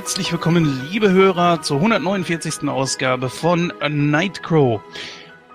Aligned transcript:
herzlich 0.00 0.32
willkommen, 0.32 0.88
liebe 0.90 1.10
Hörer, 1.10 1.60
zur 1.60 1.76
149. 1.76 2.66
Ausgabe 2.70 3.28
von 3.28 3.70
Nightcrow. 3.86 4.80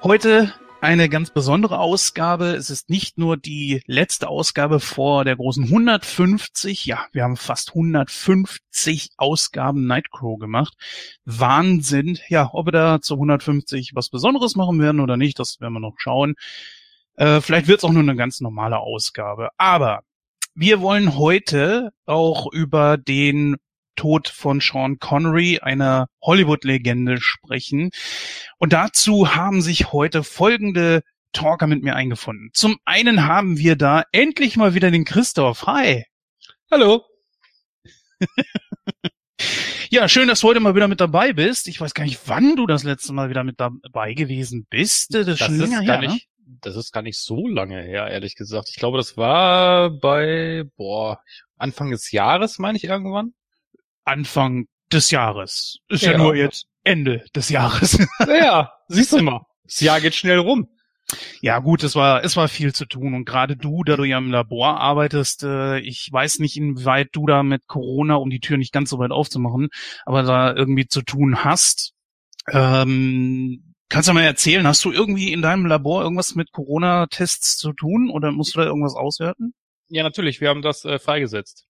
Heute 0.04 0.54
eine 0.82 1.10
ganz 1.10 1.32
besondere 1.32 1.80
Ausgabe. 1.80 2.50
Es 2.50 2.70
ist 2.70 2.88
nicht 2.88 3.18
nur 3.18 3.38
die 3.38 3.82
letzte 3.88 4.28
Ausgabe 4.28 4.80
vor 4.80 5.26
der 5.26 5.36
großen 5.36 5.64
150. 5.64 6.86
Ja, 6.86 7.08
wir 7.12 7.24
haben 7.24 7.38
fast 7.38 7.70
150 7.70 9.14
Ausgaben 9.18 9.88
Nightcrow 9.88 10.38
gemacht. 10.38 10.76
Wahnsinn. 11.26 12.20
Ja, 12.30 12.52
ob 12.54 12.68
wir 12.68 12.72
da 12.72 13.02
zu 13.02 13.16
150 13.16 13.94
was 13.96 14.10
Besonderes 14.10 14.56
machen 14.56 14.80
werden 14.80 15.02
oder 15.02 15.18
nicht, 15.18 15.40
das 15.40 15.60
werden 15.60 15.74
wir 15.74 15.80
noch 15.80 15.96
schauen. 15.98 16.36
Äh, 17.16 17.42
vielleicht 17.42 17.68
wird 17.68 17.80
es 17.80 17.84
auch 17.84 17.92
nur 17.92 18.04
eine 18.04 18.16
ganz 18.16 18.42
normale 18.42 18.78
Ausgabe. 18.78 19.50
Aber 19.58 20.04
wir 20.54 20.82
wollen 20.82 21.18
heute 21.18 21.94
auch 22.06 22.46
über 22.54 22.98
den 22.98 23.58
Tod 23.96 24.28
von 24.28 24.60
Sean 24.60 25.00
Connery, 25.00 25.60
einer 25.62 26.08
Hollywood-Legende, 26.22 27.18
sprechen. 27.20 27.92
Und 28.58 28.74
dazu 28.74 29.36
haben 29.36 29.62
sich 29.62 29.92
heute 29.92 30.24
folgende 30.24 31.02
Talker 31.34 31.68
mit 31.68 31.84
mir 31.84 31.96
eingefunden. 31.96 32.50
Zum 32.54 32.78
einen 32.86 33.28
haben 33.28 33.58
wir 33.58 33.76
da 33.76 34.04
endlich 34.12 34.58
mal 34.58 34.74
wieder 34.74 34.92
den 34.92 35.06
Christoph. 35.06 35.68
Hi. 35.68 36.06
Hallo. 36.72 37.04
ja, 39.90 40.08
schön, 40.08 40.28
dass 40.28 40.40
du 40.40 40.48
heute 40.48 40.60
mal 40.60 40.76
wieder 40.76 40.88
mit 40.88 41.02
dabei 41.02 41.34
bist. 41.34 41.68
Ich 41.68 41.80
weiß 41.80 41.94
gar 41.94 42.06
nicht, 42.06 42.20
wann 42.26 42.56
du 42.56 42.66
das 42.66 42.84
letzte 42.84 43.14
Mal 43.14 43.30
wieder 43.30 43.44
mit 43.44 43.60
dabei 43.60 44.14
gewesen 44.14 44.66
bist. 44.70 45.14
Das, 45.14 45.26
das 45.26 45.42
ist 45.42 45.46
schon 45.46 45.60
länger 45.60 45.82
her, 45.82 46.00
nicht, 46.00 46.28
ne? 46.48 46.58
Das 46.62 46.76
ist 46.76 46.92
gar 46.92 47.02
nicht 47.02 47.20
so 47.20 47.48
lange 47.48 47.82
her, 47.82 48.08
ehrlich 48.08 48.36
gesagt. 48.36 48.70
Ich 48.70 48.76
glaube, 48.76 48.98
das 48.98 49.18
war 49.18 49.90
bei, 49.90 50.64
boah, 50.78 51.20
Anfang 51.58 51.92
des 51.92 52.12
Jahres, 52.12 52.60
meine 52.60 52.78
ich 52.78 52.86
irgendwann. 52.86 53.34
Anfang 54.06 54.68
des 54.92 55.12
Jahres. 55.12 55.80
Ist 55.90 56.04
ja, 56.04 56.14
ja 56.14 56.18
nur 56.18 56.36
jetzt 56.36 56.68
Ende 56.84 57.26
des 57.36 57.50
Jahres. 57.50 57.98
ja, 58.28 58.72
siehst 58.88 59.14
du 59.14 59.22
mal. 59.22 59.42
Das 59.64 59.80
Jahr 59.80 60.00
geht 60.00 60.16
schnell 60.16 60.40
rum. 60.40 60.68
Ja 61.42 61.60
gut, 61.60 61.84
es 61.84 61.96
war 61.96 62.24
es 62.24 62.36
war 62.36 62.48
viel 62.48 62.74
zu 62.74 62.86
tun 62.86 63.14
und 63.14 63.26
gerade 63.26 63.56
du, 63.56 63.84
da 63.84 63.96
du 63.96 64.06
ja 64.06 64.18
im 64.18 64.32
Labor 64.32 64.80
arbeitest, 64.80 65.44
äh, 65.44 65.80
ich 65.80 66.10
weiß 66.12 66.40
nicht, 66.40 66.58
inwieweit 66.58 67.10
du 67.12 67.28
da 67.28 67.44
mit 67.44 67.68
Corona, 67.68 68.16
um 68.16 68.30
die 68.30 68.40
Tür 68.40 68.58
nicht 68.58 68.74
ganz 68.74 68.90
so 68.90 68.98
weit 68.98 69.12
aufzumachen, 69.12 69.70
aber 70.06 70.24
da 70.24 70.54
irgendwie 70.56 70.88
zu 70.88 71.04
tun 71.04 71.44
hast. 71.44 71.94
Ähm, 72.52 73.76
kannst 73.90 74.10
du 74.10 74.14
mal 74.14 74.24
erzählen, 74.24 74.68
hast 74.68 74.84
du 74.84 74.92
irgendwie 74.92 75.32
in 75.32 75.44
deinem 75.44 75.68
Labor 75.68 76.02
irgendwas 76.02 76.34
mit 76.34 76.52
Corona-Tests 76.52 77.58
zu 77.58 77.74
tun 77.74 78.10
oder 78.10 78.32
musst 78.32 78.56
du 78.56 78.60
da 78.60 78.66
irgendwas 78.66 78.96
auswerten? 78.96 79.54
Ja, 79.90 80.02
natürlich, 80.02 80.42
wir 80.42 80.50
haben 80.50 80.64
das 80.64 80.86
äh, 80.86 80.98
freigesetzt. 80.98 81.68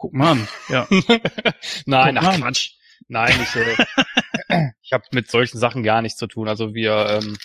Guck 0.00 0.14
mal 0.14 0.32
an. 0.32 0.48
Ja. 0.70 0.88
Nein, 1.84 2.16
ach 2.16 2.38
Quatsch. 2.38 2.70
Nein, 3.08 3.38
ich, 3.42 3.54
äh, 3.54 4.70
ich 4.82 4.92
habe 4.94 5.04
mit 5.12 5.30
solchen 5.30 5.58
Sachen 5.58 5.82
gar 5.82 6.00
nichts 6.00 6.18
zu 6.18 6.26
tun. 6.26 6.48
Also 6.48 6.72
wir, 6.72 7.20
ähm, 7.20 7.36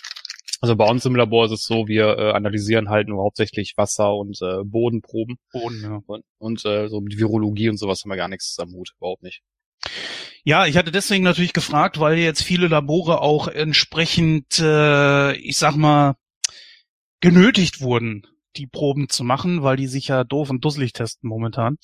also 0.62 0.74
bei 0.74 0.88
uns 0.88 1.04
im 1.04 1.14
Labor 1.14 1.44
ist 1.44 1.52
es 1.52 1.64
so, 1.64 1.86
wir 1.86 2.16
äh, 2.16 2.32
analysieren 2.32 2.88
halt 2.88 3.08
nur 3.08 3.22
hauptsächlich 3.22 3.74
Wasser 3.76 4.14
und 4.14 4.40
äh, 4.40 4.64
Bodenproben. 4.64 5.36
Boden, 5.52 5.82
ja. 5.82 6.00
Und, 6.06 6.24
und 6.38 6.64
äh, 6.64 6.88
so 6.88 7.02
mit 7.02 7.18
Virologie 7.18 7.68
und 7.68 7.76
sowas 7.76 8.00
haben 8.02 8.10
wir 8.10 8.16
gar 8.16 8.28
nichts 8.28 8.58
am 8.58 8.72
Hut, 8.72 8.94
überhaupt 8.96 9.22
nicht. 9.22 9.42
Ja, 10.42 10.64
ich 10.64 10.78
hatte 10.78 10.92
deswegen 10.92 11.24
natürlich 11.24 11.52
gefragt, 11.52 12.00
weil 12.00 12.16
jetzt 12.16 12.42
viele 12.42 12.68
Labore 12.68 13.20
auch 13.20 13.48
entsprechend, 13.48 14.60
äh, 14.60 15.34
ich 15.36 15.58
sag 15.58 15.76
mal, 15.76 16.16
genötigt 17.20 17.82
wurden, 17.82 18.26
die 18.56 18.66
Proben 18.66 19.10
zu 19.10 19.24
machen, 19.24 19.62
weil 19.62 19.76
die 19.76 19.88
sich 19.88 20.08
ja 20.08 20.24
doof 20.24 20.48
und 20.48 20.64
dusselig 20.64 20.94
testen 20.94 21.28
momentan. 21.28 21.76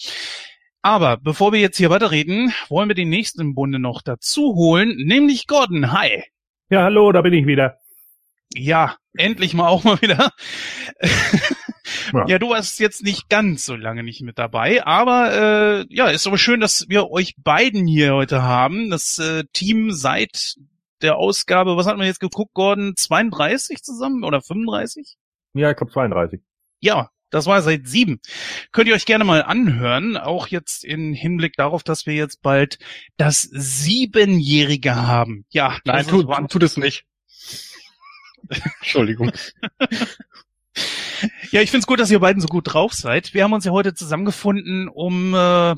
Aber 0.85 1.17
bevor 1.17 1.53
wir 1.53 1.61
jetzt 1.61 1.77
hier 1.77 1.91
weiterreden, 1.91 2.53
wollen 2.69 2.89
wir 2.89 2.97
den 2.97 3.09
nächsten 3.09 3.41
im 3.41 3.55
Bunde 3.55 3.79
noch 3.79 4.03
dazu 4.03 4.57
holen, 4.57 4.97
nämlich 4.97 5.47
Gordon. 5.47 5.93
Hi. 5.93 6.25
Ja, 6.71 6.83
hallo, 6.83 7.13
da 7.13 7.23
bin 7.23 7.33
ich 7.35 7.47
wieder. 7.47 7.79
Ja, 8.53 8.97
endlich 9.17 9.55
mal 9.55 9.69
auch 9.69 9.85
mal 9.85 10.03
wieder. 10.03 10.33
ja. 12.13 12.27
ja. 12.27 12.39
du 12.41 12.51
warst 12.51 12.81
jetzt 12.81 13.05
nicht 13.05 13.29
ganz 13.29 13.65
so 13.65 13.77
lange 13.77 14.03
nicht 14.03 14.23
mit 14.23 14.41
dabei, 14.41 14.85
aber 14.85 15.33
äh, 15.33 15.87
ja, 15.89 16.09
ist 16.09 16.27
aber 16.27 16.37
schön, 16.37 16.59
dass 16.59 16.89
wir 16.89 17.11
euch 17.11 17.37
beiden 17.39 17.87
hier 17.87 18.15
heute 18.15 18.43
haben. 18.43 18.91
Das 18.91 19.21
äh, 19.21 19.45
Team 19.53 19.93
seit 19.93 20.57
der 21.01 21.17
Ausgabe, 21.17 21.77
was 21.77 21.87
hat 21.87 21.97
man 21.97 22.07
jetzt 22.07 22.21
geguckt, 22.21 22.55
Gordon? 22.55 22.95
32 22.97 23.85
zusammen 23.85 24.25
oder 24.25 24.43
35? 24.43 25.17
Ja, 25.55 25.71
ich 25.71 25.77
glaube 25.77 25.93
32. 25.93 26.41
Ja, 26.81 27.11
das 27.33 27.47
war 27.47 27.63
seit 27.63 27.89
sieben. 27.89 28.21
Könnt 28.71 28.89
ihr 28.89 28.95
euch 28.95 29.07
gerne 29.07 29.25
mal 29.25 29.43
anhören, 29.43 30.17
auch 30.17 30.47
jetzt 30.47 30.85
in 30.85 31.15
Hinblick 31.15 31.55
darauf, 31.57 31.83
dass 31.83 32.07
wir 32.07 32.15
jetzt 32.15 32.43
bald 32.43 32.79
das 33.17 33.43
Siebenjährige 33.43 34.95
haben. 34.95 35.45
Ja, 35.51 35.79
nein, 35.85 36.07
tu, 36.07 36.23
tu, 36.23 36.47
tu 36.47 36.59
das 36.59 36.77
nicht. 36.77 37.05
Entschuldigung. 38.81 39.33
ja, 41.51 41.63
ich 41.63 41.71
find's 41.71 41.87
gut, 41.87 42.01
dass 42.01 42.11
ihr 42.11 42.21
beiden 42.21 42.43
so 42.43 42.49
gut 42.49 42.73
drauf 42.73 42.93
seid. 42.93 43.35
Wir 43.35 43.45
haben 43.45 43.53
uns 43.53 43.65
ja 43.65 43.73
heute 43.73 43.95
zusammengefunden, 43.95 44.89
um 44.89 45.35
äh, 45.35 45.75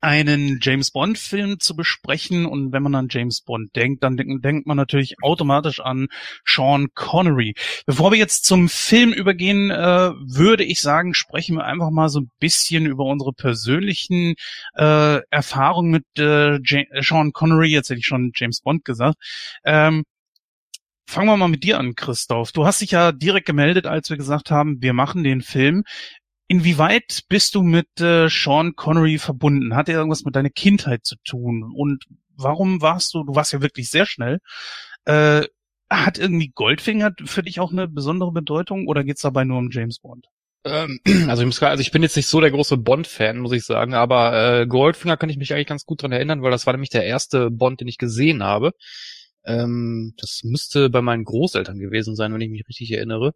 einen 0.00 0.58
James 0.60 0.90
Bond 0.90 1.18
Film 1.18 1.60
zu 1.60 1.76
besprechen 1.76 2.46
und 2.46 2.72
wenn 2.72 2.82
man 2.82 2.94
an 2.94 3.08
James 3.10 3.42
Bond 3.42 3.74
denkt, 3.76 4.02
dann 4.02 4.16
denkt, 4.16 4.44
denkt 4.44 4.66
man 4.66 4.76
natürlich 4.76 5.16
automatisch 5.22 5.80
an 5.80 6.08
Sean 6.44 6.88
Connery. 6.94 7.54
Bevor 7.86 8.12
wir 8.12 8.18
jetzt 8.18 8.44
zum 8.44 8.68
Film 8.68 9.12
übergehen, 9.12 9.70
äh, 9.70 9.76
würde 9.76 10.64
ich 10.64 10.80
sagen, 10.80 11.14
sprechen 11.14 11.56
wir 11.56 11.64
einfach 11.64 11.90
mal 11.90 12.08
so 12.08 12.20
ein 12.20 12.30
bisschen 12.38 12.86
über 12.86 13.04
unsere 13.04 13.32
persönlichen 13.32 14.34
äh, 14.74 15.20
Erfahrungen 15.30 15.90
mit 15.90 16.04
äh, 16.18 16.58
Sean 17.02 17.32
Connery. 17.32 17.68
Jetzt 17.68 17.90
hätte 17.90 18.00
ich 18.00 18.06
schon 18.06 18.32
James 18.34 18.60
Bond 18.60 18.84
gesagt. 18.84 19.16
Ähm, 19.64 20.04
Fangen 21.10 21.26
wir 21.26 21.36
mal 21.36 21.48
mit 21.48 21.64
dir 21.64 21.76
an, 21.80 21.96
Christoph. 21.96 22.52
Du 22.52 22.64
hast 22.66 22.82
dich 22.82 22.92
ja 22.92 23.10
direkt 23.10 23.44
gemeldet, 23.44 23.84
als 23.84 24.10
wir 24.10 24.16
gesagt 24.16 24.52
haben, 24.52 24.80
wir 24.80 24.92
machen 24.92 25.24
den 25.24 25.40
Film. 25.40 25.82
Inwieweit 26.50 27.20
bist 27.28 27.54
du 27.54 27.62
mit 27.62 28.00
äh, 28.00 28.28
Sean 28.28 28.74
Connery 28.74 29.18
verbunden? 29.18 29.76
Hat 29.76 29.88
er 29.88 29.98
irgendwas 29.98 30.24
mit 30.24 30.34
deiner 30.34 30.50
Kindheit 30.50 31.06
zu 31.06 31.14
tun? 31.22 31.72
Und 31.72 32.06
warum 32.34 32.82
warst 32.82 33.14
du, 33.14 33.22
du 33.22 33.36
warst 33.36 33.52
ja 33.52 33.62
wirklich 33.62 33.88
sehr 33.88 34.04
schnell, 34.04 34.40
äh, 35.04 35.42
hat 35.88 36.18
irgendwie 36.18 36.48
Goldfinger 36.48 37.12
für 37.24 37.44
dich 37.44 37.60
auch 37.60 37.70
eine 37.70 37.86
besondere 37.86 38.32
Bedeutung 38.32 38.88
oder 38.88 39.04
geht's 39.04 39.22
dabei 39.22 39.44
nur 39.44 39.58
um 39.58 39.70
James 39.70 40.00
Bond? 40.00 40.26
Ähm, 40.64 40.98
also, 41.28 41.42
ich 41.42 41.46
muss, 41.46 41.62
also 41.62 41.82
ich 41.82 41.92
bin 41.92 42.02
jetzt 42.02 42.16
nicht 42.16 42.26
so 42.26 42.40
der 42.40 42.50
große 42.50 42.78
Bond-Fan, 42.78 43.38
muss 43.38 43.52
ich 43.52 43.64
sagen, 43.64 43.94
aber 43.94 44.62
äh, 44.62 44.66
Goldfinger 44.66 45.16
kann 45.16 45.30
ich 45.30 45.36
mich 45.36 45.54
eigentlich 45.54 45.68
ganz 45.68 45.86
gut 45.86 46.02
dran 46.02 46.10
erinnern, 46.10 46.42
weil 46.42 46.50
das 46.50 46.66
war 46.66 46.72
nämlich 46.72 46.90
der 46.90 47.04
erste 47.04 47.52
Bond, 47.52 47.80
den 47.80 47.86
ich 47.86 47.96
gesehen 47.96 48.42
habe. 48.42 48.72
Ähm, 49.44 50.14
das 50.16 50.40
müsste 50.42 50.90
bei 50.90 51.00
meinen 51.00 51.22
Großeltern 51.22 51.78
gewesen 51.78 52.16
sein, 52.16 52.34
wenn 52.34 52.40
ich 52.40 52.50
mich 52.50 52.66
richtig 52.68 52.90
erinnere. 52.90 53.34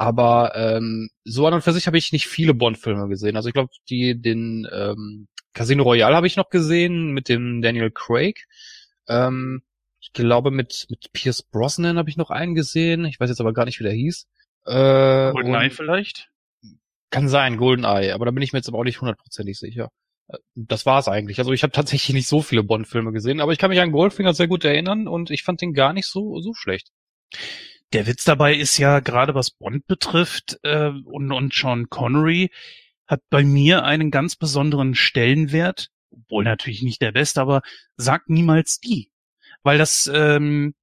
Aber 0.00 0.52
ähm, 0.56 1.10
so 1.24 1.46
an 1.46 1.52
und 1.52 1.60
für 1.60 1.74
sich 1.74 1.86
habe 1.86 1.98
ich 1.98 2.10
nicht 2.10 2.26
viele 2.26 2.54
Bond-Filme 2.54 3.06
gesehen. 3.08 3.36
Also 3.36 3.50
ich 3.50 3.52
glaube, 3.52 3.68
die 3.90 4.18
den 4.18 4.66
ähm, 4.72 5.28
Casino 5.52 5.82
Royale 5.82 6.16
habe 6.16 6.26
ich 6.26 6.36
noch 6.36 6.48
gesehen 6.48 7.12
mit 7.12 7.28
dem 7.28 7.60
Daniel 7.60 7.90
Craig. 7.90 8.46
Ähm, 9.08 9.60
ich 10.00 10.14
glaube, 10.14 10.52
mit 10.52 10.86
mit 10.88 11.12
Pierce 11.12 11.42
Brosnan 11.42 11.98
habe 11.98 12.08
ich 12.08 12.16
noch 12.16 12.30
einen 12.30 12.54
gesehen. 12.54 13.04
Ich 13.04 13.20
weiß 13.20 13.28
jetzt 13.28 13.42
aber 13.42 13.52
gar 13.52 13.66
nicht, 13.66 13.78
wie 13.78 13.84
der 13.84 13.92
hieß. 13.92 14.26
Äh, 14.64 15.32
GoldenEye 15.32 15.68
vielleicht? 15.68 16.30
Kann 17.10 17.28
sein, 17.28 17.58
GoldenEye. 17.58 18.14
Aber 18.14 18.24
da 18.24 18.30
bin 18.30 18.42
ich 18.42 18.54
mir 18.54 18.60
jetzt 18.60 18.68
aber 18.68 18.78
auch 18.78 18.84
nicht 18.84 19.02
hundertprozentig 19.02 19.58
sicher. 19.58 19.90
Äh, 20.28 20.38
das 20.54 20.86
war's 20.86 21.08
eigentlich. 21.08 21.40
Also 21.40 21.52
ich 21.52 21.62
habe 21.62 21.72
tatsächlich 21.72 22.14
nicht 22.14 22.28
so 22.28 22.40
viele 22.40 22.62
Bond-Filme 22.62 23.12
gesehen, 23.12 23.42
aber 23.42 23.52
ich 23.52 23.58
kann 23.58 23.68
mich 23.68 23.80
an 23.82 23.92
Goldfinger 23.92 24.32
sehr 24.32 24.48
gut 24.48 24.64
erinnern 24.64 25.08
und 25.08 25.30
ich 25.30 25.42
fand 25.42 25.60
den 25.60 25.74
gar 25.74 25.92
nicht 25.92 26.06
so 26.06 26.40
so 26.40 26.54
schlecht. 26.54 26.90
Der 27.92 28.06
Witz 28.06 28.24
dabei 28.24 28.54
ist 28.54 28.78
ja, 28.78 29.00
gerade 29.00 29.34
was 29.34 29.50
Bond 29.50 29.86
betrifft 29.86 30.58
äh, 30.62 30.90
und, 31.04 31.32
und 31.32 31.52
Sean 31.52 31.88
Connery, 31.90 32.50
hat 33.06 33.22
bei 33.30 33.42
mir 33.42 33.84
einen 33.84 34.12
ganz 34.12 34.36
besonderen 34.36 34.94
Stellenwert, 34.94 35.88
obwohl 36.12 36.44
natürlich 36.44 36.82
nicht 36.82 37.02
der 37.02 37.12
beste, 37.12 37.40
aber 37.40 37.62
sagt 37.96 38.30
niemals 38.30 38.78
die. 38.78 39.10
Weil 39.64 39.78
das 39.78 40.08
ähm, 40.12 40.74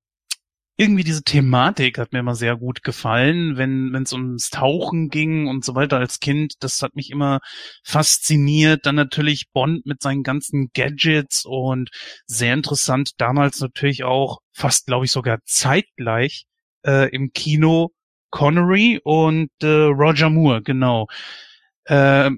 irgendwie 0.76 1.04
diese 1.04 1.24
Thematik 1.24 1.98
hat 1.98 2.14
mir 2.14 2.20
immer 2.20 2.36
sehr 2.36 2.56
gut 2.56 2.84
gefallen, 2.84 3.58
wenn 3.58 3.96
es 3.96 4.14
ums 4.14 4.52
Tauchen 4.52 5.10
ging 5.10 5.48
und 5.48 5.66
so 5.66 5.74
weiter 5.74 5.98
als 5.98 6.20
Kind. 6.20 6.56
Das 6.60 6.84
hat 6.84 6.96
mich 6.96 7.10
immer 7.10 7.40
fasziniert. 7.84 8.86
Dann 8.86 8.96
natürlich 8.96 9.50
Bond 9.54 9.86
mit 9.86 10.04
seinen 10.04 10.22
ganzen 10.24 10.70
Gadgets 10.76 11.46
und 11.46 11.90
sehr 12.28 12.54
interessant. 12.54 13.12
Damals 13.18 13.60
natürlich 13.60 14.04
auch 14.04 14.40
fast, 14.52 14.86
glaube 14.86 15.06
ich, 15.06 15.12
sogar 15.12 15.40
zeitgleich 15.46 16.47
äh, 16.88 17.10
im 17.10 17.32
Kino 17.34 17.92
Connery 18.32 19.00
und 19.04 19.52
äh, 19.62 19.68
Roger 19.68 20.30
Moore, 20.30 20.62
genau. 20.64 21.08
Äh, 21.86 22.32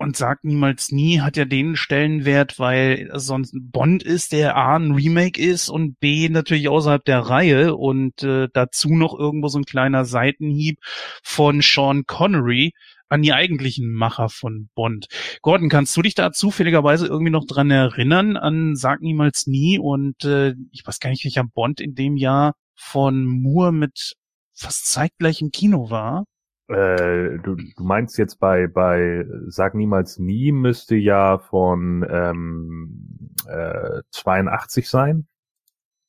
und 0.00 0.16
sagt 0.16 0.44
niemals 0.44 0.92
nie, 0.92 1.20
hat 1.20 1.36
ja 1.36 1.44
den 1.44 1.74
Stellenwert, 1.74 2.58
weil 2.60 3.10
sonst 3.14 3.52
Bond 3.60 4.04
ist, 4.04 4.32
der 4.32 4.56
A 4.56 4.76
ein 4.76 4.92
Remake 4.92 5.40
ist 5.40 5.68
und 5.68 5.98
B 5.98 6.28
natürlich 6.28 6.68
außerhalb 6.68 7.04
der 7.04 7.20
Reihe 7.20 7.74
und 7.74 8.22
äh, 8.22 8.48
dazu 8.52 8.94
noch 8.94 9.18
irgendwo 9.18 9.48
so 9.48 9.58
ein 9.58 9.64
kleiner 9.64 10.04
Seitenhieb 10.04 10.78
von 11.22 11.60
Sean 11.62 12.04
Connery. 12.06 12.72
an 13.10 13.22
die 13.22 13.32
eigentlichen 13.32 13.92
Macher 13.92 14.28
von 14.28 14.68
Bond. 14.74 15.06
Gordon, 15.40 15.70
kannst 15.70 15.96
du 15.96 16.02
dich 16.02 16.14
da 16.14 16.30
zufälligerweise 16.30 17.06
irgendwie 17.06 17.30
noch 17.30 17.46
dran 17.46 17.70
erinnern 17.70 18.36
an 18.36 18.76
Sag 18.76 19.00
niemals 19.00 19.46
nie 19.46 19.78
und 19.78 20.24
äh, 20.24 20.54
ich 20.72 20.86
weiß 20.86 21.00
gar 21.00 21.10
nicht, 21.10 21.24
welcher 21.24 21.44
Bond 21.44 21.80
in 21.80 21.94
dem 21.94 22.16
Jahr 22.18 22.54
von 22.78 23.24
Moore 23.24 23.72
mit 23.72 24.14
fast 24.54 24.86
zeitgleich 24.86 25.42
im 25.42 25.50
Kino 25.50 25.90
war? 25.90 26.24
Äh, 26.68 27.38
du, 27.42 27.54
du 27.54 27.82
meinst 27.82 28.18
jetzt 28.18 28.38
bei 28.38 28.66
bei 28.66 29.24
Sag 29.46 29.74
niemals 29.74 30.18
nie 30.18 30.52
müsste 30.52 30.96
ja 30.96 31.38
von 31.38 32.06
ähm, 32.10 33.34
äh, 33.46 34.02
82 34.10 34.88
sein. 34.88 35.26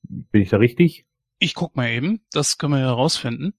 Bin 0.03 0.41
ich 0.41 0.49
da 0.49 0.57
richtig? 0.57 1.05
Ich 1.39 1.55
guck 1.55 1.75
mal 1.75 1.89
eben, 1.89 2.19
das 2.33 2.57
können 2.57 2.73
wir 2.73 2.79
ja 2.79 2.87
herausfinden. 2.87 3.53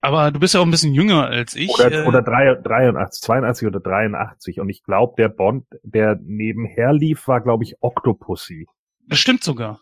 Aber 0.00 0.30
du 0.32 0.40
bist 0.40 0.52
ja 0.54 0.60
auch 0.60 0.64
ein 0.64 0.70
bisschen 0.70 0.92
jünger 0.92 1.26
als 1.28 1.54
ich. 1.54 1.70
Oder, 1.70 2.04
äh, 2.04 2.06
oder 2.06 2.20
drei- 2.22 2.54
83, 2.56 3.22
82 3.22 3.68
oder 3.68 3.80
83. 3.80 4.60
Und 4.60 4.68
ich 4.68 4.82
glaube, 4.82 5.14
der 5.16 5.28
Bond, 5.28 5.66
der 5.82 6.18
nebenher 6.22 6.92
lief, 6.92 7.26
war, 7.26 7.40
glaube 7.40 7.64
ich, 7.64 7.76
Octopussy. 7.80 8.66
Das 9.06 9.18
stimmt 9.18 9.42
sogar. 9.44 9.80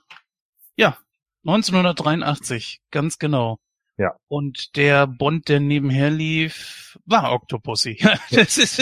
Ja, 0.76 0.96
1983, 1.44 2.80
ganz 2.90 3.18
genau. 3.18 3.58
Ja. 3.98 4.16
Und 4.28 4.76
der 4.76 5.06
Bond, 5.06 5.48
der 5.48 5.60
nebenher 5.60 6.10
lief, 6.10 6.98
war 7.04 7.32
Octopussy. 7.32 7.98
das 8.30 8.58
ist, 8.58 8.78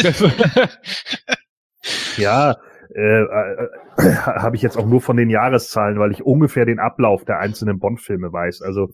Ja, 2.17 2.57
äh, 2.95 3.23
äh, 3.23 3.69
äh, 3.97 4.15
habe 4.15 4.57
ich 4.57 4.63
jetzt 4.63 4.77
auch 4.77 4.87
nur 4.87 5.01
von 5.01 5.17
den 5.17 5.31
Jahreszahlen, 5.31 5.99
weil 5.99 6.13
ich 6.13 6.23
ungefähr 6.23 6.65
den 6.65 6.79
Ablauf 6.79 7.25
der 7.25 7.39
einzelnen 7.39 7.79
Bond-Filme 7.79 8.33
weiß. 8.33 8.63
Also 8.63 8.91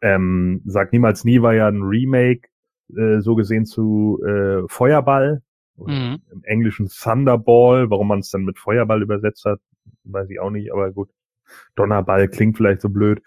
ähm, 0.00 0.62
Sag 0.64 0.92
niemals 0.92 1.24
nie 1.24 1.42
war 1.42 1.54
ja 1.54 1.68
ein 1.68 1.82
Remake, 1.82 2.48
äh, 2.96 3.20
so 3.20 3.34
gesehen 3.34 3.66
zu 3.66 4.20
äh, 4.26 4.62
Feuerball. 4.68 5.42
Mhm. 5.76 6.20
Im 6.30 6.44
Englischen 6.44 6.88
Thunderball, 6.88 7.90
warum 7.90 8.08
man 8.08 8.20
es 8.20 8.30
dann 8.30 8.44
mit 8.44 8.58
Feuerball 8.58 9.02
übersetzt 9.02 9.44
hat, 9.44 9.60
weiß 10.04 10.30
ich 10.30 10.40
auch 10.40 10.50
nicht, 10.50 10.72
aber 10.72 10.92
gut. 10.92 11.10
Donnerball 11.74 12.28
klingt 12.28 12.56
vielleicht 12.56 12.80
so 12.80 12.88
blöd. 12.88 13.22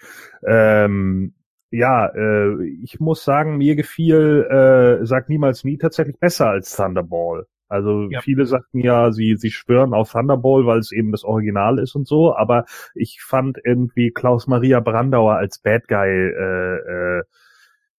Ähm, 0.46 1.34
ja, 1.72 2.08
äh, 2.08 2.64
ich 2.84 3.00
muss 3.00 3.24
sagen, 3.24 3.58
mir 3.58 3.76
gefiel 3.76 4.48
äh, 4.50 5.06
Sag 5.06 5.30
niemals 5.30 5.64
nie 5.64 5.78
tatsächlich 5.78 6.20
besser 6.20 6.50
als 6.50 6.76
Thunderball. 6.76 7.48
Also 7.68 8.08
Ja. 8.10 8.22
viele 8.22 8.46
sagten 8.46 8.80
ja, 8.80 9.12
sie, 9.12 9.36
sie 9.38 9.52
schwören 9.52 9.94
auf 9.94 10.12
Thunderball, 10.12 10.66
weil 10.66 10.80
es 10.80 10.92
eben 10.92 11.12
das 11.12 11.24
Original 11.24 11.80
ist 11.80 11.96
und 11.96 12.08
so, 12.08 12.36
aber 12.36 12.66
ich 12.94 13.22
fand 13.24 13.58
irgendwie 13.64 14.12
Klaus 14.12 14.48
Maria 14.48 14.80
Brandauer 14.80 15.36
als 15.36 15.60
Bad 15.60 15.88
Guy 15.88 16.08
äh, 16.08 17.20
äh, 17.20 17.24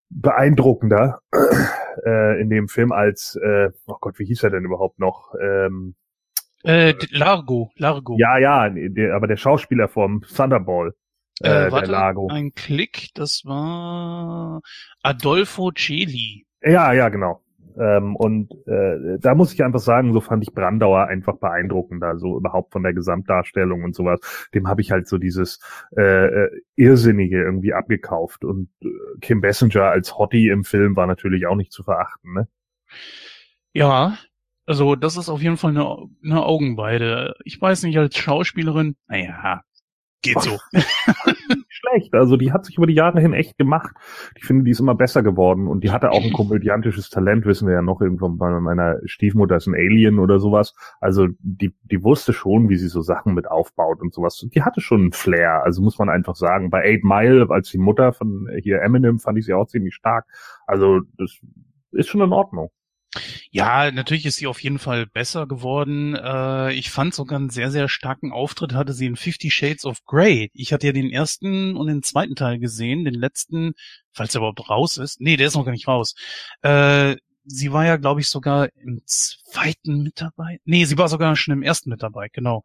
beeindruckender 0.08 1.20
äh, 2.04 2.40
in 2.40 2.48
dem 2.48 2.68
Film 2.68 2.92
als, 2.92 3.36
äh, 3.42 3.70
oh 3.86 3.96
Gott, 4.00 4.18
wie 4.18 4.24
hieß 4.24 4.44
er 4.44 4.50
denn 4.50 4.64
überhaupt 4.64 5.00
noch? 5.00 5.34
Ähm, 5.40 5.96
äh, 6.64 6.94
Largo, 7.10 7.70
Largo. 7.76 8.16
ja, 8.18 8.38
ja, 8.38 8.68
der, 8.68 9.14
aber 9.14 9.26
der 9.26 9.36
Schauspieler 9.36 9.88
vom 9.88 10.22
Thunderball, 10.22 10.94
äh, 11.42 11.48
äh, 11.48 11.52
der 11.64 11.72
warte, 11.72 11.90
Lago. 11.90 12.28
ein 12.28 12.54
Klick, 12.54 13.10
das 13.14 13.42
war 13.44 14.60
Adolfo 15.02 15.70
Celi. 15.76 16.46
Ja, 16.62 16.92
ja, 16.92 17.08
genau. 17.08 17.42
Ähm, 17.78 18.16
und 18.16 18.52
äh, 18.66 19.18
da 19.20 19.34
muss 19.34 19.52
ich 19.52 19.62
einfach 19.62 19.80
sagen, 19.80 20.12
so 20.14 20.20
fand 20.20 20.42
ich 20.42 20.54
Brandauer 20.54 21.08
einfach 21.08 21.36
beeindruckender, 21.36 22.18
so 22.18 22.38
überhaupt 22.38 22.72
von 22.72 22.82
der 22.82 22.94
Gesamtdarstellung 22.94 23.84
und 23.84 23.94
sowas. 23.94 24.20
Dem 24.54 24.66
habe 24.66 24.80
ich 24.80 24.90
halt 24.90 25.06
so 25.08 25.18
dieses 25.18 25.60
äh, 25.96 26.26
äh, 26.26 26.50
Irrsinnige 26.74 27.42
irgendwie 27.42 27.74
abgekauft. 27.74 28.44
Und 28.44 28.70
äh, 28.82 28.88
Kim 29.20 29.42
Bessinger 29.42 29.84
als 29.84 30.16
Hottie 30.16 30.48
im 30.48 30.64
Film 30.64 30.96
war 30.96 31.06
natürlich 31.06 31.46
auch 31.46 31.56
nicht 31.56 31.72
zu 31.72 31.84
verachten, 31.84 32.32
ne? 32.32 32.48
Ja, 33.74 34.16
also 34.66 34.96
das 34.96 35.16
ist 35.16 35.28
auf 35.28 35.40
jeden 35.40 35.56
Fall 35.56 35.70
eine, 35.70 35.96
eine 36.24 36.44
Augenweide. 36.44 37.34
Ich 37.44 37.60
weiß 37.60 37.84
nicht, 37.84 37.98
als 37.98 38.16
Schauspielerin, 38.16 38.96
naja, 39.06 39.62
geht 40.22 40.40
so. 40.40 40.58
Schlecht. 41.68 42.14
Also 42.14 42.36
die 42.36 42.52
hat 42.52 42.64
sich 42.64 42.76
über 42.76 42.86
die 42.86 42.94
Jahre 42.94 43.20
hin 43.20 43.32
echt 43.32 43.58
gemacht. 43.58 43.94
Ich 44.36 44.44
finde, 44.44 44.64
die 44.64 44.70
ist 44.70 44.80
immer 44.80 44.94
besser 44.94 45.22
geworden 45.22 45.68
und 45.68 45.84
die 45.84 45.90
hatte 45.90 46.10
auch 46.10 46.24
ein 46.24 46.32
komödiantisches 46.32 47.10
Talent, 47.10 47.44
wissen 47.44 47.68
wir 47.68 47.74
ja 47.74 47.82
noch 47.82 48.00
irgendwann 48.00 48.38
bei 48.38 48.50
meiner 48.60 48.98
Stiefmutter 49.04 49.56
ist 49.56 49.66
ein 49.66 49.74
Alien 49.74 50.18
oder 50.18 50.38
sowas. 50.38 50.74
Also 51.00 51.28
die, 51.38 51.74
die 51.82 52.02
wusste 52.02 52.32
schon, 52.32 52.68
wie 52.68 52.76
sie 52.76 52.88
so 52.88 53.02
Sachen 53.02 53.34
mit 53.34 53.48
aufbaut 53.48 54.00
und 54.00 54.14
sowas. 54.14 54.44
Die 54.52 54.62
hatte 54.62 54.80
schon 54.80 55.00
einen 55.00 55.12
Flair, 55.12 55.62
also 55.64 55.82
muss 55.82 55.98
man 55.98 56.08
einfach 56.08 56.34
sagen. 56.34 56.70
Bei 56.70 56.82
Eight 56.82 57.04
Mile 57.04 57.46
als 57.50 57.70
die 57.70 57.78
Mutter 57.78 58.12
von 58.12 58.48
hier 58.62 58.82
Eminem 58.82 59.18
fand 59.18 59.38
ich 59.38 59.44
sie 59.44 59.54
auch 59.54 59.66
ziemlich 59.66 59.94
stark. 59.94 60.26
Also 60.66 61.00
das 61.18 61.38
ist 61.92 62.08
schon 62.08 62.22
in 62.22 62.32
Ordnung. 62.32 62.70
Ja, 63.50 63.90
natürlich 63.90 64.26
ist 64.26 64.36
sie 64.36 64.46
auf 64.46 64.62
jeden 64.62 64.78
Fall 64.78 65.06
besser 65.06 65.46
geworden. 65.46 66.14
Äh, 66.14 66.72
ich 66.74 66.90
fand 66.90 67.14
sogar 67.14 67.38
einen 67.38 67.50
sehr, 67.50 67.70
sehr 67.70 67.88
starken 67.88 68.32
Auftritt 68.32 68.74
hatte 68.74 68.92
sie 68.92 69.06
in 69.06 69.16
Fifty 69.16 69.50
Shades 69.50 69.84
of 69.84 70.04
Grey. 70.04 70.50
Ich 70.54 70.72
hatte 70.72 70.86
ja 70.86 70.92
den 70.92 71.10
ersten 71.10 71.76
und 71.76 71.86
den 71.86 72.02
zweiten 72.02 72.34
Teil 72.36 72.58
gesehen, 72.58 73.04
den 73.04 73.14
letzten, 73.14 73.74
falls 74.12 74.34
er 74.34 74.38
überhaupt 74.40 74.68
raus 74.68 74.96
ist. 74.98 75.20
Nee, 75.20 75.36
der 75.36 75.46
ist 75.48 75.54
noch 75.54 75.64
gar 75.64 75.72
nicht 75.72 75.88
raus. 75.88 76.14
Äh, 76.62 77.16
sie 77.44 77.72
war 77.72 77.84
ja, 77.86 77.96
glaube 77.96 78.20
ich, 78.20 78.28
sogar 78.28 78.68
im 78.82 79.02
zweiten 79.06 80.02
mit 80.02 80.20
dabei. 80.20 80.58
Nee, 80.64 80.84
sie 80.84 80.98
war 80.98 81.08
sogar 81.08 81.36
schon 81.36 81.54
im 81.54 81.62
ersten 81.62 81.90
mit 81.90 82.02
dabei, 82.02 82.28
genau. 82.32 82.62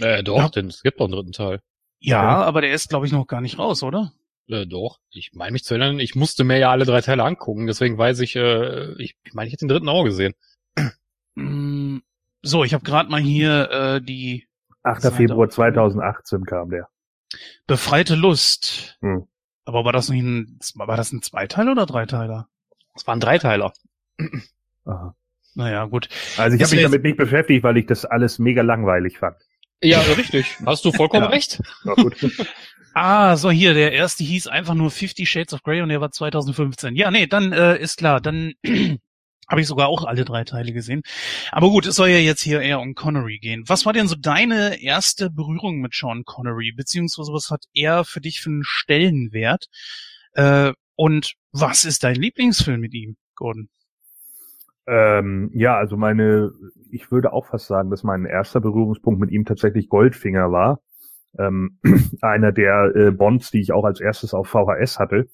äh, 0.00 0.22
doch, 0.22 0.36
Ja. 0.38 0.48
denn 0.48 0.66
es 0.66 0.82
gibt 0.82 0.98
noch 0.98 1.06
einen 1.06 1.14
dritten 1.14 1.32
Teil. 1.32 1.60
Ja, 2.00 2.38
Okay. 2.38 2.44
aber 2.48 2.60
der 2.62 2.72
ist, 2.72 2.88
glaube 2.88 3.06
ich, 3.06 3.12
noch 3.12 3.26
gar 3.26 3.40
nicht 3.40 3.58
raus, 3.58 3.82
oder? 3.82 4.12
Äh, 4.50 4.66
doch. 4.66 4.98
Ich 5.10 5.30
meine 5.34 5.52
mich 5.52 5.64
zu 5.64 5.74
erinnern, 5.74 6.00
ich 6.00 6.14
musste 6.14 6.44
mir 6.44 6.58
ja 6.58 6.70
alle 6.70 6.84
drei 6.84 7.00
Teile 7.00 7.22
angucken, 7.24 7.66
deswegen 7.66 7.96
weiß 7.98 8.20
ich, 8.20 8.36
äh, 8.36 8.92
ich, 9.02 9.16
ich 9.24 9.32
meine, 9.34 9.46
ich 9.48 9.52
hätte 9.52 9.64
den 9.66 9.68
dritten 9.68 9.88
auch 9.88 10.04
gesehen. 10.04 10.34
Mm, 11.34 11.98
So, 12.42 12.64
ich 12.64 12.74
habe 12.74 12.84
gerade 12.84 13.10
mal 13.10 13.20
hier 13.20 13.70
äh, 13.70 14.00
die 14.02 14.46
8. 14.82 15.02
Seite 15.02 15.16
Februar 15.16 15.46
auf- 15.48 15.54
2018 15.54 16.44
kam 16.46 16.70
der. 16.70 16.88
befreite 17.66 18.14
Lust. 18.14 18.98
Hm. 19.00 19.26
Aber 19.64 19.84
war 19.84 19.92
das 19.92 20.08
nicht 20.08 20.22
ein, 20.22 20.58
war 20.74 20.96
das 20.96 21.12
ein 21.12 21.22
Zweiteil 21.22 21.68
oder 21.68 21.86
Dreiteiler? 21.86 22.48
Es 22.96 23.06
waren 23.06 23.20
Dreiteiler. 23.20 23.72
Aha. 24.84 25.14
Naja, 25.54 25.84
gut. 25.84 26.08
Also 26.38 26.56
ich 26.56 26.62
habe 26.62 26.74
mich 26.74 26.82
damit 26.84 27.02
nicht 27.04 27.16
beschäftigt, 27.18 27.62
weil 27.62 27.76
ich 27.76 27.86
das 27.86 28.04
alles 28.04 28.38
mega 28.38 28.62
langweilig 28.62 29.18
fand. 29.18 29.36
Ja, 29.82 30.00
richtig. 30.00 30.56
Hast 30.66 30.84
du 30.84 30.92
vollkommen 30.92 31.24
Ja. 31.24 31.28
recht. 31.30 31.60
Na 31.84 31.94
gut. 31.94 32.16
Ah, 32.94 33.36
so 33.36 33.50
hier, 33.50 33.74
der 33.74 33.92
erste 33.92 34.24
hieß 34.24 34.48
einfach 34.48 34.74
nur 34.74 34.90
Fifty 34.90 35.24
Shades 35.24 35.54
of 35.54 35.62
Grey 35.62 35.80
und 35.80 35.90
der 35.90 36.00
war 36.00 36.10
2015. 36.10 36.96
Ja, 36.96 37.10
nee, 37.10 37.26
dann 37.26 37.52
äh, 37.52 37.78
ist 37.78 37.98
klar, 37.98 38.20
dann 38.20 38.54
habe 39.48 39.60
ich 39.60 39.66
sogar 39.66 39.88
auch 39.88 40.04
alle 40.04 40.24
drei 40.24 40.44
Teile 40.44 40.72
gesehen. 40.72 41.02
Aber 41.52 41.68
gut, 41.68 41.86
es 41.86 41.96
soll 41.96 42.08
ja 42.08 42.18
jetzt 42.18 42.42
hier 42.42 42.60
eher 42.60 42.80
um 42.80 42.94
Connery 42.94 43.38
gehen. 43.38 43.64
Was 43.66 43.86
war 43.86 43.92
denn 43.92 44.08
so 44.08 44.16
deine 44.16 44.82
erste 44.82 45.30
Berührung 45.30 45.80
mit 45.80 45.94
Sean 45.94 46.24
Connery? 46.24 46.72
Beziehungsweise 46.72 47.32
was 47.32 47.50
hat 47.50 47.64
er 47.74 48.04
für 48.04 48.20
dich 48.20 48.40
für 48.40 48.50
einen 48.50 48.64
Stellenwert? 48.64 49.66
Äh, 50.34 50.72
und 50.96 51.34
was 51.52 51.84
ist 51.84 52.04
dein 52.04 52.16
Lieblingsfilm 52.16 52.80
mit 52.80 52.94
ihm, 52.94 53.16
Gordon? 53.34 53.68
Ähm, 54.86 55.50
ja, 55.54 55.76
also 55.76 55.96
meine, 55.96 56.52
ich 56.90 57.10
würde 57.12 57.32
auch 57.32 57.46
fast 57.46 57.66
sagen, 57.66 57.90
dass 57.90 58.02
mein 58.02 58.24
erster 58.24 58.60
Berührungspunkt 58.60 59.20
mit 59.20 59.30
ihm 59.30 59.44
tatsächlich 59.44 59.88
Goldfinger 59.88 60.50
war. 60.50 60.80
Ähm, 61.38 61.78
einer 62.20 62.52
der 62.52 62.92
äh, 62.94 63.10
Bonds, 63.10 63.50
die 63.50 63.60
ich 63.60 63.72
auch 63.72 63.84
als 63.84 64.00
erstes 64.00 64.34
auf 64.34 64.48
VHS 64.48 64.98
hatte. 64.98 65.28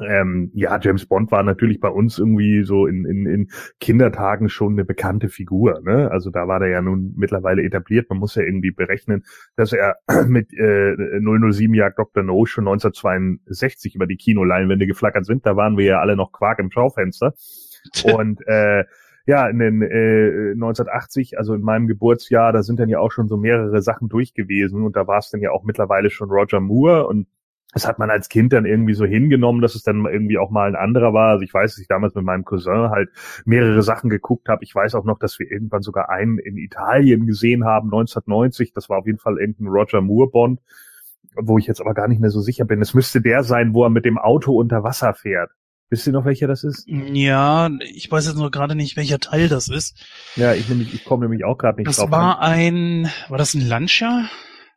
Ähm, 0.00 0.52
ja, 0.54 0.78
James 0.80 1.06
Bond 1.06 1.32
war 1.32 1.42
natürlich 1.42 1.80
bei 1.80 1.88
uns 1.88 2.18
irgendwie 2.18 2.62
so 2.62 2.86
in, 2.86 3.04
in, 3.04 3.26
in 3.26 3.48
Kindertagen 3.80 4.48
schon 4.48 4.74
eine 4.74 4.84
bekannte 4.84 5.28
Figur. 5.28 5.80
Ne? 5.82 6.08
Also 6.12 6.30
da 6.30 6.46
war 6.46 6.60
der 6.60 6.68
ja 6.68 6.80
nun 6.80 7.12
mittlerweile 7.16 7.62
etabliert. 7.64 8.08
Man 8.08 8.20
muss 8.20 8.36
ja 8.36 8.42
irgendwie 8.42 8.70
berechnen, 8.70 9.24
dass 9.56 9.72
er 9.72 9.96
mit 10.28 10.52
äh, 10.52 10.94
007 11.20 11.74
Jagd 11.74 11.98
Dr. 11.98 12.22
No 12.22 12.46
schon 12.46 12.68
1962 12.68 13.96
über 13.96 14.06
die 14.06 14.16
Kinoleinwände 14.16 14.86
geflackert 14.86 15.26
sind. 15.26 15.44
Da 15.44 15.56
waren 15.56 15.76
wir 15.76 15.84
ja 15.84 16.00
alle 16.00 16.14
noch 16.14 16.30
Quark 16.30 16.60
im 16.60 16.70
Schaufenster. 16.70 17.34
Und 18.04 18.46
äh, 18.46 18.84
ja, 19.30 19.46
in 19.46 19.60
den 19.60 19.80
äh, 19.80 20.50
1980, 20.54 21.38
also 21.38 21.54
in 21.54 21.62
meinem 21.62 21.86
Geburtsjahr, 21.86 22.52
da 22.52 22.64
sind 22.64 22.80
dann 22.80 22.88
ja 22.88 22.98
auch 22.98 23.12
schon 23.12 23.28
so 23.28 23.36
mehrere 23.36 23.80
Sachen 23.80 24.08
durch 24.08 24.34
gewesen 24.34 24.82
und 24.82 24.96
da 24.96 25.06
war 25.06 25.18
es 25.18 25.30
dann 25.30 25.40
ja 25.40 25.52
auch 25.52 25.62
mittlerweile 25.62 26.10
schon 26.10 26.30
Roger 26.30 26.58
Moore 26.58 27.06
und 27.06 27.28
das 27.72 27.86
hat 27.86 28.00
man 28.00 28.10
als 28.10 28.28
Kind 28.28 28.52
dann 28.52 28.66
irgendwie 28.66 28.94
so 28.94 29.04
hingenommen, 29.04 29.62
dass 29.62 29.76
es 29.76 29.84
dann 29.84 30.04
irgendwie 30.04 30.36
auch 30.36 30.50
mal 30.50 30.68
ein 30.68 30.74
anderer 30.74 31.14
war. 31.14 31.28
Also 31.30 31.44
ich 31.44 31.54
weiß, 31.54 31.70
dass 31.70 31.80
ich 31.80 31.86
damals 31.86 32.16
mit 32.16 32.24
meinem 32.24 32.44
Cousin 32.44 32.90
halt 32.90 33.10
mehrere 33.44 33.84
Sachen 33.84 34.10
geguckt 34.10 34.48
habe. 34.48 34.64
Ich 34.64 34.74
weiß 34.74 34.96
auch 34.96 35.04
noch, 35.04 35.20
dass 35.20 35.38
wir 35.38 35.48
irgendwann 35.48 35.82
sogar 35.82 36.10
einen 36.10 36.38
in 36.38 36.56
Italien 36.56 37.28
gesehen 37.28 37.64
haben, 37.64 37.86
1990. 37.86 38.72
Das 38.72 38.88
war 38.88 38.98
auf 38.98 39.06
jeden 39.06 39.20
Fall 39.20 39.38
irgendein 39.38 39.68
Roger 39.68 40.00
Moore 40.00 40.28
Bond, 40.28 40.60
wo 41.36 41.56
ich 41.56 41.68
jetzt 41.68 41.80
aber 41.80 41.94
gar 41.94 42.08
nicht 42.08 42.20
mehr 42.20 42.30
so 42.30 42.40
sicher 42.40 42.64
bin. 42.64 42.82
Es 42.82 42.94
müsste 42.94 43.20
der 43.20 43.44
sein, 43.44 43.72
wo 43.74 43.84
er 43.84 43.90
mit 43.90 44.04
dem 44.04 44.18
Auto 44.18 44.58
unter 44.58 44.82
Wasser 44.82 45.14
fährt. 45.14 45.52
Wisst 45.90 46.06
ihr 46.06 46.12
noch, 46.12 46.24
welcher 46.24 46.46
das 46.46 46.62
ist? 46.62 46.86
Ja, 46.88 47.68
ich 47.80 48.10
weiß 48.10 48.26
jetzt 48.26 48.36
nur 48.36 48.52
gerade 48.52 48.76
nicht, 48.76 48.96
welcher 48.96 49.18
Teil 49.18 49.48
das 49.48 49.68
ist. 49.68 50.00
Ja, 50.36 50.54
ich, 50.54 50.68
nämlich, 50.68 50.94
ich 50.94 51.04
komme 51.04 51.24
nämlich 51.26 51.44
auch 51.44 51.58
gerade 51.58 51.78
nicht 51.78 51.88
Das 51.88 51.96
drauf. 51.96 52.12
war 52.12 52.40
ein, 52.40 53.10
war 53.28 53.38
das 53.38 53.54
ein 53.54 53.66
Lancia? 53.66 54.28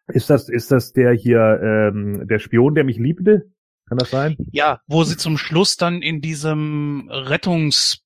Ist 0.08 0.32
das, 0.32 0.50
ist 0.50 0.72
das 0.72 0.92
der 0.92 1.14
hier, 1.14 1.92
ähm, 1.94 2.28
der 2.28 2.40
Spion, 2.40 2.74
der 2.74 2.84
mich 2.84 2.98
liebte? 2.98 3.52
Kann 3.88 4.00
das 4.00 4.10
sein? 4.10 4.38
Ja, 4.52 4.82
wo 4.88 5.04
sie 5.04 5.16
zum 5.16 5.38
Schluss 5.38 5.78
dann 5.78 6.02
in 6.02 6.20
diesem 6.20 7.10
Rettungsschiff, 7.12 8.02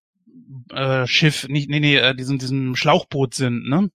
äh, 0.74 1.48
nicht, 1.52 1.70
nee, 1.70 1.80
nee, 1.80 1.96
äh, 1.96 2.14
diesem, 2.14 2.40
diesem 2.40 2.76
Schlauchboot 2.76 3.34
sind, 3.36 3.70
ne? 3.70 3.90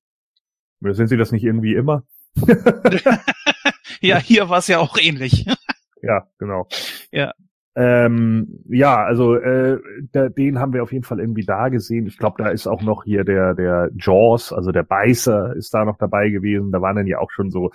Oder 0.80 0.94
sind 0.94 1.08
sie 1.08 1.18
das 1.18 1.32
nicht 1.32 1.44
irgendwie 1.44 1.74
immer? 1.74 2.04
ja, 4.00 4.18
hier 4.18 4.48
war 4.48 4.58
es 4.58 4.68
ja 4.68 4.78
auch 4.78 4.96
ähnlich. 4.98 5.46
ja, 6.02 6.26
genau. 6.38 6.66
Ja. 7.10 7.34
Ähm, 7.74 8.60
ja, 8.68 9.02
also 9.02 9.34
äh, 9.34 9.78
da, 10.12 10.28
den 10.28 10.58
haben 10.58 10.74
wir 10.74 10.82
auf 10.82 10.92
jeden 10.92 11.04
Fall 11.04 11.20
irgendwie 11.20 11.44
da 11.44 11.68
gesehen. 11.68 12.06
Ich 12.06 12.18
glaube, 12.18 12.42
da 12.42 12.50
ist 12.50 12.66
auch 12.66 12.82
noch 12.82 13.04
hier 13.04 13.24
der 13.24 13.54
der 13.54 13.90
Jaws, 13.96 14.52
also 14.52 14.72
der 14.72 14.82
Beißer, 14.82 15.56
ist 15.56 15.72
da 15.72 15.84
noch 15.84 15.96
dabei 15.96 16.28
gewesen. 16.28 16.70
Da 16.70 16.82
waren 16.82 16.96
dann 16.96 17.06
ja 17.06 17.18
auch 17.18 17.30
schon 17.30 17.50
so 17.50 17.70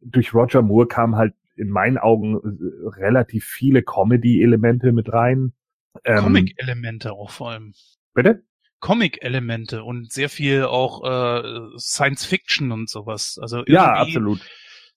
durch 0.00 0.32
Roger 0.32 0.62
Moore 0.62 0.86
kam 0.86 1.16
halt 1.16 1.34
in 1.56 1.68
meinen 1.68 1.98
Augen 1.98 2.36
äh, 2.36 3.00
relativ 3.00 3.44
viele 3.44 3.82
Comedy-Elemente 3.82 4.92
mit 4.92 5.12
rein. 5.12 5.52
Ähm, 6.04 6.22
Comic-Elemente 6.22 7.12
auch 7.12 7.30
vor 7.30 7.50
allem. 7.50 7.74
Bitte? 8.14 8.42
Comic-Elemente 8.80 9.82
und 9.82 10.12
sehr 10.12 10.28
viel 10.28 10.64
auch 10.64 11.04
äh, 11.04 11.76
Science-Fiction 11.76 12.72
und 12.72 12.88
sowas. 12.88 13.38
Also 13.42 13.64
ja, 13.66 13.92
absolut 13.92 14.40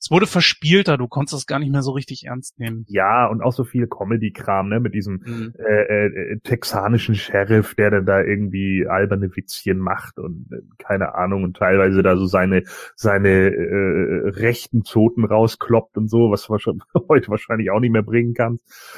es 0.01 0.09
wurde 0.09 0.25
verspielter, 0.25 0.97
du 0.97 1.07
konntest 1.07 1.35
das 1.35 1.45
gar 1.45 1.59
nicht 1.59 1.71
mehr 1.71 1.83
so 1.83 1.91
richtig 1.91 2.25
ernst 2.25 2.57
nehmen. 2.59 2.85
Ja, 2.87 3.27
und 3.27 3.43
auch 3.43 3.51
so 3.51 3.63
viel 3.63 3.85
Comedy-Kram, 3.85 4.67
ne, 4.67 4.79
mit 4.79 4.95
diesem 4.95 5.21
mhm. 5.23 5.53
äh, 5.59 6.07
äh, 6.07 6.39
texanischen 6.39 7.13
Sheriff, 7.13 7.75
der 7.75 7.91
dann 7.91 8.07
da 8.07 8.19
irgendwie 8.19 8.87
alberne 8.87 9.35
Witzchen 9.35 9.77
macht 9.77 10.17
und 10.17 10.47
äh, 10.51 10.61
keine 10.79 11.13
Ahnung 11.13 11.43
und 11.43 11.57
teilweise 11.57 12.01
da 12.01 12.17
so 12.17 12.25
seine 12.25 12.63
seine 12.95 13.29
äh, 13.29 14.29
rechten 14.29 14.83
Zoten 14.83 15.23
rauskloppt 15.23 15.95
und 15.97 16.09
so, 16.09 16.31
was 16.31 16.49
man 16.49 16.59
heute 17.07 17.29
wahrscheinlich 17.29 17.69
auch 17.69 17.79
nicht 17.79 17.91
mehr 17.91 18.01
bringen 18.01 18.33
kann. 18.33 18.57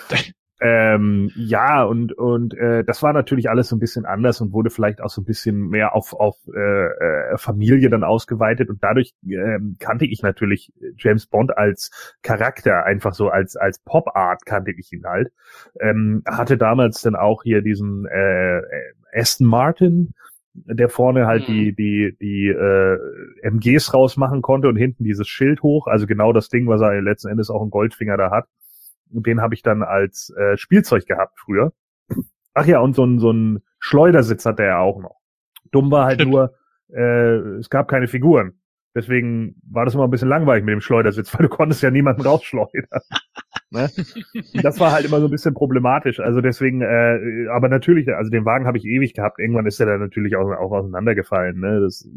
Ähm, 0.62 1.32
ja, 1.36 1.84
und, 1.84 2.14
und 2.14 2.54
äh, 2.54 2.84
das 2.84 3.04
war 3.04 3.12
natürlich 3.12 3.50
alles 3.50 3.70
so 3.70 3.76
ein 3.76 3.80
bisschen 3.80 4.06
anders 4.06 4.40
und 4.40 4.54
wurde 4.54 4.70
vielleicht 4.70 5.02
auch 5.02 5.10
so 5.10 5.22
ein 5.22 5.26
bisschen 5.26 5.68
mehr 5.68 5.96
auf, 5.96 6.14
auf 6.14 6.38
äh, 6.56 6.86
äh, 6.86 7.38
Familie 7.38 7.90
dann 7.90 8.04
ausgeweitet. 8.04 8.70
Und 8.70 8.84
dadurch 8.84 9.14
ähm, 9.28 9.76
kannte 9.80 10.06
ich 10.06 10.22
natürlich 10.22 10.72
James 10.98 11.26
Bond 11.26 11.58
als 11.58 12.16
Charakter, 12.22 12.86
einfach 12.86 13.14
so 13.14 13.30
als, 13.30 13.56
als 13.56 13.80
Pop-Art 13.80 14.46
kannte 14.46 14.72
ich 14.72 14.94
ihn 14.94 15.04
halt. 15.06 15.32
Ähm, 15.82 16.24
hatte 16.26 16.58
damals 16.58 17.02
dann 17.02 17.16
auch 17.16 17.44
hier 17.44 17.62
diesen 17.62 18.06
äh, 18.06 18.62
Aston 19.12 19.48
Martin, 19.48 20.14
der 20.54 20.88
vorne 20.88 21.26
halt 21.26 21.50
mhm. 21.50 21.54
die 21.54 21.76
die 21.76 22.18
die 22.22 22.48
äh, 22.48 23.00
MGs 23.42 23.94
rausmachen 23.94 24.44
konnte 24.44 24.68
und 24.68 24.76
hinten 24.76 25.04
dieses 25.04 25.28
Schild 25.28 25.64
hoch, 25.64 25.88
also 25.88 26.06
genau 26.06 26.32
das 26.32 26.50
Ding, 26.50 26.68
was 26.68 26.80
er 26.80 27.02
letzten 27.02 27.30
Endes 27.30 27.50
auch 27.50 27.62
einen 27.62 27.72
Goldfinger 27.72 28.18
da 28.18 28.30
hat 28.30 28.46
den 29.13 29.41
habe 29.41 29.53
ich 29.55 29.62
dann 29.62 29.84
als 29.84 30.34
äh, 30.38 30.58
Spielzeug 30.58 31.05
gehabt 31.05 31.39
früher. 31.39 31.74
Ach 32.53 32.65
ja, 32.65 32.79
und 32.79 32.96
so 32.96 33.03
ein, 33.03 33.20
so 33.20 33.32
ein 33.32 33.63
Schleudersitz 33.79 34.46
hatte 34.46 34.63
er 34.63 34.79
auch 34.79 35.01
noch. 35.01 35.20
Dumm 35.72 35.91
war 35.91 36.05
halt 36.05 36.25
nur, 36.25 36.53
äh, 36.93 37.38
es 37.58 37.70
gab 37.70 37.88
keine 37.88 38.08
Figuren. 38.08 38.53
Deswegen 38.96 39.55
war 39.67 39.86
das 39.86 39.96
immer 39.96 40.03
ein 40.03 40.12
bisschen 40.12 40.29
langweilig 40.29 40.63
mit 40.63 40.74
dem 40.74 40.82
Schleudersitz, 40.82 41.34
weil 41.34 41.48
du 41.48 41.50
konntest 41.50 41.82
ja 41.82 41.89
niemanden 41.89 42.22
rausschleudern. 42.22 43.01
ne? 43.72 43.89
Das 44.62 44.79
war 44.79 44.91
halt 44.91 45.05
immer 45.05 45.20
so 45.20 45.27
ein 45.27 45.32
bisschen 45.32 45.55
problematisch. 45.55 46.20
Also 46.20 46.41
deswegen, 46.41 46.82
äh, 46.82 47.48
aber 47.51 47.70
natürlich, 47.70 48.13
also 48.13 48.29
den 48.29 48.46
Wagen 48.46 48.67
habe 48.67 48.77
ich 48.77 48.86
ewig 48.86 49.13
gehabt. 49.15 49.39
Irgendwann 49.39 49.65
ist 49.65 49.79
der 49.79 49.88
dann 49.88 50.00
natürlich 50.00 50.36
auch, 50.36 50.51
auch 50.51 50.72
auseinandergefallen. 50.72 51.60
Ne? 51.60 51.82
Das 51.82 52.08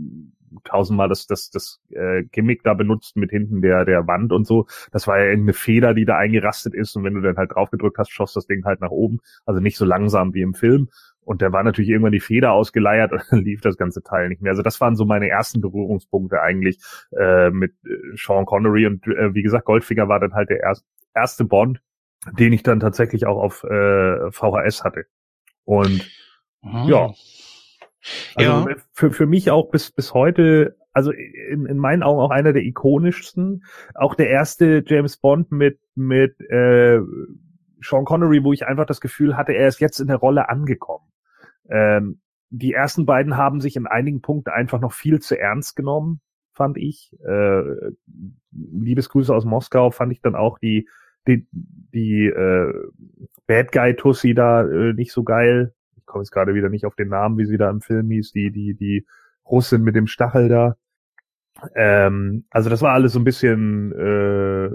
tausendmal 0.65 1.09
das, 1.09 1.27
das, 1.27 1.51
das 1.51 1.81
äh, 1.91 2.25
Gimmick 2.25 2.63
da 2.63 2.75
benutzt 2.75 3.17
mit 3.17 3.31
hinten 3.31 3.63
der, 3.63 3.85
der 3.85 4.07
Wand 4.07 4.33
und 4.33 4.47
so. 4.47 4.67
Das 4.93 5.07
war 5.07 5.19
ja 5.19 5.27
irgendeine 5.27 5.55
Feder, 5.55 5.95
die 5.95 6.05
da 6.05 6.17
eingerastet 6.17 6.75
ist 6.75 6.97
und 6.97 7.05
wenn 7.05 7.15
du 7.15 7.21
dann 7.21 7.37
halt 7.37 7.53
draufgedrückt 7.55 7.99
hast, 7.99 8.11
schoss 8.11 8.33
das 8.33 8.47
Ding 8.47 8.65
halt 8.65 8.81
nach 8.81 8.91
oben. 8.91 9.19
Also 9.45 9.61
nicht 9.61 9.77
so 9.77 9.85
langsam 9.85 10.35
wie 10.35 10.43
im 10.43 10.55
Film. 10.55 10.89
Und 11.21 11.41
der 11.43 11.53
war 11.53 11.65
natürlich 11.65 11.91
irgendwann 11.91 12.13
die 12.13 12.21
Feder 12.21 12.53
ausgeleiert 12.53 13.13
und 13.13 13.23
dann 13.31 13.41
lief 13.41 13.61
das 13.61 13.77
ganze 13.77 14.03
Teil 14.03 14.29
nicht 14.29 14.43
mehr. 14.43 14.53
Also 14.53 14.63
das 14.63 14.81
waren 14.81 14.97
so 14.97 15.05
meine 15.05 15.29
ersten 15.29 15.61
Berührungspunkte 15.61 16.41
eigentlich 16.41 16.79
äh, 17.19 17.51
mit 17.51 17.73
äh, 17.85 18.17
Sean 18.17 18.47
Connery. 18.47 18.87
Und 18.87 19.07
äh, 19.09 19.35
wie 19.35 19.43
gesagt, 19.43 19.65
Goldfinger 19.65 20.09
war 20.09 20.21
dann 20.21 20.35
halt 20.35 20.51
der 20.51 20.61
erst, 20.61 20.85
erste 21.15 21.45
Bond, 21.45 21.81
den 22.39 22.53
ich 22.53 22.63
dann 22.63 22.81
tatsächlich 22.81 23.27
auch 23.27 23.43
auf 23.43 23.65
äh, 23.65 24.31
VHS 24.31 24.85
hatte. 24.85 25.07
Und 25.65 26.09
mhm. 26.63 26.85
ja, 26.85 27.11
also 28.35 28.69
ja. 28.69 28.77
für, 28.93 29.11
für 29.11 29.27
mich 29.27 29.51
auch 29.51 29.71
bis, 29.71 29.91
bis 29.91 30.15
heute, 30.15 30.77
also 30.93 31.11
in, 31.11 31.67
in 31.67 31.79
meinen 31.79 32.03
Augen 32.03 32.21
auch 32.21 32.31
einer 32.31 32.53
der 32.53 32.63
ikonischsten. 32.63 33.65
Auch 33.95 34.15
der 34.15 34.31
erste 34.31 34.83
James 34.87 35.17
Bond 35.17 35.53
mit, 35.53 35.79
mit 35.95 36.41
äh, 36.41 37.01
Sean 37.81 38.05
Connery, 38.05 38.43
wo 38.45 38.53
ich 38.53 38.67
einfach 38.67 38.87
das 38.87 39.01
Gefühl 39.01 39.37
hatte, 39.37 39.53
er 39.53 39.69
ist 39.69 39.81
jetzt 39.81 40.01
in 40.01 40.09
der 40.09 40.17
Rolle 40.17 40.49
angekommen. 40.49 41.07
Ähm, 41.69 42.21
die 42.51 42.73
ersten 42.73 43.07
beiden 43.07 43.37
haben 43.37 43.61
sich 43.61 43.77
in 43.77 43.87
einigen 43.87 44.23
Punkten 44.23 44.51
einfach 44.51 44.81
noch 44.81 44.93
viel 44.93 45.21
zu 45.21 45.39
ernst 45.39 45.77
genommen, 45.77 46.21
fand 46.53 46.79
ich. 46.79 47.13
Äh, 47.27 47.63
Liebesgrüße 48.53 49.35
aus 49.35 49.45
Moskau 49.45 49.91
fand 49.91 50.13
ich 50.13 50.23
dann 50.23 50.35
auch 50.37 50.59
die, 50.59 50.89
die, 51.27 51.47
die 51.53 52.27
äh, 52.27 52.73
Bad 53.47 53.73
Guy 53.73 53.95
Tussi 53.95 54.35
da 54.35 54.63
äh, 54.63 54.93
nicht 54.95 55.13
so 55.13 55.25
geil 55.25 55.75
komme 56.07 56.23
jetzt 56.23 56.31
gerade 56.31 56.55
wieder 56.55 56.69
nicht 56.69 56.87
auf 56.87 56.95
den 56.95 57.09
Namen, 57.09 57.39
wie 57.39 57.47
sie 57.47 57.59
da 57.59 57.69
im 57.71 57.81
Film 57.81 58.11
hieß, 58.11 58.33
die, 58.33 58.51
die, 58.51 58.75
die 58.75 59.07
Russin 59.45 59.83
mit 59.83 59.97
dem 59.97 60.07
Stachel 60.07 60.49
da. 60.49 60.77
Ähm, 61.75 62.45
also 62.51 62.71
das 62.71 62.83
war 62.83 62.93
alles 62.93 63.13
so 63.13 63.19
ein 63.19 63.25
bisschen, 63.25 63.93
äh, 63.93 64.71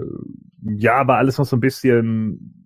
ja, 0.76 1.06
war 1.06 1.18
alles 1.18 1.38
noch 1.38 1.46
so 1.46 1.56
ein 1.56 1.60
bisschen 1.60 2.61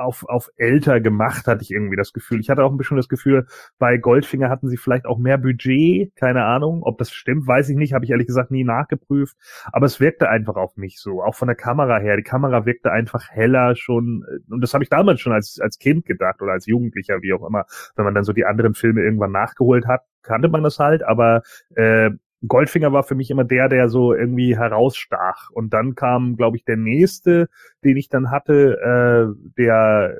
auf, 0.00 0.24
auf 0.28 0.50
älter 0.56 1.00
gemacht, 1.00 1.46
hatte 1.46 1.62
ich 1.62 1.70
irgendwie 1.70 1.96
das 1.96 2.12
Gefühl. 2.12 2.40
Ich 2.40 2.50
hatte 2.50 2.64
auch 2.64 2.70
ein 2.70 2.76
bisschen 2.76 2.96
das 2.96 3.08
Gefühl, 3.08 3.46
bei 3.78 3.96
Goldfinger 3.96 4.48
hatten 4.48 4.68
sie 4.68 4.76
vielleicht 4.76 5.06
auch 5.06 5.18
mehr 5.18 5.38
Budget, 5.38 6.14
keine 6.16 6.44
Ahnung. 6.44 6.82
Ob 6.82 6.98
das 6.98 7.12
stimmt, 7.12 7.46
weiß 7.46 7.68
ich 7.68 7.76
nicht, 7.76 7.92
habe 7.92 8.04
ich 8.04 8.10
ehrlich 8.10 8.26
gesagt 8.26 8.50
nie 8.50 8.64
nachgeprüft. 8.64 9.36
Aber 9.72 9.86
es 9.86 10.00
wirkte 10.00 10.28
einfach 10.28 10.56
auf 10.56 10.76
mich 10.76 10.98
so, 10.98 11.22
auch 11.22 11.34
von 11.34 11.48
der 11.48 11.56
Kamera 11.56 11.98
her. 11.98 12.16
Die 12.16 12.22
Kamera 12.22 12.66
wirkte 12.66 12.90
einfach 12.92 13.30
heller 13.30 13.76
schon. 13.76 14.24
Und 14.48 14.60
das 14.60 14.74
habe 14.74 14.84
ich 14.84 14.90
damals 14.90 15.20
schon 15.20 15.32
als, 15.32 15.58
als 15.60 15.78
Kind 15.78 16.04
gedacht 16.04 16.42
oder 16.42 16.52
als 16.52 16.66
Jugendlicher, 16.66 17.22
wie 17.22 17.32
auch 17.32 17.46
immer. 17.46 17.64
Wenn 17.96 18.04
man 18.04 18.14
dann 18.14 18.24
so 18.24 18.32
die 18.32 18.44
anderen 18.44 18.74
Filme 18.74 19.02
irgendwann 19.02 19.32
nachgeholt 19.32 19.86
hat, 19.86 20.02
kannte 20.22 20.48
man 20.48 20.62
das 20.62 20.78
halt. 20.78 21.02
Aber 21.02 21.42
äh, 21.74 22.10
Goldfinger 22.46 22.92
war 22.92 23.02
für 23.02 23.14
mich 23.14 23.30
immer 23.30 23.44
der, 23.44 23.68
der 23.68 23.88
so 23.88 24.14
irgendwie 24.14 24.56
herausstach. 24.56 25.50
Und 25.50 25.72
dann 25.72 25.94
kam, 25.94 26.36
glaube 26.36 26.56
ich, 26.56 26.64
der 26.64 26.76
nächste, 26.76 27.48
den 27.84 27.96
ich 27.96 28.08
dann 28.08 28.30
hatte, 28.30 28.78
äh, 28.80 29.50
der, 29.58 30.16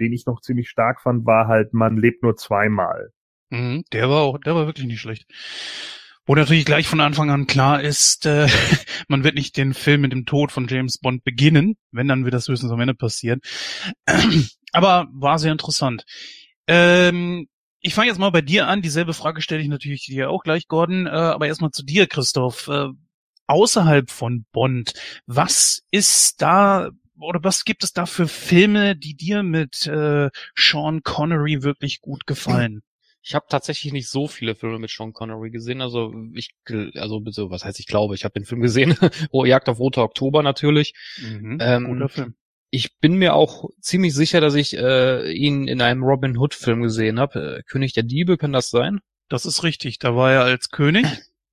den 0.00 0.12
ich 0.12 0.26
noch 0.26 0.40
ziemlich 0.40 0.68
stark 0.68 1.00
fand, 1.00 1.26
war 1.26 1.46
halt, 1.46 1.74
man 1.74 1.96
lebt 1.96 2.22
nur 2.22 2.36
zweimal. 2.36 3.12
Mhm, 3.50 3.84
der 3.92 4.08
war 4.08 4.22
auch, 4.22 4.38
der 4.38 4.54
war 4.54 4.66
wirklich 4.66 4.86
nicht 4.86 5.00
schlecht. 5.00 5.26
Wo 6.26 6.34
natürlich 6.34 6.64
gleich 6.64 6.88
von 6.88 7.00
Anfang 7.00 7.30
an 7.30 7.46
klar 7.46 7.82
ist, 7.82 8.24
äh, 8.24 8.48
man 9.08 9.24
wird 9.24 9.34
nicht 9.34 9.56
den 9.58 9.74
Film 9.74 10.00
mit 10.00 10.12
dem 10.12 10.24
Tod 10.24 10.52
von 10.52 10.66
James 10.68 10.98
Bond 10.98 11.22
beginnen, 11.22 11.76
wenn 11.92 12.08
dann 12.08 12.24
wird 12.24 12.34
das 12.34 12.48
höchstens 12.48 12.72
am 12.72 12.80
Ende 12.80 12.94
passieren. 12.94 13.40
Aber 14.72 15.06
war 15.12 15.38
sehr 15.38 15.52
interessant. 15.52 16.04
Ähm, 16.66 17.46
ich 17.84 17.94
fange 17.94 18.08
jetzt 18.08 18.18
mal 18.18 18.30
bei 18.30 18.40
dir 18.40 18.66
an. 18.66 18.80
Dieselbe 18.80 19.12
Frage 19.12 19.42
stelle 19.42 19.60
ich 19.60 19.68
natürlich 19.68 20.06
dir 20.06 20.30
auch 20.30 20.42
gleich, 20.42 20.68
Gordon. 20.68 21.06
Äh, 21.06 21.10
aber 21.10 21.46
erstmal 21.46 21.70
zu 21.70 21.84
dir, 21.84 22.06
Christoph. 22.06 22.68
Äh, 22.68 22.88
außerhalb 23.46 24.10
von 24.10 24.46
Bond, 24.52 24.94
was 25.26 25.82
ist 25.90 26.40
da 26.40 26.88
oder 27.20 27.44
was 27.44 27.64
gibt 27.64 27.84
es 27.84 27.92
da 27.92 28.06
für 28.06 28.26
Filme, 28.26 28.96
die 28.96 29.14
dir 29.14 29.42
mit 29.42 29.86
äh, 29.86 30.30
Sean 30.56 31.02
Connery 31.02 31.62
wirklich 31.62 32.00
gut 32.00 32.26
gefallen? 32.26 32.82
Ich 33.22 33.34
habe 33.34 33.44
tatsächlich 33.50 33.92
nicht 33.92 34.08
so 34.08 34.28
viele 34.28 34.54
Filme 34.54 34.78
mit 34.78 34.90
Sean 34.90 35.12
Connery 35.12 35.50
gesehen. 35.50 35.82
Also 35.82 36.14
ich, 36.32 36.54
also 36.94 37.20
bitte, 37.20 37.50
was 37.50 37.66
heißt 37.66 37.80
ich 37.80 37.86
glaube, 37.86 38.14
ich 38.14 38.24
habe 38.24 38.32
den 38.32 38.46
Film 38.46 38.62
gesehen. 38.62 38.96
oh, 39.30 39.44
Jagd 39.44 39.68
auf 39.68 39.78
Roter 39.78 40.04
Oktober 40.04 40.42
natürlich. 40.42 40.94
Mhm, 41.20 41.58
ähm, 41.60 41.84
guter 41.84 42.08
Film. 42.08 42.34
Ich 42.74 42.98
bin 42.98 43.14
mir 43.14 43.34
auch 43.34 43.70
ziemlich 43.80 44.14
sicher, 44.14 44.40
dass 44.40 44.56
ich 44.56 44.76
äh, 44.76 45.30
ihn 45.30 45.68
in 45.68 45.80
einem 45.80 46.02
Robin 46.02 46.36
Hood 46.36 46.54
Film 46.54 46.82
gesehen 46.82 47.20
habe. 47.20 47.58
Äh, 47.58 47.62
König 47.62 47.92
der 47.92 48.02
Diebe, 48.02 48.36
kann 48.36 48.52
das 48.52 48.70
sein? 48.70 48.98
Das 49.28 49.46
ist 49.46 49.62
richtig. 49.62 50.00
Da 50.00 50.16
war 50.16 50.32
er 50.32 50.42
als 50.42 50.70
König, 50.70 51.06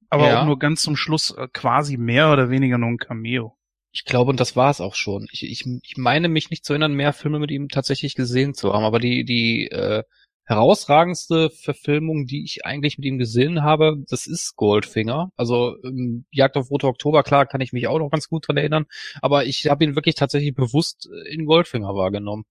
aber 0.10 0.30
ja. 0.30 0.42
auch 0.42 0.46
nur 0.48 0.58
ganz 0.58 0.82
zum 0.82 0.96
Schluss 0.96 1.30
äh, 1.30 1.48
quasi 1.54 1.98
mehr 1.98 2.32
oder 2.32 2.50
weniger 2.50 2.80
nur 2.80 2.90
ein 2.90 2.98
Cameo. 2.98 3.56
Ich 3.92 4.04
glaube, 4.04 4.32
und 4.32 4.40
das 4.40 4.56
war 4.56 4.72
es 4.72 4.82
auch 4.82 4.96
schon. 4.96 5.28
Ich, 5.32 5.44
ich, 5.44 5.64
ich 5.84 5.98
meine 5.98 6.28
mich 6.28 6.50
nicht 6.50 6.66
zu 6.66 6.74
erinnern, 6.74 6.94
mehr 6.94 7.14
Filme 7.14 7.38
mit 7.38 7.52
ihm 7.52 7.70
tatsächlich 7.70 8.16
gesehen 8.16 8.56
zu 8.56 8.74
haben, 8.74 8.84
aber 8.84 9.00
die, 9.00 9.24
die 9.24 9.68
äh, 9.68 10.04
herausragendste 10.52 11.50
Verfilmung, 11.50 12.26
die 12.26 12.44
ich 12.44 12.66
eigentlich 12.66 12.98
mit 12.98 13.06
ihm 13.06 13.18
gesehen 13.18 13.64
habe, 13.64 14.04
das 14.10 14.28
ist 14.28 14.56
Goldfinger. 14.58 15.32
Also 15.38 15.78
ähm, 15.84 16.26
Jagd 16.30 16.58
auf 16.58 16.70
Rote 16.70 16.88
Oktober, 16.88 17.24
klar, 17.24 17.46
kann 17.46 17.62
ich 17.62 17.72
mich 17.72 17.88
auch 17.88 18.00
noch 18.00 18.10
ganz 18.10 18.28
gut 18.28 18.48
dran 18.48 18.58
erinnern, 18.58 18.86
aber 19.22 19.46
ich 19.46 19.68
habe 19.68 19.84
ihn 19.84 19.96
wirklich 19.96 20.16
tatsächlich 20.16 20.54
bewusst 20.54 21.10
äh, 21.12 21.34
in 21.34 21.46
Goldfinger 21.46 21.96
wahrgenommen. 21.96 22.44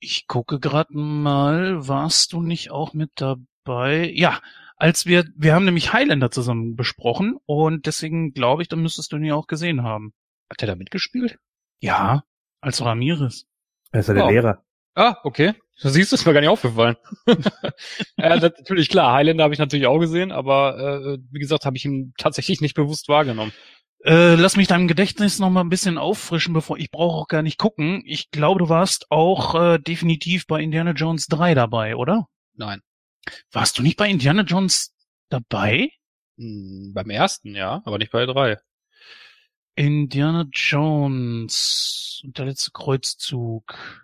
Ich 0.00 0.26
gucke 0.26 0.60
gerade 0.60 0.96
mal, 0.96 1.88
warst 1.88 2.32
du 2.32 2.42
nicht 2.42 2.70
auch 2.70 2.92
mit 2.92 3.10
dabei? 3.14 4.10
Ja, 4.14 4.40
als 4.76 5.06
wir, 5.06 5.24
wir 5.36 5.54
haben 5.54 5.64
nämlich 5.64 5.92
Highlander 5.92 6.30
zusammen 6.30 6.76
besprochen 6.76 7.38
und 7.46 7.86
deswegen 7.86 8.34
glaube 8.34 8.62
ich, 8.62 8.68
dann 8.68 8.82
müsstest 8.82 9.12
du 9.12 9.16
ihn 9.16 9.24
ja 9.24 9.34
auch 9.34 9.46
gesehen 9.46 9.82
haben. 9.82 10.12
Hat 10.50 10.60
er 10.60 10.66
da 10.66 10.74
mitgespielt? 10.74 11.38
Ja, 11.80 12.24
Als 12.60 12.84
Ramirez. 12.84 13.46
Er 13.92 14.00
ist 14.00 14.08
ja 14.08 14.14
der. 14.14 14.26
Lehrer. 14.30 14.64
Ah, 14.94 15.16
okay. 15.24 15.54
Du 15.80 15.88
siehst, 15.88 16.12
ist 16.12 16.26
mir 16.26 16.32
gar 16.32 16.40
nicht 16.40 16.50
aufgefallen. 16.50 16.96
ja, 18.16 18.36
das- 18.38 18.52
natürlich, 18.58 18.88
klar, 18.88 19.12
Highlander 19.14 19.44
habe 19.44 19.54
ich 19.54 19.58
natürlich 19.60 19.86
auch 19.86 19.98
gesehen, 19.98 20.30
aber 20.32 21.14
äh, 21.14 21.18
wie 21.30 21.38
gesagt, 21.38 21.64
habe 21.64 21.76
ich 21.76 21.84
ihn 21.84 22.12
tatsächlich 22.18 22.60
nicht 22.60 22.74
bewusst 22.74 23.08
wahrgenommen. 23.08 23.52
Äh, 24.04 24.34
lass 24.34 24.56
mich 24.56 24.68
deinem 24.68 24.88
Gedächtnis 24.88 25.38
noch 25.38 25.50
mal 25.50 25.60
ein 25.60 25.68
bisschen 25.68 25.96
auffrischen, 25.96 26.52
bevor 26.54 26.76
ich 26.76 26.90
brauche 26.90 27.16
auch 27.16 27.28
gar 27.28 27.42
nicht 27.42 27.58
gucken. 27.58 28.02
Ich 28.04 28.30
glaube, 28.30 28.58
du 28.58 28.68
warst 28.68 29.06
auch 29.10 29.54
äh, 29.54 29.78
definitiv 29.78 30.46
bei 30.46 30.60
Indiana 30.60 30.90
Jones 30.92 31.26
3 31.28 31.54
dabei, 31.54 31.96
oder? 31.96 32.26
Nein. 32.54 32.80
Warst 33.52 33.78
du 33.78 33.82
nicht 33.82 33.96
bei 33.96 34.08
Indiana 34.10 34.42
Jones 34.42 34.92
dabei? 35.28 35.90
Hm, 36.36 36.92
beim 36.94 37.10
ersten, 37.10 37.54
ja, 37.54 37.80
aber 37.84 37.98
nicht 37.98 38.12
bei 38.12 38.26
drei. 38.26 38.58
Indiana 39.74 40.46
Jones 40.52 42.20
und 42.24 42.36
der 42.38 42.46
letzte 42.46 42.72
Kreuzzug. 42.72 44.01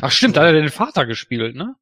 Ach 0.00 0.10
stimmt, 0.10 0.36
da 0.36 0.40
hat 0.42 0.48
er 0.48 0.52
den 0.60 0.70
Vater 0.70 1.06
gespielt, 1.06 1.56
ne? 1.56 1.76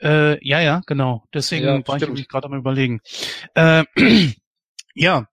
Äh, 0.00 0.44
ja, 0.46 0.60
ja, 0.60 0.82
genau. 0.86 1.24
Deswegen 1.32 1.64
Ja, 1.64 1.72
war 1.72 1.78
ich 1.78 1.84
stimmt. 1.84 2.02
nämlich 2.02 2.28
gerade 2.28 2.46
am 2.46 2.54
überlegen. 2.54 3.00
Äh, 3.54 3.84
ja. 4.94 5.28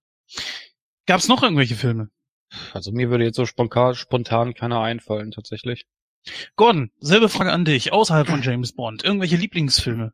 Gab's 1.08 1.28
noch 1.28 1.42
irgendwelche 1.44 1.76
Filme? 1.76 2.10
Also 2.74 2.92
mir 2.92 3.10
würde 3.10 3.24
jetzt 3.24 3.38
so 3.38 3.46
spontan, 3.46 3.96
spontan 3.96 4.54
keiner 4.54 4.82
einfallen, 4.82 5.32
tatsächlich. 5.32 5.86
Gordon, 6.56 6.92
selbe 7.00 7.30
Frage 7.30 7.52
an 7.52 7.66
dich, 7.66 7.92
außerhalb 7.92 8.28
von 8.28 8.42
James 8.44 8.74
Bond. 8.74 9.04
Irgendwelche 9.04 9.38
Lieblingsfilme? 9.38 10.14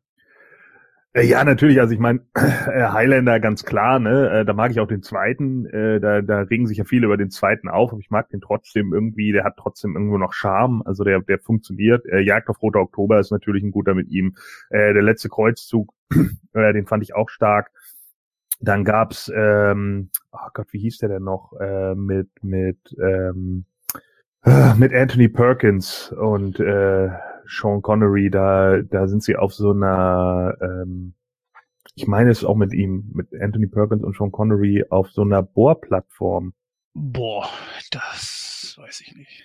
Äh, 1.18 1.26
Ja, 1.26 1.44
natürlich. 1.44 1.80
Also 1.80 1.94
ich 1.94 2.00
meine, 2.00 2.22
äh, 2.36 2.88
Highlander 2.90 3.40
ganz 3.40 3.64
klar, 3.66 4.00
ne? 4.00 4.30
Äh, 4.30 4.46
Da 4.46 4.54
mag 4.54 4.72
ich 4.72 4.80
auch 4.80 4.88
den 4.88 5.02
zweiten. 5.02 5.66
Da, 6.02 6.22
da 6.22 6.42
regen 6.42 6.68
sich 6.68 6.78
ja 6.78 6.84
viele 6.86 7.06
über 7.08 7.18
den 7.18 7.32
zweiten 7.32 7.68
auf, 7.70 7.92
aber 7.92 8.00
ich 8.00 8.10
mag 8.10 8.30
den 8.30 8.42
trotzdem 8.42 8.94
irgendwie. 8.94 9.32
Der 9.32 9.44
hat 9.44 9.56
trotzdem 9.58 9.96
irgendwo 9.96 10.18
noch 10.18 10.34
Charme. 10.34 10.82
Also 10.86 11.04
der, 11.04 11.22
der 11.22 11.40
funktioniert. 11.40 12.06
Jagd 12.24 12.50
auf 12.50 12.62
Roter 12.62 12.80
Oktober 12.80 13.20
ist 13.20 13.32
natürlich 13.32 13.64
ein 13.64 13.72
guter 13.72 13.94
mit 13.96 14.10
ihm. 14.10 14.36
Der 14.72 14.94
letzte 15.02 15.30
Kreuzzug, 15.30 15.94
den 16.54 16.86
fand 16.88 17.04
ich 17.04 17.16
auch 17.16 17.30
stark. 17.30 17.72
Dann 18.60 18.84
gab's, 18.84 19.32
ähm, 19.36 20.10
oh 20.32 20.50
Gott, 20.54 20.68
wie 20.72 20.80
hieß 20.80 20.98
der 20.98 21.10
denn 21.10 21.24
noch? 21.24 21.54
Äh, 21.60 21.96
mit 21.96 22.30
mit 22.42 22.78
ähm, 23.00 23.66
äh, 24.44 24.74
mit 24.76 24.94
Anthony 24.94 25.28
Perkins 25.30 26.12
und 26.12 26.60
äh, 26.60 27.10
Sean 27.48 27.82
Connery, 27.82 28.30
da, 28.30 28.82
da 28.82 29.08
sind 29.08 29.24
sie 29.24 29.36
auf 29.36 29.54
so 29.54 29.72
einer, 29.72 30.56
ähm, 30.62 31.14
ich 31.96 32.08
meine 32.08 32.30
es 32.30 32.44
auch 32.44 32.56
mit 32.56 32.74
ihm, 32.74 33.12
mit 33.14 33.34
Anthony 33.40 33.68
Perkins 33.68 34.04
und 34.04 34.16
Sean 34.16 34.32
Connery 34.32 34.86
auf 34.90 35.10
so 35.10 35.22
einer 35.22 35.42
Bohrplattform. 35.42 36.54
Boah, 36.94 37.48
das 37.92 38.76
weiß 38.78 39.02
ich 39.02 39.16
nicht. 39.16 39.44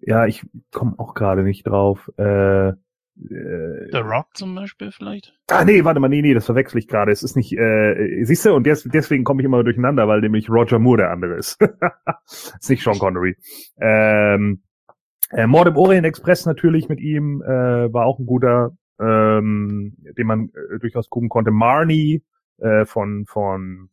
Ja, 0.00 0.26
ich 0.26 0.44
komme 0.70 0.94
auch 0.98 1.14
gerade 1.14 1.42
nicht 1.42 1.66
drauf. 1.66 2.10
Äh, 2.18 2.72
äh, 3.16 3.88
The 3.92 3.98
Rock 3.98 4.28
zum 4.34 4.54
Beispiel 4.54 4.90
vielleicht? 4.90 5.32
ah, 5.48 5.64
nee, 5.64 5.84
warte 5.84 6.00
mal, 6.00 6.08
nee, 6.08 6.22
nee, 6.22 6.34
das 6.34 6.46
verwechsel 6.46 6.78
ich 6.78 6.88
gerade. 6.88 7.12
Es 7.12 7.22
ist 7.22 7.36
nicht, 7.36 7.52
äh, 7.52 8.24
siehst 8.24 8.44
du, 8.44 8.54
und 8.54 8.66
des, 8.66 8.82
deswegen 8.84 9.24
komme 9.24 9.40
ich 9.40 9.46
immer 9.46 9.62
durcheinander, 9.62 10.08
weil 10.08 10.20
nämlich 10.20 10.50
Roger 10.50 10.78
Moore 10.78 10.98
der 10.98 11.10
andere 11.10 11.36
ist. 11.36 11.58
ist 12.26 12.70
nicht 12.70 12.82
Sean 12.82 12.98
Connery. 12.98 13.36
Ähm, 13.78 14.63
äh, 15.34 15.46
Mord 15.46 15.68
im 15.68 15.76
Orient 15.76 16.06
Express 16.06 16.46
natürlich 16.46 16.88
mit 16.88 17.00
ihm, 17.00 17.42
äh, 17.42 17.92
war 17.92 18.06
auch 18.06 18.18
ein 18.18 18.26
guter, 18.26 18.76
ähm, 19.00 19.96
den 20.16 20.26
man 20.26 20.50
äh, 20.50 20.78
durchaus 20.78 21.10
gucken 21.10 21.28
konnte. 21.28 21.50
Marnie 21.50 22.22
äh, 22.58 22.84
von, 22.84 23.26
von 23.26 23.90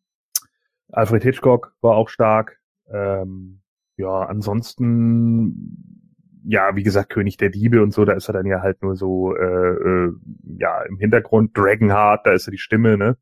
Alfred 0.91 1.23
Hitchcock 1.23 1.73
war 1.82 1.95
auch 1.95 2.10
stark. 2.10 2.60
Ähm, 2.91 3.62
ja, 3.97 4.21
ansonsten, 4.21 6.04
ja, 6.43 6.75
wie 6.75 6.84
gesagt, 6.84 7.10
König 7.10 7.38
der 7.38 7.49
Diebe 7.49 7.82
und 7.82 7.93
so, 7.93 8.06
da 8.06 8.13
ist 8.13 8.30
er 8.30 8.34
dann 8.34 8.45
ja 8.45 8.62
halt 8.62 8.82
nur 8.82 8.95
so, 8.95 9.36
äh, 9.36 9.41
äh, 9.43 10.13
ja, 10.58 10.82
im 10.84 10.97
Hintergrund. 10.97 11.58
Dragonheart, 11.58 12.25
da 12.25 12.34
ist 12.34 12.47
er 12.47 12.51
die 12.51 12.58
Stimme, 12.58 12.97
ne? 12.97 13.17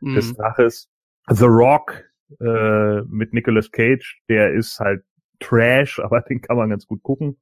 Hm. 0.00 0.14
des 0.14 0.34
Draches. 0.34 0.90
The 1.28 1.46
Rock 1.46 2.04
äh, 2.40 3.02
mit 3.02 3.32
Nicolas 3.32 3.70
Cage, 3.70 4.20
der 4.28 4.52
ist 4.52 4.78
halt 4.80 5.04
Trash, 5.40 5.98
aber 6.02 6.20
den 6.20 6.40
kann 6.40 6.56
man 6.56 6.70
ganz 6.70 6.86
gut 6.86 7.02
gucken. 7.02 7.36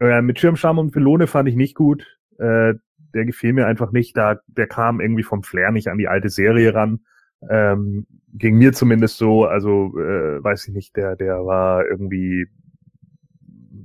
Äh, 0.00 0.22
mit 0.22 0.38
Schirmscham 0.38 0.78
und 0.78 0.92
Pylone 0.92 1.26
fand 1.26 1.48
ich 1.48 1.56
nicht 1.56 1.74
gut. 1.74 2.06
Äh, 2.38 2.74
der 3.14 3.24
gefiel 3.24 3.52
mir 3.52 3.66
einfach 3.66 3.92
nicht. 3.92 4.16
Da, 4.16 4.40
der 4.46 4.66
kam 4.66 5.00
irgendwie 5.00 5.22
vom 5.22 5.42
Flair 5.42 5.72
nicht 5.72 5.88
an 5.88 5.98
die 5.98 6.08
alte 6.08 6.28
Serie 6.28 6.74
ran. 6.74 7.00
Ähm, 7.48 8.06
ging 8.32 8.58
mir 8.58 8.72
zumindest 8.72 9.18
so, 9.18 9.44
also 9.44 9.98
äh, 9.98 10.42
weiß 10.42 10.68
ich 10.68 10.74
nicht, 10.74 10.96
der, 10.96 11.16
der 11.16 11.46
war 11.46 11.86
irgendwie 11.86 12.46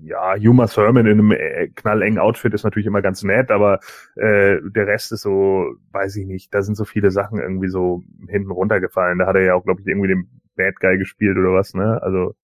ja, 0.03 0.35
Uma 0.35 0.67
Thurman 0.67 1.05
in 1.05 1.19
einem 1.19 1.31
äh, 1.31 1.69
knallengen 1.69 2.19
Outfit 2.19 2.53
ist 2.53 2.63
natürlich 2.63 2.87
immer 2.87 3.01
ganz 3.01 3.23
nett, 3.23 3.51
aber 3.51 3.79
äh, 4.15 4.57
der 4.61 4.87
Rest 4.87 5.11
ist 5.13 5.21
so, 5.21 5.75
weiß 5.91 6.17
ich 6.17 6.25
nicht, 6.25 6.53
da 6.53 6.61
sind 6.61 6.75
so 6.75 6.85
viele 6.85 7.09
Sachen 7.09 7.39
irgendwie 7.39 7.69
so 7.69 8.03
hinten 8.27 8.51
runtergefallen. 8.51 9.19
Da 9.19 9.27
hat 9.27 9.35
er 9.35 9.43
ja 9.43 9.55
auch, 9.55 9.63
glaube 9.63 9.81
ich, 9.81 9.87
irgendwie 9.87 10.09
den 10.09 10.41
Bad 10.55 10.79
Guy 10.79 10.97
gespielt 10.97 11.37
oder 11.37 11.53
was, 11.53 11.73
ne? 11.73 12.01
Also 12.01 12.35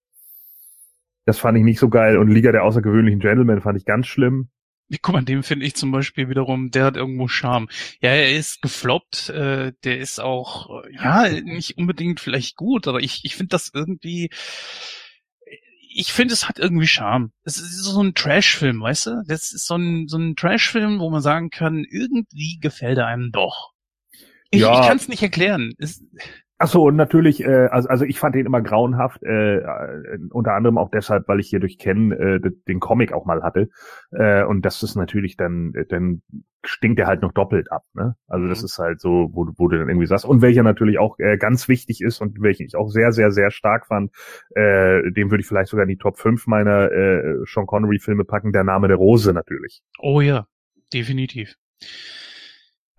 das 1.29 1.37
fand 1.39 1.57
ich 1.57 1.63
nicht 1.63 1.79
so 1.79 1.89
geil. 1.89 2.17
Und 2.17 2.29
Liga 2.29 2.51
der 2.51 2.63
außergewöhnlichen 2.63 3.19
Gentlemen 3.19 3.61
fand 3.61 3.77
ich 3.77 3.85
ganz 3.85 4.07
schlimm. 4.07 4.49
Guck 5.03 5.13
mal, 5.13 5.23
dem 5.23 5.43
finde 5.43 5.67
ich 5.67 5.75
zum 5.75 5.91
Beispiel 5.91 6.29
wiederum, 6.29 6.71
der 6.71 6.83
hat 6.85 6.97
irgendwo 6.97 7.27
Charme. 7.27 7.67
Ja, 8.01 8.09
er 8.09 8.35
ist 8.35 8.63
gefloppt, 8.63 9.29
äh, 9.29 9.71
der 9.83 9.99
ist 9.99 10.19
auch, 10.19 10.83
äh, 10.83 10.95
ja, 10.95 11.29
nicht 11.29 11.77
unbedingt 11.77 12.19
vielleicht 12.19 12.55
gut, 12.55 12.87
aber 12.87 12.99
ich, 12.99 13.21
ich 13.23 13.35
finde 13.35 13.49
das 13.49 13.69
irgendwie, 13.71 14.31
ich 15.93 16.11
finde, 16.11 16.33
es 16.33 16.49
hat 16.49 16.57
irgendwie 16.57 16.87
Charme. 16.87 17.31
Es 17.43 17.57
ist 17.59 17.83
so 17.83 18.01
ein 18.01 18.15
Trash-Film, 18.15 18.81
weißt 18.81 19.05
du? 19.05 19.23
Das 19.27 19.51
ist 19.51 19.67
so 19.67 19.75
ein, 19.75 20.07
so 20.07 20.17
ein 20.17 20.35
Trash-Film, 20.35 20.99
wo 20.99 21.11
man 21.11 21.21
sagen 21.21 21.51
kann, 21.51 21.85
irgendwie 21.87 22.57
gefällt 22.59 22.97
er 22.97 23.05
einem 23.05 23.29
doch. 23.31 23.73
Ich, 24.49 24.61
Ja. 24.61 24.81
ich 24.81 24.87
kann 24.87 24.97
es 24.97 25.07
nicht 25.07 25.21
erklären. 25.21 25.73
Es, 25.77 26.03
Ach 26.61 26.67
so, 26.67 26.83
und 26.87 26.97
natürlich, 26.97 27.41
äh, 27.43 27.67
also, 27.71 27.87
also 27.87 28.03
ich 28.05 28.19
fand 28.19 28.35
den 28.35 28.45
immer 28.45 28.61
grauenhaft, 28.61 29.23
äh, 29.23 29.59
äh, 29.59 30.19
unter 30.31 30.53
anderem 30.55 30.77
auch 30.77 30.89
deshalb, 30.91 31.25
weil 31.29 31.39
ich 31.39 31.47
hier 31.49 31.61
durch 31.61 31.77
Ken 31.77 32.11
äh, 32.11 32.39
den 32.67 32.81
Comic 32.81 33.13
auch 33.13 33.25
mal 33.25 33.43
hatte. 33.43 33.69
Äh, 34.11 34.43
und 34.43 34.65
das 34.65 34.83
ist 34.83 34.95
natürlich 34.95 35.37
dann, 35.37 35.73
äh, 35.73 35.85
dann 35.85 36.21
stinkt 36.65 36.99
er 36.99 37.07
halt 37.07 37.21
noch 37.21 37.31
doppelt 37.31 37.71
ab, 37.71 37.83
ne? 37.93 38.17
Also 38.27 38.47
das 38.47 38.59
Mhm. 38.59 38.65
ist 38.65 38.77
halt 38.77 38.99
so, 38.99 39.29
wo, 39.31 39.45
du- 39.45 39.53
wo 39.57 39.69
du 39.69 39.77
dann 39.77 39.87
irgendwie 39.87 40.07
sagst. 40.07 40.25
Und 40.25 40.41
welcher 40.41 40.63
natürlich 40.63 40.99
auch 40.99 41.17
äh, 41.19 41.37
ganz 41.37 41.69
wichtig 41.69 42.01
ist 42.01 42.19
und 42.19 42.41
welchen 42.41 42.65
ich 42.65 42.75
auch 42.75 42.89
sehr, 42.89 43.13
sehr, 43.13 43.31
sehr 43.31 43.51
stark 43.51 43.85
fand, 43.87 44.11
äh, 44.55 45.09
den 45.13 45.31
würde 45.31 45.39
ich 45.41 45.47
vielleicht 45.47 45.69
sogar 45.69 45.83
in 45.83 45.89
die 45.89 45.97
Top 45.97 46.17
5 46.19 46.45
meiner 46.45 46.91
äh, 46.91 47.37
Sean 47.45 47.67
Connery-Filme 47.67 48.25
packen, 48.25 48.51
der 48.51 48.65
Name 48.65 48.89
der 48.89 48.97
Rose 48.97 49.31
natürlich. 49.31 49.81
oh 49.99 50.21
ja, 50.21 50.47
definitiv. 50.93 51.55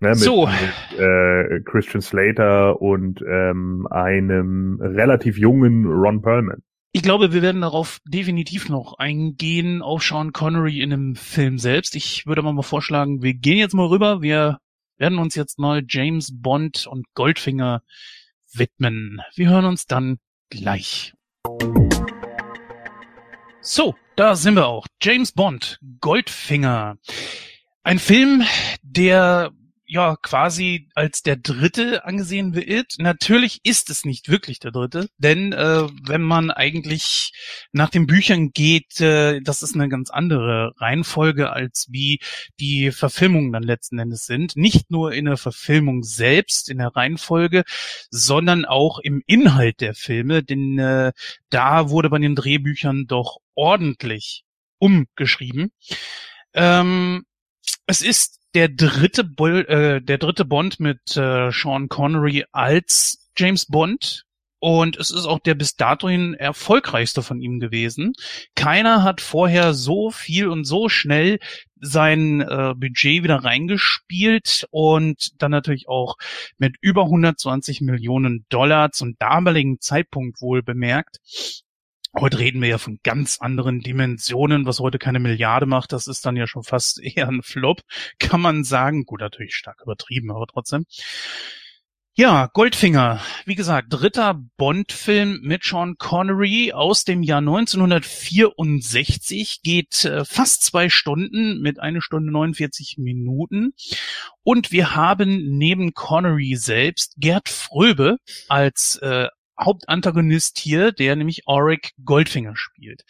Ne, 0.01 0.09
mit, 0.09 0.17
So. 0.17 0.47
mit 0.47 0.99
äh, 0.99 1.59
Christian 1.63 2.01
Slater 2.01 2.81
und 2.81 3.21
ähm, 3.21 3.87
einem 3.91 4.79
relativ 4.81 5.37
jungen 5.37 5.85
Ron 5.85 6.23
Perlman. 6.23 6.63
Ich 6.91 7.03
glaube, 7.03 7.33
wir 7.33 7.43
werden 7.43 7.61
darauf 7.61 7.99
definitiv 8.03 8.67
noch 8.67 8.97
eingehen, 8.97 9.83
auf 9.83 10.01
Sean 10.03 10.33
Connery 10.33 10.81
in 10.81 10.91
einem 10.91 11.15
Film 11.15 11.59
selbst. 11.59 11.95
Ich 11.95 12.25
würde 12.25 12.41
aber 12.41 12.51
mal 12.51 12.63
vorschlagen, 12.63 13.21
wir 13.21 13.35
gehen 13.35 13.59
jetzt 13.59 13.75
mal 13.75 13.85
rüber. 13.85 14.23
Wir 14.23 14.57
werden 14.97 15.19
uns 15.19 15.35
jetzt 15.35 15.59
mal 15.59 15.83
James 15.87 16.31
Bond 16.33 16.87
und 16.87 17.05
Goldfinger 17.13 17.83
widmen. 18.53 19.21
Wir 19.35 19.49
hören 19.49 19.65
uns 19.65 19.85
dann 19.85 20.17
gleich. 20.49 21.13
So, 23.61 23.93
da 24.15 24.35
sind 24.35 24.55
wir 24.55 24.65
auch. 24.65 24.87
James 24.99 25.31
Bond, 25.31 25.79
Goldfinger. 26.01 26.97
Ein 27.83 27.99
Film, 27.99 28.43
der 28.81 29.51
ja 29.91 30.15
quasi 30.21 30.87
als 30.95 31.21
der 31.21 31.35
dritte 31.35 32.05
angesehen 32.05 32.55
wird. 32.55 32.93
Natürlich 32.97 33.59
ist 33.63 33.89
es 33.89 34.05
nicht 34.05 34.29
wirklich 34.29 34.59
der 34.59 34.71
dritte, 34.71 35.09
denn 35.17 35.51
äh, 35.51 35.83
wenn 36.07 36.21
man 36.21 36.49
eigentlich 36.49 37.33
nach 37.73 37.89
den 37.89 38.07
Büchern 38.07 38.51
geht, 38.51 39.01
äh, 39.01 39.41
das 39.41 39.63
ist 39.63 39.75
eine 39.75 39.89
ganz 39.89 40.09
andere 40.09 40.71
Reihenfolge, 40.77 41.51
als 41.51 41.87
wie 41.89 42.21
die 42.57 42.91
Verfilmungen 42.91 43.51
dann 43.51 43.63
letzten 43.63 43.99
Endes 43.99 44.25
sind. 44.25 44.55
Nicht 44.55 44.91
nur 44.91 45.11
in 45.11 45.25
der 45.25 45.35
Verfilmung 45.35 46.03
selbst, 46.03 46.69
in 46.69 46.77
der 46.77 46.95
Reihenfolge, 46.95 47.63
sondern 48.09 48.63
auch 48.63 48.97
im 48.99 49.21
Inhalt 49.27 49.81
der 49.81 49.93
Filme, 49.93 50.41
denn 50.41 50.79
äh, 50.79 51.11
da 51.49 51.89
wurde 51.89 52.09
bei 52.09 52.19
den 52.19 52.35
Drehbüchern 52.35 53.07
doch 53.07 53.39
ordentlich 53.55 54.45
umgeschrieben. 54.77 55.73
Ähm, 56.53 57.25
es 57.87 58.01
ist 58.01 58.40
der 58.53 58.69
dritte, 58.69 59.23
Bol 59.23 59.65
äh, 59.67 60.01
der 60.01 60.17
dritte 60.17 60.45
Bond 60.45 60.79
mit 60.79 61.15
äh, 61.17 61.51
Sean 61.51 61.89
Connery 61.89 62.45
als 62.51 63.29
James 63.37 63.65
Bond. 63.65 64.25
Und 64.63 64.95
es 64.97 65.09
ist 65.09 65.25
auch 65.25 65.39
der 65.39 65.55
bis 65.55 65.75
dahin 65.75 66.35
erfolgreichste 66.35 67.23
von 67.23 67.41
ihm 67.41 67.59
gewesen. 67.59 68.13
Keiner 68.53 69.01
hat 69.01 69.19
vorher 69.19 69.73
so 69.73 70.11
viel 70.11 70.49
und 70.49 70.65
so 70.65 70.87
schnell 70.87 71.39
sein 71.77 72.41
äh, 72.41 72.75
Budget 72.75 73.23
wieder 73.23 73.37
reingespielt 73.37 74.67
und 74.69 75.31
dann 75.41 75.49
natürlich 75.49 75.87
auch 75.87 76.15
mit 76.59 76.75
über 76.79 77.05
120 77.05 77.81
Millionen 77.81 78.45
Dollar 78.49 78.91
zum 78.91 79.15
damaligen 79.17 79.79
Zeitpunkt 79.79 80.41
wohl 80.41 80.61
bemerkt 80.61 81.17
Heute 82.19 82.39
reden 82.39 82.61
wir 82.61 82.67
ja 82.67 82.77
von 82.77 82.99
ganz 83.03 83.37
anderen 83.39 83.79
Dimensionen, 83.79 84.65
was 84.65 84.81
heute 84.81 84.99
keine 84.99 85.19
Milliarde 85.19 85.65
macht, 85.65 85.93
das 85.93 86.07
ist 86.07 86.25
dann 86.25 86.35
ja 86.35 86.45
schon 86.45 86.63
fast 86.63 86.99
eher 87.01 87.29
ein 87.29 87.41
Flop, 87.41 87.81
kann 88.19 88.41
man 88.41 88.65
sagen. 88.65 89.05
Gut, 89.05 89.21
natürlich 89.21 89.55
stark 89.55 89.79
übertrieben, 89.81 90.31
aber 90.31 90.47
trotzdem. 90.47 90.85
Ja, 92.13 92.47
Goldfinger, 92.47 93.21
wie 93.45 93.55
gesagt, 93.55 93.87
dritter 93.89 94.43
Bond-Film 94.57 95.39
mit 95.43 95.63
Sean 95.63 95.95
Connery 95.97 96.73
aus 96.73 97.05
dem 97.05 97.23
Jahr 97.23 97.39
1964, 97.39 99.61
geht 99.63 100.03
äh, 100.03 100.25
fast 100.25 100.65
zwei 100.65 100.89
Stunden 100.89 101.61
mit 101.61 101.79
eine 101.79 102.01
Stunde 102.01 102.33
49 102.33 102.97
Minuten. 102.97 103.71
Und 104.43 104.73
wir 104.73 104.93
haben 104.93 105.57
neben 105.57 105.93
Connery 105.93 106.57
selbst 106.57 107.15
Gerd 107.17 107.47
Fröbe 107.47 108.17
als 108.49 108.97
äh, 108.97 109.29
Hauptantagonist 109.63 110.57
hier, 110.59 110.91
der 110.91 111.15
nämlich 111.15 111.47
Auric 111.47 111.91
Goldfinger 112.03 112.55
spielt. 112.55 113.03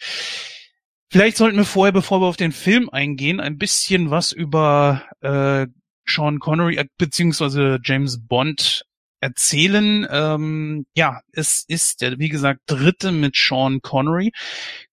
Vielleicht 1.10 1.36
sollten 1.36 1.58
wir 1.58 1.64
vorher, 1.64 1.92
bevor 1.92 2.20
wir 2.20 2.26
auf 2.26 2.36
den 2.36 2.52
Film 2.52 2.88
eingehen, 2.88 3.40
ein 3.40 3.58
bisschen 3.58 4.10
was 4.10 4.32
über 4.32 5.02
äh, 5.20 5.66
Sean 6.06 6.38
Connery 6.38 6.76
äh, 6.76 6.86
beziehungsweise 6.96 7.78
James 7.84 8.26
Bond 8.26 8.84
erzählen. 9.20 10.06
Ähm, 10.10 10.86
ja, 10.94 11.20
es 11.32 11.64
ist 11.68 12.00
der, 12.00 12.18
wie 12.18 12.28
gesagt, 12.28 12.60
dritte 12.66 13.12
mit 13.12 13.36
Sean 13.36 13.80
Connery. 13.82 14.32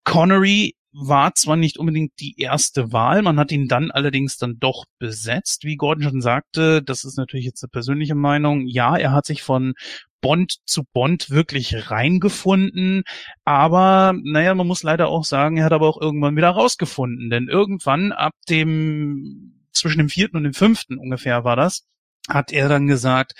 Connery 0.03 0.75
war 0.91 1.35
zwar 1.35 1.55
nicht 1.55 1.77
unbedingt 1.77 2.13
die 2.19 2.39
erste 2.39 2.91
Wahl, 2.91 3.21
man 3.21 3.39
hat 3.39 3.51
ihn 3.51 3.67
dann 3.67 3.91
allerdings 3.91 4.37
dann 4.37 4.59
doch 4.59 4.85
besetzt. 4.97 5.63
Wie 5.63 5.75
Gordon 5.75 6.03
schon 6.03 6.21
sagte, 6.21 6.81
das 6.81 7.05
ist 7.05 7.17
natürlich 7.17 7.45
jetzt 7.45 7.63
eine 7.63 7.69
persönliche 7.69 8.15
Meinung. 8.15 8.65
Ja, 8.67 8.97
er 8.97 9.11
hat 9.11 9.25
sich 9.25 9.43
von 9.43 9.73
Bond 10.21 10.57
zu 10.65 10.83
Bond 10.93 11.29
wirklich 11.29 11.89
reingefunden, 11.91 13.03
aber 13.45 14.13
naja, 14.23 14.53
man 14.55 14.67
muss 14.67 14.83
leider 14.83 15.07
auch 15.09 15.23
sagen, 15.23 15.57
er 15.57 15.65
hat 15.65 15.73
aber 15.73 15.87
auch 15.87 16.01
irgendwann 16.01 16.35
wieder 16.35 16.49
rausgefunden, 16.49 17.29
denn 17.29 17.47
irgendwann 17.47 18.11
ab 18.11 18.33
dem 18.49 19.55
zwischen 19.71 19.99
dem 19.99 20.09
vierten 20.09 20.37
und 20.37 20.43
dem 20.43 20.53
fünften 20.53 20.97
ungefähr 20.97 21.43
war 21.43 21.55
das, 21.55 21.85
hat 22.29 22.51
er 22.51 22.69
dann 22.69 22.87
gesagt, 22.87 23.33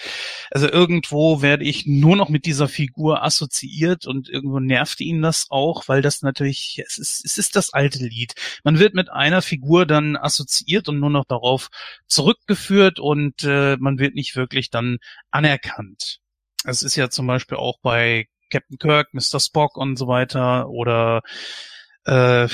also 0.51 0.67
irgendwo 0.69 1.41
werde 1.41 1.63
ich 1.63 1.85
nur 1.85 2.15
noch 2.15 2.29
mit 2.29 2.45
dieser 2.45 2.67
Figur 2.67 3.23
assoziiert 3.23 4.05
und 4.07 4.29
irgendwo 4.29 4.59
nervte 4.59 5.03
ihn 5.03 5.21
das 5.21 5.47
auch, 5.49 5.87
weil 5.87 6.01
das 6.01 6.21
natürlich, 6.21 6.81
es 6.85 6.97
ist, 6.97 7.25
es 7.25 7.37
ist 7.37 7.55
das 7.55 7.73
alte 7.73 7.99
Lied. 8.03 8.33
Man 8.63 8.79
wird 8.79 8.95
mit 8.95 9.11
einer 9.11 9.41
Figur 9.41 9.85
dann 9.85 10.15
assoziiert 10.17 10.89
und 10.89 10.99
nur 10.99 11.11
noch 11.11 11.25
darauf 11.25 11.69
zurückgeführt 12.07 12.99
und 12.99 13.43
äh, 13.43 13.77
man 13.79 13.99
wird 13.99 14.15
nicht 14.15 14.35
wirklich 14.35 14.69
dann 14.69 14.97
anerkannt. 15.31 16.19
Es 16.65 16.83
ist 16.83 16.95
ja 16.95 17.09
zum 17.09 17.27
Beispiel 17.27 17.57
auch 17.57 17.79
bei 17.81 18.27
Captain 18.49 18.77
Kirk, 18.77 19.13
Mr. 19.13 19.39
Spock 19.39 19.77
und 19.77 19.97
so 19.97 20.07
weiter 20.07 20.69
oder 20.69 21.21
äh, 22.05 22.47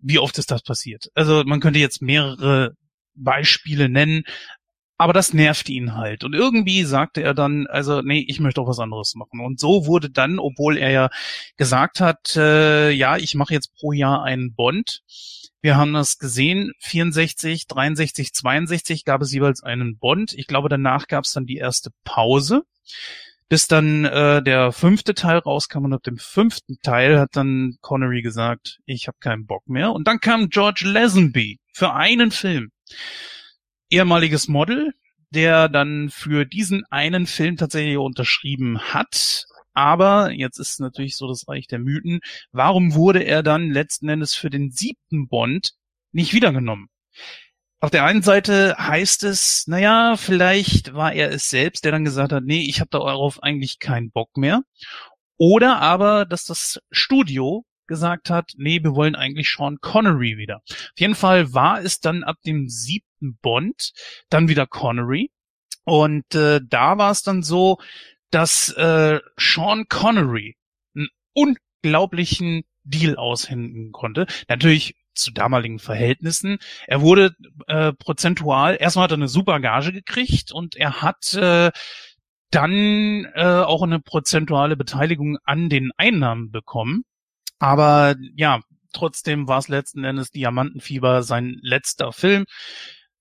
wie 0.00 0.18
oft 0.18 0.38
ist 0.38 0.50
das 0.50 0.62
passiert? 0.62 1.10
Also 1.14 1.42
man 1.44 1.60
könnte 1.60 1.78
jetzt 1.78 2.00
mehrere 2.02 2.74
Beispiele 3.14 3.88
nennen, 3.88 4.22
aber 4.96 5.12
das 5.12 5.32
nervt 5.32 5.68
ihn 5.68 5.94
halt. 5.94 6.24
Und 6.24 6.34
irgendwie 6.34 6.82
sagte 6.82 7.22
er 7.22 7.34
dann, 7.34 7.66
also 7.68 8.02
nee, 8.02 8.24
ich 8.26 8.40
möchte 8.40 8.60
auch 8.60 8.68
was 8.68 8.80
anderes 8.80 9.14
machen. 9.14 9.40
Und 9.40 9.60
so 9.60 9.86
wurde 9.86 10.10
dann, 10.10 10.38
obwohl 10.38 10.76
er 10.76 10.90
ja 10.90 11.10
gesagt 11.56 12.00
hat, 12.00 12.36
äh, 12.36 12.90
ja, 12.90 13.16
ich 13.16 13.34
mache 13.34 13.54
jetzt 13.54 13.74
pro 13.74 13.92
Jahr 13.92 14.24
einen 14.24 14.54
Bond. 14.54 15.02
Wir 15.60 15.76
haben 15.76 15.92
das 15.92 16.18
gesehen, 16.18 16.72
64, 16.80 17.66
63, 17.66 18.32
62 18.32 19.04
gab 19.04 19.22
es 19.22 19.32
jeweils 19.32 19.62
einen 19.62 19.98
Bond. 19.98 20.32
Ich 20.34 20.46
glaube, 20.46 20.68
danach 20.68 21.06
gab 21.06 21.24
es 21.24 21.32
dann 21.32 21.46
die 21.46 21.56
erste 21.56 21.90
Pause, 22.04 22.62
bis 23.48 23.66
dann 23.66 24.04
äh, 24.04 24.42
der 24.42 24.72
fünfte 24.72 25.14
Teil 25.14 25.38
rauskam. 25.38 25.84
Und 25.84 25.94
ab 25.94 26.02
dem 26.02 26.18
fünften 26.18 26.78
Teil 26.82 27.18
hat 27.18 27.30
dann 27.32 27.76
Connery 27.80 28.22
gesagt, 28.22 28.78
ich 28.84 29.08
habe 29.08 29.18
keinen 29.20 29.46
Bock 29.46 29.66
mehr. 29.68 29.92
Und 29.92 30.06
dann 30.06 30.20
kam 30.20 30.48
George 30.48 30.82
Lazenby 30.84 31.58
für 31.72 31.94
einen 31.94 32.30
Film 32.30 32.70
ehemaliges 33.90 34.48
Model, 34.48 34.92
der 35.30 35.68
dann 35.68 36.10
für 36.10 36.44
diesen 36.44 36.84
einen 36.90 37.26
Film 37.26 37.56
tatsächlich 37.56 37.96
unterschrieben 37.96 38.78
hat. 38.78 39.46
Aber 39.74 40.32
jetzt 40.32 40.58
ist 40.58 40.80
natürlich 40.80 41.16
so 41.16 41.28
das 41.28 41.46
Reich 41.48 41.66
der 41.66 41.78
Mythen. 41.78 42.20
Warum 42.50 42.94
wurde 42.94 43.22
er 43.22 43.42
dann 43.42 43.70
letzten 43.70 44.08
Endes 44.08 44.34
für 44.34 44.50
den 44.50 44.70
siebten 44.70 45.28
Bond 45.28 45.72
nicht 46.12 46.32
wiedergenommen? 46.32 46.88
Auf 47.80 47.90
der 47.90 48.04
einen 48.04 48.22
Seite 48.22 48.74
heißt 48.76 49.22
es, 49.22 49.68
naja, 49.68 50.16
vielleicht 50.16 50.94
war 50.94 51.12
er 51.12 51.30
es 51.30 51.48
selbst, 51.48 51.84
der 51.84 51.92
dann 51.92 52.04
gesagt 52.04 52.32
hat, 52.32 52.42
nee, 52.44 52.62
ich 52.62 52.80
habe 52.80 52.90
darauf 52.90 53.42
eigentlich 53.42 53.78
keinen 53.78 54.10
Bock 54.10 54.36
mehr. 54.36 54.62
Oder 55.36 55.80
aber, 55.80 56.24
dass 56.24 56.44
das 56.44 56.80
Studio 56.90 57.64
gesagt 57.86 58.30
hat, 58.30 58.52
nee, 58.56 58.82
wir 58.82 58.96
wollen 58.96 59.14
eigentlich 59.14 59.48
Sean 59.48 59.78
Connery 59.80 60.36
wieder. 60.36 60.62
Auf 60.66 60.98
jeden 60.98 61.14
Fall 61.14 61.54
war 61.54 61.80
es 61.80 62.00
dann 62.00 62.24
ab 62.24 62.36
dem 62.44 62.68
siebten 62.68 63.38
Bond 63.40 63.92
dann 64.28 64.48
wieder 64.48 64.66
Connery. 64.66 65.30
Und 65.84 66.34
äh, 66.34 66.60
da 66.62 66.98
war 66.98 67.12
es 67.12 67.22
dann 67.22 67.42
so, 67.42 67.78
dass 68.30 68.70
äh, 68.70 69.20
Sean 69.38 69.88
Connery 69.88 70.56
einen 70.96 71.08
unglaublichen 71.32 72.64
Deal 72.82 73.16
aushändigen 73.16 73.92
konnte. 73.92 74.26
Natürlich 74.48 74.96
zu 75.18 75.32
damaligen 75.32 75.78
Verhältnissen. 75.78 76.58
Er 76.86 77.00
wurde 77.00 77.34
äh, 77.66 77.92
prozentual, 77.92 78.76
erstmal 78.80 79.04
hat 79.04 79.12
er 79.12 79.18
eine 79.18 79.28
super 79.28 79.60
Gage 79.60 79.92
gekriegt 79.92 80.52
und 80.52 80.76
er 80.76 81.02
hat 81.02 81.34
äh, 81.34 81.70
dann 82.50 83.26
äh, 83.34 83.44
auch 83.44 83.82
eine 83.82 84.00
prozentuale 84.00 84.76
Beteiligung 84.76 85.38
an 85.44 85.68
den 85.68 85.90
Einnahmen 85.96 86.50
bekommen. 86.50 87.04
Aber 87.58 88.16
ja, 88.36 88.60
trotzdem 88.92 89.48
war 89.48 89.58
es 89.58 89.68
letzten 89.68 90.04
Endes 90.04 90.30
Diamantenfieber 90.30 91.22
sein 91.22 91.58
letzter 91.60 92.12
Film, 92.12 92.46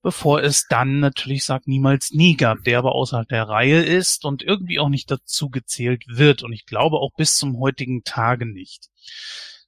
bevor 0.01 0.41
es 0.41 0.67
dann 0.69 0.99
natürlich 0.99 1.43
sagt 1.43 1.67
niemals 1.67 2.12
nie 2.12 2.38
gab, 2.38 2.63
der 2.63 2.79
aber 2.79 2.93
außerhalb 2.93 3.27
der 3.27 3.49
Reihe 3.49 3.83
ist 3.83 4.25
und 4.25 4.43
irgendwie 4.43 4.79
auch 4.79 4.89
nicht 4.89 5.12
dazu 5.12 5.49
gezählt 5.49 6.05
wird 6.07 6.43
und 6.43 6.53
ich 6.53 6.65
glaube 6.65 6.97
auch 6.97 7.12
bis 7.17 7.38
zum 7.38 7.60
heutigen 7.60 8.03
Tage 8.03 8.45
nicht. 8.45 8.88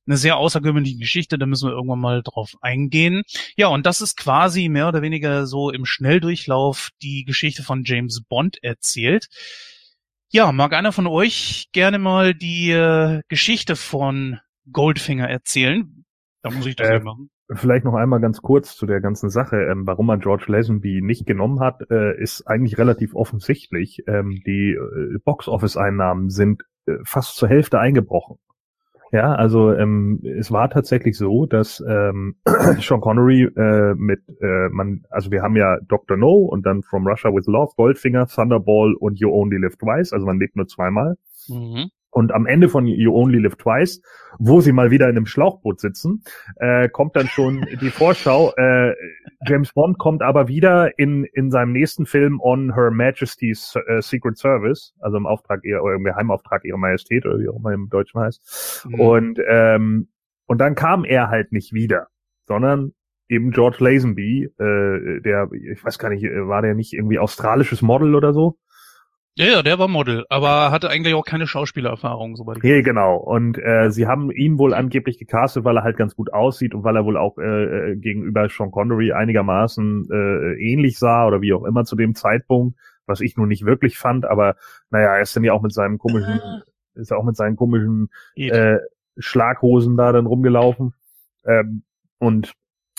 Eine 0.09 0.17
sehr 0.17 0.37
außergewöhnliche 0.37 0.97
Geschichte, 0.97 1.37
da 1.37 1.45
müssen 1.45 1.69
wir 1.69 1.75
irgendwann 1.75 1.99
mal 1.99 2.23
drauf 2.23 2.55
eingehen. 2.61 3.21
Ja, 3.55 3.67
und 3.67 3.85
das 3.85 4.01
ist 4.01 4.17
quasi 4.17 4.67
mehr 4.67 4.87
oder 4.87 5.03
weniger 5.03 5.45
so 5.45 5.69
im 5.69 5.85
Schnelldurchlauf 5.85 6.89
die 7.03 7.25
Geschichte 7.25 7.61
von 7.61 7.83
James 7.85 8.23
Bond 8.27 8.57
erzählt. 8.63 9.27
Ja, 10.31 10.51
mag 10.51 10.73
einer 10.73 10.91
von 10.91 11.05
euch 11.05 11.69
gerne 11.73 11.99
mal 11.99 12.33
die 12.33 12.71
äh, 12.71 13.21
Geschichte 13.27 13.75
von 13.75 14.39
Goldfinger 14.71 15.29
erzählen. 15.29 16.05
Da 16.41 16.49
muss 16.49 16.65
ich 16.65 16.75
das 16.75 16.89
äh, 16.89 16.99
machen. 17.01 17.29
Vielleicht 17.51 17.85
noch 17.85 17.93
einmal 17.93 18.19
ganz 18.19 18.41
kurz 18.41 18.75
zu 18.75 18.87
der 18.87 19.01
ganzen 19.01 19.29
Sache. 19.29 19.57
Ähm, 19.57 19.85
warum 19.85 20.07
man 20.07 20.21
George 20.21 20.45
Lazenby 20.47 21.01
nicht 21.03 21.27
genommen 21.27 21.59
hat, 21.59 21.81
äh, 21.91 22.19
ist 22.19 22.47
eigentlich 22.47 22.79
relativ 22.79 23.13
offensichtlich. 23.13 24.03
Ähm, 24.07 24.41
die 24.43 24.71
äh, 24.71 25.19
Box-Office-Einnahmen 25.23 26.31
sind 26.31 26.63
äh, 26.87 26.93
fast 27.03 27.35
zur 27.35 27.47
Hälfte 27.47 27.79
eingebrochen. 27.79 28.37
Ja, 29.11 29.33
also 29.33 29.73
ähm, 29.73 30.21
es 30.23 30.51
war 30.51 30.69
tatsächlich 30.69 31.17
so, 31.17 31.45
dass 31.45 31.83
ähm, 31.87 32.35
Sean 32.79 33.01
Connery 33.01 33.43
äh, 33.43 33.95
mit 33.95 34.21
äh, 34.41 34.69
man, 34.69 35.03
also 35.09 35.31
wir 35.31 35.41
haben 35.41 35.55
ja 35.55 35.79
Dr. 35.87 36.15
No 36.15 36.33
und 36.45 36.65
dann 36.65 36.83
From 36.83 37.07
Russia 37.07 37.33
with 37.33 37.47
Love, 37.47 37.73
Goldfinger, 37.75 38.27
Thunderball 38.27 38.93
und 38.93 39.19
You 39.19 39.31
Only 39.31 39.57
Live 39.57 39.77
Twice, 39.77 40.13
also 40.13 40.25
man 40.25 40.39
lebt 40.39 40.55
nur 40.55 40.67
zweimal. 40.67 41.17
Mhm. 41.47 41.89
Und 42.11 42.31
am 42.31 42.45
Ende 42.45 42.69
von 42.69 42.87
You 42.87 43.13
Only 43.13 43.39
Live 43.39 43.55
Twice, 43.55 44.01
wo 44.39 44.61
sie 44.61 44.71
mal 44.71 44.89
wieder 44.89 45.09
in 45.09 45.15
einem 45.15 45.25
Schlauchboot 45.25 45.79
sitzen, 45.79 46.23
äh, 46.55 46.89
kommt 46.89 47.15
dann 47.15 47.27
schon 47.27 47.67
die 47.81 47.89
Vorschau. 47.89 48.51
Äh, 48.55 48.93
James 49.45 49.73
Bond 49.73 49.99
kommt 49.99 50.23
aber 50.23 50.47
wieder 50.47 50.97
in, 50.97 51.23
in 51.33 51.51
seinem 51.51 51.71
nächsten 51.71 52.05
Film 52.05 52.39
on 52.41 52.73
Her 52.73 52.91
Majesty's 52.91 53.75
uh, 53.75 54.01
Secret 54.01 54.37
Service, 54.37 54.93
also 54.99 55.17
im 55.17 55.25
Auftrag 55.25 55.63
ihrer, 55.63 55.83
oder 55.83 55.95
im 55.95 56.03
Geheimauftrag 56.03 56.65
ihrer 56.65 56.77
Majestät, 56.77 57.25
oder 57.25 57.39
wie 57.39 57.47
auch 57.47 57.57
immer 57.57 57.73
im 57.73 57.89
Deutschen 57.89 58.21
heißt. 58.21 58.87
Mhm. 58.89 58.99
Und, 58.99 59.39
ähm, 59.47 60.07
und 60.47 60.59
dann 60.59 60.75
kam 60.75 61.05
er 61.05 61.29
halt 61.29 61.51
nicht 61.51 61.73
wieder, 61.73 62.07
sondern 62.45 62.93
eben 63.27 63.51
George 63.51 63.77
Lazenby, 63.79 64.45
äh, 64.57 65.21
der, 65.21 65.49
ich 65.53 65.85
weiß 65.85 65.99
gar 65.99 66.09
nicht, 66.09 66.23
war 66.23 66.63
der 66.63 66.73
nicht 66.73 66.93
irgendwie 66.93 67.19
australisches 67.19 67.81
Model 67.81 68.15
oder 68.15 68.33
so? 68.33 68.57
Ja, 69.35 69.45
ja, 69.45 69.63
der 69.63 69.79
war 69.79 69.87
Model, 69.87 70.25
aber 70.29 70.71
hatte 70.71 70.89
eigentlich 70.89 71.13
auch 71.13 71.23
keine 71.23 71.47
Schauspielerfahrung, 71.47 72.35
soweit 72.35 72.57
ich 72.57 72.63
Nee, 72.63 72.81
genau. 72.81 73.15
Und 73.15 73.57
äh, 73.57 73.89
sie 73.89 74.05
haben 74.05 74.31
ihn 74.31 74.57
wohl 74.57 74.73
angeblich 74.73 75.17
gecastet, 75.17 75.63
weil 75.63 75.77
er 75.77 75.83
halt 75.83 75.97
ganz 75.97 76.15
gut 76.15 76.33
aussieht 76.33 76.73
und 76.73 76.83
weil 76.83 76.97
er 76.97 77.05
wohl 77.05 77.15
auch 77.15 77.37
äh, 77.37 77.91
äh, 77.91 77.95
gegenüber 77.95 78.49
Sean 78.49 78.71
Connery 78.71 79.13
einigermaßen 79.13 80.09
äh, 80.11 80.53
ähnlich 80.61 80.99
sah 80.99 81.25
oder 81.25 81.41
wie 81.41 81.53
auch 81.53 81.63
immer 81.63 81.85
zu 81.85 81.95
dem 81.95 82.15
Zeitpunkt, 82.15 82.77
was 83.05 83.21
ich 83.21 83.37
nun 83.37 83.47
nicht 83.47 83.65
wirklich 83.65 83.97
fand, 83.97 84.25
aber 84.25 84.55
naja, 84.89 85.15
er 85.15 85.21
ist 85.21 85.35
dann 85.35 85.43
ja 85.43 85.53
auch 85.53 85.61
mit 85.61 85.73
seinem 85.73 85.99
komischen, 85.99 86.39
ah. 86.41 86.61
ist 86.95 87.11
ja 87.11 87.17
auch 87.17 87.23
mit 87.23 87.37
seinen 87.37 87.55
komischen 87.55 88.09
äh, 88.35 88.77
Schlaghosen 89.17 89.95
da 89.95 90.11
dann 90.11 90.25
rumgelaufen. 90.25 90.93
Ähm, 91.45 91.83
und 92.17 92.51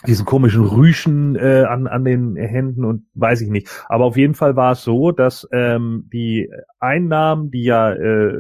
diesen 0.07 0.25
komischen 0.25 0.65
Rüschen 0.65 1.37
äh, 1.37 1.65
an, 1.69 1.87
an 1.87 2.05
den 2.05 2.37
Händen 2.37 2.85
und 2.85 3.05
weiß 3.15 3.43
ich 3.43 3.51
nicht. 3.51 3.69
Aber 3.89 4.05
auf 4.05 4.17
jeden 4.17 4.35
Fall 4.35 4.57
war 4.57 4.73
es 4.73 4.83
so, 4.83 5.13
dass 5.13 5.47
ähm, 5.53 6.09
die 6.13 6.51
Einnahmen, 6.79 7.51
die 7.51 7.65
ja 7.65 7.93
äh, 7.93 8.33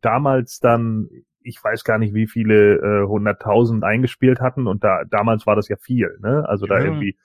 damals 0.00 0.60
dann 0.60 1.08
ich 1.40 1.64
weiß 1.64 1.82
gar 1.84 1.96
nicht, 1.96 2.12
wie 2.12 2.26
viele 2.26 3.06
hunderttausend 3.08 3.82
äh, 3.82 3.86
eingespielt 3.86 4.40
hatten 4.40 4.66
und 4.66 4.84
da 4.84 5.04
damals 5.08 5.46
war 5.46 5.56
das 5.56 5.68
ja 5.68 5.76
viel, 5.76 6.18
ne? 6.20 6.46
Also 6.46 6.66
da 6.66 6.78
irgendwie 6.78 7.16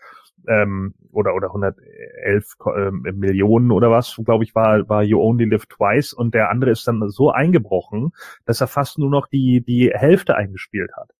ähm, 0.47 0.93
oder 1.11 1.35
oder 1.35 1.47
111 1.47 2.55
äh, 2.75 2.91
Millionen 3.11 3.71
oder 3.71 3.91
was, 3.91 4.19
glaube 4.23 4.43
ich, 4.43 4.55
war 4.55 4.87
war 4.89 5.03
You 5.03 5.21
Only 5.21 5.45
Live 5.45 5.65
Twice 5.67 6.13
und 6.13 6.33
der 6.33 6.49
andere 6.49 6.71
ist 6.71 6.87
dann 6.87 7.09
so 7.09 7.31
eingebrochen, 7.31 8.11
dass 8.45 8.61
er 8.61 8.67
fast 8.67 8.97
nur 8.97 9.09
noch 9.09 9.27
die 9.27 9.61
die 9.61 9.91
Hälfte 9.93 10.35
eingespielt 10.35 10.91
hat. 10.95 11.11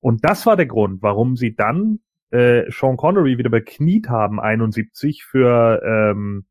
Und 0.00 0.24
das 0.24 0.46
war 0.46 0.56
der 0.56 0.66
Grund, 0.66 1.02
warum 1.02 1.36
sie 1.36 1.54
dann 1.54 2.00
äh, 2.30 2.70
Sean 2.70 2.96
Connery 2.96 3.38
wieder 3.38 3.50
bekniet 3.50 4.08
haben, 4.08 4.40
71 4.40 5.24
für 5.24 5.82
ähm, 5.84 6.46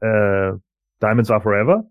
äh, 0.00 0.52
Diamonds 1.02 1.30
Are 1.30 1.40
Forever, 1.40 1.84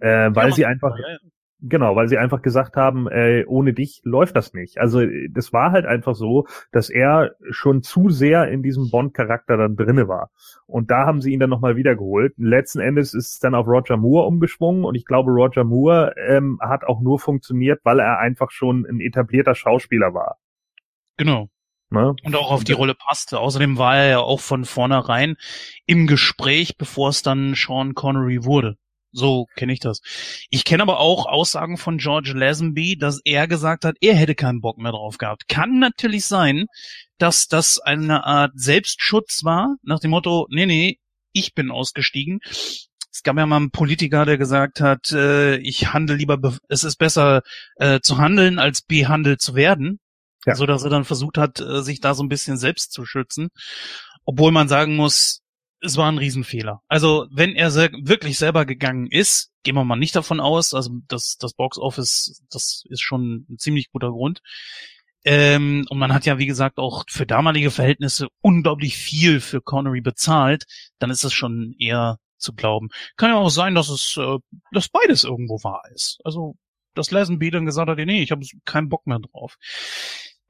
äh, 0.00 0.30
weil 0.32 0.48
ja, 0.48 0.54
sie 0.54 0.66
einfach 0.66 0.96
ja, 0.98 1.08
ja. 1.08 1.18
Genau, 1.64 1.94
weil 1.94 2.08
sie 2.08 2.18
einfach 2.18 2.42
gesagt 2.42 2.74
haben, 2.74 3.06
äh, 3.06 3.44
ohne 3.46 3.72
dich 3.72 4.00
läuft 4.02 4.34
das 4.34 4.52
nicht. 4.52 4.78
Also 4.78 5.02
das 5.30 5.52
war 5.52 5.70
halt 5.70 5.86
einfach 5.86 6.16
so, 6.16 6.48
dass 6.72 6.90
er 6.90 7.36
schon 7.50 7.84
zu 7.84 8.10
sehr 8.10 8.48
in 8.48 8.64
diesem 8.64 8.90
Bond-Charakter 8.90 9.56
dann 9.56 9.76
drinne 9.76 10.08
war. 10.08 10.32
Und 10.66 10.90
da 10.90 11.06
haben 11.06 11.20
sie 11.20 11.32
ihn 11.32 11.38
dann 11.38 11.50
nochmal 11.50 11.76
wiedergeholt. 11.76 12.34
Letzten 12.36 12.80
Endes 12.80 13.14
ist 13.14 13.34
es 13.34 13.38
dann 13.38 13.54
auf 13.54 13.68
Roger 13.68 13.96
Moore 13.96 14.26
umgeschwungen 14.26 14.84
und 14.84 14.96
ich 14.96 15.04
glaube, 15.04 15.30
Roger 15.30 15.62
Moore 15.62 16.14
ähm, 16.26 16.58
hat 16.60 16.82
auch 16.82 17.00
nur 17.00 17.20
funktioniert, 17.20 17.80
weil 17.84 18.00
er 18.00 18.18
einfach 18.18 18.50
schon 18.50 18.84
ein 18.84 19.00
etablierter 19.00 19.54
Schauspieler 19.54 20.14
war. 20.14 20.38
Genau. 21.16 21.48
Ne? 21.92 22.14
Und 22.24 22.34
auch 22.34 22.50
auf 22.50 22.64
die 22.64 22.72
Rolle 22.72 22.94
passte. 22.94 23.38
Außerdem 23.38 23.76
war 23.76 23.96
er 23.96 24.08
ja 24.08 24.18
auch 24.20 24.40
von 24.40 24.64
vornherein 24.64 25.36
im 25.86 26.06
Gespräch, 26.06 26.76
bevor 26.78 27.10
es 27.10 27.22
dann 27.22 27.54
Sean 27.54 27.94
Connery 27.94 28.44
wurde. 28.44 28.76
So 29.12 29.46
kenne 29.56 29.74
ich 29.74 29.80
das. 29.80 30.00
Ich 30.48 30.64
kenne 30.64 30.82
aber 30.82 30.98
auch 30.98 31.26
Aussagen 31.26 31.76
von 31.76 31.98
George 31.98 32.32
Lazenby, 32.34 32.96
dass 32.96 33.20
er 33.24 33.46
gesagt 33.46 33.84
hat, 33.84 33.96
er 34.00 34.14
hätte 34.14 34.34
keinen 34.34 34.62
Bock 34.62 34.78
mehr 34.78 34.92
drauf 34.92 35.18
gehabt. 35.18 35.48
Kann 35.48 35.78
natürlich 35.78 36.24
sein, 36.24 36.64
dass 37.18 37.46
das 37.46 37.78
eine 37.78 38.24
Art 38.24 38.52
Selbstschutz 38.54 39.44
war, 39.44 39.76
nach 39.82 40.00
dem 40.00 40.12
Motto, 40.12 40.46
nee, 40.50 40.64
nee, 40.64 40.98
ich 41.32 41.54
bin 41.54 41.70
ausgestiegen. 41.70 42.40
Es 43.12 43.22
gab 43.22 43.36
ja 43.36 43.44
mal 43.44 43.56
einen 43.56 43.70
Politiker, 43.70 44.24
der 44.24 44.38
gesagt 44.38 44.80
hat, 44.80 45.12
äh, 45.12 45.56
ich 45.58 45.92
handle 45.92 46.16
lieber, 46.16 46.38
es 46.68 46.82
ist 46.82 46.96
besser 46.96 47.42
äh, 47.76 48.00
zu 48.00 48.16
handeln, 48.16 48.58
als 48.58 48.80
behandelt 48.80 49.42
zu 49.42 49.54
werden. 49.54 50.00
Ja. 50.46 50.54
So 50.54 50.66
dass 50.66 50.82
er 50.82 50.90
dann 50.90 51.04
versucht 51.04 51.38
hat, 51.38 51.60
äh, 51.60 51.82
sich 51.82 52.00
da 52.00 52.14
so 52.14 52.22
ein 52.22 52.28
bisschen 52.28 52.56
selbst 52.56 52.92
zu 52.92 53.04
schützen. 53.04 53.48
Obwohl 54.24 54.52
man 54.52 54.68
sagen 54.68 54.96
muss, 54.96 55.42
es 55.80 55.96
war 55.96 56.10
ein 56.10 56.18
Riesenfehler. 56.18 56.82
Also 56.88 57.26
wenn 57.30 57.56
er 57.56 57.72
wirklich 57.74 58.38
selber 58.38 58.64
gegangen 58.64 59.08
ist, 59.10 59.50
gehen 59.64 59.74
wir 59.74 59.84
mal 59.84 59.96
nicht 59.96 60.14
davon 60.14 60.40
aus, 60.40 60.74
also 60.74 60.90
das, 61.08 61.36
das 61.38 61.54
Box 61.54 61.78
Office, 61.78 62.42
das 62.50 62.84
ist 62.88 63.02
schon 63.02 63.46
ein 63.50 63.58
ziemlich 63.58 63.90
guter 63.90 64.10
Grund. 64.10 64.40
Ähm, 65.24 65.84
und 65.88 65.98
man 65.98 66.12
hat 66.12 66.26
ja, 66.26 66.38
wie 66.38 66.46
gesagt, 66.46 66.78
auch 66.78 67.04
für 67.08 67.26
damalige 67.26 67.70
Verhältnisse 67.70 68.28
unglaublich 68.40 68.96
viel 68.96 69.40
für 69.40 69.60
Connery 69.60 70.00
bezahlt, 70.00 70.64
dann 70.98 71.10
ist 71.10 71.24
es 71.24 71.32
schon 71.32 71.74
eher 71.78 72.18
zu 72.38 72.54
glauben. 72.54 72.88
Kann 73.16 73.30
ja 73.30 73.36
auch 73.36 73.50
sein, 73.50 73.74
dass 73.74 73.88
es, 73.88 74.16
äh, 74.16 74.38
dass 74.72 74.88
beides 74.88 75.22
irgendwo 75.24 75.62
wahr 75.62 75.82
ist. 75.94 76.18
Also, 76.24 76.56
dass 76.94 77.10
Lazenby 77.10 77.50
dann 77.50 77.66
gesagt 77.66 77.88
hat, 77.88 77.98
nee, 77.98 78.22
ich 78.22 78.32
habe 78.32 78.44
keinen 78.64 78.88
Bock 78.88 79.06
mehr 79.06 79.20
drauf. 79.20 79.56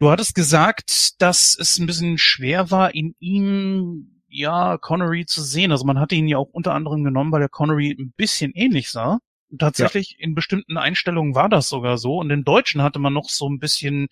Du 0.03 0.11
hattest 0.11 0.35
gesagt, 0.35 1.23
dass 1.23 1.57
es 1.57 1.79
ein 1.79 1.87
bisschen 1.87 2.19
schwer 2.19 2.73
war, 2.73 2.93
in 2.93 3.15
ihm 3.21 4.21
ja, 4.27 4.77
Connery 4.77 5.27
zu 5.27 5.43
sehen. 5.43 5.71
Also 5.71 5.85
man 5.85 6.01
hatte 6.01 6.17
ihn 6.17 6.27
ja 6.27 6.39
auch 6.39 6.49
unter 6.51 6.75
anderem 6.75 7.05
genommen, 7.05 7.31
weil 7.31 7.39
der 7.39 7.49
Connery 7.49 7.97
ein 7.97 8.13
bisschen 8.17 8.51
ähnlich 8.53 8.91
sah. 8.91 9.21
Tatsächlich 9.57 10.17
ja. 10.19 10.25
in 10.25 10.35
bestimmten 10.35 10.77
Einstellungen 10.77 11.37
war 11.37 11.49
das 11.49 11.69
sogar 11.69 11.99
so. 11.99 12.17
Und 12.17 12.31
in 12.31 12.43
Deutschen 12.43 12.83
hatte 12.83 12.99
man 12.99 13.13
noch 13.13 13.29
so 13.29 13.49
ein 13.49 13.61
bisschen 13.61 14.09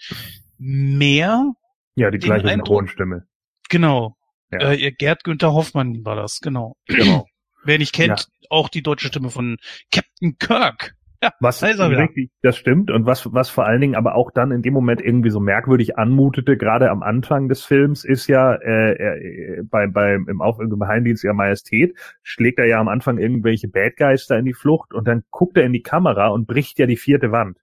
mehr. 0.59 1.55
Ja, 1.97 2.13
die 2.13 2.19
gleiche 2.19 2.47
Synchronstimme. 2.47 3.27
Genau. 3.69 4.17
Ja. 4.53 4.71
Äh, 4.71 4.93
Gerd 4.93 5.25
Günther 5.25 5.55
Hoffmann 5.55 6.05
war 6.05 6.15
das, 6.15 6.39
genau. 6.39 6.77
Genau. 6.87 7.27
Wer 7.65 7.79
nicht 7.79 7.93
kennt, 7.93 8.21
ja. 8.21 8.47
auch 8.49 8.69
die 8.69 8.85
deutsche 8.85 9.09
Stimme 9.09 9.31
von 9.31 9.57
Captain 9.91 10.39
Kirk. 10.39 10.95
Ja, 11.23 11.33
was 11.41 11.61
richtig, 11.99 12.31
das 12.41 12.57
stimmt 12.57 12.91
und 12.91 13.05
was 13.05 13.31
was 13.35 13.51
vor 13.51 13.67
allen 13.67 13.83
Dingen 13.83 13.95
aber 13.95 14.15
auch 14.15 14.31
dann 14.31 14.53
in 14.53 14.63
dem 14.63 14.73
Moment 14.73 15.03
irgendwie 15.03 15.29
so 15.29 15.39
merkwürdig 15.39 15.99
anmutete, 15.99 16.57
gerade 16.57 16.91
am 16.91 17.03
Anfang 17.03 17.49
des 17.49 17.63
Films, 17.63 18.05
ist 18.05 18.27
ja 18.27 18.55
äh, 18.55 18.93
äh, 18.93 19.63
bei 19.65 19.87
beim 19.87 20.27
im 20.29 20.41
Auf 20.41 20.59
im 20.61 20.71
Geheimdienst 20.71 21.23
ihrer 21.23 21.35
Majestät 21.35 21.95
schlägt 22.23 22.59
er 22.59 22.67
ja 22.67 22.81
am 22.81 22.89
Anfang 22.89 23.19
irgendwelche 23.19 23.69
Bad 23.69 23.97
Guys 23.99 24.27
da 24.27 24.39
in 24.39 24.47
die 24.47 24.55
Flucht 24.55 24.95
und 24.95 25.07
dann 25.07 25.25
guckt 25.31 25.59
er 25.59 25.65
in 25.65 25.75
die 25.75 25.83
Kamera 25.83 26.29
und 26.29 26.47
bricht 26.47 26.79
ja 26.79 26.87
die 26.87 26.97
vierte 26.97 27.33
Wand. 27.33 27.59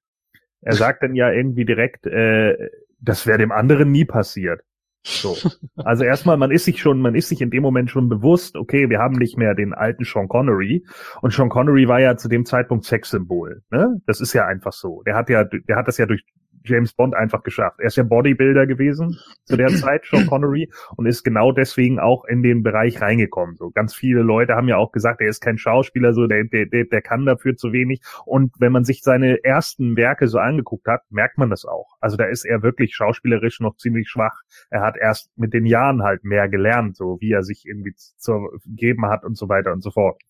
Er 0.62 0.74
sagt 0.76 1.02
dann 1.02 1.16
ja 1.16 1.32
irgendwie 1.32 1.66
direkt, 1.66 2.06
äh, 2.06 2.70
das 3.00 3.26
wäre 3.26 3.40
dem 3.40 3.52
anderen 3.52 3.92
nie 3.92 4.06
passiert. 4.06 4.62
So. 5.08 5.38
Also 5.78 6.04
erstmal, 6.04 6.38
man 6.38 6.52
ist 6.52 6.66
sich 6.66 6.82
schon, 6.82 7.00
man 7.00 7.16
ist 7.16 7.30
sich 7.30 7.42
in 7.42 7.50
dem 7.50 7.64
Moment 7.64 7.90
schon 7.90 8.10
bewusst, 8.10 8.58
okay, 8.58 8.90
wir 8.90 9.00
haben 9.00 9.16
nicht 9.16 9.38
mehr 9.38 9.56
den 9.56 9.74
alten 9.74 10.04
Sean 10.04 10.28
Connery. 10.28 10.86
Und 11.22 11.34
Sean 11.34 11.50
Connery 11.50 11.88
war 11.88 12.00
ja 12.02 12.18
zu 12.18 12.28
dem 12.28 12.46
Zeitpunkt 12.46 12.84
Sexsymbol. 12.84 13.64
Ne? 13.72 14.02
Das 14.06 14.20
ist 14.20 14.34
ja 14.34 14.46
einfach 14.46 14.74
so. 14.74 15.04
Der 15.06 15.16
hat 15.16 15.30
ja, 15.30 15.46
der 15.46 15.76
hat 15.78 15.88
das 15.88 15.98
ja 15.98 16.06
durch 16.06 16.24
James 16.68 16.94
Bond 16.94 17.16
einfach 17.16 17.44
geschafft. 17.44 17.80
Er 17.80 17.88
ist 17.88 17.98
ja 17.98 18.04
Bodybuilder 18.04 18.68
gewesen 18.68 19.20
zu 19.46 19.58
der 19.58 19.68
Zeit, 19.76 20.06
Sean 20.06 20.28
Connery, 20.28 20.70
und 20.96 21.06
ist 21.06 21.24
genau 21.24 21.52
deswegen 21.52 22.00
auch 22.00 22.26
in 22.26 22.44
den 22.44 22.64
Bereich 22.64 23.02
reingekommen. 23.02 23.56
So 23.56 23.72
ganz 23.72 23.96
viele 23.96 24.22
Leute 24.22 24.56
haben 24.56 24.68
ja 24.68 24.78
auch 24.78 24.92
gesagt, 24.92 25.22
er 25.22 25.30
ist 25.30 25.42
kein 25.42 25.58
Schauspieler, 25.58 26.14
so 26.14 26.28
der, 26.28 26.44
der, 26.46 26.66
der 26.66 27.02
kann 27.02 27.26
dafür 27.26 27.56
zu 27.56 27.72
wenig. 27.72 28.02
Und 28.26 28.54
wenn 28.60 28.72
man 28.72 28.84
sich 28.84 29.02
seine 29.02 29.44
ersten 29.44 29.96
Werke 29.98 30.28
so 30.28 30.40
angeguckt 30.40 30.88
hat, 30.88 31.02
merkt 31.10 31.38
man 31.38 31.50
das 31.50 31.66
auch. 31.66 31.96
Also 32.00 32.18
da 32.18 32.26
ist 32.26 32.46
er 32.46 32.64
wirklich 32.64 32.96
schauspielerisch 32.96 33.60
noch 33.60 33.78
ziemlich 33.78 34.10
schwach. 34.10 34.42
Er 34.70 34.82
hat 34.82 34.98
erst 34.98 35.30
mit 35.38 35.54
den 35.54 35.66
Jahren 35.66 36.04
halt 36.04 36.24
mehr 36.24 36.50
gelernt, 36.50 36.96
so 36.96 37.18
wie 37.20 37.32
er 37.32 37.44
sich 37.44 37.66
irgendwie 37.66 37.94
zu 37.96 38.50
geben 38.66 39.06
hat 39.06 39.24
und 39.24 39.38
so 39.38 39.50
weiter 39.50 39.72
und 39.72 39.82
so 39.82 39.92
fort. 39.92 40.22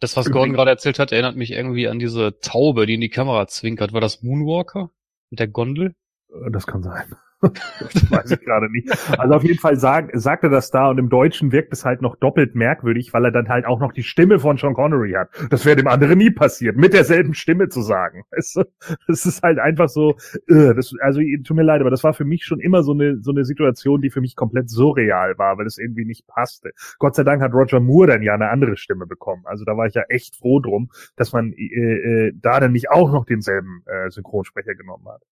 Das, 0.00 0.16
was 0.16 0.30
Gordon 0.30 0.54
gerade 0.54 0.70
erzählt 0.70 0.98
hat, 0.98 1.12
erinnert 1.12 1.36
mich 1.36 1.52
irgendwie 1.52 1.86
an 1.86 1.98
diese 1.98 2.38
Taube, 2.40 2.86
die 2.86 2.94
in 2.94 3.02
die 3.02 3.10
Kamera 3.10 3.46
zwinkert. 3.46 3.92
War 3.92 4.00
das 4.00 4.22
Moonwalker? 4.22 4.90
Mit 5.30 5.40
der 5.40 5.48
Gondel? 5.48 5.94
Äh, 6.28 6.50
das 6.50 6.66
kann 6.66 6.82
sein. 6.82 7.16
Das 7.40 8.10
weiß 8.10 8.30
ich 8.32 8.40
gerade 8.40 8.70
nicht. 8.70 8.88
Also 9.18 9.34
auf 9.34 9.44
jeden 9.44 9.58
Fall 9.58 9.76
sag, 9.76 10.10
sagt 10.14 10.44
er 10.44 10.50
das 10.50 10.70
da 10.70 10.88
und 10.88 10.98
im 10.98 11.08
Deutschen 11.08 11.52
wirkt 11.52 11.72
es 11.72 11.84
halt 11.84 12.00
noch 12.00 12.16
doppelt 12.16 12.54
merkwürdig, 12.54 13.12
weil 13.12 13.24
er 13.24 13.30
dann 13.32 13.48
halt 13.48 13.66
auch 13.66 13.80
noch 13.80 13.92
die 13.92 14.02
Stimme 14.02 14.38
von 14.38 14.56
Sean 14.56 14.74
Connery 14.74 15.12
hat. 15.12 15.30
Das 15.50 15.64
wäre 15.64 15.76
dem 15.76 15.88
anderen 15.88 16.18
nie 16.18 16.30
passiert, 16.30 16.76
mit 16.76 16.92
derselben 16.92 17.34
Stimme 17.34 17.68
zu 17.68 17.82
sagen. 17.82 18.24
Weißt 18.30 18.56
du? 18.56 18.64
Ist 19.08 19.42
halt 19.42 19.58
einfach 19.58 19.88
so, 19.88 20.16
uh, 20.50 20.72
das, 20.74 20.92
also 21.00 21.20
tut 21.44 21.56
mir 21.56 21.62
leid, 21.62 21.80
aber 21.80 21.90
das 21.90 22.04
war 22.04 22.14
für 22.14 22.24
mich 22.24 22.44
schon 22.44 22.60
immer 22.60 22.82
so 22.82 22.92
eine, 22.92 23.18
so 23.20 23.30
eine 23.30 23.44
Situation, 23.44 24.00
die 24.00 24.10
für 24.10 24.20
mich 24.20 24.36
komplett 24.36 24.70
surreal 24.70 25.36
war, 25.38 25.58
weil 25.58 25.66
es 25.66 25.78
irgendwie 25.78 26.04
nicht 26.04 26.26
passte. 26.26 26.70
Gott 26.98 27.14
sei 27.14 27.24
Dank 27.24 27.42
hat 27.42 27.52
Roger 27.52 27.80
Moore 27.80 28.08
dann 28.08 28.22
ja 28.22 28.34
eine 28.34 28.48
andere 28.50 28.76
Stimme 28.76 29.06
bekommen. 29.06 29.42
Also 29.44 29.64
da 29.64 29.76
war 29.76 29.86
ich 29.86 29.94
ja 29.94 30.02
echt 30.08 30.36
froh 30.36 30.60
drum, 30.60 30.90
dass 31.16 31.32
man 31.32 31.52
äh, 31.52 31.64
äh, 31.64 32.32
da 32.34 32.60
dann 32.60 32.72
nicht 32.72 32.90
auch 32.90 33.12
noch 33.12 33.24
denselben 33.24 33.82
äh, 33.86 34.10
Synchronsprecher 34.10 34.74
genommen 34.74 35.06
hat 35.08 35.22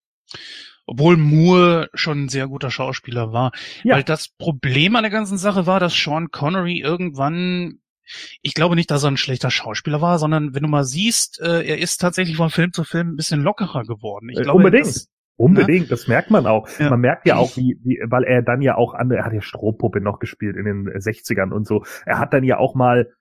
obwohl 0.87 1.17
Moore 1.17 1.91
schon 1.95 2.25
ein 2.25 2.29
sehr 2.29 2.49
guter 2.49 2.71
Schauspieler 2.71 3.33
war. 3.33 3.53
Ja. 3.85 3.97
Weil 3.97 4.05
das 4.05 4.29
Problem 4.29 4.97
an 4.97 5.03
der 5.03 5.11
ganzen 5.11 5.39
Sache 5.39 5.67
war, 5.67 5.81
dass 5.81 5.95
Sean 5.95 6.31
Connery 6.31 6.81
irgendwann 6.81 7.81
ich 8.41 8.55
glaube 8.55 8.75
nicht, 8.75 8.91
dass 8.91 9.05
er 9.05 9.11
ein 9.11 9.17
schlechter 9.19 9.51
Schauspieler 9.51 10.01
war, 10.01 10.19
sondern 10.19 10.55
wenn 10.55 10.63
du 10.63 10.69
mal 10.69 10.85
siehst, 10.85 11.41
äh, 11.41 11.63
er 11.63 11.79
ist 11.79 11.99
tatsächlich 11.99 12.37
von 12.37 12.49
Film 12.51 12.73
zu 12.73 12.85
Film 12.85 13.11
ein 13.11 13.17
bisschen 13.17 13.43
lockerer 13.43 13.83
geworden. 13.83 14.31
Ich 14.31 14.39
äh, 14.39 14.43
glaube, 14.43 14.59
Unbedingt. 14.65 14.87
Das, 14.87 15.09
Unbedingt, 15.37 15.85
ja? 15.85 15.91
das 15.91 16.09
merkt 16.09 16.33
man 16.33 16.47
auch. 16.47 16.69
Ja. 16.81 16.91
Man 16.91 17.01
merkt 17.01 17.25
ja 17.27 17.37
auch, 17.37 17.57
wie, 17.57 17.79
wie, 17.85 18.01
weil 18.09 18.25
er 18.25 18.43
dann 18.43 18.61
ja 18.61 18.75
auch 18.75 18.93
andere, 18.93 19.21
er 19.21 19.25
hat 19.25 19.33
ja 19.33 19.41
Strohpuppe 19.41 20.01
noch 20.01 20.19
gespielt 20.19 20.57
in 20.57 20.65
den 20.65 20.89
60ern 20.89 21.53
und 21.53 21.65
so. 21.65 21.85
Er 22.05 22.19
hat 22.19 22.33
dann 22.33 22.43
ja 22.43 22.59
auch 22.59 22.75
mal 22.75 23.13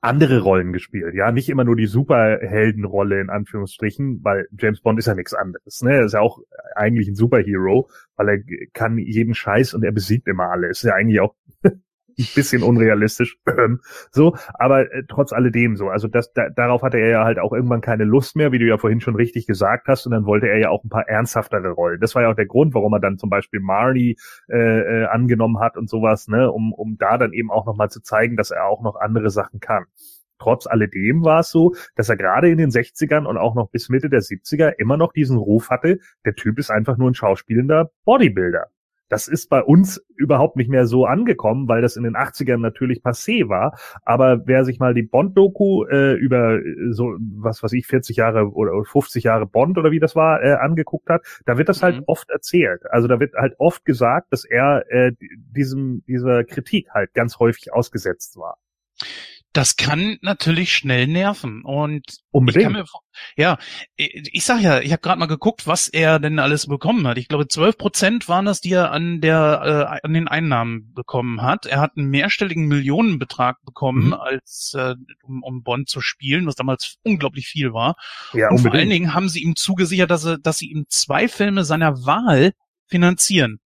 andere 0.00 0.40
Rollen 0.40 0.72
gespielt, 0.72 1.14
ja, 1.14 1.30
nicht 1.32 1.48
immer 1.48 1.64
nur 1.64 1.76
die 1.76 1.86
Superheldenrolle 1.86 3.20
in 3.20 3.30
Anführungsstrichen, 3.30 4.20
weil 4.22 4.48
James 4.58 4.80
Bond 4.80 4.98
ist 4.98 5.06
ja 5.06 5.14
nichts 5.14 5.34
anderes, 5.34 5.82
ne, 5.82 5.94
er 5.94 6.04
ist 6.04 6.12
ja 6.12 6.20
auch 6.20 6.40
eigentlich 6.74 7.08
ein 7.08 7.14
Superhero, 7.14 7.88
weil 8.16 8.28
er 8.28 8.68
kann 8.72 8.98
jeden 8.98 9.34
Scheiß 9.34 9.74
und 9.74 9.84
er 9.84 9.92
besiegt 9.92 10.26
immer 10.28 10.50
alle, 10.50 10.68
ist 10.68 10.82
ja 10.82 10.94
eigentlich 10.94 11.20
auch 11.20 11.34
bisschen 12.34 12.62
unrealistisch. 12.62 13.38
so, 14.10 14.36
aber 14.54 14.92
äh, 14.92 15.04
trotz 15.08 15.32
alledem 15.32 15.76
so. 15.76 15.88
Also 15.88 16.08
das, 16.08 16.32
da, 16.32 16.48
darauf 16.50 16.82
hatte 16.82 16.98
er 16.98 17.08
ja 17.08 17.24
halt 17.24 17.38
auch 17.38 17.52
irgendwann 17.52 17.80
keine 17.80 18.04
Lust 18.04 18.36
mehr, 18.36 18.52
wie 18.52 18.58
du 18.58 18.66
ja 18.66 18.78
vorhin 18.78 19.00
schon 19.00 19.16
richtig 19.16 19.46
gesagt 19.46 19.88
hast. 19.88 20.06
Und 20.06 20.12
dann 20.12 20.26
wollte 20.26 20.48
er 20.48 20.58
ja 20.58 20.70
auch 20.70 20.84
ein 20.84 20.88
paar 20.88 21.08
ernsthaftere 21.08 21.70
Rollen. 21.70 22.00
Das 22.00 22.14
war 22.14 22.22
ja 22.22 22.30
auch 22.30 22.36
der 22.36 22.46
Grund, 22.46 22.74
warum 22.74 22.92
er 22.94 23.00
dann 23.00 23.18
zum 23.18 23.30
Beispiel 23.30 23.60
Marley 23.60 24.16
äh, 24.48 24.56
äh, 24.56 25.04
angenommen 25.06 25.60
hat 25.60 25.76
und 25.76 25.88
sowas, 25.88 26.28
ne, 26.28 26.50
um, 26.50 26.72
um 26.72 26.96
da 26.98 27.18
dann 27.18 27.32
eben 27.32 27.50
auch 27.50 27.66
nochmal 27.66 27.90
zu 27.90 28.00
zeigen, 28.02 28.36
dass 28.36 28.50
er 28.50 28.66
auch 28.66 28.82
noch 28.82 28.96
andere 28.96 29.30
Sachen 29.30 29.60
kann. 29.60 29.84
Trotz 30.38 30.66
alledem 30.66 31.24
war 31.24 31.40
es 31.40 31.50
so, 31.50 31.74
dass 31.94 32.08
er 32.08 32.16
gerade 32.16 32.50
in 32.50 32.58
den 32.58 32.70
60ern 32.70 33.24
und 33.24 33.38
auch 33.38 33.54
noch 33.54 33.70
bis 33.70 33.88
Mitte 33.88 34.10
der 34.10 34.20
70er 34.20 34.72
immer 34.78 34.96
noch 34.96 35.12
diesen 35.12 35.38
Ruf 35.38 35.70
hatte, 35.70 35.98
der 36.24 36.34
Typ 36.34 36.58
ist 36.58 36.70
einfach 36.70 36.98
nur 36.98 37.10
ein 37.10 37.14
schauspielender 37.14 37.90
Bodybuilder. 38.04 38.66
Das 39.08 39.28
ist 39.28 39.48
bei 39.48 39.62
uns 39.62 40.04
überhaupt 40.16 40.56
nicht 40.56 40.68
mehr 40.68 40.86
so 40.86 41.06
angekommen, 41.06 41.68
weil 41.68 41.82
das 41.82 41.96
in 41.96 42.02
den 42.02 42.16
80ern 42.16 42.58
natürlich 42.58 43.02
passé 43.02 43.48
war. 43.48 43.78
Aber 44.04 44.46
wer 44.46 44.64
sich 44.64 44.78
mal 44.78 44.94
die 44.94 45.02
Bond-Doku 45.02 45.84
äh, 45.84 46.14
über 46.14 46.56
äh, 46.56 46.92
so, 46.92 47.16
was 47.38 47.62
weiß 47.62 47.72
ich, 47.72 47.86
40 47.86 48.16
Jahre 48.16 48.52
oder 48.52 48.72
50 48.84 49.24
Jahre 49.24 49.46
Bond 49.46 49.78
oder 49.78 49.90
wie 49.90 50.00
das 50.00 50.16
war, 50.16 50.42
äh, 50.42 50.54
angeguckt 50.54 51.08
hat, 51.08 51.22
da 51.44 51.58
wird 51.58 51.68
das 51.68 51.82
halt 51.82 51.94
mhm. 51.94 51.98
halt 51.98 52.08
oft 52.08 52.30
erzählt. 52.30 52.82
Also 52.90 53.08
da 53.08 53.20
wird 53.20 53.34
halt 53.34 53.54
oft 53.58 53.84
gesagt, 53.84 54.32
dass 54.32 54.44
er 54.44 54.84
äh, 54.90 55.12
diesem, 55.18 56.02
dieser 56.06 56.44
Kritik 56.44 56.88
halt 56.90 57.14
ganz 57.14 57.38
häufig 57.38 57.72
ausgesetzt 57.72 58.36
war 58.36 58.58
das 59.56 59.76
kann 59.76 60.18
natürlich 60.20 60.74
schnell 60.74 61.06
nerven. 61.06 61.62
Und 61.64 62.18
Unbedingt. 62.30 62.66
ich 62.66 62.72
mir, 62.72 62.84
ja, 63.36 63.58
ich 63.96 64.44
sag 64.44 64.60
ja, 64.60 64.80
ich 64.80 64.92
habe 64.92 65.00
gerade 65.00 65.18
mal 65.18 65.26
geguckt, 65.26 65.66
was 65.66 65.88
er 65.88 66.18
denn 66.18 66.38
alles 66.38 66.66
bekommen 66.66 67.06
hat. 67.06 67.16
Ich 67.16 67.28
glaube, 67.28 67.48
zwölf 67.48 67.78
Prozent 67.78 68.28
waren 68.28 68.44
das, 68.44 68.60
die 68.60 68.72
er 68.72 68.90
an 68.90 69.22
der 69.22 69.98
äh, 70.02 70.06
an 70.06 70.12
den 70.12 70.28
Einnahmen 70.28 70.92
bekommen 70.92 71.40
hat. 71.40 71.64
Er 71.64 71.80
hat 71.80 71.92
einen 71.96 72.10
mehrstelligen 72.10 72.66
Millionenbetrag 72.66 73.56
bekommen, 73.64 74.08
mhm. 74.08 74.14
als 74.14 74.74
äh, 74.76 74.94
um, 75.22 75.42
um 75.42 75.62
Bond 75.62 75.88
zu 75.88 76.02
spielen, 76.02 76.46
was 76.46 76.56
damals 76.56 76.98
unglaublich 77.02 77.46
viel 77.46 77.72
war. 77.72 77.96
Ja, 78.34 78.48
Und 78.48 78.58
unbedingt. 78.58 78.62
vor 78.62 78.72
allen 78.74 78.90
Dingen 78.90 79.14
haben 79.14 79.30
sie 79.30 79.42
ihm 79.42 79.56
zugesichert, 79.56 80.10
dass, 80.10 80.24
er, 80.24 80.38
dass 80.38 80.58
sie 80.58 80.70
ihm 80.70 80.84
zwei 80.88 81.28
Filme 81.28 81.64
seiner 81.64 82.04
Wahl 82.04 82.52
finanzieren. 82.86 83.58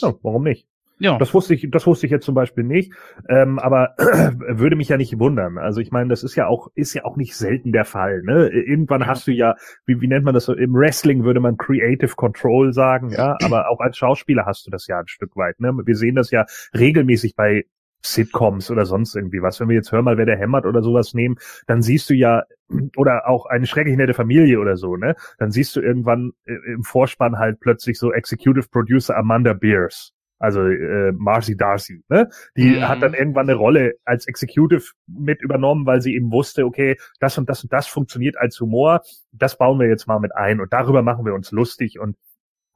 Ja, 0.00 0.14
warum 0.22 0.44
nicht? 0.44 0.68
Ja. 1.04 1.18
Das 1.18 1.34
wusste 1.34 1.52
ich, 1.52 1.68
das 1.70 1.86
wusste 1.86 2.06
ich 2.06 2.12
jetzt 2.12 2.24
zum 2.24 2.34
Beispiel 2.34 2.64
nicht, 2.64 2.94
ähm, 3.28 3.58
aber 3.58 3.94
würde 3.98 4.74
mich 4.74 4.88
ja 4.88 4.96
nicht 4.96 5.18
wundern. 5.18 5.58
Also 5.58 5.82
ich 5.82 5.90
meine, 5.90 6.08
das 6.08 6.22
ist 6.22 6.34
ja 6.34 6.46
auch, 6.46 6.68
ist 6.74 6.94
ja 6.94 7.04
auch 7.04 7.16
nicht 7.18 7.36
selten 7.36 7.72
der 7.72 7.84
Fall. 7.84 8.22
Ne? 8.22 8.48
Irgendwann 8.48 9.02
ja. 9.02 9.08
hast 9.08 9.26
du 9.26 9.32
ja, 9.32 9.54
wie, 9.84 10.00
wie 10.00 10.08
nennt 10.08 10.24
man 10.24 10.32
das 10.32 10.46
so? 10.46 10.54
Im 10.54 10.72
Wrestling 10.72 11.22
würde 11.22 11.40
man 11.40 11.58
Creative 11.58 12.14
Control 12.16 12.72
sagen, 12.72 13.10
ja, 13.10 13.36
aber 13.44 13.68
auch 13.68 13.80
als 13.80 13.98
Schauspieler 13.98 14.46
hast 14.46 14.66
du 14.66 14.70
das 14.70 14.86
ja 14.86 14.98
ein 14.98 15.06
Stück 15.06 15.36
weit. 15.36 15.60
Ne? 15.60 15.74
Wir 15.84 15.94
sehen 15.94 16.14
das 16.14 16.30
ja 16.30 16.46
regelmäßig 16.72 17.36
bei 17.36 17.66
Sitcoms 18.02 18.70
oder 18.70 18.86
sonst 18.86 19.14
irgendwie 19.14 19.42
was. 19.42 19.60
Wenn 19.60 19.68
wir 19.68 19.76
jetzt 19.76 19.92
Hör 19.92 20.00
mal, 20.00 20.16
wer 20.16 20.26
der 20.26 20.38
hämmert 20.38 20.64
oder 20.64 20.82
sowas 20.82 21.12
nehmen, 21.12 21.36
dann 21.66 21.82
siehst 21.82 22.08
du 22.08 22.14
ja, 22.14 22.44
oder 22.96 23.28
auch 23.28 23.44
eine 23.44 23.66
schrecklich 23.66 23.98
nette 23.98 24.14
Familie 24.14 24.58
oder 24.58 24.78
so, 24.78 24.96
ne? 24.96 25.16
Dann 25.36 25.50
siehst 25.50 25.76
du 25.76 25.82
irgendwann 25.82 26.32
äh, 26.46 26.54
im 26.72 26.82
Vorspann 26.82 27.38
halt 27.38 27.60
plötzlich 27.60 27.98
so 27.98 28.10
Executive 28.10 28.68
Producer 28.70 29.18
Amanda 29.18 29.52
Beers 29.52 30.13
also 30.44 30.60
äh, 30.66 31.12
Marcy 31.12 31.56
Darcy, 31.56 32.02
ne? 32.08 32.28
Die 32.56 32.76
mhm. 32.76 32.88
hat 32.88 33.02
dann 33.02 33.14
irgendwann 33.14 33.48
eine 33.48 33.58
Rolle 33.58 33.94
als 34.04 34.26
Executive 34.26 34.92
mit 35.06 35.42
übernommen, 35.42 35.86
weil 35.86 36.00
sie 36.00 36.14
eben 36.14 36.30
wusste, 36.30 36.64
okay, 36.64 36.96
das 37.18 37.38
und 37.38 37.48
das 37.48 37.62
und 37.64 37.72
das 37.72 37.86
funktioniert 37.86 38.36
als 38.36 38.60
Humor, 38.60 39.00
das 39.32 39.56
bauen 39.58 39.80
wir 39.80 39.88
jetzt 39.88 40.06
mal 40.06 40.20
mit 40.20 40.36
ein 40.36 40.60
und 40.60 40.72
darüber 40.72 41.02
machen 41.02 41.24
wir 41.24 41.34
uns 41.34 41.50
lustig 41.50 41.98
und 41.98 42.16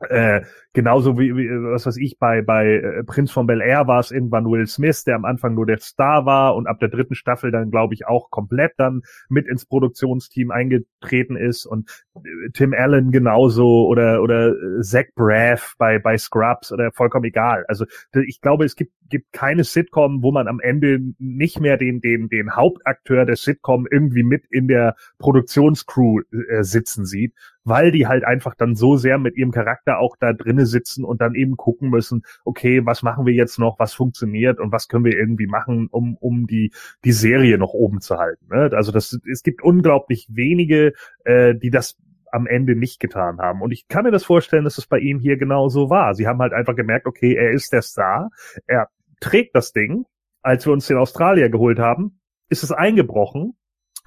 äh, 0.01 0.43
genauso 0.73 1.19
wie, 1.19 1.35
wie, 1.35 1.49
was 1.49 1.87
weiß 1.87 1.97
ich, 1.97 2.19
bei, 2.19 2.41
bei 2.43 2.77
äh, 2.77 3.05
Prinz 3.05 3.33
von 3.33 3.47
Bel 3.47 3.61
Air 3.61 3.89
war 3.89 3.99
es 3.99 4.13
irgendwann 4.13 4.47
Will 4.47 4.67
Smith, 4.67 5.03
der 5.05 5.17
am 5.17 5.25
Anfang 5.25 5.55
nur 5.55 5.67
der 5.67 5.79
Star 5.79 6.25
war 6.25 6.55
und 6.55 6.69
ab 6.69 6.79
der 6.79 6.89
dritten 6.89 7.17
Staffel 7.17 7.51
dann, 7.51 7.71
glaube 7.71 7.95
ich, 7.95 8.07
auch 8.07 8.31
komplett 8.31 8.73
dann 8.77 9.03
mit 9.29 9.49
ins 9.49 9.67
Produktionsteam 9.67 10.53
eingetreten 10.53 11.37
ist 11.37 11.67
und 11.67 11.91
äh, 12.17 12.51
Tim 12.53 12.75
Allen 12.75 13.11
genauso 13.11 13.87
oder, 13.89 14.23
oder 14.23 14.51
äh, 14.51 14.83
Zach 14.83 15.07
Braff 15.17 15.75
bei, 15.79 15.99
bei 15.99 16.17
Scrubs 16.17 16.71
oder 16.71 16.93
vollkommen 16.93 17.25
egal. 17.25 17.65
Also 17.67 17.85
ich 18.27 18.41
glaube, 18.41 18.65
es 18.65 18.77
gibt, 18.77 18.93
gibt 19.09 19.33
keine 19.33 19.65
Sitcom, 19.65 20.23
wo 20.23 20.31
man 20.31 20.47
am 20.47 20.61
Ende 20.61 21.01
nicht 21.19 21.59
mehr 21.61 21.77
den, 21.77 22.01
den, 22.01 22.29
den 22.29 22.55
Hauptakteur 22.55 23.25
der 23.25 23.37
Sitcom 23.37 23.89
irgendwie 23.91 24.23
mit 24.23 24.45
in 24.51 24.69
der 24.69 24.95
Produktionscrew 25.19 26.21
äh, 26.51 26.63
sitzen 26.63 27.05
sieht, 27.05 27.35
weil 27.69 27.91
die 27.91 28.07
halt 28.07 28.25
einfach 28.25 28.55
dann 28.55 28.75
so 28.75 28.97
sehr 28.97 29.19
mit 29.19 29.37
ihrem 29.37 29.51
Charakter 29.51 29.99
auch 29.99 30.17
da 30.19 30.33
drinnen 30.33 30.67
sitzen 30.67 31.05
und 31.05 31.21
dann 31.21 31.35
eben 31.35 31.57
gucken 31.57 31.91
müssen, 31.91 32.23
okay, 32.45 32.85
was 32.85 33.03
machen 33.03 33.27
wir 33.27 33.35
jetzt 33.35 33.59
noch, 33.59 33.79
was 33.79 33.95
funktioniert 33.95 34.61
und 34.61 34.73
was 34.73 34.89
können 34.89 35.05
wir 35.05 35.17
irgendwie 35.17 35.47
machen, 35.47 35.89
um, 35.91 36.17
um 36.17 36.47
die, 36.47 36.73
die 37.05 37.13
Serie 37.13 37.59
noch 37.59 37.73
oben 37.75 38.01
zu 38.01 38.19
halten. 38.19 38.47
Ne? 38.49 38.71
Also 38.73 38.93
das, 38.93 39.19
es 39.31 39.43
gibt 39.43 39.63
unglaublich 39.63 40.29
wenige, 40.31 40.93
äh, 41.25 41.55
die 41.55 41.71
das 41.71 41.97
am 42.31 42.47
Ende 42.47 42.77
nicht 42.77 43.01
getan 43.01 43.39
haben. 43.39 43.63
Und 43.63 43.71
ich 43.71 43.89
kann 43.89 44.05
mir 44.05 44.11
das 44.11 44.25
vorstellen, 44.25 44.65
dass 44.65 44.79
es 44.79 44.87
bei 44.87 44.99
ihm 44.99 45.19
hier 45.19 45.37
genauso 45.37 45.91
war. 45.91 46.15
Sie 46.15 46.27
haben 46.27 46.41
halt 46.41 46.53
einfach 46.53 46.77
gemerkt, 46.77 47.07
okay, 47.07 47.35
er 47.35 47.53
ist 47.53 47.73
der 47.73 47.83
Star, 47.83 48.31
er 48.67 48.89
trägt 49.21 49.57
das 49.57 49.73
Ding. 49.73 50.05
Als 50.43 50.67
wir 50.67 50.73
uns 50.73 50.87
den 50.87 50.99
Australier 50.99 51.49
geholt 51.49 51.79
haben, 51.79 52.21
ist 52.49 52.63
es 52.63 52.73
eingebrochen 52.73 53.55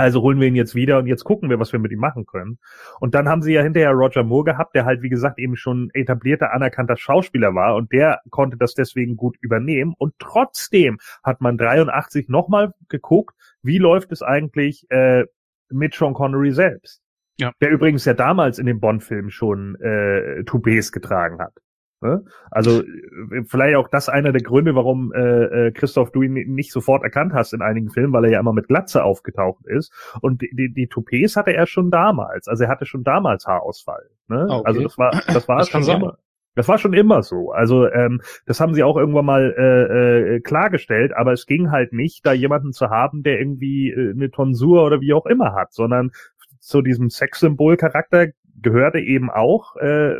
also 0.01 0.21
holen 0.21 0.39
wir 0.39 0.47
ihn 0.47 0.55
jetzt 0.55 0.75
wieder 0.75 0.99
und 0.99 1.07
jetzt 1.07 1.23
gucken 1.23 1.49
wir, 1.49 1.59
was 1.59 1.71
wir 1.71 1.79
mit 1.79 1.91
ihm 1.91 1.99
machen 1.99 2.25
können. 2.25 2.59
Und 2.99 3.15
dann 3.15 3.29
haben 3.29 3.41
sie 3.41 3.53
ja 3.53 3.61
hinterher 3.61 3.91
Roger 3.91 4.23
Moore 4.23 4.45
gehabt, 4.45 4.75
der 4.75 4.85
halt, 4.85 5.01
wie 5.01 5.09
gesagt, 5.09 5.39
eben 5.39 5.55
schon 5.55 5.89
etablierter, 5.93 6.53
anerkannter 6.53 6.97
Schauspieler 6.97 7.55
war 7.55 7.75
und 7.75 7.91
der 7.91 8.21
konnte 8.29 8.57
das 8.57 8.73
deswegen 8.73 9.15
gut 9.15 9.37
übernehmen. 9.41 9.93
Und 9.97 10.13
trotzdem 10.19 10.99
hat 11.23 11.41
man 11.41 11.57
83 11.57 12.29
nochmal 12.29 12.73
geguckt, 12.89 13.35
wie 13.63 13.77
läuft 13.77 14.11
es 14.11 14.21
eigentlich 14.21 14.85
äh, 14.89 15.25
mit 15.69 15.93
Sean 15.93 16.13
Connery 16.13 16.51
selbst. 16.51 17.01
Ja. 17.37 17.51
Der 17.61 17.69
übrigens 17.71 18.05
ja 18.05 18.13
damals 18.13 18.59
in 18.59 18.65
dem 18.65 18.79
Bond-Film 18.79 19.29
schon 19.29 19.75
äh, 19.81 20.43
Toupets 20.43 20.91
getragen 20.91 21.39
hat. 21.39 21.53
Ne? 22.01 22.23
Also 22.49 22.81
äh, 22.81 23.43
vielleicht 23.45 23.75
auch 23.75 23.87
das 23.87 24.09
einer 24.09 24.31
der 24.31 24.41
Gründe, 24.41 24.73
warum 24.73 25.13
äh, 25.13 25.67
äh, 25.67 25.71
Christoph 25.71 26.11
du 26.11 26.23
ihn 26.23 26.33
nicht 26.33 26.71
sofort 26.71 27.03
erkannt 27.03 27.33
hast 27.33 27.53
in 27.53 27.61
einigen 27.61 27.89
Filmen, 27.89 28.11
weil 28.11 28.25
er 28.25 28.31
ja 28.31 28.39
immer 28.39 28.53
mit 28.53 28.67
Glatze 28.67 29.03
aufgetaucht 29.03 29.67
ist. 29.67 29.93
Und 30.21 30.41
die, 30.41 30.49
die, 30.51 30.73
die 30.73 30.87
Toupets 30.87 31.35
hatte 31.35 31.53
er 31.53 31.67
schon 31.67 31.91
damals. 31.91 32.47
Also 32.47 32.63
er 32.63 32.69
hatte 32.69 32.87
schon 32.87 33.03
damals 33.03 33.45
Haarausfall. 33.45 34.09
Ne? 34.27 34.47
Ah, 34.49 34.57
okay. 34.57 34.67
Also 34.67 34.81
das 34.83 34.97
war 34.97 35.11
das 35.11 35.47
war 35.47 35.57
das 35.59 35.69
schon 35.69 35.83
immer. 35.83 36.17
Das 36.53 36.67
war 36.67 36.77
schon 36.77 36.93
immer 36.93 37.23
so. 37.23 37.51
Also 37.51 37.87
ähm, 37.87 38.21
das 38.45 38.59
haben 38.59 38.73
sie 38.73 38.83
auch 38.83 38.97
irgendwann 38.97 39.25
mal 39.25 39.53
äh, 39.57 40.35
äh, 40.35 40.39
klargestellt, 40.41 41.13
aber 41.15 41.31
es 41.31 41.45
ging 41.45 41.71
halt 41.71 41.93
nicht, 41.93 42.25
da 42.25 42.33
jemanden 42.33 42.73
zu 42.73 42.89
haben, 42.89 43.23
der 43.23 43.39
irgendwie 43.39 43.91
äh, 43.91 44.11
eine 44.11 44.31
Tonsur 44.31 44.83
oder 44.83 44.99
wie 44.99 45.13
auch 45.13 45.25
immer 45.25 45.53
hat, 45.53 45.71
sondern 45.71 46.11
zu 46.59 46.81
diesem 46.81 47.09
Sexsymbol-Charakter 47.09 48.27
gehörte 48.61 48.99
eben 48.99 49.29
auch, 49.29 49.75
äh, 49.77 50.15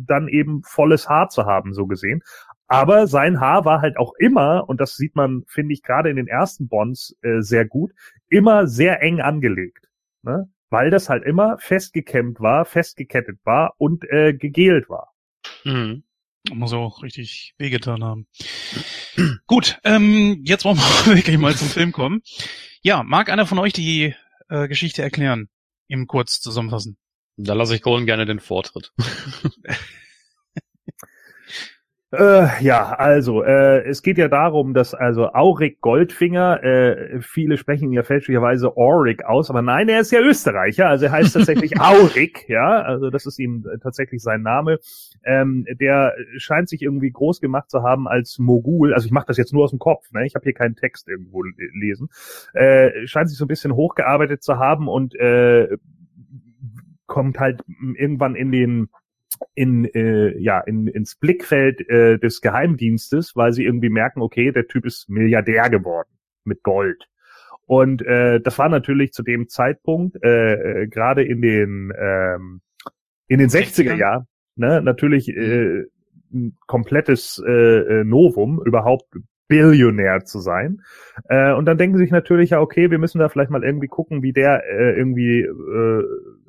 dann 0.00 0.28
eben 0.28 0.62
volles 0.62 1.08
Haar 1.08 1.28
zu 1.28 1.46
haben, 1.46 1.74
so 1.74 1.86
gesehen. 1.86 2.22
Aber 2.66 3.08
sein 3.08 3.40
Haar 3.40 3.64
war 3.64 3.80
halt 3.80 3.96
auch 3.96 4.12
immer, 4.18 4.68
und 4.68 4.80
das 4.80 4.94
sieht 4.94 5.16
man, 5.16 5.42
finde 5.48 5.74
ich, 5.74 5.82
gerade 5.82 6.08
in 6.08 6.16
den 6.16 6.28
ersten 6.28 6.68
Bonds 6.68 7.16
äh, 7.22 7.40
sehr 7.40 7.66
gut, 7.66 7.90
immer 8.28 8.68
sehr 8.68 9.02
eng 9.02 9.20
angelegt. 9.20 9.88
Ne? 10.22 10.48
Weil 10.68 10.90
das 10.90 11.08
halt 11.08 11.24
immer 11.24 11.58
festgekämmt 11.58 12.38
war, 12.38 12.64
festgekettet 12.64 13.40
war 13.44 13.74
und 13.78 14.08
äh, 14.08 14.34
gegelt 14.34 14.88
war. 14.88 15.12
Mhm. 15.64 16.04
Muss 16.52 16.72
auch 16.72 17.02
richtig 17.02 17.54
wehgetan 17.58 18.04
haben. 18.04 18.26
Gut, 19.46 19.78
ähm, 19.84 20.40
jetzt 20.44 20.64
wollen 20.64 20.76
wir 20.76 21.06
wirklich 21.16 21.38
mal 21.38 21.54
zum 21.54 21.68
Film 21.68 21.92
kommen. 21.92 22.22
Ja, 22.82 23.02
mag 23.02 23.30
einer 23.30 23.46
von 23.46 23.58
euch 23.58 23.72
die 23.72 24.14
äh, 24.48 24.68
Geschichte 24.68 25.02
erklären? 25.02 25.48
Eben 25.88 26.06
kurz 26.06 26.40
zusammenfassen. 26.40 26.96
Da 27.36 27.54
lasse 27.54 27.74
ich 27.74 27.82
Colin 27.82 28.06
gerne 28.06 28.26
den 28.26 28.40
Vortritt. 28.40 28.92
Äh, 32.12 32.60
ja, 32.60 32.92
also 32.94 33.44
äh, 33.44 33.84
es 33.88 34.02
geht 34.02 34.18
ja 34.18 34.26
darum, 34.26 34.74
dass 34.74 34.94
also 34.94 35.32
Auric 35.32 35.80
Goldfinger, 35.80 36.60
äh, 36.64 37.20
viele 37.20 37.56
sprechen 37.56 37.92
ja 37.92 38.02
fälschlicherweise 38.02 38.76
Auric 38.76 39.24
aus, 39.24 39.48
aber 39.48 39.62
nein, 39.62 39.88
er 39.88 40.00
ist 40.00 40.10
ja 40.10 40.18
Österreicher, 40.18 40.88
also 40.88 41.04
er 41.04 41.12
heißt 41.12 41.34
tatsächlich 41.34 41.72
Auric, 41.80 42.48
ja, 42.48 42.82
also 42.82 43.10
das 43.10 43.26
ist 43.26 43.38
ihm 43.38 43.64
äh, 43.72 43.78
tatsächlich 43.78 44.22
sein 44.22 44.42
Name. 44.42 44.80
Ähm, 45.22 45.64
der 45.78 46.14
scheint 46.36 46.68
sich 46.68 46.82
irgendwie 46.82 47.12
groß 47.12 47.40
gemacht 47.40 47.70
zu 47.70 47.84
haben 47.84 48.08
als 48.08 48.40
Mogul, 48.40 48.92
also 48.92 49.06
ich 49.06 49.12
mache 49.12 49.26
das 49.28 49.36
jetzt 49.36 49.52
nur 49.52 49.62
aus 49.62 49.70
dem 49.70 49.78
Kopf, 49.78 50.10
ne? 50.10 50.26
ich 50.26 50.34
habe 50.34 50.42
hier 50.42 50.54
keinen 50.54 50.74
Text 50.74 51.06
irgendwo 51.06 51.44
lesen, 51.44 52.08
äh, 52.54 53.06
scheint 53.06 53.28
sich 53.28 53.38
so 53.38 53.44
ein 53.44 53.48
bisschen 53.48 53.76
hochgearbeitet 53.76 54.42
zu 54.42 54.58
haben 54.58 54.88
und 54.88 55.14
äh, 55.14 55.68
kommt 57.10 57.40
halt 57.40 57.62
irgendwann 57.96 58.36
in 58.36 58.52
den 58.52 58.88
in 59.54 59.84
äh, 59.84 60.38
ja 60.38 60.60
in, 60.60 60.86
ins 60.86 61.16
Blickfeld 61.16 61.86
äh, 61.90 62.18
des 62.18 62.40
Geheimdienstes, 62.40 63.36
weil 63.36 63.52
sie 63.52 63.64
irgendwie 63.64 63.90
merken, 63.90 64.22
okay, 64.22 64.52
der 64.52 64.68
Typ 64.68 64.86
ist 64.86 65.10
Milliardär 65.10 65.68
geworden 65.68 66.08
mit 66.44 66.62
Gold. 66.62 67.08
Und 67.66 68.02
äh, 68.02 68.40
das 68.40 68.58
war 68.58 68.68
natürlich 68.68 69.12
zu 69.12 69.22
dem 69.22 69.48
Zeitpunkt 69.48 70.16
äh, 70.22 70.82
äh, 70.82 70.86
gerade 70.86 71.24
in 71.24 71.42
den 71.42 71.92
ähm, 71.98 72.60
in 73.26 73.38
den 73.38 73.48
60er 73.48 73.94
Jahren 73.94 74.26
ne, 74.56 74.80
natürlich 74.80 75.28
äh, 75.28 75.84
ein 76.32 76.56
komplettes 76.66 77.42
äh, 77.44 77.50
äh 77.50 78.04
Novum, 78.04 78.62
überhaupt 78.64 79.16
Billionär 79.50 80.24
zu 80.24 80.38
sein. 80.38 80.80
Äh, 81.28 81.52
und 81.52 81.66
dann 81.66 81.76
denken 81.76 81.98
sie 81.98 82.04
sich 82.04 82.12
natürlich 82.12 82.50
ja, 82.50 82.60
okay, 82.60 82.90
wir 82.90 82.98
müssen 82.98 83.18
da 83.18 83.28
vielleicht 83.28 83.50
mal 83.50 83.64
irgendwie 83.64 83.88
gucken, 83.88 84.22
wie 84.22 84.32
der 84.32 84.62
äh, 84.64 84.96
irgendwie 84.96 85.40
äh, 85.40 86.04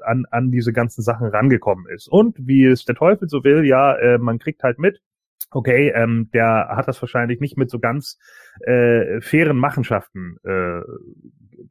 an, 0.06 0.26
an 0.30 0.52
diese 0.52 0.72
ganzen 0.72 1.02
Sachen 1.02 1.28
rangekommen 1.28 1.88
ist. 1.90 2.08
Und 2.08 2.38
wie 2.40 2.64
es 2.64 2.86
der 2.86 2.96
Teufel 2.96 3.28
so 3.28 3.44
will, 3.44 3.66
ja, 3.66 3.96
äh, 3.96 4.20
man 4.20 4.38
kriegt 4.38 4.62
halt 4.62 4.78
mit, 4.78 5.02
okay, 5.50 5.92
ähm, 5.96 6.30
der 6.32 6.70
hat 6.70 6.88
das 6.88 7.02
wahrscheinlich 7.02 7.42
nicht 7.42 7.58
mit 7.58 7.72
so 7.72 7.80
ganz 7.80 8.20
äh, 8.62 9.20
fairen 9.20 9.58
Machenschaften 9.58 10.38
äh, 10.44 10.82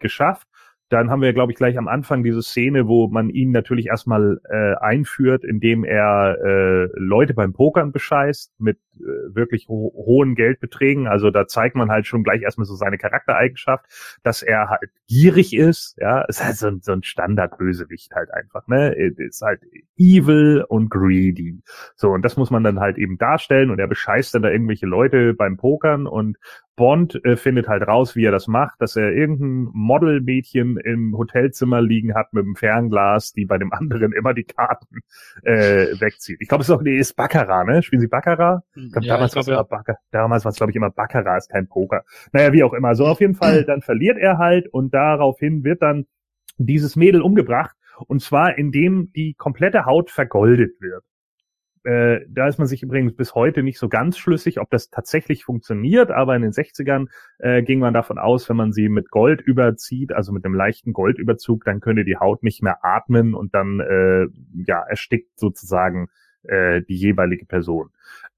geschafft. 0.01 0.49
dann 0.89 1.11
haben 1.11 1.23
wir, 1.23 1.33
glaube 1.33 1.53
ich, 1.53 1.59
gleich 1.59 1.79
am 1.79 1.87
Anfang 1.87 2.25
diese 2.25 2.43
Szene, 2.43 2.89
wo 2.89 3.07
man 3.07 3.31
ihn 3.31 3.53
natürlich 3.53 3.87
erstmal 3.87 4.41
äh, 4.51 4.75
einführt, 4.81 5.45
indem 5.45 5.85
er 5.85 6.37
äh, 6.45 6.89
Leute 6.97 7.35
beim 7.35 7.53
Pokern 7.53 7.93
bescheißt 7.93 8.53
mit 8.59 8.79
wirklich 9.33 9.69
ho 9.69 9.93
hohen 9.95 10.35
Geldbeträgen. 10.35 11.07
Also 11.07 11.31
da 11.31 11.47
zeigt 11.47 11.77
man 11.77 11.91
halt 11.91 12.07
schon 12.07 12.23
gleich 12.23 12.43
erstmal 12.43 12.67
so 12.67 12.75
seine 12.75 12.99
Charaktereigenschaft, 12.99 13.87
dass 14.23 14.43
er 14.43 14.69
halt 14.69 14.91
gierig 15.07 15.55
ist. 15.55 15.97
Ja, 15.99 16.23
ist 16.23 16.45
halt 16.45 16.57
so, 16.57 16.69
ein, 16.69 16.81
so 16.81 16.93
ein 16.93 17.03
Standardbösewicht 17.03 18.15
halt 18.15 18.33
einfach. 18.33 18.67
Ne, 18.67 18.93
ist 18.95 19.43
halt 19.43 19.63
evil 19.97 20.65
und 20.69 20.91
greedy. 20.91 21.63
So 21.97 22.11
und 22.11 22.23
das 22.23 22.37
muss 22.37 22.51
man 22.51 22.65
dann 22.65 22.81
halt 22.81 22.99
eben 22.99 23.19
darstellen 23.19 23.71
und 23.71 23.79
er 23.79 23.89
bescheißt 23.89 24.35
dann 24.35 24.43
da 24.43 24.51
irgendwelche 24.51 24.87
Leute 24.87 25.35
beim 25.35 25.57
Pokern 25.57 26.07
und 26.07 26.39
Bond 26.81 27.23
äh, 27.27 27.37
findet 27.37 27.69
halt 27.69 27.87
raus, 27.87 28.17
wie 28.17 28.25
er 28.25 28.33
das 28.33 28.47
macht, 28.47 28.81
dass 28.81 28.97
er 28.97 29.13
irgendein 29.13 29.69
Modelmädchen 29.75 30.79
im 30.79 31.15
Hotelzimmer 31.15 31.83
liegen 31.83 32.15
hat 32.15 32.33
mit 32.33 32.47
dem 32.47 32.57
Fernglas, 32.57 33.35
die 33.35 33.45
bei 33.45 33.59
dem 33.59 33.71
anderen 33.71 34.15
immer 34.15 34.33
die 34.33 34.45
Karten 34.45 35.01
äh, 35.43 35.89
wegzieht. 36.01 36.39
Ich 36.41 36.49
glaube, 36.49 36.63
es 36.63 36.71
ist 36.71 36.75
auch, 36.75 36.81
nee, 36.81 36.97
ist 36.97 37.17
Baccarat, 37.17 37.67
ne? 37.67 37.83
Spielen 37.83 38.01
Sie 38.01 38.09
Baccarat? 38.09 38.63
Glaub, 38.91 39.05
ja, 39.05 39.15
damals 39.15 39.35
war 39.35 39.41
es 39.41 39.47
ja. 39.47 39.63
Baccarat. 39.63 39.99
Damals 40.11 40.45
war 40.45 40.51
es, 40.51 40.57
glaube 40.57 40.71
ich, 40.71 40.77
immer 40.77 40.91
Baccarat, 40.91 41.39
ist 41.39 41.51
kein 41.51 41.69
Poker. 41.69 42.05
Naja, 42.33 42.53
wie 42.53 42.63
auch 42.63 42.73
immer. 42.73 42.95
So 42.95 43.07
auf 43.07 43.21
jeden 43.21 43.35
Fall, 43.35 43.65
dann 43.67 43.83
verliert 43.83 44.19
er 44.19 44.39
halt 44.39 44.69
und 44.69 44.95
daraufhin 44.95 45.65
wird 45.65 45.83
dann 45.83 46.07
dieses 46.59 46.97
Mädel 46.97 47.23
umgebracht 47.23 47.75
und 48.07 48.23
zwar 48.23 48.59
indem 48.59 49.13
die 49.13 49.35
komplette 49.35 49.87
Haut 49.87 50.11
vergoldet 50.11 50.81
wird. 50.81 51.05
Äh, 51.83 52.27
da 52.29 52.47
ist 52.47 52.59
man 52.59 52.67
sich 52.67 52.83
übrigens 52.83 53.17
bis 53.17 53.35
heute 53.35 53.63
nicht 53.63 53.79
so 53.79 53.89
ganz 53.89 54.19
schlüssig, 54.19 54.61
ob 54.61 54.69
das 54.71 54.91
tatsächlich 54.91 55.45
funktioniert, 55.45 56.11
aber 56.11 56.37
in 56.37 56.43
den 56.43 56.53
60ern 56.53 57.07
äh, 57.39 57.63
ging 57.63 57.79
man 57.79 57.95
davon 57.95 58.19
aus, 58.19 58.49
wenn 58.51 58.57
man 58.57 58.73
sie 58.73 58.91
mit 58.91 59.11
Gold 59.11 59.41
überzieht, 59.41 60.13
also 60.13 60.33
mit 60.33 60.45
einem 60.45 60.55
leichten 60.55 60.93
Goldüberzug, 60.93 61.65
dann 61.65 61.81
könnte 61.81 62.05
die 62.05 62.19
Haut 62.19 62.43
nicht 62.43 62.63
mehr 62.63 62.85
atmen 62.85 63.35
und 63.35 63.55
dann 63.55 63.81
äh, 63.81 64.27
ja 64.67 64.83
erstickt 64.83 65.39
sozusagen 65.39 66.09
äh, 66.43 66.83
die 66.83 66.97
jeweilige 66.97 67.47
Person. 67.47 67.89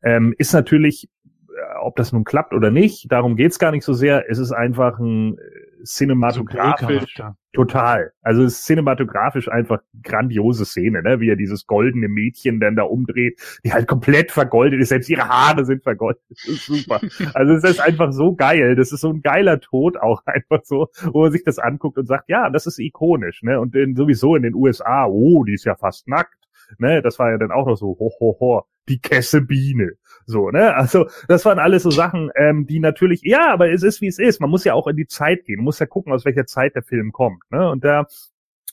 Ähm, 0.02 0.34
ist 0.38 0.52
natürlich, 0.52 1.08
äh, 1.48 1.78
ob 1.80 1.96
das 1.96 2.12
nun 2.12 2.24
klappt 2.24 2.54
oder 2.54 2.70
nicht, 2.70 3.10
darum 3.10 3.36
geht's 3.36 3.58
gar 3.58 3.70
nicht 3.70 3.84
so 3.84 3.92
sehr. 3.92 4.30
Es 4.30 4.38
ist 4.38 4.52
einfach 4.52 4.98
ein 4.98 5.38
äh, 5.38 5.84
cinematografisch 5.84 7.20
total. 7.52 8.12
Also 8.22 8.44
es 8.44 8.54
ist 8.54 8.64
cinematografisch 8.64 9.48
einfach 9.48 9.80
grandiose 10.02 10.64
Szene, 10.64 11.02
ne? 11.02 11.20
wie 11.20 11.28
er 11.28 11.36
dieses 11.36 11.66
goldene 11.66 12.08
Mädchen 12.08 12.60
dann 12.60 12.76
da 12.76 12.84
umdreht, 12.84 13.40
die 13.64 13.72
halt 13.72 13.86
komplett 13.86 14.32
vergoldet 14.32 14.80
ist, 14.80 14.88
selbst 14.88 15.10
ihre 15.10 15.28
Haare 15.28 15.64
sind 15.64 15.82
vergoldet. 15.82 16.22
Das 16.28 16.44
ist 16.46 16.66
super. 16.66 17.00
also 17.34 17.52
es 17.52 17.64
ist 17.64 17.80
einfach 17.80 18.12
so 18.12 18.34
geil. 18.34 18.74
Das 18.74 18.92
ist 18.92 19.00
so 19.00 19.10
ein 19.10 19.22
geiler 19.22 19.60
Tod 19.60 19.96
auch 19.98 20.22
einfach 20.26 20.64
so, 20.64 20.88
wo 21.12 21.22
man 21.22 21.32
sich 21.32 21.44
das 21.44 21.58
anguckt 21.58 21.98
und 21.98 22.06
sagt, 22.06 22.28
ja, 22.28 22.50
das 22.50 22.66
ist 22.66 22.78
ikonisch, 22.78 23.42
ne? 23.42 23.60
Und 23.60 23.74
in, 23.74 23.96
sowieso 23.96 24.34
in 24.34 24.42
den 24.42 24.54
USA, 24.54 25.06
oh, 25.06 25.44
die 25.44 25.54
ist 25.54 25.64
ja 25.64 25.74
fast 25.76 26.08
nackt. 26.08 26.34
Ne, 26.78 27.02
das 27.02 27.18
war 27.18 27.30
ja 27.30 27.38
dann 27.38 27.52
auch 27.52 27.66
noch 27.66 27.76
so, 27.76 27.96
ho, 27.98 28.12
ho, 28.20 28.36
ho, 28.40 28.62
die 28.88 29.00
Kessebiene. 29.00 29.92
So, 30.26 30.50
ne? 30.50 30.74
Also, 30.74 31.08
das 31.28 31.44
waren 31.44 31.58
alles 31.58 31.82
so 31.82 31.90
Sachen, 31.90 32.30
ähm, 32.36 32.66
die 32.66 32.80
natürlich, 32.80 33.22
ja, 33.22 33.52
aber 33.52 33.70
es 33.70 33.82
ist 33.82 34.00
wie 34.00 34.08
es 34.08 34.18
ist. 34.18 34.40
Man 34.40 34.50
muss 34.50 34.64
ja 34.64 34.74
auch 34.74 34.86
in 34.86 34.96
die 34.96 35.06
Zeit 35.06 35.44
gehen. 35.44 35.56
Man 35.56 35.64
muss 35.64 35.78
ja 35.78 35.86
gucken, 35.86 36.12
aus 36.12 36.24
welcher 36.24 36.46
Zeit 36.46 36.74
der 36.74 36.82
Film 36.82 37.12
kommt. 37.12 37.42
Ne? 37.50 37.68
Und 37.70 37.84
da 37.84 38.06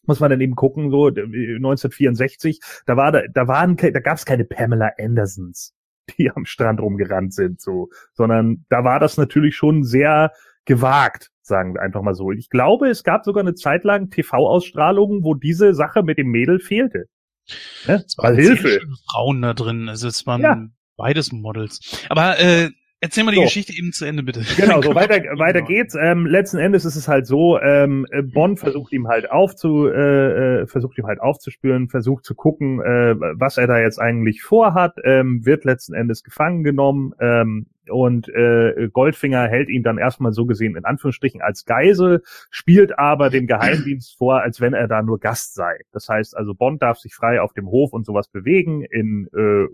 muss 0.06 0.20
man 0.20 0.30
dann 0.32 0.42
eben 0.42 0.56
gucken, 0.56 0.90
so 0.92 1.08
1964, 1.08 2.60
da 2.86 2.98
war 2.98 3.12
da, 3.12 3.22
da 3.32 3.48
waren, 3.48 3.78
da 3.78 4.00
gab 4.00 4.18
es 4.18 4.26
keine 4.26 4.46
Pamela 4.46 4.92
Andersons, 5.00 5.74
die 6.18 6.32
am 6.32 6.46
Strand 6.46 6.82
rumgerannt 6.82 7.34
sind, 7.34 7.62
so, 7.62 7.90
sondern 8.14 8.66
da 8.70 8.84
war 8.84 9.00
das 9.00 9.18
natürlich 9.18 9.56
schon 9.56 9.84
sehr 9.84 10.32
gewagt, 10.66 11.32
sagen 11.42 11.76
wir 11.76 11.82
einfach 11.82 12.02
mal 12.02 12.16
so. 12.16 12.32
Ich 12.32 12.50
glaube, 12.50 12.90
es 12.90 13.04
gab 13.04 13.24
sogar 13.24 13.42
eine 13.42 13.56
Zeit 13.56 13.84
lang 13.84 14.10
TV-Ausstrahlungen, 14.10 15.24
wo 15.24 15.34
diese 15.34 15.74
Sache 15.74 16.04
mit 16.04 16.18
dem 16.18 16.28
Mädel 16.28 16.60
fehlte. 16.60 17.06
Ne? 17.88 18.04
Es 18.06 18.18
waren 18.18 18.36
Hilfe. 18.36 18.82
Frauen 19.10 19.42
da 19.42 19.54
drin. 19.54 19.90
Also 19.90 20.08
es 20.08 20.26
waren 20.26 20.42
ja. 20.42 20.68
beides 20.98 21.32
Models. 21.32 21.80
Aber 22.10 22.40
äh, 22.40 22.70
Erzähl 23.02 23.24
mal 23.24 23.32
die 23.32 23.38
so. 23.38 23.44
Geschichte 23.44 23.74
eben 23.74 23.94
zu 23.94 24.06
Ende, 24.06 24.24
bitte. 24.24 24.42
Genau, 24.58 24.82
so 24.84 24.94
weiter, 24.94 25.22
weiter 25.38 25.62
geht's. 25.62 25.96
Ähm, 26.00 26.26
letzten 26.26 26.58
Endes 26.58 26.84
ist 26.84 26.98
es 26.98 27.08
halt 27.08 27.28
so, 27.28 27.58
ähm, 27.60 28.06
Bond 28.34 28.60
versucht 28.60 28.92
ihm 28.92 29.08
halt 29.08 29.32
aufzu, 29.32 29.88
äh, 29.88 30.62
äh, 30.62 30.68
versucht 30.68 30.98
ihm 30.98 31.06
halt 31.06 31.22
aufzuspüren, 31.22 31.88
versucht 31.88 32.26
zu 32.26 32.36
gucken, 32.36 32.82
äh, 32.82 33.16
was 33.18 33.58
er 33.58 33.68
da 33.68 33.80
jetzt 33.80 34.00
eigentlich 34.00 34.42
vorhat, 34.42 34.98
ähm, 35.06 35.46
wird 35.46 35.64
letzten 35.64 35.94
Endes 35.94 36.24
gefangen 36.24 36.64
genommen, 36.64 37.14
ähm, 37.22 37.68
und 37.90 38.30
äh, 38.30 38.90
Goldfinger 38.92 39.48
hält 39.48 39.70
ihn 39.70 39.84
dann 39.84 39.98
erstmal 39.98 40.32
so 40.32 40.46
gesehen 40.46 40.76
in 40.76 40.86
Anführungsstrichen 40.86 41.42
als 41.42 41.66
Geisel, 41.66 42.22
spielt 42.50 43.00
aber 43.00 43.30
dem 43.30 43.48
Geheimdienst 43.48 44.18
vor, 44.18 44.42
als 44.42 44.62
wenn 44.62 44.74
er 44.74 44.88
da 44.88 45.02
nur 45.02 45.20
Gast 45.20 45.56
sei. 45.56 45.80
Das 45.92 46.08
heißt 46.08 46.38
also, 46.38 46.54
Bond 46.54 46.82
darf 46.82 47.00
sich 47.00 47.16
frei 47.16 47.42
auf 47.42 47.54
dem 47.54 47.68
Hof 47.68 47.94
und 47.94 48.06
sowas 48.06 48.28
bewegen, 48.28 48.84
in 48.84 49.28
äh, 49.36 49.68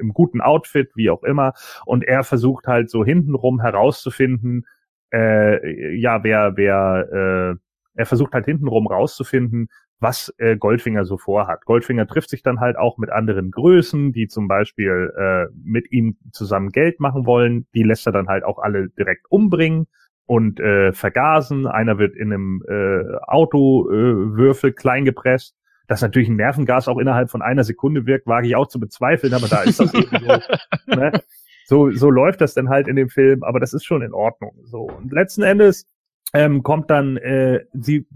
im 0.00 0.12
guten 0.12 0.40
Outfit, 0.40 0.90
wie 0.94 1.10
auch 1.10 1.22
immer. 1.22 1.52
Und 1.86 2.04
er 2.04 2.24
versucht 2.24 2.66
halt 2.66 2.90
so 2.90 3.04
hintenrum 3.04 3.60
herauszufinden, 3.60 4.66
äh, 5.12 5.96
ja, 5.96 6.22
wer, 6.24 6.56
wer, 6.56 7.56
äh, 7.56 7.98
er 7.98 8.06
versucht 8.06 8.32
halt 8.32 8.46
hintenrum 8.46 8.86
rauszufinden, 8.86 9.68
was 10.00 10.34
äh, 10.38 10.56
Goldfinger 10.56 11.04
so 11.04 11.18
vorhat. 11.18 11.64
Goldfinger 11.66 12.06
trifft 12.06 12.30
sich 12.30 12.42
dann 12.42 12.60
halt 12.60 12.76
auch 12.76 12.96
mit 12.96 13.10
anderen 13.10 13.50
Größen, 13.50 14.12
die 14.12 14.28
zum 14.28 14.48
Beispiel 14.48 15.12
äh, 15.16 15.46
mit 15.62 15.92
ihm 15.92 16.16
zusammen 16.32 16.70
Geld 16.70 17.00
machen 17.00 17.26
wollen. 17.26 17.66
Die 17.74 17.82
lässt 17.82 18.06
er 18.06 18.12
dann 18.12 18.28
halt 18.28 18.44
auch 18.44 18.58
alle 18.58 18.88
direkt 18.88 19.26
umbringen 19.30 19.86
und 20.26 20.58
äh, 20.58 20.92
vergasen. 20.92 21.66
Einer 21.66 21.98
wird 21.98 22.16
in 22.16 22.32
einem 22.32 22.62
äh, 22.66 23.16
Autowürfel 23.26 24.70
äh, 24.70 24.72
klein 24.72 25.04
gepresst 25.04 25.54
dass 25.90 26.02
natürlich 26.02 26.28
ein 26.28 26.36
Nervengas 26.36 26.86
auch 26.86 26.98
innerhalb 26.98 27.30
von 27.30 27.42
einer 27.42 27.64
Sekunde 27.64 28.06
wirkt, 28.06 28.28
wage 28.28 28.46
ich 28.46 28.54
auch 28.54 28.68
zu 28.68 28.78
bezweifeln, 28.78 29.34
aber 29.34 29.48
da 29.48 29.62
ist 29.62 29.80
das 29.80 29.92
eben 29.92 30.08
so. 30.20 30.38
Ne? 30.86 31.20
So, 31.66 31.90
so 31.90 32.10
läuft 32.10 32.40
das 32.40 32.54
dann 32.54 32.68
halt 32.68 32.86
in 32.86 32.94
dem 32.94 33.08
Film, 33.08 33.42
aber 33.42 33.58
das 33.58 33.74
ist 33.74 33.84
schon 33.84 34.02
in 34.02 34.12
Ordnung. 34.12 34.54
So 34.66 34.82
und 34.82 35.12
letzten 35.12 35.42
Endes 35.42 35.86
ähm, 36.32 36.62
kommt 36.62 36.90
dann 36.90 37.16
äh, 37.16 37.64
sie 37.72 38.06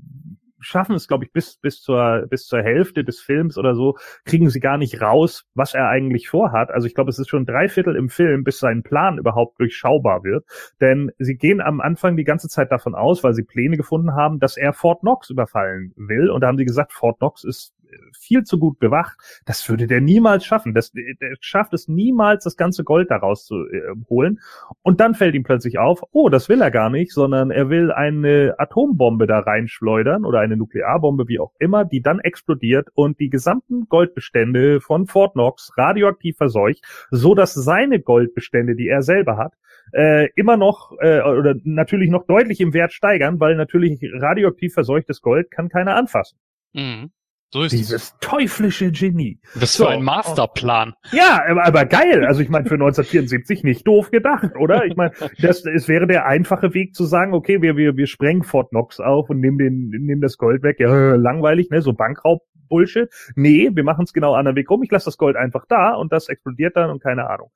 schaffen 0.65 0.95
es, 0.95 1.07
glaube 1.07 1.25
ich, 1.25 1.33
bis, 1.33 1.57
bis 1.57 1.81
zur, 1.81 2.27
bis 2.29 2.47
zur 2.47 2.63
Hälfte 2.63 3.05
des 3.05 3.21
Films 3.21 3.59
oder 3.59 3.75
so, 3.75 3.97
kriegen 4.25 4.49
sie 4.49 4.61
gar 4.61 4.79
nicht 4.79 5.01
raus, 5.01 5.45
was 5.55 5.75
er 5.75 5.89
eigentlich 5.89 6.29
vorhat. 6.29 6.71
Also 6.71 6.87
ich 6.87 6.95
glaube, 6.95 7.11
es 7.11 7.19
ist 7.19 7.29
schon 7.29 7.45
drei 7.45 7.69
Viertel 7.69 7.97
im 7.97 8.09
Film, 8.09 8.45
bis 8.45 8.59
sein 8.59 8.83
Plan 8.83 9.19
überhaupt 9.19 9.61
durchschaubar 9.61 10.25
wird. 10.25 10.45
Denn 10.81 11.11
sie 11.19 11.37
gehen 11.37 11.61
am 11.61 11.81
Anfang 11.81 12.17
die 12.17 12.25
ganze 12.25 12.49
Zeit 12.49 12.73
davon 12.73 12.95
aus, 12.95 13.23
weil 13.23 13.35
sie 13.35 13.45
Pläne 13.45 13.77
gefunden 13.77 14.15
haben, 14.15 14.41
dass 14.41 14.57
er 14.57 14.73
Fort 14.73 15.01
Knox 15.01 15.31
überfallen 15.31 15.93
will. 15.97 16.31
Und 16.31 16.41
da 16.41 16.49
haben 16.49 16.59
sie 16.59 16.65
gesagt, 16.65 16.93
Fort 16.93 17.19
Knox 17.19 17.45
ist 17.45 17.74
viel 18.19 18.45
zu 18.45 18.59
gut 18.59 18.79
bewacht. 18.79 19.17
Das 19.45 19.69
würde 19.69 19.87
der 19.87 20.01
niemals 20.01 20.45
schaffen. 20.45 20.75
Das, 20.75 20.93
der 20.93 21.37
schafft 21.41 21.75
es 21.75 21.89
niemals, 21.89 22.45
das 22.45 22.57
ganze 22.57 22.85
Gold 22.85 23.11
daraus 23.11 23.45
zu 23.45 23.57
äh, 23.67 23.81
holen. 24.09 24.41
Und 24.83 25.01
dann 25.01 25.15
fällt 25.15 25.35
ihm 25.35 25.43
plötzlich 25.43 25.79
auf, 25.79 26.03
oh, 26.13 26.29
das 26.29 26.49
will 26.49 26.61
er 26.61 26.71
gar 26.71 26.91
nicht, 26.91 27.13
sondern 27.13 27.51
er 27.51 27.69
will 27.71 27.93
eine 27.93 28.55
Atombombe 28.59 29.27
da 29.27 29.41
reinschleudern 29.41 30.25
oder 30.25 30.41
eine 30.41 30.57
Nuklearbombe, 30.57 31.29
wie 31.29 31.39
auch 31.39 31.53
immer, 31.59 31.85
die 31.85 32.03
dann 32.03 32.21
explodiert 32.21 32.89
und 32.95 33.21
die 33.21 33.31
gesamten 33.31 33.89
Goldbestände 33.89 34.81
von 34.81 35.07
Fort 35.07 35.33
Knox 35.33 35.73
radioaktiv 35.77 36.37
verseucht, 36.37 36.85
so 37.11 37.35
dass 37.35 37.55
seine 37.55 38.01
Goldbestände, 38.01 38.77
die 38.77 38.89
er 38.89 39.03
selber 39.03 39.37
hat, 39.37 39.55
äh, 39.93 40.29
immer 40.35 40.57
noch 40.57 40.93
äh, 41.01 41.21
oder 41.21 41.55
natürlich 41.65 42.11
noch 42.11 42.27
deutlich 42.27 42.61
im 42.61 42.73
Wert 42.73 42.93
steigern, 42.93 43.41
weil 43.41 43.57
natürlich 43.57 44.01
radioaktiv 44.03 44.75
verseuchtes 44.75 45.21
Gold 45.21 45.51
kann 45.51 45.69
keiner 45.69 45.97
anfassen. 45.97 46.39
Mhm. 46.73 47.11
So 47.55 47.63
ist 47.63 47.71
Dieses 47.71 48.03
es. 48.03 48.17
teuflische 48.21 48.91
Genie. 48.91 49.39
Das 49.55 49.75
so, 49.75 49.85
für 49.85 49.91
ein 49.91 50.03
Masterplan. 50.03 50.95
Ja, 51.13 51.41
aber, 51.49 51.65
aber 51.65 51.85
geil. 51.85 52.27
Also 52.27 52.41
ich 52.41 52.49
meine, 52.49 52.65
für 52.65 52.75
1974 52.75 53.63
nicht 53.63 53.87
doof 53.87 54.11
gedacht, 54.11 54.57
oder? 54.59 54.85
Ich 54.87 54.97
meine, 54.97 55.13
das 55.39 55.65
es 55.65 55.87
wäre 55.87 56.09
der 56.09 56.27
einfache 56.27 56.75
Weg 56.75 56.97
zu 56.97 57.05
sagen, 57.05 57.33
okay, 57.33 57.63
wir, 57.63 57.77
wir, 57.77 57.97
wir 57.97 58.09
sprengen 58.09 58.43
Fort 58.43 58.71
Knox 58.71 58.99
auf 58.99 59.31
und 59.31 59.39
nehmen 59.39 59.59
den, 59.59 59.91
nehmen 59.91 60.21
das 60.21 60.37
Gold 60.37 60.65
weg. 60.65 60.81
Ja, 60.81 60.89
langweilig, 61.15 61.71
ne? 61.71 61.81
So 61.81 61.93
Bankraub-Bullshit. 61.93 63.09
Nee, 63.37 63.71
wir 63.73 63.85
machen 63.85 64.03
es 64.03 64.13
genau 64.13 64.35
anderen 64.35 64.57
Weg 64.57 64.69
rum. 64.69 64.83
Ich 64.83 64.91
lasse 64.91 65.05
das 65.05 65.17
Gold 65.17 65.37
einfach 65.37 65.65
da 65.69 65.95
und 65.95 66.13
das 66.13 66.29
explodiert 66.29 66.75
dann 66.75 66.91
und 66.91 67.01
keine 67.01 67.31
Ahnung. 67.31 67.53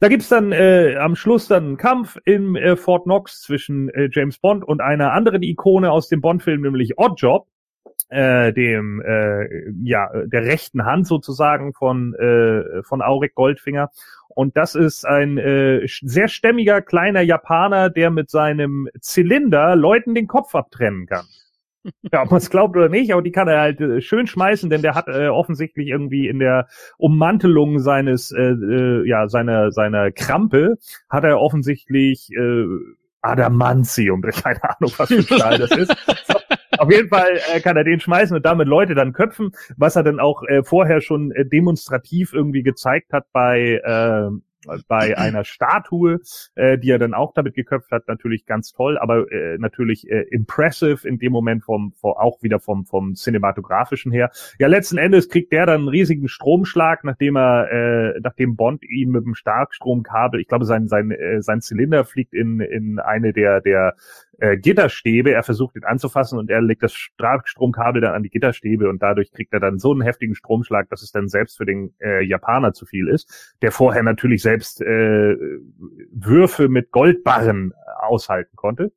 Da 0.00 0.08
gibt's 0.08 0.30
dann 0.30 0.52
äh, 0.52 0.96
am 0.98 1.16
Schluss 1.16 1.48
dann 1.48 1.64
einen 1.66 1.76
Kampf 1.76 2.16
in 2.24 2.56
äh, 2.56 2.76
Fort 2.76 3.04
Knox 3.04 3.42
zwischen 3.42 3.90
äh, 3.90 4.08
James 4.10 4.38
Bond 4.38 4.64
und 4.64 4.80
einer 4.80 5.12
anderen 5.12 5.42
Ikone 5.42 5.90
aus 5.90 6.08
dem 6.08 6.22
Bond-Film, 6.22 6.62
nämlich 6.62 6.96
Oddjob 6.96 7.46
äh, 8.08 8.52
dem 8.52 9.02
äh, 9.02 9.70
ja 9.82 10.10
der 10.26 10.44
rechten 10.44 10.84
Hand 10.84 11.06
sozusagen 11.06 11.72
von 11.72 12.14
äh, 12.14 12.82
von 12.82 13.02
Auric 13.02 13.34
Goldfinger 13.34 13.90
und 14.38 14.56
das 14.56 14.76
ist 14.76 15.04
ein 15.04 15.36
äh, 15.36 15.86
sehr 15.86 16.28
stämmiger 16.28 16.80
kleiner 16.80 17.22
Japaner, 17.22 17.90
der 17.90 18.10
mit 18.10 18.30
seinem 18.30 18.88
Zylinder 19.00 19.74
Leuten 19.74 20.14
den 20.14 20.28
Kopf 20.28 20.54
abtrennen 20.54 21.06
kann. 21.06 21.26
Ja, 22.12 22.22
ob 22.22 22.30
man 22.30 22.38
es 22.38 22.50
glaubt 22.50 22.76
oder 22.76 22.88
nicht, 22.88 23.12
aber 23.12 23.22
die 23.22 23.32
kann 23.32 23.48
er 23.48 23.60
halt 23.60 23.80
äh, 23.80 24.00
schön 24.00 24.26
schmeißen, 24.26 24.68
denn 24.68 24.82
der 24.82 24.94
hat 24.94 25.08
äh, 25.08 25.28
offensichtlich 25.28 25.88
irgendwie 25.88 26.28
in 26.28 26.38
der 26.38 26.68
Ummantelung 26.98 27.78
seines, 27.78 28.30
äh, 28.30 28.50
äh, 28.50 29.08
ja, 29.08 29.28
seiner, 29.28 29.70
seiner 29.72 30.10
Krampe, 30.10 30.76
hat 31.08 31.24
er 31.24 31.40
offensichtlich 31.40 32.28
äh, 32.32 32.64
Adamantium, 33.22 34.20
keine 34.42 34.62
Ahnung, 34.62 34.92
was 34.96 35.08
für 35.08 35.22
Stahl 35.22 35.58
das 35.58 35.70
ist. 35.70 35.96
Auf 36.78 36.90
jeden 36.90 37.08
Fall 37.08 37.38
äh, 37.54 37.60
kann 37.60 37.76
er 37.76 37.84
den 37.84 38.00
schmeißen 38.00 38.36
und 38.36 38.44
damit 38.44 38.68
Leute 38.68 38.94
dann 38.94 39.12
köpfen, 39.12 39.52
was 39.76 39.96
er 39.96 40.02
dann 40.02 40.20
auch 40.20 40.42
äh, 40.44 40.62
vorher 40.62 41.00
schon 41.00 41.32
äh, 41.32 41.44
demonstrativ 41.44 42.32
irgendwie 42.32 42.62
gezeigt 42.62 43.12
hat 43.12 43.26
bei 43.32 43.80
äh, 43.84 44.30
bei 44.88 45.16
einer 45.18 45.44
Statue, 45.44 46.20
äh, 46.54 46.78
die 46.78 46.90
er 46.90 46.98
dann 46.98 47.14
auch 47.14 47.32
damit 47.34 47.54
geköpft 47.54 47.90
hat, 47.90 48.08
natürlich 48.08 48.46
ganz 48.46 48.72
toll, 48.72 48.98
aber 48.98 49.30
äh, 49.30 49.58
natürlich 49.58 50.08
äh, 50.10 50.22
impressive 50.30 51.06
in 51.06 51.18
dem 51.18 51.32
Moment 51.32 51.64
vom, 51.64 51.92
vom 51.92 52.12
auch 52.12 52.42
wieder 52.42 52.60
vom 52.60 52.84
vom 52.84 53.14
cinematografischen 53.14 54.12
her. 54.12 54.30
Ja, 54.58 54.68
letzten 54.68 54.98
Endes 54.98 55.28
kriegt 55.28 55.52
der 55.52 55.66
dann 55.66 55.80
einen 55.80 55.88
riesigen 55.88 56.28
Stromschlag, 56.28 57.04
nachdem 57.04 57.36
er 57.36 57.70
äh, 57.70 58.20
nachdem 58.20 58.56
Bond 58.56 58.82
ihn 58.84 59.10
mit 59.10 59.24
dem 59.24 59.34
Starkstromkabel, 59.34 60.40
ich 60.40 60.48
glaube 60.48 60.64
sein 60.64 60.88
sein 60.88 61.10
äh, 61.10 61.42
sein 61.42 61.60
Zylinder 61.60 62.04
fliegt 62.04 62.34
in 62.34 62.60
in 62.60 62.98
eine 62.98 63.32
der 63.32 63.60
der 63.60 63.94
äh, 64.38 64.56
Gitterstäbe. 64.56 65.32
Er 65.32 65.42
versucht 65.42 65.76
ihn 65.76 65.84
anzufassen 65.84 66.38
und 66.38 66.50
er 66.50 66.62
legt 66.62 66.82
das 66.82 66.94
Stromkabel 66.94 68.00
dann 68.00 68.14
an 68.14 68.22
die 68.22 68.30
Gitterstäbe 68.30 68.88
und 68.88 69.02
dadurch 69.02 69.32
kriegt 69.32 69.52
er 69.52 69.60
dann 69.60 69.78
so 69.78 69.92
einen 69.92 70.02
heftigen 70.02 70.34
Stromschlag, 70.34 70.88
dass 70.88 71.02
es 71.02 71.12
dann 71.12 71.28
selbst 71.28 71.58
für 71.58 71.66
den 71.66 71.94
äh, 72.00 72.24
Japaner 72.24 72.72
zu 72.72 72.86
viel 72.86 73.08
ist, 73.08 73.56
der 73.62 73.72
vorher 73.72 74.02
natürlich 74.02 74.42
selbst 74.42 74.80
äh, 74.80 75.36
Würfe 76.10 76.68
mit 76.68 76.90
Goldbarren 76.90 77.72
aushalten 78.00 78.56
konnte. 78.56 78.92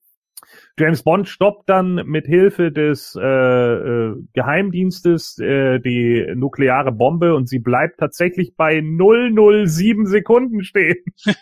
James 0.78 1.04
Bond 1.04 1.28
stoppt 1.28 1.70
dann 1.70 1.96
mit 2.06 2.26
Hilfe 2.26 2.72
des 2.72 3.18
äh, 3.20 3.26
äh, 3.26 4.16
Geheimdienstes 4.34 5.38
äh, 5.40 5.80
die 5.80 6.26
nukleare 6.36 6.92
Bombe 6.92 7.36
und 7.36 7.48
sie 7.48 7.60
bleibt 7.60 8.00
tatsächlich 8.00 8.56
bei 8.56 8.82
007 8.82 10.06
Sekunden 10.06 10.64
stehen. 10.64 11.04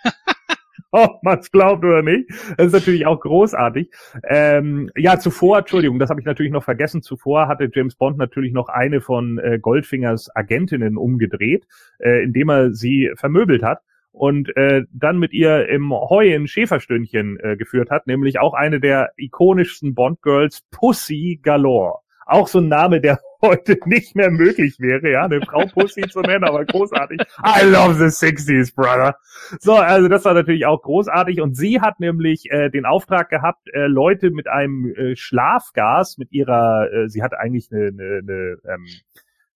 ob 0.91 1.23
man 1.23 1.39
es 1.39 1.51
glaubt 1.51 1.83
oder 1.83 2.01
nicht. 2.01 2.29
Das 2.57 2.67
ist 2.67 2.73
natürlich 2.73 3.05
auch 3.05 3.19
großartig. 3.19 3.91
Ähm, 4.27 4.89
ja, 4.95 5.19
zuvor, 5.19 5.59
Entschuldigung, 5.59 5.99
das 5.99 6.09
habe 6.09 6.19
ich 6.19 6.25
natürlich 6.25 6.51
noch 6.51 6.63
vergessen. 6.63 7.01
Zuvor 7.01 7.47
hatte 7.47 7.69
James 7.73 7.95
Bond 7.95 8.17
natürlich 8.17 8.53
noch 8.53 8.69
eine 8.69 9.01
von 9.01 9.37
äh, 9.39 9.59
Goldfingers 9.59 10.35
Agentinnen 10.35 10.97
umgedreht, 10.97 11.65
äh, 11.99 12.23
indem 12.23 12.49
er 12.49 12.73
sie 12.73 13.11
vermöbelt 13.15 13.63
hat 13.63 13.79
und 14.11 14.55
äh, 14.57 14.83
dann 14.91 15.19
mit 15.19 15.33
ihr 15.33 15.69
im 15.69 15.91
Heu 15.91 16.33
ein 16.33 16.47
Schäferstündchen 16.47 17.39
äh, 17.39 17.55
geführt 17.57 17.89
hat, 17.89 18.07
nämlich 18.07 18.39
auch 18.39 18.53
eine 18.53 18.79
der 18.79 19.11
ikonischsten 19.17 19.93
Bond-Girls, 19.95 20.63
Pussy 20.71 21.39
Galore. 21.41 21.99
Auch 22.29 22.47
so 22.47 22.59
ein 22.59 22.67
Name, 22.67 23.01
der 23.01 23.19
heute 23.41 23.77
nicht 23.85 24.15
mehr 24.15 24.29
möglich 24.29 24.79
wäre, 24.79 25.09
ja, 25.09 25.23
eine 25.23 25.41
Frau 25.41 25.65
Pussy 25.65 26.01
zu 26.03 26.21
nennen, 26.21 26.43
aber 26.43 26.65
großartig. 26.65 27.21
I 27.43 27.65
love 27.65 27.95
the 27.95 28.05
60s, 28.05 28.75
brother. 28.75 29.15
So, 29.59 29.75
also 29.75 30.07
das 30.07 30.25
war 30.25 30.33
natürlich 30.33 30.65
auch 30.65 30.81
großartig 30.81 31.41
und 31.41 31.55
sie 31.55 31.81
hat 31.81 31.99
nämlich 31.99 32.51
äh, 32.51 32.69
den 32.69 32.85
Auftrag 32.85 33.29
gehabt, 33.29 33.67
äh, 33.73 33.87
Leute 33.87 34.29
mit 34.29 34.47
einem 34.47 34.93
äh, 34.93 35.15
Schlafgas, 35.15 36.17
mit 36.17 36.31
ihrer, 36.31 36.91
äh, 36.91 37.09
sie 37.09 37.23
hat 37.23 37.33
eigentlich 37.33 37.71
eine, 37.71 37.87
eine, 37.87 38.19
eine, 38.19 38.57
ähm, 38.65 38.85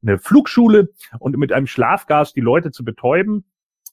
eine 0.02 0.18
Flugschule 0.18 0.90
und 1.20 1.38
mit 1.38 1.52
einem 1.52 1.68
Schlafgas 1.68 2.34
die 2.34 2.42
Leute 2.42 2.72
zu 2.72 2.84
betäuben 2.84 3.46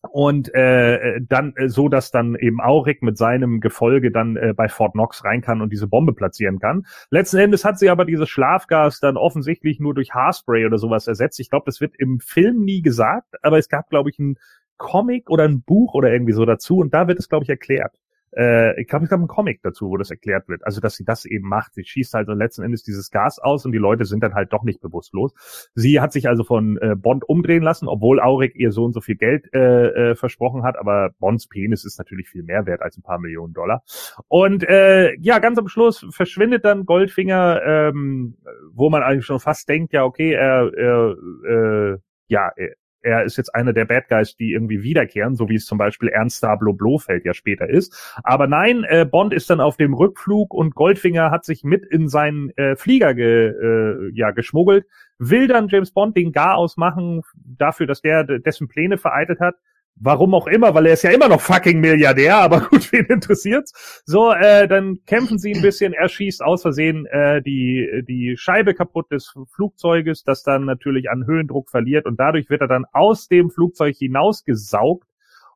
und 0.08 0.52
äh, 0.54 1.20
dann 1.20 1.54
äh, 1.56 1.68
so, 1.68 1.88
dass 1.88 2.10
dann 2.10 2.34
eben 2.34 2.60
Auric 2.60 3.02
mit 3.02 3.18
seinem 3.18 3.60
Gefolge 3.60 4.10
dann 4.10 4.36
äh, 4.36 4.54
bei 4.56 4.68
Fort 4.68 4.92
Knox 4.92 5.24
rein 5.24 5.42
kann 5.42 5.60
und 5.60 5.72
diese 5.72 5.86
Bombe 5.86 6.14
platzieren 6.14 6.58
kann. 6.58 6.86
Letzten 7.10 7.38
Endes 7.38 7.64
hat 7.64 7.78
sie 7.78 7.90
aber 7.90 8.04
dieses 8.04 8.28
Schlafgas 8.28 9.00
dann 9.00 9.16
offensichtlich 9.16 9.78
nur 9.78 9.94
durch 9.94 10.14
Haarspray 10.14 10.64
oder 10.64 10.78
sowas 10.78 11.06
ersetzt. 11.06 11.38
Ich 11.40 11.50
glaube, 11.50 11.64
das 11.66 11.80
wird 11.80 11.96
im 11.98 12.20
Film 12.20 12.64
nie 12.64 12.82
gesagt, 12.82 13.34
aber 13.42 13.58
es 13.58 13.68
gab, 13.68 13.90
glaube 13.90 14.10
ich, 14.10 14.18
ein 14.18 14.36
Comic 14.78 15.28
oder 15.28 15.44
ein 15.44 15.62
Buch 15.62 15.94
oder 15.94 16.10
irgendwie 16.10 16.32
so 16.32 16.46
dazu 16.46 16.78
und 16.78 16.94
da 16.94 17.06
wird 17.06 17.18
es, 17.18 17.28
glaube 17.28 17.44
ich, 17.44 17.50
erklärt. 17.50 17.94
Äh, 18.36 18.80
ich 18.80 18.88
glaube, 18.88 19.04
es 19.04 19.10
gab 19.10 19.18
einen 19.18 19.28
Comic 19.28 19.60
dazu, 19.62 19.88
wo 19.88 19.96
das 19.96 20.10
erklärt 20.10 20.48
wird. 20.48 20.64
Also, 20.64 20.80
dass 20.80 20.94
sie 20.94 21.04
das 21.04 21.24
eben 21.24 21.48
macht. 21.48 21.74
Sie 21.74 21.84
schießt 21.84 22.14
halt 22.14 22.28
letzten 22.28 22.62
Endes 22.62 22.82
dieses 22.82 23.10
Gas 23.10 23.38
aus 23.38 23.64
und 23.64 23.72
die 23.72 23.78
Leute 23.78 24.04
sind 24.04 24.22
dann 24.22 24.34
halt 24.34 24.52
doch 24.52 24.62
nicht 24.62 24.80
bewusstlos. 24.80 25.70
Sie 25.74 26.00
hat 26.00 26.12
sich 26.12 26.28
also 26.28 26.44
von 26.44 26.76
äh, 26.78 26.94
Bond 26.96 27.28
umdrehen 27.28 27.62
lassen, 27.62 27.88
obwohl 27.88 28.20
Auric 28.20 28.54
ihr 28.54 28.72
so 28.72 28.84
und 28.84 28.92
so 28.92 29.00
viel 29.00 29.16
Geld 29.16 29.52
äh, 29.52 30.10
äh, 30.10 30.14
versprochen 30.14 30.62
hat. 30.62 30.78
Aber 30.78 31.10
Bonds 31.18 31.48
Penis 31.48 31.84
ist 31.84 31.98
natürlich 31.98 32.28
viel 32.28 32.42
mehr 32.42 32.66
wert 32.66 32.82
als 32.82 32.96
ein 32.96 33.02
paar 33.02 33.18
Millionen 33.18 33.52
Dollar. 33.52 33.82
Und 34.28 34.62
äh, 34.68 35.14
ja, 35.20 35.38
ganz 35.38 35.58
am 35.58 35.68
Schluss 35.68 36.06
verschwindet 36.10 36.64
dann 36.64 36.86
Goldfinger, 36.86 37.62
ähm, 37.64 38.36
wo 38.72 38.90
man 38.90 39.02
eigentlich 39.02 39.26
schon 39.26 39.40
fast 39.40 39.68
denkt, 39.68 39.92
ja, 39.92 40.04
okay, 40.04 40.32
er, 40.32 40.72
er 40.74 41.16
äh, 41.48 41.98
ja, 42.28 42.50
er 42.56 42.74
ist 43.02 43.36
jetzt 43.36 43.54
einer 43.54 43.72
der 43.72 43.84
Bad 43.84 44.08
Guys, 44.08 44.36
die 44.36 44.52
irgendwie 44.52 44.82
wiederkehren, 44.82 45.34
so 45.34 45.48
wie 45.48 45.54
es 45.54 45.66
zum 45.66 45.78
Beispiel 45.78 46.08
Ernst 46.08 46.42
Dablo 46.42 46.72
Blofeld 46.72 47.24
ja 47.24 47.34
später 47.34 47.68
ist. 47.68 48.14
Aber 48.22 48.46
nein, 48.46 48.84
äh, 48.84 49.04
Bond 49.04 49.32
ist 49.32 49.50
dann 49.50 49.60
auf 49.60 49.76
dem 49.76 49.94
Rückflug 49.94 50.52
und 50.52 50.74
Goldfinger 50.74 51.30
hat 51.30 51.44
sich 51.44 51.64
mit 51.64 51.84
in 51.86 52.08
seinen 52.08 52.50
äh, 52.56 52.76
Flieger 52.76 53.14
ge, 53.14 53.48
äh, 53.48 54.10
ja, 54.14 54.30
geschmuggelt, 54.30 54.86
will 55.18 55.46
dann 55.46 55.68
James 55.68 55.92
Bond 55.92 56.16
den 56.16 56.32
Gar 56.32 56.56
ausmachen 56.56 57.22
dafür, 57.34 57.86
dass 57.86 58.02
der 58.02 58.24
dessen 58.24 58.68
Pläne 58.68 58.98
vereitelt 58.98 59.40
hat. 59.40 59.56
Warum 60.02 60.32
auch 60.34 60.46
immer, 60.46 60.74
weil 60.74 60.86
er 60.86 60.94
ist 60.94 61.02
ja 61.02 61.10
immer 61.10 61.28
noch 61.28 61.42
fucking 61.42 61.78
Milliardär, 61.78 62.38
aber 62.38 62.60
gut, 62.70 62.90
wen 62.90 63.04
interessiert's? 63.04 64.02
So, 64.06 64.32
äh, 64.32 64.66
dann 64.66 64.98
kämpfen 65.04 65.38
sie 65.38 65.52
ein 65.52 65.60
bisschen, 65.60 65.92
er 65.92 66.08
schießt 66.08 66.42
aus 66.42 66.62
Versehen 66.62 67.04
äh, 67.06 67.42
die, 67.42 68.02
die 68.08 68.36
Scheibe 68.38 68.72
kaputt 68.72 69.12
des 69.12 69.34
Flugzeuges, 69.54 70.24
das 70.24 70.42
dann 70.42 70.64
natürlich 70.64 71.10
an 71.10 71.26
Höhendruck 71.26 71.68
verliert 71.68 72.06
und 72.06 72.18
dadurch 72.18 72.48
wird 72.48 72.62
er 72.62 72.68
dann 72.68 72.86
aus 72.92 73.28
dem 73.28 73.50
Flugzeug 73.50 73.94
hinausgesaugt 73.94 75.06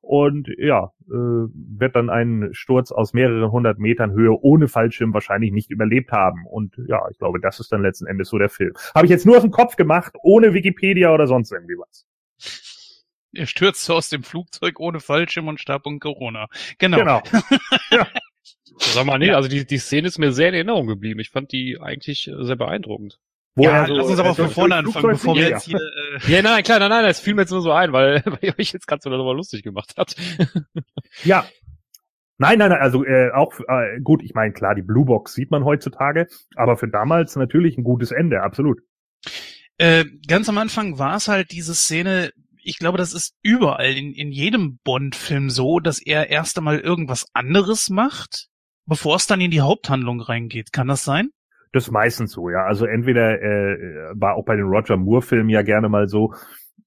und 0.03 0.49
ja, 0.59 0.93
äh, 1.09 1.13
wird 1.13 1.97
dann 1.97 2.11
einen 2.11 2.53
Sturz 2.53 2.93
aus 2.93 3.15
mehreren 3.15 3.51
hundert 3.51 3.79
Metern 3.79 4.13
Höhe 4.13 4.39
ohne 4.39 4.69
Fallschirm 4.69 5.15
wahrscheinlich 5.15 5.51
nicht 5.51 5.71
überlebt 5.71 6.13
haben. 6.13 6.45
Und 6.47 6.75
ja, 6.87 7.01
ich 7.11 7.19
glaube, 7.19 7.41
das 7.41 7.59
ist 7.59 7.73
dann 7.73 7.81
letzten 7.81 8.07
Endes 8.07 8.29
so 8.29 8.37
der 8.37 8.51
Film. 8.51 8.75
Habe 8.95 9.07
ich 9.07 9.11
jetzt 9.11 9.25
nur 9.25 9.37
aus 9.37 9.43
dem 9.43 9.51
Kopf 9.51 9.77
gemacht, 9.77 10.15
ohne 10.23 10.53
Wikipedia 10.53 11.13
oder 11.15 11.27
sonst 11.27 11.53
irgendwie 11.53 11.79
was. 11.79 12.07
Er 13.35 13.47
stürzte 13.47 13.95
aus 13.95 14.09
dem 14.09 14.23
Flugzeug 14.23 14.81
ohne 14.81 15.01
Fallschirm 15.01 15.49
und 15.49 15.61
starb 15.61 15.87
an 15.87 16.01
Corona. 16.01 16.47
Genau. 16.79 16.99
genau. 16.99 17.23
ja. 17.91 18.07
Sag 18.77 19.07
mal, 19.07 19.19
nee, 19.19 19.29
ja. 19.29 19.37
also 19.37 19.49
die, 19.49 19.67
die 19.67 19.79
Szene 19.79 20.09
ist 20.09 20.19
mir 20.19 20.33
sehr 20.33 20.49
in 20.49 20.55
Erinnerung 20.55 20.87
geblieben. 20.87 21.21
Ich 21.21 21.31
fand 21.31 21.53
die 21.53 21.79
eigentlich 21.81 22.29
äh, 22.29 22.45
sehr 22.45 22.57
beeindruckend. 22.57 23.19
Wo 23.57 23.65
ja, 23.65 23.87
so, 23.87 23.95
lass 23.95 24.07
uns 24.09 24.19
aber 24.19 24.31
äh, 24.31 24.35
von 24.35 24.51
vorne 24.51 24.75
anfangen, 24.75 25.11
bevor 25.11 25.37
wir 25.37 25.49
jetzt 25.49 25.65
hier... 25.65 25.79
Äh 25.79 26.19
ja, 26.33 26.43
nein, 26.43 26.65
klar, 26.65 26.81
nein, 26.81 26.91
nein, 26.91 27.05
das 27.05 27.21
fiel 27.21 27.35
mir 27.35 27.43
jetzt 27.43 27.53
nur 27.53 27.63
so 27.63 27.71
ein, 27.71 27.93
weil, 27.93 28.23
weil 28.27 28.39
ihr 28.43 28.59
euch 28.59 28.73
jetzt 28.73 28.89
ganz 28.89 29.05
so 29.05 29.11
darüber 29.11 29.35
lustig 29.35 29.63
gemacht 29.63 29.95
habt. 29.97 30.17
ja. 31.23 31.47
Nein, 32.37 32.59
nein, 32.59 32.71
nein, 32.71 32.81
also 32.81 33.05
äh, 33.05 33.31
auch 33.31 33.53
äh, 33.61 34.01
gut, 34.03 34.23
ich 34.25 34.35
meine, 34.35 34.53
klar, 34.53 34.75
die 34.75 34.83
Blue 34.83 35.05
Box 35.05 35.35
sieht 35.35 35.53
man 35.53 35.65
heutzutage, 35.65 36.27
aber 36.57 36.77
für 36.77 36.89
damals 36.89 37.37
natürlich 37.37 37.79
ein 37.79 37.85
gutes 37.85 38.11
Ende, 38.11 38.43
absolut. 38.43 38.81
Äh, 39.79 40.05
ganz 40.27 40.49
am 40.49 40.59
Anfang 40.59 40.99
war 40.99 41.17
es 41.17 41.29
halt 41.29 41.53
diese 41.53 41.75
Szene, 41.75 42.33
ich 42.65 42.79
glaube, 42.79 42.99
das 42.99 43.13
ist 43.13 43.35
überall 43.43 43.97
in, 43.97 44.13
in 44.13 44.33
jedem 44.33 44.79
Bond-Film 44.85 45.51
so, 45.51 45.81
dass 45.81 46.01
er 46.01 46.31
erst 46.31 46.59
einmal 46.59 46.81
irgendwas 46.81 47.27
anderes 47.35 47.91
macht, 47.91 48.49
bevor 48.87 49.17
es 49.17 49.27
dann 49.27 49.41
in 49.41 49.51
die 49.51 49.61
Haupthandlung 49.61 50.21
reingeht. 50.21 50.73
Kann 50.73 50.89
das 50.89 51.05
sein? 51.05 51.31
Das 51.73 51.85
ist 51.85 51.91
meistens 51.91 52.33
so, 52.33 52.51
ja. 52.51 52.65
Also 52.65 52.87
entweder 52.87 53.43
äh, 53.43 54.13
war 54.15 54.35
auch 54.35 54.45
bei 54.45 54.57
den 54.57 54.67
Roger 54.67 54.97
Moore-Filmen 54.97 55.51
ja 55.51 55.63
gerne 55.63 55.89
mal 55.89 56.09
so. 56.09 56.33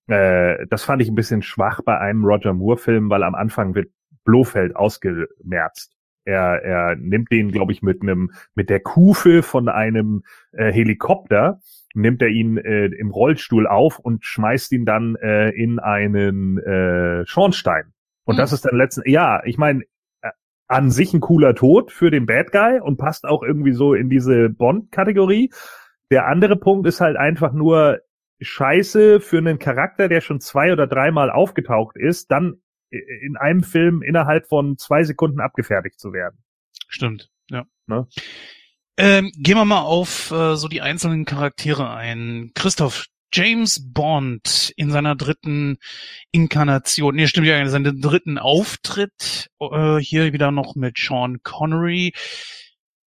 Äh, 0.07 0.65
das 0.69 0.83
fand 0.83 1.01
ich 1.01 1.09
ein 1.09 1.15
bisschen 1.15 1.41
schwach 1.41 1.81
bei 1.81 1.97
einem 1.97 2.23
Roger 2.23 2.53
Moore-Film, 2.53 3.09
weil 3.09 3.23
am 3.23 3.35
Anfang 3.35 3.75
wird 3.75 3.91
Blofeld 4.23 4.75
ausgemerzt. 4.75 5.93
Er, 6.23 6.61
er 6.63 6.95
nimmt 6.95 7.31
den, 7.31 7.51
glaube 7.51 7.71
ich, 7.71 7.81
mit 7.81 8.01
einem 8.01 8.31
mit 8.53 8.69
der 8.69 8.81
Kufe 8.81 9.43
von 9.43 9.69
einem 9.69 10.23
äh, 10.51 10.71
Helikopter 10.71 11.59
nimmt 11.93 12.21
er 12.21 12.29
ihn 12.29 12.57
äh, 12.57 12.85
im 12.87 13.11
Rollstuhl 13.11 13.67
auf 13.67 13.99
und 13.99 14.25
schmeißt 14.25 14.71
ihn 14.71 14.85
dann 14.85 15.15
äh, 15.15 15.49
in 15.49 15.79
einen 15.79 16.57
äh, 16.59 17.25
Schornstein. 17.25 17.93
Und 18.23 18.35
mhm. 18.35 18.39
das 18.39 18.53
ist 18.53 18.65
dann 18.65 18.75
letzten, 18.75 19.09
ja, 19.09 19.41
ich 19.45 19.57
meine, 19.57 19.83
äh, 20.21 20.31
an 20.67 20.91
sich 20.91 21.13
ein 21.13 21.21
cooler 21.21 21.55
Tod 21.55 21.91
für 21.91 22.11
den 22.11 22.25
Bad 22.25 22.51
Guy 22.51 22.79
und 22.79 22.97
passt 22.97 23.25
auch 23.25 23.41
irgendwie 23.41 23.71
so 23.71 23.93
in 23.93 24.09
diese 24.09 24.49
Bond-Kategorie. 24.49 25.51
Der 26.11 26.27
andere 26.27 26.55
Punkt 26.55 26.87
ist 26.87 27.01
halt 27.01 27.17
einfach 27.17 27.53
nur 27.53 28.01
Scheiße 28.39 29.19
für 29.19 29.37
einen 29.37 29.59
Charakter, 29.59 30.07
der 30.07 30.21
schon 30.21 30.39
zwei 30.39 30.71
oder 30.71 30.87
dreimal 30.87 31.31
aufgetaucht 31.31 31.97
ist, 31.97 32.31
dann 32.31 32.61
in 32.89 33.35
einem 33.37 33.63
Film 33.63 34.01
innerhalb 34.01 34.47
von 34.47 34.77
zwei 34.77 35.03
Sekunden 35.03 35.39
abgefertigt 35.39 35.99
zu 35.99 36.13
werden. 36.13 36.37
Stimmt, 36.87 37.29
ja. 37.49 37.65
Ne? 37.87 38.07
Ähm, 38.97 39.31
gehen 39.37 39.57
wir 39.57 39.65
mal 39.65 39.81
auf 39.81 40.31
äh, 40.31 40.55
so 40.55 40.67
die 40.67 40.81
einzelnen 40.81 41.25
Charaktere 41.25 41.91
ein. 41.91 42.51
Christoph, 42.55 43.05
James 43.31 43.93
Bond 43.93 44.73
in 44.75 44.89
seiner 44.89 45.15
dritten 45.15 45.77
Inkarnation, 46.31 47.15
nee, 47.15 47.27
stimmt 47.27 47.45
ja, 47.45 47.59
in 47.59 47.69
seinem 47.69 48.01
dritten 48.01 48.39
Auftritt, 48.39 49.49
äh, 49.59 49.97
hier 49.97 50.33
wieder 50.33 50.51
noch 50.51 50.75
mit 50.75 50.97
Sean 50.97 51.43
Connery. 51.43 52.13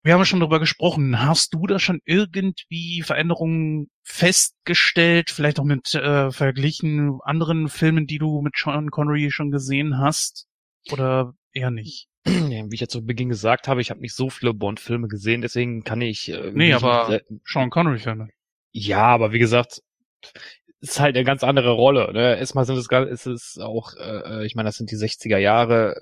Wir 0.04 0.14
haben 0.14 0.26
schon 0.26 0.40
darüber 0.40 0.60
gesprochen. 0.60 1.20
Hast 1.20 1.54
du 1.54 1.66
da 1.68 1.80
schon 1.80 2.00
irgendwie 2.06 3.02
Veränderungen 3.02 3.90
festgestellt, 4.04 5.30
vielleicht 5.30 5.60
auch 5.60 5.66
mit 5.66 5.94
äh, 5.96 6.32
verglichen 6.32 7.20
anderen 7.24 7.68
Filmen, 7.68 8.08
die 8.08 8.20
du 8.20 8.42
mit 8.42 8.56
Sean 8.56 8.92
Connery 8.92 9.32
schon 9.32 9.52
gesehen 9.52 9.98
hast? 9.98 10.46
Oder 10.92 11.34
eher 11.52 11.72
nicht? 11.72 12.08
Wie 12.30 12.74
ich 12.76 12.82
ja 12.82 12.88
zu 12.88 13.06
Beginn 13.06 13.30
gesagt 13.30 13.68
habe, 13.68 13.82
ich 13.82 13.90
habe 13.90 14.02
nicht 14.02 14.16
so 14.16 14.30
viele 14.30 14.54
Bond-Filme 14.54 15.08
gesehen, 15.08 15.42
deswegen 15.42 15.84
kann 15.84 16.02
ich. 16.02 16.30
Äh, 16.30 16.52
nee, 16.54 16.74
aber 16.74 17.22
Sean 17.46 17.70
Connery-Filme. 17.70 18.30
Ja, 18.72 19.04
aber 19.04 19.32
wie 19.32 19.40
gesagt, 19.40 19.82
ist 20.82 21.00
halt 21.00 21.16
eine 21.16 21.26
ganz 21.26 21.44
andere 21.44 21.72
Rolle. 21.72 22.12
Ne? 22.14 22.38
Erstmal 22.38 22.66
sind 22.66 22.78
es 22.78 22.88
ist 22.88 23.26
es 23.26 23.58
auch, 23.60 23.94
äh, 23.98 24.46
ich 24.46 24.56
meine, 24.56 24.68
das 24.70 24.78
sind 24.78 24.92
die 24.92 24.96
60er 24.96 25.38
Jahre, 25.38 26.02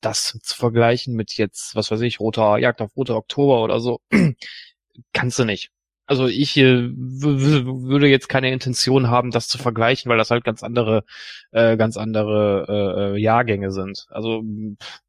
das 0.00 0.38
zu 0.42 0.56
vergleichen 0.56 1.14
mit 1.14 1.34
jetzt, 1.34 1.74
was 1.74 1.90
weiß 1.90 2.00
ich, 2.02 2.20
roter 2.20 2.58
Jagd 2.58 2.82
auf 2.82 2.94
roter 2.96 3.16
Oktober 3.16 3.62
oder 3.62 3.80
so, 3.80 4.00
kannst 5.12 5.38
du 5.38 5.44
nicht. 5.44 5.70
Also 6.06 6.26
ich 6.26 6.56
äh, 6.56 6.90
würde 6.94 8.08
jetzt 8.08 8.28
keine 8.28 8.50
Intention 8.50 9.08
haben, 9.10 9.30
das 9.30 9.48
zu 9.48 9.58
vergleichen, 9.58 10.08
weil 10.10 10.18
das 10.18 10.30
halt 10.30 10.44
ganz 10.44 10.62
andere, 10.62 11.04
äh, 11.52 11.76
ganz 11.76 11.96
andere 11.98 13.14
äh, 13.14 13.16
äh 13.16 13.20
Jahrgänge 13.20 13.70
sind. 13.72 14.06
Also 14.10 14.42
pff, 14.80 15.00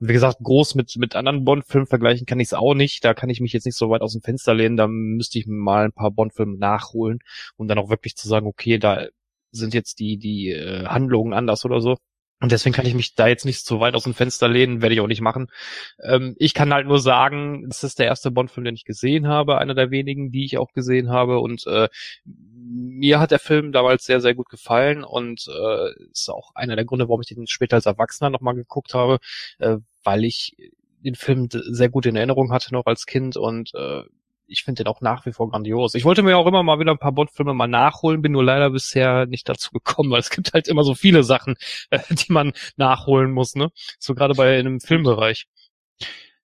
und 0.00 0.08
wie 0.08 0.12
gesagt, 0.12 0.38
groß 0.42 0.74
mit, 0.74 0.96
mit 0.96 1.14
anderen 1.16 1.44
Bond-Filmen 1.44 1.86
vergleichen 1.86 2.26
kann 2.26 2.40
ich 2.40 2.48
es 2.48 2.54
auch 2.54 2.74
nicht. 2.74 3.04
Da 3.04 3.14
kann 3.14 3.30
ich 3.30 3.40
mich 3.40 3.52
jetzt 3.52 3.64
nicht 3.64 3.76
so 3.76 3.90
weit 3.90 4.02
aus 4.02 4.12
dem 4.12 4.22
Fenster 4.22 4.54
lehnen. 4.54 4.76
Da 4.76 4.88
müsste 4.88 5.38
ich 5.38 5.46
mal 5.46 5.84
ein 5.84 5.92
paar 5.92 6.10
Bond-Filme 6.10 6.58
nachholen, 6.58 7.20
um 7.56 7.68
dann 7.68 7.78
auch 7.78 7.90
wirklich 7.90 8.16
zu 8.16 8.28
sagen, 8.28 8.46
okay, 8.46 8.78
da 8.78 9.06
sind 9.52 9.72
jetzt 9.72 10.00
die, 10.00 10.18
die 10.18 10.50
äh, 10.50 10.86
Handlungen 10.86 11.32
anders 11.32 11.64
oder 11.64 11.80
so. 11.80 11.96
Und 12.44 12.52
deswegen 12.52 12.74
kann 12.74 12.84
ich 12.84 12.92
mich 12.92 13.14
da 13.14 13.26
jetzt 13.26 13.46
nicht 13.46 13.64
so 13.64 13.80
weit 13.80 13.94
aus 13.94 14.04
dem 14.04 14.12
Fenster 14.12 14.48
lehnen, 14.48 14.82
werde 14.82 14.94
ich 14.94 15.00
auch 15.00 15.06
nicht 15.06 15.22
machen. 15.22 15.50
Ähm, 16.02 16.36
ich 16.38 16.52
kann 16.52 16.74
halt 16.74 16.86
nur 16.86 17.00
sagen, 17.00 17.64
das 17.66 17.82
ist 17.84 17.98
der 17.98 18.04
erste 18.04 18.30
Bond-Film, 18.30 18.66
den 18.66 18.74
ich 18.74 18.84
gesehen 18.84 19.28
habe, 19.28 19.56
einer 19.56 19.74
der 19.74 19.90
wenigen, 19.90 20.30
die 20.30 20.44
ich 20.44 20.58
auch 20.58 20.74
gesehen 20.74 21.08
habe. 21.08 21.38
Und 21.38 21.66
äh, 21.66 21.88
mir 22.26 23.18
hat 23.18 23.30
der 23.30 23.38
Film 23.38 23.72
damals 23.72 24.04
sehr, 24.04 24.20
sehr 24.20 24.34
gut 24.34 24.50
gefallen 24.50 25.04
und 25.04 25.46
äh, 25.48 26.04
ist 26.12 26.28
auch 26.28 26.54
einer 26.54 26.76
der 26.76 26.84
Gründe, 26.84 27.08
warum 27.08 27.22
ich 27.22 27.28
den 27.28 27.46
später 27.46 27.76
als 27.76 27.86
Erwachsener 27.86 28.28
nochmal 28.28 28.54
geguckt 28.54 28.92
habe, 28.92 29.20
äh, 29.58 29.78
weil 30.02 30.26
ich 30.26 30.54
den 31.00 31.14
Film 31.14 31.48
sehr 31.50 31.88
gut 31.88 32.04
in 32.04 32.14
Erinnerung 32.14 32.52
hatte 32.52 32.74
noch 32.74 32.84
als 32.84 33.06
Kind 33.06 33.38
und 33.38 33.72
äh, 33.74 34.02
ich 34.46 34.62
finde 34.62 34.84
den 34.84 34.90
auch 34.90 35.00
nach 35.00 35.26
wie 35.26 35.32
vor 35.32 35.50
grandios. 35.50 35.94
Ich 35.94 36.04
wollte 36.04 36.22
mir 36.22 36.36
auch 36.36 36.46
immer 36.46 36.62
mal 36.62 36.78
wieder 36.78 36.92
ein 36.92 36.98
paar 36.98 37.12
Bond-Filme 37.12 37.54
mal 37.54 37.66
nachholen, 37.66 38.22
bin 38.22 38.32
nur 38.32 38.44
leider 38.44 38.70
bisher 38.70 39.26
nicht 39.26 39.48
dazu 39.48 39.70
gekommen, 39.70 40.10
weil 40.10 40.20
es 40.20 40.30
gibt 40.30 40.52
halt 40.52 40.68
immer 40.68 40.84
so 40.84 40.94
viele 40.94 41.22
Sachen, 41.22 41.56
äh, 41.90 42.00
die 42.10 42.32
man 42.32 42.52
nachholen 42.76 43.32
muss, 43.32 43.54
ne? 43.54 43.70
So 43.98 44.14
gerade 44.14 44.34
bei 44.34 44.58
einem 44.58 44.80
Filmbereich. 44.80 45.46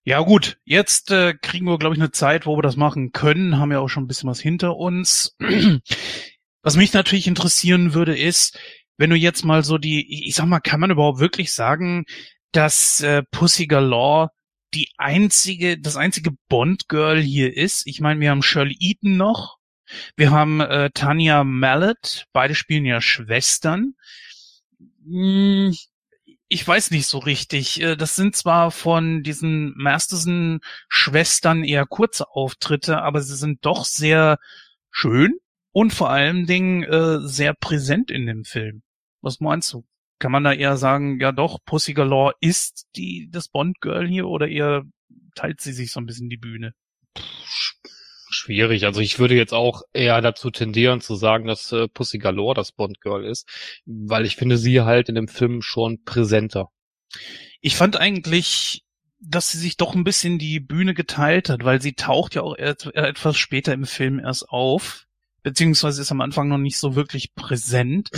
Ja 0.03 0.21
gut, 0.21 0.57
jetzt 0.65 1.11
äh, 1.11 1.35
kriegen 1.39 1.67
wir, 1.67 1.77
glaube 1.77 1.95
ich, 1.95 2.01
eine 2.01 2.11
Zeit, 2.11 2.47
wo 2.47 2.57
wir 2.57 2.63
das 2.63 2.75
machen 2.75 3.11
können, 3.11 3.59
haben 3.59 3.71
ja 3.71 3.79
auch 3.79 3.87
schon 3.87 4.03
ein 4.03 4.07
bisschen 4.07 4.29
was 4.29 4.39
hinter 4.39 4.75
uns. 4.75 5.35
Was 6.63 6.75
mich 6.75 6.93
natürlich 6.93 7.25
interessieren 7.25 7.95
würde, 7.95 8.15
ist, 8.15 8.59
wenn 8.97 9.09
du 9.09 9.15
jetzt 9.15 9.43
mal 9.43 9.63
so 9.63 9.79
die, 9.79 10.27
ich 10.27 10.35
sag 10.35 10.45
mal, 10.45 10.59
kann 10.59 10.79
man 10.79 10.91
überhaupt 10.91 11.19
wirklich 11.19 11.51
sagen, 11.53 12.05
dass 12.51 13.01
äh, 13.01 13.23
Pussy 13.31 13.65
Galore 13.65 14.29
die 14.73 14.89
einzige, 14.97 15.79
das 15.79 15.97
einzige 15.97 16.31
Bond-Girl 16.49 17.19
hier 17.19 17.55
ist? 17.55 17.87
Ich 17.87 18.01
meine, 18.01 18.19
wir 18.19 18.31
haben 18.31 18.43
Shirley 18.43 18.77
Eaton 18.79 19.17
noch, 19.17 19.57
wir 20.15 20.31
haben 20.31 20.61
äh, 20.61 20.89
Tanya 20.93 21.43
Mallet, 21.43 22.27
beide 22.33 22.55
spielen 22.55 22.85
ja 22.85 23.01
Schwestern. 23.01 23.95
Hm, 25.05 25.75
ich 26.47 26.67
weiß 26.67 26.91
nicht 26.91 27.07
so 27.07 27.19
richtig. 27.19 27.81
Äh, 27.81 27.95
das 27.95 28.15
sind 28.15 28.35
zwar 28.35 28.71
von 28.71 29.23
diesen 29.23 29.73
Masterson-Schwestern 29.77 31.63
eher 31.63 31.85
kurze 31.85 32.29
Auftritte, 32.29 33.01
aber 33.01 33.21
sie 33.21 33.35
sind 33.35 33.65
doch 33.65 33.85
sehr 33.85 34.37
schön 34.91 35.37
und 35.71 35.93
vor 35.93 36.09
allen 36.09 36.45
Dingen 36.45 36.83
äh, 36.83 37.19
sehr 37.21 37.53
präsent 37.53 38.11
in 38.11 38.25
dem 38.25 38.43
Film. 38.43 38.83
Was 39.21 39.39
meinst 39.39 39.71
du? 39.73 39.85
Kann 40.21 40.31
man 40.31 40.43
da 40.43 40.53
eher 40.53 40.77
sagen, 40.77 41.19
ja 41.19 41.31
doch, 41.31 41.57
Pussy 41.65 41.95
Galore 41.95 42.35
ist 42.41 42.85
die 42.95 43.27
das 43.31 43.47
Bond-Girl 43.47 44.07
hier 44.07 44.27
oder 44.27 44.47
eher 44.47 44.83
teilt 45.33 45.61
sie 45.61 45.73
sich 45.73 45.91
so 45.91 45.99
ein 45.99 46.05
bisschen 46.05 46.29
die 46.29 46.37
Bühne? 46.37 46.75
Schwierig. 48.29 48.85
Also 48.85 49.01
ich 49.01 49.17
würde 49.17 49.33
jetzt 49.33 49.51
auch 49.51 49.81
eher 49.93 50.21
dazu 50.21 50.51
tendieren 50.51 51.01
zu 51.01 51.15
sagen, 51.15 51.47
dass 51.47 51.71
äh, 51.71 51.87
Pussy 51.87 52.19
Galore 52.19 52.53
das 52.53 52.71
Bond 52.71 53.01
Girl 53.01 53.25
ist, 53.25 53.49
weil 53.87 54.27
ich 54.27 54.35
finde 54.35 54.57
sie 54.57 54.81
halt 54.81 55.09
in 55.09 55.15
dem 55.15 55.27
Film 55.27 55.63
schon 55.63 56.03
präsenter. 56.03 56.69
Ich 57.59 57.75
fand 57.75 57.97
eigentlich, 57.97 58.85
dass 59.19 59.49
sie 59.49 59.57
sich 59.57 59.75
doch 59.75 59.95
ein 59.95 60.03
bisschen 60.03 60.37
die 60.37 60.59
Bühne 60.59 60.93
geteilt 60.93 61.49
hat, 61.49 61.63
weil 61.63 61.81
sie 61.81 61.93
taucht 61.93 62.35
ja 62.35 62.43
auch 62.43 62.55
etwas 62.55 63.37
später 63.37 63.73
im 63.73 63.85
Film 63.85 64.19
erst 64.19 64.47
auf, 64.49 65.07
beziehungsweise 65.41 66.03
ist 66.03 66.11
am 66.11 66.21
Anfang 66.21 66.47
noch 66.47 66.59
nicht 66.59 66.77
so 66.77 66.95
wirklich 66.95 67.33
präsent. 67.33 68.11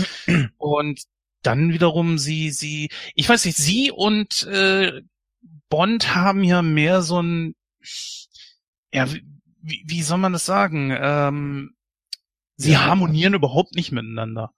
Und 0.57 1.03
dann 1.43 1.73
wiederum 1.73 2.17
sie, 2.17 2.51
sie, 2.51 2.89
ich 3.15 3.29
weiß 3.29 3.45
nicht, 3.45 3.57
sie 3.57 3.91
und 3.91 4.43
äh, 4.47 5.01
Bond 5.69 6.15
haben 6.15 6.43
ja 6.43 6.61
mehr 6.61 7.01
so 7.01 7.21
ein, 7.21 7.55
ja, 8.91 9.11
wie, 9.61 9.83
wie 9.85 10.01
soll 10.01 10.17
man 10.17 10.33
das 10.33 10.45
sagen? 10.45 10.95
Ähm, 10.97 11.75
sie 12.55 12.73
ja. 12.73 12.85
harmonieren 12.85 13.33
überhaupt 13.33 13.75
nicht 13.75 13.91
miteinander. 13.91 14.51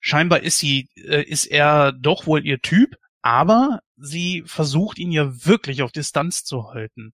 Scheinbar 0.00 0.40
ist 0.40 0.58
sie, 0.58 0.88
äh, 0.96 1.22
ist 1.22 1.46
er 1.46 1.92
doch 1.92 2.26
wohl 2.26 2.44
ihr 2.46 2.60
Typ, 2.60 2.96
aber 3.22 3.80
sie 3.96 4.42
versucht 4.46 4.98
ihn 4.98 5.10
ja 5.10 5.44
wirklich 5.44 5.82
auf 5.82 5.92
Distanz 5.92 6.44
zu 6.44 6.70
halten. 6.70 7.12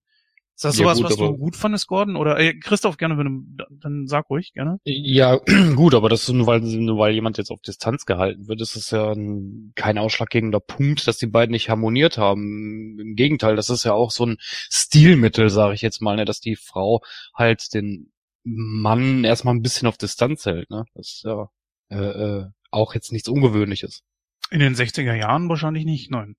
Ist 0.55 0.63
das 0.63 0.77
sowas, 0.77 0.99
ja, 0.99 1.03
gut, 1.03 1.11
was 1.11 1.17
du 1.17 1.37
gut 1.37 1.55
fandest, 1.57 1.87
Gordon? 1.87 2.15
Oder 2.15 2.39
äh, 2.39 2.53
Christoph, 2.57 2.95
gerne, 2.95 3.17
wenn 3.17 3.57
du, 3.57 3.65
dann 3.81 4.07
sag 4.07 4.29
ruhig, 4.29 4.53
gerne. 4.53 4.79
Ja, 4.85 5.37
gut, 5.75 5.93
aber 5.93 6.07
das 6.07 6.23
ist 6.23 6.29
nur 6.29 6.47
weil, 6.47 6.61
nur 6.61 6.97
weil 6.97 7.13
jemand 7.13 7.37
jetzt 7.37 7.51
auf 7.51 7.59
Distanz 7.59 8.05
gehalten 8.05 8.47
wird, 8.47 8.61
ist 8.61 8.77
es 8.77 8.89
ja 8.89 9.11
ein, 9.11 9.73
kein 9.75 9.97
ausschlaggebender 9.97 10.61
Punkt, 10.61 11.07
dass 11.07 11.17
die 11.17 11.27
beiden 11.27 11.51
nicht 11.51 11.69
harmoniert 11.69 12.17
haben. 12.17 12.97
Im 12.97 13.15
Gegenteil, 13.15 13.57
das 13.57 13.69
ist 13.69 13.83
ja 13.83 13.91
auch 13.91 14.11
so 14.11 14.25
ein 14.25 14.37
Stilmittel, 14.39 15.49
sage 15.49 15.73
ich 15.73 15.81
jetzt 15.81 16.01
mal, 16.01 16.15
ne, 16.15 16.23
dass 16.23 16.39
die 16.39 16.55
Frau 16.55 17.01
halt 17.33 17.73
den 17.73 18.13
Mann 18.45 19.25
erstmal 19.25 19.55
ein 19.55 19.61
bisschen 19.61 19.89
auf 19.89 19.97
Distanz 19.97 20.45
hält. 20.45 20.69
Ne? 20.69 20.85
Das 20.93 21.07
ist 21.07 21.23
ja 21.25 21.49
äh, 21.89 21.97
äh, 21.97 22.45
auch 22.71 22.95
jetzt 22.95 23.11
nichts 23.11 23.27
Ungewöhnliches. 23.27 24.03
In 24.51 24.59
den 24.59 24.75
60er 24.75 25.15
Jahren 25.15 25.49
wahrscheinlich 25.49 25.83
nicht, 25.83 26.11
nein. 26.11 26.35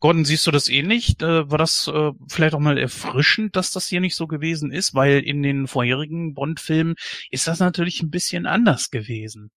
Gordon, 0.00 0.24
siehst 0.24 0.46
du 0.46 0.52
das 0.52 0.68
ähnlich? 0.68 1.20
Äh, 1.20 1.50
war 1.50 1.58
das 1.58 1.88
äh, 1.88 2.12
vielleicht 2.28 2.54
auch 2.54 2.60
mal 2.60 2.78
erfrischend, 2.78 3.56
dass 3.56 3.72
das 3.72 3.88
hier 3.88 4.00
nicht 4.00 4.14
so 4.14 4.28
gewesen 4.28 4.70
ist? 4.70 4.94
Weil 4.94 5.20
in 5.20 5.42
den 5.42 5.66
vorherigen 5.66 6.34
Bond-Filmen 6.34 6.94
ist 7.30 7.48
das 7.48 7.58
natürlich 7.58 8.00
ein 8.02 8.10
bisschen 8.10 8.46
anders 8.46 8.90
gewesen. 8.90 9.50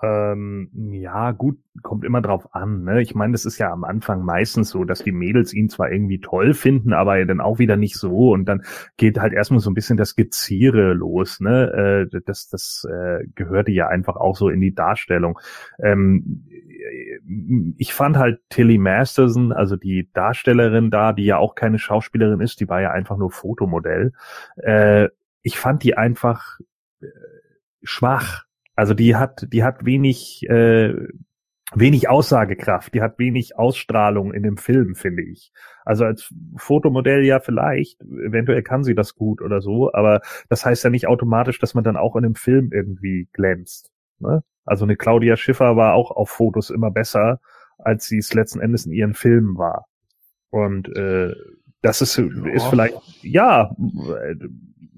Ähm, 0.00 0.70
ja, 0.92 1.32
gut, 1.32 1.58
kommt 1.82 2.04
immer 2.04 2.22
drauf 2.22 2.54
an. 2.54 2.84
Ne? 2.84 3.02
Ich 3.02 3.14
meine, 3.14 3.32
das 3.32 3.44
ist 3.44 3.58
ja 3.58 3.72
am 3.72 3.84
Anfang 3.84 4.22
meistens 4.24 4.70
so, 4.70 4.84
dass 4.84 5.02
die 5.02 5.12
Mädels 5.12 5.52
ihn 5.52 5.68
zwar 5.68 5.90
irgendwie 5.90 6.20
toll 6.20 6.54
finden, 6.54 6.92
aber 6.92 7.24
dann 7.24 7.40
auch 7.40 7.58
wieder 7.58 7.76
nicht 7.76 7.96
so. 7.96 8.30
Und 8.30 8.44
dann 8.44 8.62
geht 8.96 9.18
halt 9.18 9.32
erstmal 9.32 9.60
so 9.60 9.70
ein 9.70 9.74
bisschen 9.74 9.96
das 9.96 10.14
Geziere 10.14 10.92
los. 10.92 11.40
Ne? 11.40 12.08
Äh, 12.12 12.20
das 12.24 12.48
das 12.48 12.86
äh, 12.88 13.26
gehörte 13.34 13.72
ja 13.72 13.88
einfach 13.88 14.16
auch 14.16 14.36
so 14.36 14.48
in 14.48 14.60
die 14.60 14.74
Darstellung. 14.74 15.38
Ähm, 15.82 16.46
ich 17.76 17.92
fand 17.92 18.16
halt 18.16 18.40
Tilly 18.50 18.78
Masterson, 18.78 19.52
also 19.52 19.76
die 19.76 20.10
Darstellerin 20.12 20.90
da, 20.90 21.12
die 21.12 21.24
ja 21.24 21.38
auch 21.38 21.54
keine 21.54 21.78
Schauspielerin 21.78 22.40
ist, 22.40 22.60
die 22.60 22.68
war 22.68 22.80
ja 22.80 22.92
einfach 22.92 23.16
nur 23.16 23.30
Fotomodell. 23.30 24.12
Äh, 24.56 25.08
ich 25.42 25.58
fand 25.58 25.82
die 25.82 25.96
einfach 25.96 26.58
äh, 27.00 27.06
schwach 27.82 28.47
also 28.78 28.94
die 28.94 29.16
hat, 29.16 29.48
die 29.52 29.64
hat 29.64 29.84
wenig, 29.84 30.48
äh, 30.48 30.94
wenig 31.74 32.08
Aussagekraft, 32.08 32.94
die 32.94 33.02
hat 33.02 33.18
wenig 33.18 33.58
Ausstrahlung 33.58 34.32
in 34.32 34.44
dem 34.44 34.56
Film, 34.56 34.94
finde 34.94 35.24
ich. 35.24 35.50
Also 35.84 36.04
als 36.04 36.32
Fotomodell 36.54 37.24
ja 37.24 37.40
vielleicht, 37.40 38.00
eventuell 38.02 38.62
kann 38.62 38.84
sie 38.84 38.94
das 38.94 39.16
gut 39.16 39.42
oder 39.42 39.60
so, 39.60 39.92
aber 39.92 40.20
das 40.48 40.64
heißt 40.64 40.84
ja 40.84 40.90
nicht 40.90 41.08
automatisch, 41.08 41.58
dass 41.58 41.74
man 41.74 41.82
dann 41.82 41.96
auch 41.96 42.14
in 42.14 42.22
dem 42.22 42.36
Film 42.36 42.70
irgendwie 42.70 43.28
glänzt. 43.32 43.90
Ne? 44.20 44.44
Also 44.64 44.84
eine 44.84 44.94
Claudia 44.94 45.36
Schiffer 45.36 45.74
war 45.74 45.94
auch 45.94 46.12
auf 46.12 46.30
Fotos 46.30 46.70
immer 46.70 46.92
besser, 46.92 47.40
als 47.78 48.06
sie 48.06 48.18
es 48.18 48.32
letzten 48.32 48.60
Endes 48.60 48.86
in 48.86 48.92
ihren 48.92 49.14
Filmen 49.14 49.58
war. 49.58 49.86
Und 50.50 50.88
äh, 50.96 51.34
das 51.82 52.00
ist, 52.00 52.16
ist 52.16 52.66
vielleicht, 52.66 52.94
ja, 53.22 53.74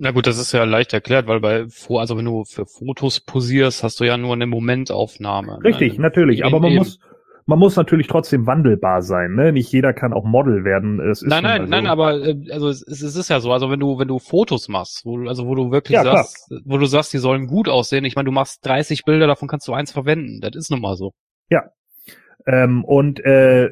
na 0.00 0.12
gut, 0.12 0.26
das 0.26 0.38
ist 0.38 0.52
ja 0.52 0.64
leicht 0.64 0.94
erklärt, 0.94 1.26
weil 1.26 1.40
bei 1.40 1.66
also 1.90 2.16
wenn 2.16 2.24
du 2.24 2.44
für 2.44 2.64
Fotos 2.64 3.20
posierst, 3.20 3.84
hast 3.84 4.00
du 4.00 4.04
ja 4.04 4.16
nur 4.16 4.32
eine 4.32 4.46
Momentaufnahme. 4.46 5.58
Ne? 5.58 5.64
Richtig, 5.64 5.98
ne? 5.98 6.02
natürlich, 6.02 6.44
aber 6.44 6.58
man 6.58 6.74
muss 6.74 6.98
man 7.44 7.58
muss 7.58 7.76
natürlich 7.76 8.06
trotzdem 8.06 8.46
wandelbar 8.46 9.02
sein, 9.02 9.34
ne? 9.34 9.52
Nicht 9.52 9.70
jeder 9.72 9.92
kann 9.92 10.12
auch 10.12 10.24
Model 10.24 10.64
werden. 10.64 11.00
Es 11.00 11.20
ist 11.20 11.28
nein, 11.28 11.42
nein, 11.42 11.60
also 11.62 11.70
nein, 11.70 11.86
aber 11.86 12.14
äh, 12.14 12.36
also 12.50 12.68
es, 12.68 12.82
es 12.86 13.14
ist 13.14 13.28
ja 13.28 13.40
so, 13.40 13.52
also 13.52 13.70
wenn 13.70 13.80
du 13.80 13.98
wenn 13.98 14.08
du 14.08 14.18
Fotos 14.18 14.68
machst, 14.68 15.04
wo 15.04 15.26
also 15.28 15.46
wo 15.46 15.54
du 15.54 15.70
wirklich 15.70 15.96
ja, 15.96 16.04
sagst, 16.04 16.46
klar. 16.48 16.60
wo 16.64 16.78
du 16.78 16.86
sagst, 16.86 17.12
die 17.12 17.18
sollen 17.18 17.46
gut 17.46 17.68
aussehen. 17.68 18.04
Ich 18.06 18.16
meine, 18.16 18.26
du 18.26 18.32
machst 18.32 18.64
30 18.64 19.04
Bilder, 19.04 19.26
davon 19.26 19.48
kannst 19.48 19.68
du 19.68 19.74
eins 19.74 19.92
verwenden. 19.92 20.40
Das 20.40 20.54
ist 20.54 20.70
nun 20.70 20.80
mal 20.80 20.96
so. 20.96 21.12
Ja, 21.50 21.64
ähm, 22.46 22.84
und 22.84 23.24
äh, 23.24 23.68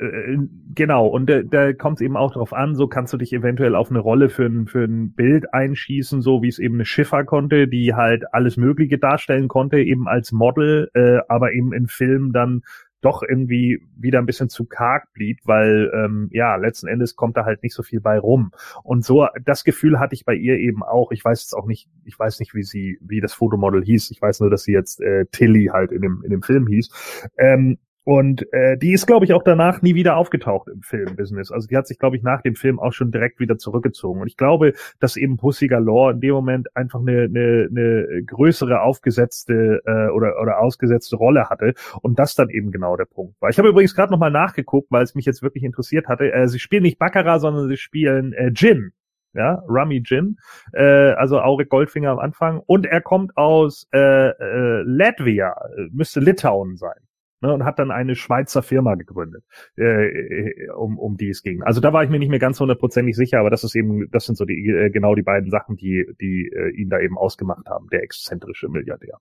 genau, 0.75 1.07
und 1.07 1.31
äh, 1.31 1.45
da 1.45 1.73
kommt 1.73 1.99
es 1.99 2.05
eben 2.05 2.16
auch 2.16 2.33
drauf 2.33 2.53
an, 2.53 2.75
so 2.75 2.87
kannst 2.87 3.12
du 3.12 3.16
dich 3.16 3.33
eventuell 3.33 3.75
auf 3.75 3.91
eine 3.91 4.01
Rolle 4.01 4.29
für 4.29 4.47
ein, 4.47 4.66
für 4.66 4.85
ein 4.85 5.12
Bild 5.12 5.53
einschießen, 5.53 6.23
so 6.23 6.43
wie 6.43 6.49
es 6.49 6.59
eben 6.59 6.75
eine 6.75 6.85
Schiffer 6.85 7.25
konnte, 7.25 7.69
die 7.69 7.95
halt 7.95 8.25
alles 8.33 8.57
Mögliche 8.57 8.99
darstellen 8.99 9.49
konnte, 9.49 9.81
eben 9.81 10.09
als 10.09 10.33
Model, 10.33 10.91
äh, 10.95 11.19
aber 11.29 11.53
eben 11.53 11.73
in 11.73 11.87
Film 11.87 12.33
dann 12.33 12.62
doch 13.01 13.23
irgendwie 13.23 13.81
wieder 13.97 14.19
ein 14.19 14.27
bisschen 14.27 14.49
zu 14.49 14.64
karg 14.64 15.12
blieb, 15.12 15.39
weil 15.45 15.91
ähm, 15.95 16.29
ja, 16.33 16.57
letzten 16.57 16.89
Endes 16.89 17.14
kommt 17.14 17.37
da 17.37 17.45
halt 17.45 17.62
nicht 17.62 17.75
so 17.75 17.83
viel 17.83 18.01
bei 18.01 18.19
rum. 18.19 18.51
Und 18.83 19.05
so, 19.05 19.29
das 19.45 19.64
Gefühl 19.64 20.01
hatte 20.01 20.14
ich 20.14 20.25
bei 20.25 20.35
ihr 20.35 20.57
eben 20.57 20.83
auch. 20.83 21.12
Ich 21.12 21.25
weiß 21.25 21.43
jetzt 21.43 21.55
auch 21.55 21.66
nicht, 21.66 21.89
ich 22.05 22.19
weiß 22.19 22.41
nicht, 22.41 22.55
wie 22.55 22.64
sie, 22.64 22.99
wie 23.01 23.21
das 23.21 23.33
Fotomodel 23.35 23.85
hieß. 23.85 24.11
Ich 24.11 24.21
weiß 24.21 24.41
nur, 24.41 24.51
dass 24.51 24.64
sie 24.64 24.73
jetzt 24.73 25.01
äh, 25.01 25.27
Tilly 25.31 25.66
halt 25.73 25.93
in 25.93 26.03
dem, 26.03 26.23
in 26.25 26.31
dem 26.31 26.43
Film 26.43 26.66
hieß. 26.66 27.31
Ähm, 27.39 27.79
und 28.09 28.50
äh, 28.54 28.78
die 28.78 28.92
ist, 28.92 29.06
glaube 29.06 29.26
ich, 29.26 29.34
auch 29.34 29.42
danach 29.42 29.82
nie 29.82 29.94
wieder 29.94 30.16
aufgetaucht 30.16 30.68
im 30.68 30.80
Filmbusiness. 30.80 31.52
Also 31.52 31.68
die 31.68 31.76
hat 31.76 31.86
sich, 31.86 31.98
glaube 31.98 32.16
ich, 32.16 32.22
nach 32.22 32.40
dem 32.40 32.54
Film 32.54 32.80
auch 32.80 32.94
schon 32.94 33.11
direkt 33.11 33.38
wieder 33.38 33.59
zurückgezogen. 33.59 34.22
Und 34.22 34.28
ich 34.28 34.38
glaube, 34.38 34.72
dass 34.98 35.18
eben 35.18 35.36
Pussy 35.36 35.66
Galore 35.66 36.12
in 36.12 36.20
dem 36.20 36.32
Moment 36.32 36.74
einfach 36.74 37.00
eine, 37.00 37.24
eine, 37.24 37.68
eine 37.70 38.22
größere 38.24 38.80
aufgesetzte 38.80 39.82
äh, 39.84 40.09
oder, 40.09 40.40
oder 40.40 40.59
ausgesetzte 40.59 41.16
Rolle 41.16 41.50
hatte. 41.50 41.74
Und 42.00 42.18
das 42.18 42.34
dann 42.34 42.48
eben 42.48 42.70
genau 42.70 42.96
der 42.96 43.04
Punkt 43.04 43.38
war. 43.42 43.50
Ich 43.50 43.59
habe 43.59 43.68
übrigens 43.68 43.94
gerade 43.94 44.11
nochmal 44.11 44.30
nachgeguckt, 44.30 44.90
weil 44.90 45.04
es 45.04 45.14
mich 45.14 45.26
jetzt 45.26 45.42
wirklich 45.42 45.62
interessiert 45.62 46.09
hatte. 46.09 46.32
Äh, 46.32 46.48
sie 46.48 46.61
spielen 46.61 46.84
nicht 46.84 46.98
Baccarat, 46.98 47.42
sondern 47.42 47.68
sie 47.68 47.76
spielen 47.76 48.32
äh, 48.32 48.54
Gin 48.54 48.92
ja, 49.34 49.62
Rummy 49.68 50.02
Gin, 50.02 50.38
äh, 50.72 51.11
also 51.12 51.40
Auric 51.40 51.68
Goldfinger 51.68 52.12
am 52.12 52.20
Anfang. 52.20 52.62
Und 52.64 52.86
er 52.86 53.02
kommt 53.02 53.36
aus 53.36 53.86
äh, 53.92 53.98
äh, 53.98 54.82
Latvia, 54.86 55.54
müsste 55.92 56.20
Litauen 56.20 56.78
sein 56.78 56.96
ne, 57.41 57.53
und 57.53 57.64
hat 57.64 57.78
dann 57.78 57.91
eine 57.91 58.14
Schweizer 58.14 58.62
Firma 58.62 58.95
gegründet, 58.95 59.45
äh, 59.76 60.68
um, 60.70 60.99
um 60.99 61.16
die 61.16 61.30
es 61.30 61.43
ging. 61.43 61.62
Also 61.62 61.80
da 61.80 61.93
war 61.93 62.05
ich 62.05 62.11
mir 62.11 62.18
nicht 62.18 62.30
mehr 62.30 62.39
ganz 62.39 62.61
hundertprozentig 62.61 63.16
sicher, 63.16 63.41
aber 63.41 63.51
das 63.51 63.64
ist 63.64 63.74
eben, 63.74 64.11
das 64.11 64.26
sind 64.26 64.36
so 64.36 64.45
die 64.45 64.68
äh, 64.68 64.91
genau 64.91 65.14
die 65.14 65.22
beiden 65.22 65.51
Sachen, 65.51 65.76
die, 65.76 66.07
die 66.20 66.51
äh, 66.55 66.70
ihn 66.70 66.89
da 66.91 66.99
eben 67.01 67.16
ausgemacht 67.18 67.68
haben, 67.68 67.89
der 67.91 68.03
exzentrische 68.03 68.68
Milliardär. 68.68 69.18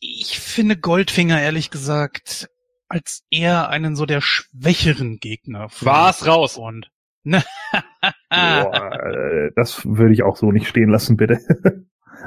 Ich 0.00 0.38
finde 0.38 0.76
Goldfinger 0.76 1.40
ehrlich 1.40 1.70
gesagt 1.70 2.48
als 2.88 3.24
eher 3.30 3.68
einen 3.68 3.96
so 3.96 4.06
der 4.06 4.20
schwächeren 4.20 5.18
Gegner. 5.18 5.68
War's 5.80 6.26
raus. 6.26 6.56
Und 6.56 6.90
Boah, 8.30 8.92
äh, 9.04 9.50
das 9.54 9.84
würde 9.84 10.14
ich 10.14 10.22
auch 10.22 10.36
so 10.36 10.52
nicht 10.52 10.68
stehen 10.68 10.88
lassen, 10.88 11.16
bitte. 11.16 11.40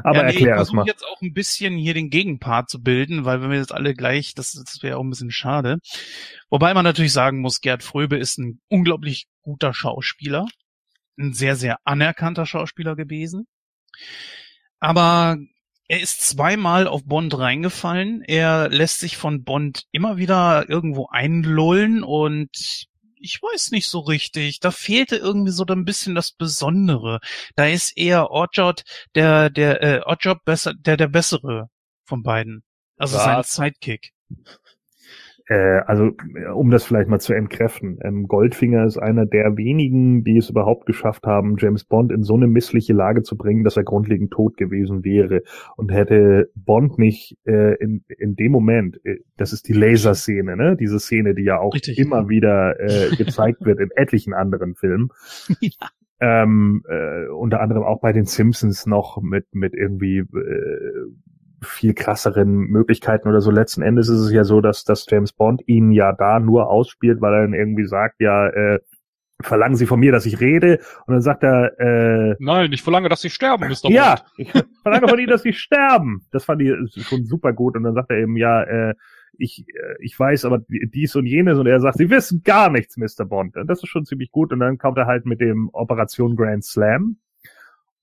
Aber 0.04 0.18
ja, 0.18 0.24
nee, 0.24 0.34
erklär 0.34 0.56
das 0.56 0.72
mal. 0.72 0.84
Ich 0.84 0.88
jetzt 0.88 1.06
auch 1.06 1.22
ein 1.22 1.34
bisschen 1.34 1.76
hier 1.76 1.94
den 1.94 2.10
Gegenpart 2.10 2.70
zu 2.70 2.82
bilden, 2.82 3.26
weil 3.26 3.42
wenn 3.42 3.50
wir 3.50 3.58
jetzt 3.58 3.74
alle 3.74 3.94
gleich, 3.94 4.34
das, 4.34 4.52
das 4.54 4.82
wäre 4.82 4.98
auch 4.98 5.04
ein 5.04 5.10
bisschen 5.10 5.32
schade. 5.32 5.80
Wobei 6.50 6.74
man 6.74 6.84
natürlich 6.84 7.14
sagen 7.14 7.42
muss, 7.42 7.62
Gerd 7.62 7.84
Fröbe 7.84 8.18
ist 8.18 8.38
ein 8.38 8.60
unglaublich 8.70 9.28
guter 9.42 9.74
Schauspieler, 9.74 10.48
ein 11.18 11.34
sehr, 11.34 11.56
sehr 11.56 11.78
anerkannter 11.84 12.46
Schauspieler 12.46 12.96
gewesen. 12.96 13.48
Aber 14.80 15.38
er 15.88 16.00
ist 16.00 16.26
zweimal 16.28 16.88
auf 16.88 17.04
Bond 17.04 17.38
reingefallen. 17.38 18.24
Er 18.26 18.70
lässt 18.70 19.00
sich 19.00 19.18
von 19.18 19.44
Bond 19.44 19.84
immer 19.92 20.18
wieder 20.18 20.70
irgendwo 20.70 21.08
einlullen 21.08 22.04
und 22.04 22.88
ich 23.22 23.41
weiß 23.41 23.72
nicht 23.72 23.88
so 23.88 23.99
richtig. 23.99 24.59
Da 24.59 24.72
fehlte 24.72 25.15
irgendwie 25.15 25.51
so 25.51 25.65
ein 25.65 25.86
bisschen 25.86 26.15
das 26.15 26.32
Besondere. 26.32 27.19
Da 27.55 27.67
ist 27.67 27.97
eher 27.97 28.32
Oddjob 28.32 28.82
der, 29.15 29.49
der, 29.49 29.82
äh, 29.82 30.01
Oddjob 30.05 30.43
besser, 30.43 30.74
der, 30.74 30.97
der 30.97 31.07
bessere 31.07 31.69
von 32.05 32.24
beiden. 32.24 32.63
Also 32.97 33.17
Was? 33.17 33.24
sein 33.53 33.72
Sidekick. 33.72 34.13
Äh, 35.52 35.82
also 35.86 36.12
um 36.56 36.72
das 36.72 36.86
vielleicht 36.86 37.10
mal 37.10 37.20
zu 37.20 37.34
entkräften, 37.34 37.99
ähm, 38.04 38.30
Goldfinger 38.30 38.86
ist 38.86 38.97
einer 38.97 39.26
der 39.26 39.58
wenigen, 39.58 40.24
die 40.24 40.38
es 40.38 40.49
überhaupt 40.49 40.86
geschafft 40.86 41.28
haben, 41.28 41.58
James 41.60 41.84
Bond 41.84 42.14
in 42.14 42.24
so 42.24 42.36
eine 42.36 42.47
missliche 42.47 42.93
Lage 42.93 43.22
zu 43.22 43.36
bringen, 43.36 43.66
dass 43.66 43.76
er 43.76 43.84
grundlegend 43.84 44.32
tot 44.32 44.56
gewesen 44.56 45.04
wäre. 45.04 45.41
Und 45.76 45.91
hätte 45.91 46.49
Bond 46.56 46.97
nicht 46.97 47.38
äh, 47.45 47.76
in, 47.84 48.06
in 48.18 48.38
dem 48.38 48.54
Moment, 48.54 49.04
äh, 49.04 49.18
das 49.36 49.52
ist 49.52 49.68
die 49.68 49.74
Laserszene, 49.74 50.56
ne? 50.56 50.78
Diese 50.78 51.02
Szene, 51.02 51.36
die 51.36 51.43
ja 51.43 51.60
auch 51.60 51.74
Richtig. 51.74 51.99
immer 51.99 52.30
wieder 52.30 52.80
äh, 52.80 53.14
gezeigt 53.18 53.66
wird 53.66 53.82
in 53.82 53.89
etlichen 53.93 54.34
anderen 54.34 54.76
Filmen. 54.76 55.10
ja. 55.60 55.89
Ähm, 56.22 56.84
äh, 56.88 57.28
unter 57.28 57.60
anderem 57.60 57.84
auch 57.84 57.99
bei 57.99 58.14
den 58.14 58.26
Simpsons 58.26 58.86
noch 58.86 59.22
mit 59.22 59.47
mit 59.54 59.74
irgendwie 59.74 60.20
äh, 60.20 61.12
viel 61.62 61.93
krasseren 61.93 62.68
Möglichkeiten 62.68 63.28
oder 63.28 63.41
so. 63.41 63.51
Letzten 63.51 63.82
Endes 63.82 64.09
ist 64.09 64.20
es 64.20 64.32
ja 64.32 64.43
so, 64.43 64.62
dass, 64.62 64.84
dass 64.84 65.05
James 65.09 65.34
Bond 65.34 65.62
ihn 65.68 65.91
ja 65.91 66.14
da 66.14 66.39
nur 66.39 66.70
ausspielt, 66.70 67.22
weil 67.22 67.34
er 67.34 67.41
dann 67.41 67.53
irgendwie 67.53 67.86
sagt, 67.86 68.20
ja, 68.20 68.47
äh, 68.47 68.80
verlangen 69.41 69.76
Sie 69.76 69.86
von 69.86 69.99
mir, 69.99 70.12
dass 70.12 70.26
ich 70.26 70.39
rede? 70.39 70.80
Und 71.05 71.14
dann 71.14 71.22
sagt 71.22 71.43
er, 71.43 71.80
äh, 71.80 72.36
Nein, 72.39 72.72
ich 72.74 72.82
verlange, 72.82 73.09
dass 73.09 73.22
Sie 73.22 73.30
sterben, 73.30 73.68
Mr. 73.68 73.82
Bond. 73.84 73.93
Ja, 73.93 74.22
ich 74.38 74.51
verlange 74.82 75.07
von 75.07 75.20
Ihnen, 75.20 75.30
dass 75.30 75.43
Sie 75.43 75.53
sterben. 75.53 76.26
Das 76.32 76.45
fand 76.45 76.62
ich 76.62 76.72
schon 77.03 77.26
super 77.26 77.53
gut. 77.53 77.76
Und 77.76 77.84
dann 77.84 77.93
sagt 77.93 78.12
er 78.12 78.18
eben, 78.18 78.38
ja, 78.38 78.64
äh, 78.64 78.93
ich, 79.38 79.66
äh, 79.70 79.95
ich 79.99 80.18
weiß 80.20 80.45
aber 80.45 80.62
dies 80.68 81.16
und 81.16 81.26
jenes 81.26 81.57
und 81.57 81.68
er 81.68 81.80
sagt, 81.80 81.97
sie 81.97 82.09
wissen 82.09 82.43
gar 82.43 82.70
nichts, 82.70 82.97
Mr. 82.97 83.26
Bond. 83.26 83.57
Und 83.57 83.68
das 83.68 83.84
ist 83.84 83.89
schon 83.89 84.05
ziemlich 84.05 84.32
gut. 84.32 84.51
Und 84.51 84.59
dann 84.59 84.78
kommt 84.78 84.97
er 84.97 85.07
halt 85.07 85.26
mit 85.26 85.41
dem 85.41 85.70
Operation 85.74 86.36
Grand 86.36 86.64
Slam 86.64 87.18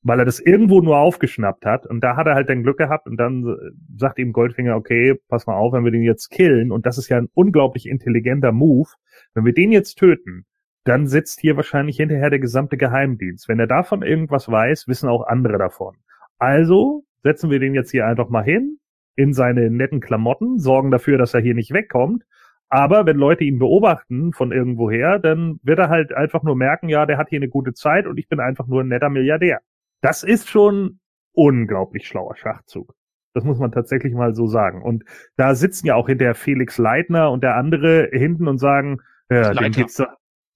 weil 0.02 0.18
er 0.18 0.24
das 0.24 0.40
irgendwo 0.40 0.80
nur 0.80 0.98
aufgeschnappt 0.98 1.66
hat. 1.66 1.86
Und 1.86 2.02
da 2.02 2.16
hat 2.16 2.26
er 2.26 2.34
halt 2.34 2.48
dann 2.48 2.62
Glück 2.62 2.78
gehabt 2.78 3.06
und 3.06 3.16
dann 3.16 3.56
sagt 3.96 4.18
ihm 4.18 4.32
Goldfinger, 4.32 4.76
okay, 4.76 5.14
pass 5.28 5.46
mal 5.46 5.56
auf, 5.56 5.72
wenn 5.72 5.84
wir 5.84 5.90
den 5.90 6.02
jetzt 6.02 6.28
killen, 6.30 6.70
und 6.70 6.86
das 6.86 6.98
ist 6.98 7.08
ja 7.08 7.18
ein 7.18 7.28
unglaublich 7.34 7.88
intelligenter 7.88 8.52
Move, 8.52 8.88
wenn 9.34 9.44
wir 9.44 9.52
den 9.52 9.72
jetzt 9.72 9.96
töten, 9.96 10.46
dann 10.84 11.06
sitzt 11.06 11.40
hier 11.40 11.56
wahrscheinlich 11.56 11.96
hinterher 11.96 12.30
der 12.30 12.38
gesamte 12.38 12.76
Geheimdienst. 12.76 13.48
Wenn 13.48 13.60
er 13.60 13.66
davon 13.66 14.02
irgendwas 14.02 14.50
weiß, 14.50 14.88
wissen 14.88 15.08
auch 15.08 15.26
andere 15.26 15.58
davon. 15.58 15.96
Also 16.38 17.04
setzen 17.22 17.50
wir 17.50 17.58
den 17.58 17.74
jetzt 17.74 17.90
hier 17.90 18.06
einfach 18.06 18.30
mal 18.30 18.44
hin, 18.44 18.78
in 19.16 19.34
seine 19.34 19.70
netten 19.70 20.00
Klamotten, 20.00 20.58
sorgen 20.58 20.90
dafür, 20.90 21.18
dass 21.18 21.34
er 21.34 21.40
hier 21.40 21.54
nicht 21.54 21.72
wegkommt. 21.72 22.24
Aber 22.70 23.06
wenn 23.06 23.16
Leute 23.16 23.44
ihn 23.44 23.58
beobachten 23.58 24.32
von 24.32 24.52
irgendwoher, 24.52 25.18
dann 25.18 25.58
wird 25.62 25.78
er 25.78 25.88
halt 25.88 26.12
einfach 26.12 26.42
nur 26.42 26.54
merken, 26.54 26.88
ja, 26.88 27.06
der 27.06 27.18
hat 27.18 27.30
hier 27.30 27.38
eine 27.38 27.48
gute 27.48 27.72
Zeit 27.72 28.06
und 28.06 28.18
ich 28.18 28.28
bin 28.28 28.40
einfach 28.40 28.66
nur 28.66 28.82
ein 28.82 28.88
netter 28.88 29.08
Milliardär. 29.08 29.60
Das 30.00 30.22
ist 30.22 30.48
schon 30.48 31.00
unglaublich 31.32 32.06
schlauer 32.06 32.36
Schachzug. 32.36 32.94
Das 33.34 33.44
muss 33.44 33.58
man 33.58 33.72
tatsächlich 33.72 34.14
mal 34.14 34.34
so 34.34 34.46
sagen. 34.46 34.82
Und 34.82 35.04
da 35.36 35.54
sitzen 35.54 35.86
ja 35.86 35.94
auch 35.94 36.08
hinter 36.08 36.34
Felix 36.34 36.78
Leitner 36.78 37.30
und 37.30 37.42
der 37.42 37.56
andere 37.56 38.08
hinten 38.12 38.48
und 38.48 38.58
sagen, 38.58 39.00
ja, 39.30 39.52
Leiter. 39.52 39.70
geht's 39.70 39.94
so. 39.94 40.06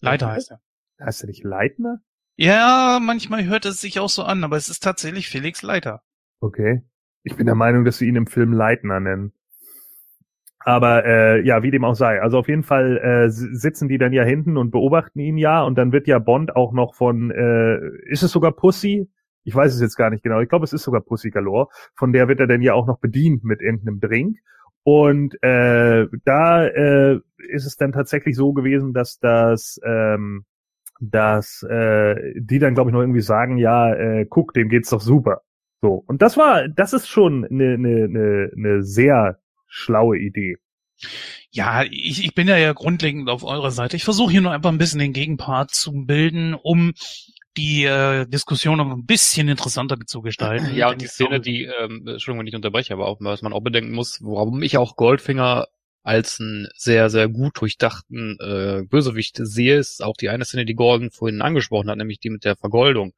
Leiter 0.01 0.33
heißt 0.33 0.53
er. 0.53 0.61
Heißt 1.01 1.23
er 1.23 1.29
nicht 1.29 1.45
Leitner? 1.45 2.01
Ja, 2.37 2.99
manchmal 3.01 3.45
hört 3.45 3.67
es 3.67 3.81
sich 3.81 4.01
auch 4.01 4.09
so 4.09 4.23
an, 4.23 4.43
aber 4.43 4.57
es 4.57 4.69
ist 4.69 4.83
tatsächlich 4.83 5.29
Felix 5.29 5.63
Leiter. 5.63 6.03
Okay. 6.41 6.83
Ich 7.23 7.37
bin 7.37 7.47
der 7.47 7.55
Meinung, 7.55 7.85
dass 7.85 7.99
sie 7.99 8.09
ihn 8.09 8.17
im 8.17 8.27
Film 8.27 8.53
Leitner 8.53 8.99
nennen. 8.99 9.33
Aber 10.65 11.05
äh, 11.05 11.45
ja, 11.45 11.63
wie 11.63 11.71
dem 11.71 11.85
auch 11.85 11.95
sei. 11.95 12.21
Also 12.21 12.39
auf 12.39 12.49
jeden 12.49 12.63
Fall 12.63 12.99
äh, 12.99 13.31
sitzen 13.31 13.89
die 13.89 13.99
dann 13.99 14.13
ja 14.13 14.25
hinten 14.25 14.57
und 14.57 14.71
beobachten 14.71 15.19
ihn 15.19 15.37
ja 15.37 15.63
und 15.63 15.77
dann 15.77 15.93
wird 15.93 16.07
ja 16.07 16.19
Bond 16.19 16.57
auch 16.57 16.73
noch 16.73 16.95
von, 16.95 17.31
äh, 17.31 17.79
ist 18.07 18.23
es 18.23 18.33
sogar 18.33 18.53
Pussy? 18.53 19.09
Ich 19.45 19.55
weiß 19.55 19.75
es 19.75 19.81
jetzt 19.81 19.97
gar 19.97 20.11
nicht 20.11 20.23
genau. 20.23 20.41
Ich 20.41 20.49
glaube, 20.49 20.65
es 20.65 20.73
ist 20.73 20.83
sogar 20.83 21.01
Pussy 21.01 21.31
Galore. 21.31 21.69
Von 21.95 22.13
der 22.13 22.29
wird 22.29 22.41
er 22.41 22.47
dann 22.47 22.63
ja 22.63 22.75
auch 22.75 22.87
noch 22.87 22.99
bedient 22.99 23.45
mit 23.45 23.61
irgendeinem 23.61 24.01
Drink. 24.01 24.39
Und 24.85 25.41
äh, 25.43 26.07
da 26.25 26.67
äh, 26.67 27.21
ist 27.49 27.67
es 27.67 27.77
dann 27.77 27.93
tatsächlich 27.93 28.37
so 28.37 28.53
gewesen, 28.53 28.93
dass 28.93 29.19
das, 29.19 29.81
ähm, 29.85 30.45
dass 31.01 31.63
äh, 31.63 32.35
die 32.37 32.59
dann 32.59 32.75
glaube 32.75 32.91
ich 32.91 32.95
noch 32.95 33.01
irgendwie 33.01 33.21
sagen, 33.21 33.59
ja, 33.59 33.95
äh, 33.95 34.27
guck, 34.29 34.55
dem 34.55 34.69
geht's 34.69 34.91
doch 34.91 35.01
super. 35.01 35.43
So 35.81 36.03
und 36.07 36.23
das 36.23 36.37
war, 36.37 36.69
das 36.69 36.93
ist 36.93 37.09
schon 37.09 37.45
eine 37.45 37.79
ne, 37.79 38.09
ne, 38.09 38.51
ne 38.55 38.83
sehr 38.83 39.39
schlaue 39.69 40.19
Idee. 40.19 40.57
Ja, 41.51 41.83
ich, 41.85 42.25
ich 42.25 42.35
bin 42.35 42.49
ja 42.49 42.57
ja 42.57 42.73
grundlegend 42.73 43.29
auf 43.29 43.45
eurer 43.45 43.71
Seite. 43.71 43.97
Ich 43.97 44.05
versuche 44.05 44.33
hier 44.33 44.41
nur 44.41 44.53
einfach 44.53 44.71
ein 44.71 44.79
bisschen 44.79 45.01
den 45.01 45.13
Gegenpart 45.13 45.71
zu 45.71 45.93
bilden, 46.07 46.55
um 46.55 46.93
die 47.57 47.85
äh, 47.85 48.27
Diskussion 48.27 48.79
noch 48.79 48.91
ein 48.91 49.05
bisschen 49.05 49.49
interessanter 49.49 49.99
zu 50.07 50.23
gestalten. 50.23 50.75
Ja, 50.75 50.91
und 50.91 51.01
die 51.03 51.07
Szene, 51.07 51.41
die, 51.41 51.65
ähm, 51.65 52.07
Entschuldigung, 52.07 52.41
wenn 52.41 52.47
ich 52.47 52.55
unterbreche, 52.55 52.95
aber 52.95 53.07
auch, 53.07 53.19
was 53.21 53.43
man 53.43 53.53
auch 53.53 53.61
bedenken 53.61 53.93
muss, 53.93 54.21
warum 54.23 54.63
ich 54.63 54.79
auch 54.79 54.97
Goldfinger 54.97 55.67
als 56.03 56.41
einen 56.41 56.69
sehr, 56.75 57.11
sehr 57.11 57.29
gut 57.29 57.61
durchdachten 57.61 58.39
äh, 58.41 58.83
Bösewicht 58.89 59.39
sehe, 59.41 59.77
ist 59.77 60.03
auch 60.03 60.17
die 60.17 60.31
eine 60.31 60.45
Szene, 60.45 60.65
die 60.65 60.75
Gordon 60.75 61.11
vorhin 61.11 61.43
angesprochen 61.43 61.91
hat, 61.91 61.99
nämlich 61.99 62.19
die 62.19 62.31
mit 62.31 62.45
der 62.45 62.57
Vergoldung. 62.57 63.13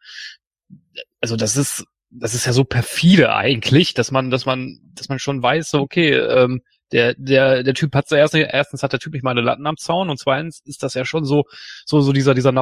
Also 1.20 1.36
das 1.36 1.56
ist, 1.56 1.86
das 2.10 2.34
ist 2.34 2.46
ja 2.46 2.52
so 2.52 2.64
perfide 2.64 3.34
eigentlich, 3.34 3.94
dass 3.94 4.10
man, 4.10 4.30
dass 4.30 4.46
man, 4.46 4.80
dass 4.94 5.08
man 5.08 5.18
schon 5.18 5.42
weiß, 5.42 5.70
so 5.70 5.80
okay, 5.80 6.12
ähm, 6.12 6.60
der, 6.92 7.14
der, 7.14 7.62
der 7.62 7.74
Typ 7.74 7.94
hat 7.94 8.06
zuerst, 8.06 8.34
erstens 8.34 8.82
hat 8.82 8.92
der 8.92 9.00
Typ 9.00 9.14
nicht 9.14 9.24
mal 9.24 9.30
eine 9.30 9.40
Latten 9.40 9.66
am 9.66 9.76
Zaun 9.76 10.10
und 10.10 10.18
zweitens 10.18 10.60
ist 10.64 10.82
das 10.82 10.94
ja 10.94 11.04
schon 11.04 11.24
so, 11.24 11.44
so, 11.86 12.00
so 12.00 12.12
dieser, 12.12 12.34
dieser 12.34 12.52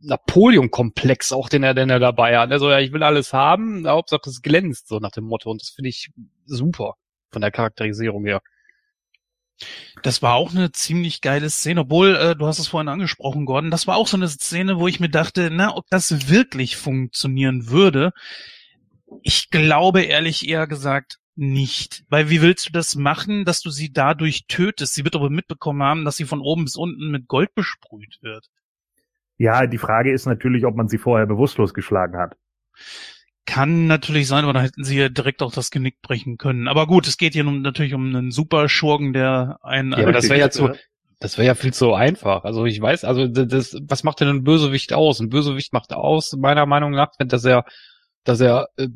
Napoleon-Komplex 0.00 1.32
auch, 1.32 1.48
den 1.48 1.62
er, 1.62 1.74
den 1.74 1.90
er 1.90 1.98
dabei 1.98 2.38
hat. 2.38 2.52
Also 2.52 2.70
ja, 2.70 2.78
ich 2.78 2.92
will 2.92 3.02
alles 3.02 3.32
haben, 3.32 3.86
Hauptsache 3.86 4.28
es 4.28 4.42
glänzt, 4.42 4.88
so 4.88 4.98
nach 4.98 5.10
dem 5.10 5.24
Motto. 5.24 5.50
Und 5.50 5.60
das 5.60 5.70
finde 5.70 5.90
ich 5.90 6.10
super 6.46 6.94
von 7.30 7.42
der 7.42 7.50
Charakterisierung 7.50 8.24
her. 8.24 8.40
Das 10.02 10.22
war 10.22 10.34
auch 10.34 10.52
eine 10.52 10.70
ziemlich 10.70 11.20
geile 11.20 11.50
Szene, 11.50 11.80
obwohl, 11.80 12.14
äh, 12.14 12.36
du 12.36 12.46
hast 12.46 12.60
es 12.60 12.68
vorhin 12.68 12.88
angesprochen, 12.88 13.44
Gordon, 13.44 13.72
das 13.72 13.88
war 13.88 13.96
auch 13.96 14.06
so 14.06 14.16
eine 14.16 14.28
Szene, 14.28 14.78
wo 14.78 14.86
ich 14.86 15.00
mir 15.00 15.08
dachte, 15.08 15.50
na, 15.50 15.74
ob 15.74 15.84
das 15.90 16.28
wirklich 16.28 16.76
funktionieren 16.76 17.68
würde. 17.68 18.12
Ich 19.22 19.50
glaube 19.50 20.02
ehrlich 20.02 20.48
eher 20.48 20.68
gesagt, 20.68 21.18
nicht. 21.34 22.04
Weil 22.08 22.30
wie 22.30 22.42
willst 22.42 22.68
du 22.68 22.72
das 22.72 22.96
machen, 22.96 23.44
dass 23.44 23.60
du 23.60 23.70
sie 23.70 23.92
dadurch 23.92 24.46
tötest? 24.48 24.94
Sie 24.94 25.04
wird 25.04 25.14
aber 25.16 25.30
mitbekommen 25.30 25.82
haben, 25.82 26.04
dass 26.04 26.16
sie 26.16 26.24
von 26.24 26.40
oben 26.40 26.64
bis 26.64 26.76
unten 26.76 27.10
mit 27.10 27.28
Gold 27.28 27.54
besprüht 27.54 28.18
wird. 28.22 28.46
Ja, 29.38 29.66
die 29.66 29.78
Frage 29.78 30.12
ist 30.12 30.26
natürlich, 30.26 30.66
ob 30.66 30.74
man 30.74 30.88
sie 30.88 30.98
vorher 30.98 31.26
bewusstlos 31.26 31.72
geschlagen 31.72 32.18
hat. 32.18 32.36
Kann 33.46 33.86
natürlich 33.86 34.26
sein, 34.26 34.44
aber 34.44 34.52
da 34.52 34.60
hätten 34.60 34.84
sie 34.84 34.98
ja 34.98 35.08
direkt 35.08 35.40
auch 35.42 35.52
das 35.52 35.70
Genick 35.70 36.02
brechen 36.02 36.36
können. 36.36 36.68
Aber 36.68 36.86
gut, 36.86 37.06
es 37.06 37.16
geht 37.16 37.32
hier 37.32 37.44
nun 37.44 37.62
natürlich 37.62 37.94
um 37.94 38.14
einen 38.14 38.30
Superschurken, 38.30 39.12
der 39.12 39.58
einen. 39.62 39.92
Ja, 39.92 39.98
aber 39.98 40.12
das 40.12 40.28
wäre 40.28 40.40
ja 40.40 40.50
zu, 40.50 40.70
das 41.20 41.38
wäre 41.38 41.46
ja 41.46 41.54
viel 41.54 41.72
zu 41.72 41.94
einfach. 41.94 42.44
Also 42.44 42.66
ich 42.66 42.80
weiß, 42.80 43.04
also 43.04 43.26
das, 43.26 43.76
was 43.82 44.04
macht 44.04 44.20
denn 44.20 44.28
ein 44.28 44.44
Bösewicht 44.44 44.92
aus? 44.92 45.20
Ein 45.20 45.30
Bösewicht 45.30 45.72
macht 45.72 45.92
aus, 45.92 46.34
meiner 46.34 46.66
Meinung 46.66 46.90
nach, 46.90 47.12
dass 47.18 47.44
er, 47.44 47.64
dass 48.24 48.40
er 48.40 48.68
äh, 48.76 48.88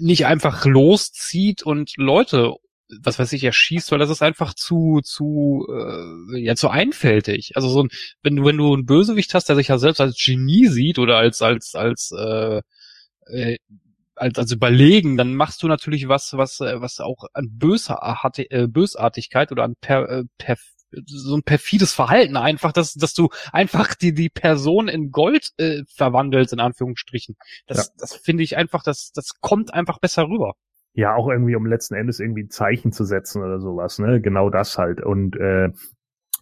nicht 0.00 0.26
einfach 0.26 0.64
loszieht 0.66 1.62
und 1.62 1.92
Leute, 1.96 2.54
was 3.02 3.18
weiß 3.18 3.32
ich, 3.32 3.44
erschießt, 3.44 3.90
weil 3.90 3.98
das 3.98 4.10
ist 4.10 4.22
einfach 4.22 4.54
zu, 4.54 5.00
zu, 5.02 5.66
äh, 5.70 6.38
ja, 6.38 6.54
zu 6.54 6.68
einfältig. 6.68 7.52
Also 7.56 7.68
so 7.68 7.82
ein, 7.84 7.88
wenn 8.22 8.36
du, 8.36 8.44
wenn 8.44 8.56
du 8.56 8.74
einen 8.74 8.86
Bösewicht 8.86 9.34
hast, 9.34 9.48
der 9.48 9.56
sich 9.56 9.68
ja 9.68 9.78
selbst 9.78 10.00
als 10.00 10.16
Genie 10.22 10.66
sieht 10.68 10.98
oder 10.98 11.16
als, 11.16 11.42
als, 11.42 11.74
als, 11.74 12.12
äh, 12.12 12.60
äh, 13.26 13.58
als, 14.16 14.38
als 14.38 14.52
überlegen, 14.52 15.16
dann 15.16 15.34
machst 15.34 15.62
du 15.62 15.68
natürlich 15.68 16.08
was, 16.08 16.34
was, 16.34 16.60
äh, 16.60 16.80
was 16.80 17.00
auch 17.00 17.24
an 17.32 17.48
Bösart, 17.50 18.38
äh, 18.38 18.66
Bösartigkeit 18.68 19.50
oder 19.50 19.64
an 19.64 19.74
per, 19.80 20.08
äh, 20.08 20.24
per, 20.38 20.56
so 21.06 21.36
ein 21.36 21.42
perfides 21.42 21.92
Verhalten 21.92 22.36
einfach, 22.36 22.72
dass, 22.72 22.94
dass 22.94 23.14
du 23.14 23.30
einfach 23.52 23.94
die, 23.94 24.14
die 24.14 24.28
Person 24.28 24.88
in 24.88 25.10
Gold 25.10 25.50
äh, 25.56 25.82
verwandelst, 25.88 26.52
in 26.52 26.60
Anführungsstrichen. 26.60 27.36
Das, 27.66 27.88
ja. 27.88 27.92
das 27.98 28.14
finde 28.14 28.44
ich 28.44 28.56
einfach, 28.56 28.82
das, 28.84 29.10
das 29.12 29.40
kommt 29.40 29.74
einfach 29.74 29.98
besser 29.98 30.28
rüber. 30.28 30.54
Ja, 30.96 31.14
auch 31.16 31.28
irgendwie, 31.28 31.56
um 31.56 31.66
letzten 31.66 31.94
Endes 31.94 32.20
irgendwie 32.20 32.44
ein 32.44 32.50
Zeichen 32.50 32.92
zu 32.92 33.04
setzen 33.04 33.42
oder 33.42 33.58
sowas, 33.60 33.98
ne? 33.98 34.20
Genau 34.20 34.48
das 34.48 34.78
halt. 34.78 35.00
Und 35.02 35.36
äh, 35.36 35.70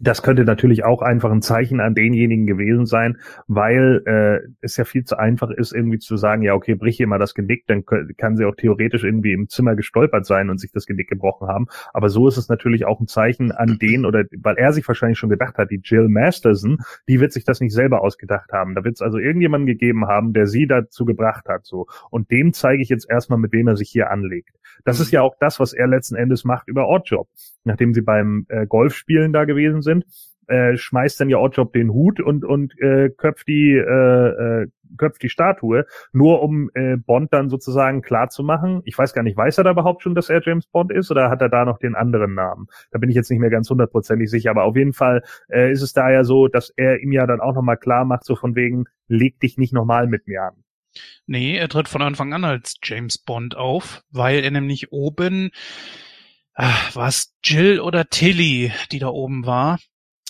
das 0.01 0.23
könnte 0.23 0.45
natürlich 0.45 0.85
auch 0.85 1.03
einfach 1.03 1.31
ein 1.31 1.43
Zeichen 1.43 1.81
an 1.81 1.95
denjenigen 1.95 2.47
gewesen 2.47 2.87
sein, 2.87 3.19
weil 3.47 4.03
äh, 4.07 4.49
es 4.61 4.77
ja 4.77 4.85
viel 4.85 5.05
zu 5.05 5.19
einfach 5.19 5.51
ist, 5.51 5.73
irgendwie 5.73 5.99
zu 5.99 6.17
sagen, 6.17 6.43
ja, 6.43 6.55
okay, 6.55 6.75
brich 6.75 6.99
ihr 6.99 7.07
mal 7.07 7.19
das 7.19 7.35
Genick, 7.35 7.67
dann 7.67 7.85
kann 7.85 8.37
sie 8.37 8.45
auch 8.45 8.55
theoretisch 8.57 9.05
irgendwie 9.05 9.33
im 9.33 9.49
Zimmer 9.49 9.77
gestolpert 9.77 10.27
sein 10.27 10.51
und 10.51 10.59
sich 10.59 10.73
das 10.73 10.87
Genick 10.87 11.09
gebrochen 11.09 11.49
haben. 11.49 11.67
Aber 11.93 12.09
so 12.09 12.27
ist 12.27 12.37
es 12.37 12.49
natürlich 12.49 12.85
auch 12.85 13.01
ein 13.01 13.07
Zeichen 13.07 13.53
an 13.53 13.79
den, 13.81 14.05
oder 14.07 14.25
weil 14.39 14.57
er 14.57 14.73
sich 14.73 14.87
wahrscheinlich 14.89 15.19
schon 15.19 15.31
gedacht 15.31 15.59
hat, 15.59 15.71
die 15.71 15.81
Jill 15.83 16.09
Masterson, 16.09 16.79
die 17.09 17.21
wird 17.21 17.33
sich 17.33 17.45
das 17.45 17.61
nicht 17.61 17.73
selber 17.73 18.03
ausgedacht 18.03 18.53
haben. 18.53 18.75
Da 18.75 18.85
wird 18.85 18.95
es 18.95 19.03
also 19.03 19.19
irgendjemanden 19.19 19.67
gegeben 19.67 20.07
haben, 20.07 20.33
der 20.33 20.47
sie 20.47 20.67
dazu 20.67 21.05
gebracht 21.05 21.49
hat. 21.49 21.65
so. 21.67 21.87
Und 22.11 22.31
dem 22.31 22.53
zeige 22.53 22.83
ich 22.83 22.89
jetzt 22.89 23.09
erstmal, 23.09 23.39
mit 23.39 23.53
wem 23.53 23.69
er 23.69 23.77
sich 23.77 23.91
hier 23.91 24.11
anlegt. 24.11 24.57
Das 24.85 25.01
ist 25.01 25.13
mhm. 25.13 25.17
ja 25.17 25.23
auch 25.23 25.37
das, 25.39 25.61
was 25.61 25.73
er 25.73 25.87
letzten 25.87 26.17
Endes 26.17 26.45
macht 26.45 26.69
über 26.69 26.89
Oddjob. 26.89 27.29
Nachdem 27.65 27.95
sie 27.95 28.03
beim 28.03 28.47
äh, 28.49 28.67
Golfspielen 28.67 29.33
da 29.33 29.45
gewesen 29.45 29.82
sind, 29.83 30.05
äh, 30.47 30.77
schmeißt 30.77 31.21
dann 31.21 31.29
ja 31.29 31.39
Oddjob 31.39 31.73
den 31.73 31.93
Hut 31.93 32.21
und 32.21 32.45
und 32.45 32.79
äh, 32.81 33.11
köpft 33.11 33.49
die 33.49 33.73
äh, 33.73 34.63
äh, 34.63 34.67
köpft 34.99 35.23
die 35.23 35.29
Statue, 35.29 35.87
nur 36.13 36.43
um 36.43 36.71
äh, 36.75 36.97
Bond 36.97 37.33
dann 37.33 37.49
sozusagen 37.49 38.03
klar 38.03 38.29
zu 38.29 38.43
machen. 38.43 38.83
Ich 38.85 38.97
weiß 38.97 39.15
gar 39.15 39.23
nicht, 39.23 39.37
weiß 39.37 39.59
er 39.59 39.65
da 39.65 39.71
überhaupt 39.71 40.03
schon, 40.03 40.15
dass 40.15 40.29
er 40.29 40.43
James 40.43 40.67
Bond 40.67 40.93
ist 40.93 41.11
oder 41.11 41.31
hat 41.31 41.41
er 41.41 41.49
da 41.49 41.65
noch 41.65 41.79
den 41.79 41.95
anderen 41.95 42.35
Namen? 42.35 42.67
Da 42.91 42.99
bin 42.99 43.09
ich 43.09 43.17
jetzt 43.17 43.31
nicht 43.31 43.41
mehr 43.41 43.51
ganz 43.51 43.71
hundertprozentig 43.71 44.31
sicher, 44.31 44.51
aber 44.51 44.65
auf 44.65 44.77
jeden 44.77 44.93
Fall 44.93 45.23
äh, 45.49 45.73
ist 45.73 45.83
es 45.83 45.93
da 45.93 46.11
ja 46.11 46.25
so, 46.25 46.49
dass 46.49 46.71
er 46.77 47.01
ihm 47.01 47.13
ja 47.13 47.27
dann 47.27 47.41
auch 47.41 47.55
nochmal 47.55 47.79
klar 47.79 48.05
macht, 48.05 48.25
so 48.25 48.37
von 48.37 48.55
wegen, 48.55 48.85
leg 49.09 49.41
dich 49.41 49.59
nicht 49.59 49.73
nochmal 49.73 50.07
mit 50.07 50.27
mir 50.27 50.43
an. 50.43 50.65
Nee, 51.27 51.57
er 51.57 51.69
tritt 51.69 51.89
von 51.89 52.03
Anfang 52.03 52.35
an 52.35 52.45
als 52.45 52.77
James 52.83 53.17
Bond 53.17 53.57
auf, 53.57 54.03
weil 54.11 54.45
er 54.45 54.51
nämlich 54.51 54.93
oben, 54.93 55.51
ach, 56.55 56.95
war 56.97 57.09
es 57.09 57.35
Jill 57.45 57.81
oder 57.81 58.07
Tilly, 58.07 58.73
die 58.91 58.99
da 58.99 59.09
oben 59.09 59.47
war 59.47 59.79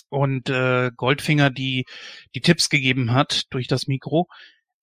und 0.09 0.49
äh, 0.49 0.91
Goldfinger 0.95 1.49
die 1.49 1.85
die 2.35 2.41
Tipps 2.41 2.69
gegeben 2.69 3.13
hat 3.13 3.45
durch 3.51 3.67
das 3.67 3.87
Mikro. 3.87 4.27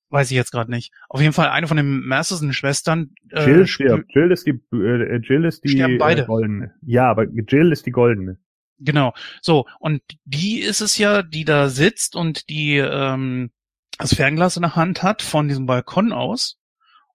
Weiß 0.08 0.30
ich 0.30 0.36
jetzt 0.36 0.50
gerade 0.50 0.72
nicht. 0.72 0.92
Auf 1.08 1.20
jeden 1.20 1.32
Fall 1.32 1.50
eine 1.50 1.68
von 1.68 1.76
den 1.76 2.04
Masterson-Schwestern. 2.04 3.14
Äh, 3.30 3.46
Jill 3.46 3.66
stirbt. 3.68 4.12
Jill 4.12 4.32
ist 4.32 4.44
die 4.44 4.60
äh, 4.72 5.20
Jill 5.22 5.44
ist 5.44 5.64
die. 5.64 5.78
Äh, 5.78 6.24
goldene. 6.26 6.74
Ja, 6.82 7.08
aber 7.08 7.26
Jill 7.26 7.70
ist 7.70 7.86
die 7.86 7.92
goldene. 7.92 8.38
Genau. 8.80 9.14
So 9.40 9.66
und 9.78 10.02
die 10.24 10.60
ist 10.60 10.80
es 10.80 10.98
ja, 10.98 11.22
die 11.22 11.44
da 11.44 11.68
sitzt 11.68 12.16
und 12.16 12.48
die 12.48 12.78
ähm, 12.78 13.50
das 13.98 14.14
Fernglas 14.14 14.56
in 14.56 14.62
der 14.62 14.76
Hand 14.76 15.02
hat 15.02 15.22
von 15.22 15.46
diesem 15.46 15.66
Balkon 15.66 16.12
aus, 16.12 16.58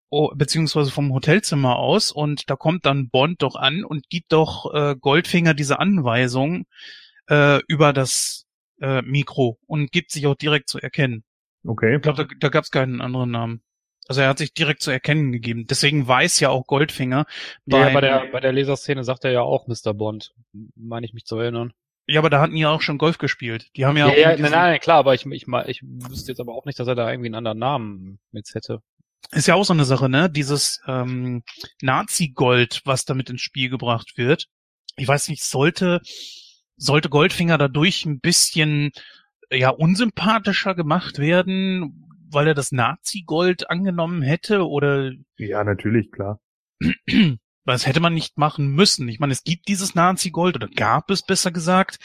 oh, 0.10 0.32
beziehungsweise 0.36 0.91
vom 0.91 1.14
Hotelzimmer 1.14 1.78
aus 1.78 2.12
und 2.12 2.49
da 2.49 2.56
kommt 2.56 2.86
dann 2.86 3.10
Bond 3.10 3.41
doch 3.41 3.56
an 3.56 3.84
und 3.84 4.10
gibt 4.10 4.32
doch 4.32 4.74
äh, 4.74 4.95
Goldfinger 4.99 5.53
diese 5.53 5.80
Anweisung 5.80 6.66
äh, 7.30 7.60
über 7.68 7.93
das 7.93 8.45
äh, 8.82 9.01
Mikro 9.01 9.58
und 9.68 9.91
gibt 9.91 10.12
sich 10.12 10.28
auch 10.28 10.36
direkt 10.36 10.70
zu 10.70 10.80
erkennen. 10.80 11.24
Okay. 11.66 11.95
Ich 11.95 12.01
glaube, 12.01 12.26
da, 12.26 12.36
da 12.39 12.49
gab 12.49 12.64
es 12.64 12.72
keinen 12.72 13.01
anderen 13.01 13.32
Namen. 13.32 13.62
Also 14.08 14.22
er 14.22 14.30
hat 14.30 14.38
sich 14.38 14.53
direkt 14.53 14.82
zu 14.82 14.91
erkennen 14.91 15.32
gegeben. 15.32 15.66
Deswegen 15.68 16.08
weiß 16.08 16.39
ja 16.39 16.49
auch 16.49 16.68
Goldfinger. 16.68 17.26
Bei, 17.66 17.88
ja, 17.88 17.89
bei 17.89 18.01
der, 18.01 18.28
bei 18.32 18.39
der 18.39 18.53
Laserszene 18.53 19.03
sagt 19.03 19.26
er 19.26 19.32
ja 19.32 19.41
auch 19.41 19.68
Mr. 19.68 19.93
Bond, 19.95 20.34
meine 20.76 21.06
ich 21.06 21.14
mich 21.14 21.26
zu 21.26 21.38
erinnern. 21.38 21.74
Ja, 22.08 22.20
aber 22.20 22.30
da 22.30 22.39
hatten 22.39 22.53
die 22.53 22.62
ja 22.62 22.70
auch 22.70 22.82
schon 22.82 22.99
Golf 22.99 23.18
gespielt. 23.18 23.70
Die 23.76 23.86
haben 23.86 23.97
ja, 23.97 24.08
ja 24.08 24.14
auch. 24.14 24.18
Ja, 24.18 24.38
nein, 24.38 24.51
nein, 24.51 24.80
klar, 24.80 24.97
aber 24.97 25.16
ich, 25.16 25.26
ich, 25.26 25.47
ich 25.47 25.82
wüsste 25.84 26.32
jetzt 26.32 26.39
aber 26.39 26.53
auch 26.53 26.66
nicht, 26.66 26.80
dass 26.80 26.88
er 26.88 26.93
da 26.93 27.10
irgendwie 27.10 27.30
einen 27.30 27.36
anderen 27.36 27.58
Namen 27.58 28.20
mit 28.32 28.47
hätte. 28.53 28.82
Ist 29.32 29.47
ja 29.47 29.55
auch 29.55 29.63
so 29.63 29.73
eine 29.73 29.86
Sache, 29.86 30.09
ne? 30.09 30.30
Dieses 30.30 30.82
ähm, 30.88 31.43
Nazi-Gold, 31.82 32.82
was 32.86 33.05
damit 33.05 33.30
ins 33.30 33.41
Spiel 33.41 33.69
gebracht 33.69 34.13
wird. 34.17 34.47
Ich 34.97 35.07
weiß 35.07 35.30
nicht, 35.30 35.43
sollte, 35.43 36.01
sollte 36.78 37.09
Goldfinger 37.09 37.57
dadurch 37.57 38.05
ein 38.05 38.19
bisschen 38.19 38.91
ja 39.51 39.69
unsympathischer 39.69 40.76
gemacht 40.76 41.19
werden, 41.19 42.05
weil 42.32 42.47
er 42.47 42.53
das 42.53 42.71
Nazi-Gold 42.71 43.69
angenommen 43.69 44.21
hätte 44.21 44.67
oder? 44.67 45.11
Ja, 45.38 45.63
natürlich, 45.63 46.11
klar. 46.11 46.39
Das 47.67 47.88
hätte 47.88 47.99
man 47.99 48.13
nicht 48.13 48.38
machen 48.38 48.67
müssen. 48.67 49.09
Ich 49.09 49.19
meine, 49.19 49.34
es 49.34 49.43
gibt 49.43 49.67
dieses 49.67 49.95
Nazi-Gold 49.95 50.55
oder 50.55 50.67
gab 50.67 51.09
es 51.09 51.23
besser 51.23 51.51
gesagt. 51.51 51.97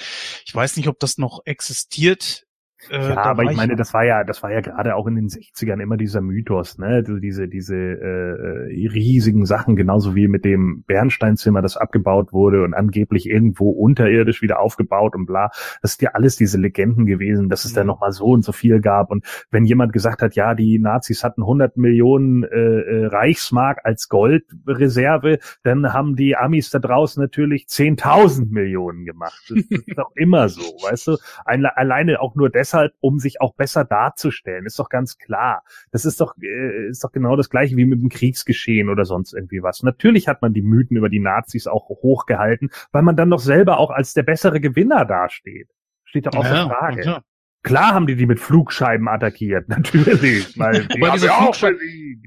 Ich 0.47 0.55
weiß 0.55 0.79
nicht, 0.79 0.89
ob 0.89 0.99
das 0.99 1.19
noch 1.19 1.43
existiert 1.45 2.47
äh, 2.89 3.11
ja, 3.11 3.17
aber 3.19 3.45
ich 3.45 3.57
meine, 3.57 3.77
das 3.77 3.93
war 3.93 4.05
ja, 4.05 4.25
das 4.25 4.43
war 4.43 4.51
ja 4.53 4.61
gerade 4.61 4.97
auch 4.97 5.07
in 5.07 5.15
den 5.15 5.29
60ern 5.29 5.81
immer 5.83 5.97
dieser 5.97 6.21
Mythos, 6.21 6.79
ne? 6.79 6.87
Also 6.87 7.19
diese, 7.19 7.49
diese 7.49 7.77
äh, 7.77 8.73
äh, 8.75 8.89
riesigen 8.89 9.45
Sachen, 9.45 9.77
genauso 9.77 10.15
wie 10.15 10.29
mit 10.29 10.45
dem 10.45 10.83
Bernsteinzimmer, 10.87 11.63
das 11.63 11.77
abgebaut 11.77 12.33
wurde 12.33 12.63
und 12.63 12.75
angeblich 12.75 13.29
irgendwo 13.29 13.71
unterirdisch 13.71 14.43
wieder 14.43 14.61
aufgebaut 14.61 15.15
und 15.15 15.27
bla. 15.27 15.51
Das 15.83 15.93
ist 15.93 16.03
ja 16.03 16.11
alles 16.15 16.37
diese 16.37 16.59
Legenden 16.59 17.07
gewesen, 17.07 17.49
dass 17.49 17.65
es 17.65 17.73
mhm. 17.73 17.77
da 17.77 17.85
nochmal 17.85 18.13
so 18.13 18.27
und 18.27 18.45
so 18.45 18.53
viel 18.53 18.81
gab. 18.81 19.11
Und 19.11 19.25
wenn 19.51 19.65
jemand 19.65 19.93
gesagt 19.93 20.23
hat, 20.23 20.35
ja, 20.35 20.55
die 20.55 20.79
Nazis 20.79 21.23
hatten 21.23 21.43
100 21.43 21.77
Millionen 21.77 22.45
äh, 22.45 22.57
äh, 22.57 23.07
Reichsmark 23.07 23.81
als 23.85 24.09
Goldreserve, 24.09 25.39
dann 25.63 25.93
haben 25.93 26.17
die 26.17 26.37
Amis 26.37 26.71
da 26.71 26.79
draußen 26.79 27.23
natürlich 27.23 27.67
10.000 27.67 28.51
Millionen 28.51 29.05
gemacht. 29.05 29.43
Das, 29.49 29.59
das 29.69 29.81
ist 29.87 29.99
doch 29.99 30.13
immer 30.15 30.49
so, 30.49 30.63
weißt 30.63 31.09
du? 31.09 31.17
Ein, 31.45 31.67
alleine 31.67 32.21
auch 32.21 32.35
nur 32.35 32.51
deshalb, 32.51 32.70
deshalb, 32.71 32.95
um 33.01 33.19
sich 33.19 33.41
auch 33.41 33.55
besser 33.55 33.85
darzustellen. 33.85 34.67
Ist 34.67 34.79
doch 34.79 34.89
ganz 34.89 35.19
klar. 35.19 35.63
Das 35.91 36.05
ist 36.05 36.21
doch, 36.21 36.35
äh, 36.41 36.89
ist 36.89 37.05
doch 37.05 37.13
genau 37.13 37.37
das 37.37 37.51
gleiche 37.51 37.77
wie 37.77 37.85
mit 37.85 38.01
dem 38.01 38.09
Kriegsgeschehen 38.09 38.89
oder 38.89 39.05
sonst 39.05 39.33
irgendwie 39.33 39.63
was. 39.63 39.83
Natürlich 39.83 40.29
hat 40.29 40.43
man 40.43 40.53
die 40.53 40.63
Mythen 40.63 40.97
über 40.97 41.09
die 41.09 41.21
Nazis 41.21 41.67
auch 41.67 41.89
hochgehalten, 41.89 42.71
weil 42.93 43.03
man 43.03 43.17
dann 43.17 43.31
doch 43.31 43.41
selber 43.41 43.79
auch 43.79 43.91
als 43.91 44.15
der 44.15 44.23
bessere 44.23 44.61
Gewinner 44.61 45.05
dasteht. 45.05 45.69
Steht 46.05 46.27
doch 46.27 46.35
außer 46.35 46.55
ja, 46.55 46.69
Frage. 46.69 47.05
Ja. 47.05 47.23
Klar 47.63 47.95
haben 47.95 48.07
die 48.07 48.17
die 48.17 48.27
mit 48.27 48.41
Flugscheiben 48.41 49.09
attackiert, 49.09 49.69
natürlich. 49.69 50.59
Weil 50.59 50.87
die 50.89 51.01
wobei, 51.01 51.11
diese 51.13 51.29
Flugscheiben, 51.29 51.81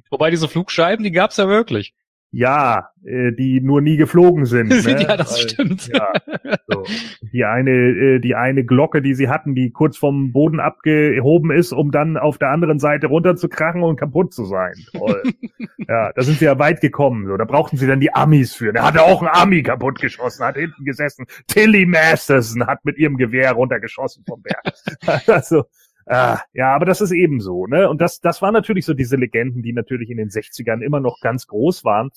wobei 0.09 0.29
diese 0.29 0.47
Flugscheiben, 0.47 1.03
die 1.03 1.11
gab's 1.11 1.37
ja 1.37 1.47
wirklich. 1.47 1.93
Ja, 2.35 2.89
äh, 3.05 3.31
die 3.31 3.61
nur 3.61 3.81
nie 3.81 3.95
geflogen 3.95 4.45
sind. 4.45 4.73
Ne? 4.83 5.03
ja, 5.03 5.15
das 5.17 5.39
stimmt. 5.39 5.87
Ja, 5.87 6.11
so. 6.67 6.83
Die 7.31 7.45
eine, 7.45 7.71
äh, 7.71 8.19
die 8.19 8.33
eine 8.35 8.65
Glocke, 8.65 9.03
die 9.03 9.13
sie 9.13 9.29
hatten, 9.29 9.53
die 9.53 9.69
kurz 9.69 9.97
vom 9.97 10.33
Boden 10.33 10.59
abgehoben 10.59 11.51
ist, 11.51 11.73
um 11.73 11.91
dann 11.91 12.17
auf 12.17 12.39
der 12.39 12.49
anderen 12.49 12.79
Seite 12.79 13.07
runterzukrachen 13.07 13.83
und 13.83 13.97
kaputt 13.97 14.33
zu 14.33 14.45
sein. 14.45 14.73
Toll. 14.91 15.23
ja, 15.87 16.11
da 16.11 16.21
sind 16.23 16.39
sie 16.39 16.45
ja 16.45 16.57
weit 16.57 16.81
gekommen. 16.81 17.27
So, 17.27 17.37
da 17.37 17.45
brauchten 17.45 17.77
sie 17.77 17.85
dann 17.85 17.99
die 17.99 18.13
Amis 18.13 18.55
für. 18.55 18.73
Der 18.73 18.83
hatte 18.83 19.03
auch 19.03 19.21
einen 19.21 19.29
Ami 19.31 19.61
kaputt 19.61 20.01
geschossen, 20.01 20.43
hat 20.43 20.55
hinten 20.55 20.83
gesessen. 20.83 21.27
Tilly 21.47 21.85
Masterson 21.85 22.65
hat 22.65 22.83
mit 22.83 22.97
ihrem 22.97 23.17
Gewehr 23.17 23.51
runtergeschossen 23.51 24.25
vom 24.27 24.41
Berg. 24.41 24.73
also 25.27 25.65
Ah, 26.05 26.39
ja, 26.53 26.73
aber 26.75 26.85
das 26.85 27.01
ist 27.01 27.11
eben 27.11 27.39
so, 27.39 27.65
ne? 27.65 27.89
Und 27.89 28.01
das, 28.01 28.19
das 28.19 28.41
war 28.41 28.51
natürlich 28.51 28.85
so 28.85 28.93
diese 28.93 29.15
Legenden, 29.15 29.61
die 29.63 29.73
natürlich 29.73 30.09
in 30.09 30.17
den 30.17 30.29
60ern 30.29 30.81
immer 30.81 30.99
noch 30.99 31.19
ganz 31.21 31.47
groß 31.47 31.85
waren 31.85 32.11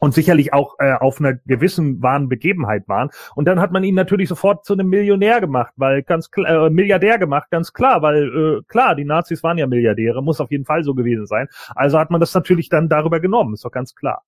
und 0.00 0.14
sicherlich 0.14 0.52
auch 0.52 0.76
äh, 0.78 0.94
auf 0.94 1.20
einer 1.20 1.34
gewissen 1.34 2.02
wahren 2.02 2.28
Begebenheit 2.28 2.88
waren. 2.88 3.10
Und 3.34 3.44
dann 3.44 3.60
hat 3.60 3.70
man 3.70 3.84
ihn 3.84 3.94
natürlich 3.94 4.28
sofort 4.28 4.64
zu 4.64 4.72
einem 4.72 4.88
Millionär 4.88 5.40
gemacht, 5.40 5.72
weil 5.76 6.02
ganz 6.02 6.30
klar, 6.30 6.66
äh, 6.66 6.70
Milliardär 6.70 7.18
gemacht, 7.18 7.50
ganz 7.50 7.72
klar, 7.72 8.02
weil 8.02 8.60
äh, 8.60 8.62
klar, 8.66 8.96
die 8.96 9.04
Nazis 9.04 9.42
waren 9.42 9.58
ja 9.58 9.66
Milliardäre, 9.66 10.22
muss 10.22 10.40
auf 10.40 10.50
jeden 10.50 10.64
Fall 10.64 10.82
so 10.82 10.94
gewesen 10.94 11.26
sein. 11.26 11.48
Also 11.74 11.98
hat 11.98 12.10
man 12.10 12.20
das 12.20 12.34
natürlich 12.34 12.68
dann 12.68 12.88
darüber 12.88 13.20
genommen, 13.20 13.54
ist 13.54 13.64
doch 13.64 13.70
ganz 13.70 13.94
klar. 13.94 14.22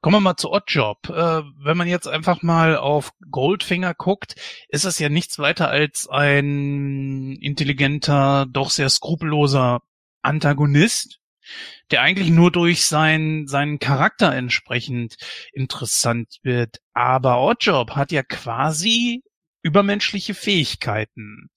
Kommen 0.00 0.16
wir 0.16 0.20
mal 0.20 0.36
zu 0.36 0.50
Oddjob. 0.50 1.08
Äh, 1.08 1.42
wenn 1.58 1.76
man 1.76 1.88
jetzt 1.88 2.06
einfach 2.06 2.42
mal 2.42 2.76
auf 2.76 3.12
Goldfinger 3.30 3.94
guckt, 3.94 4.36
ist 4.68 4.84
es 4.84 4.98
ja 4.98 5.08
nichts 5.08 5.38
weiter 5.38 5.68
als 5.68 6.08
ein 6.08 7.36
intelligenter, 7.40 8.46
doch 8.50 8.70
sehr 8.70 8.90
skrupelloser 8.90 9.80
Antagonist, 10.22 11.20
der 11.90 12.02
eigentlich 12.02 12.30
nur 12.30 12.50
durch 12.50 12.84
sein, 12.84 13.46
seinen 13.46 13.78
Charakter 13.78 14.34
entsprechend 14.34 15.16
interessant 15.52 16.38
wird. 16.42 16.80
Aber 16.92 17.40
Oddjob 17.42 17.92
hat 17.92 18.12
ja 18.12 18.22
quasi 18.22 19.22
übermenschliche 19.62 20.34
Fähigkeiten. 20.34 21.50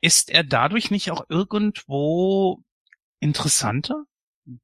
Ist 0.00 0.30
er 0.30 0.44
dadurch 0.44 0.90
nicht 0.90 1.10
auch 1.10 1.24
irgendwo 1.28 2.62
interessanter? 3.20 4.04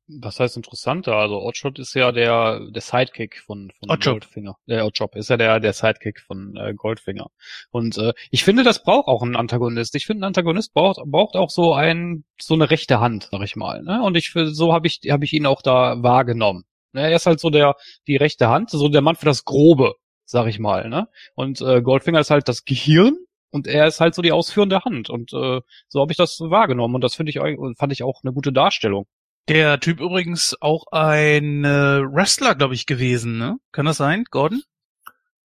Was 0.09 0.41
heißt 0.41 0.57
interessanter? 0.57 1.17
Also 1.17 1.43
Oddshot 1.43 1.79
ist 1.79 1.95
ja 1.95 2.11
der 2.11 2.61
der 2.71 2.81
Sidekick 2.81 3.39
von, 3.39 3.71
von 3.79 3.91
Oddjob. 3.91 4.15
Goldfinger. 4.15 4.57
Der 4.67 4.87
Oddjob 4.87 5.15
ist 5.17 5.29
ja 5.29 5.37
der 5.37 5.61
der 5.61 5.73
Sidekick 5.75 6.21
von 6.21 6.57
äh, 6.57 6.73
Goldfinger. 6.75 7.27
Und 7.71 7.99
äh, 7.99 8.15
ich 8.31 8.45
finde, 8.45 8.63
das 8.63 8.83
braucht 8.83 9.09
auch 9.09 9.23
ein 9.23 9.37
Antagonist. 9.37 9.95
Ich 9.95 10.07
finde, 10.07 10.23
ein 10.23 10.29
Antagonist 10.29 10.73
braucht 10.73 11.01
braucht 11.05 11.37
auch 11.37 11.51
so 11.51 11.75
ein 11.75 12.25
so 12.41 12.55
eine 12.55 12.71
rechte 12.71 13.01
Hand, 13.01 13.29
sag 13.31 13.43
ich 13.43 13.57
mal. 13.57 13.83
Ne? 13.83 14.03
Und 14.03 14.17
ich 14.17 14.33
so 14.33 14.73
habe 14.73 14.87
ich 14.87 15.01
habe 15.11 15.25
ich 15.25 15.33
ihn 15.35 15.47
auch 15.47 15.61
da 15.61 16.03
wahrgenommen. 16.03 16.65
Ne? 16.93 17.03
Er 17.03 17.17
ist 17.17 17.27
halt 17.27 17.41
so 17.41 17.51
der 17.51 17.75
die 18.07 18.17
rechte 18.17 18.49
Hand, 18.49 18.71
so 18.71 18.89
der 18.89 19.03
Mann 19.03 19.17
für 19.17 19.27
das 19.27 19.45
Grobe, 19.45 19.95
sag 20.25 20.47
ich 20.47 20.59
mal. 20.59 20.89
Ne? 20.89 21.09
Und 21.35 21.61
äh, 21.61 21.83
Goldfinger 21.83 22.21
ist 22.21 22.31
halt 22.31 22.49
das 22.49 22.65
Gehirn 22.65 23.19
und 23.51 23.67
er 23.67 23.87
ist 23.87 24.01
halt 24.01 24.15
so 24.15 24.23
die 24.23 24.33
ausführende 24.33 24.81
Hand. 24.81 25.11
Und 25.11 25.33
äh, 25.35 25.61
so 25.89 26.01
habe 26.01 26.11
ich 26.11 26.17
das 26.17 26.41
wahrgenommen. 26.41 26.95
Und 26.95 27.05
das 27.05 27.15
finde 27.15 27.31
ich 27.31 27.39
fand 27.79 27.93
ich 27.93 28.03
auch 28.03 28.23
eine 28.25 28.33
gute 28.33 28.53
Darstellung. 28.53 29.07
Der 29.49 29.79
Typ 29.79 30.01
übrigens 30.01 30.57
auch 30.61 30.87
ein 30.91 31.65
äh, 31.65 31.69
Wrestler, 31.69 32.55
glaube 32.55 32.75
ich, 32.75 32.87
gewesen, 32.87 33.37
ne? 33.37 33.59
Kann 33.73 33.85
das 33.85 33.99
sein, 33.99 34.25
Gordon? 34.31 34.63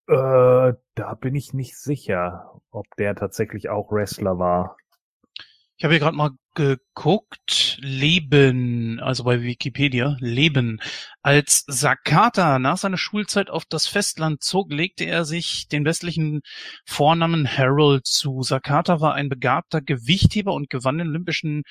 Äh, 0.08 0.72
da 0.94 1.14
bin 1.20 1.34
ich 1.34 1.52
nicht 1.52 1.76
sicher, 1.76 2.60
ob 2.70 2.86
der 2.96 3.14
tatsächlich 3.14 3.68
auch 3.68 3.92
Wrestler 3.92 4.38
war. 4.38 4.76
Ich 5.76 5.84
habe 5.84 5.94
hier 5.94 6.00
gerade 6.00 6.16
mal 6.16 6.30
geguckt. 6.54 7.78
Leben, 7.80 9.00
also 9.00 9.24
bei 9.24 9.42
Wikipedia, 9.42 10.16
Leben. 10.20 10.80
Als 11.22 11.64
Sakata 11.66 12.58
nach 12.58 12.76
seiner 12.76 12.98
Schulzeit 12.98 13.48
auf 13.48 13.64
das 13.64 13.86
Festland 13.86 14.42
zog, 14.42 14.70
legte 14.70 15.04
er 15.04 15.24
sich 15.24 15.68
den 15.68 15.84
westlichen 15.84 16.42
Vornamen 16.84 17.46
Harold 17.46 18.06
zu. 18.06 18.42
Sakata 18.42 19.00
war 19.00 19.14
ein 19.14 19.28
begabter 19.28 19.80
Gewichtheber 19.80 20.52
und 20.52 20.68
gewann 20.70 20.98
den 20.98 21.08
Olympischen 21.08 21.62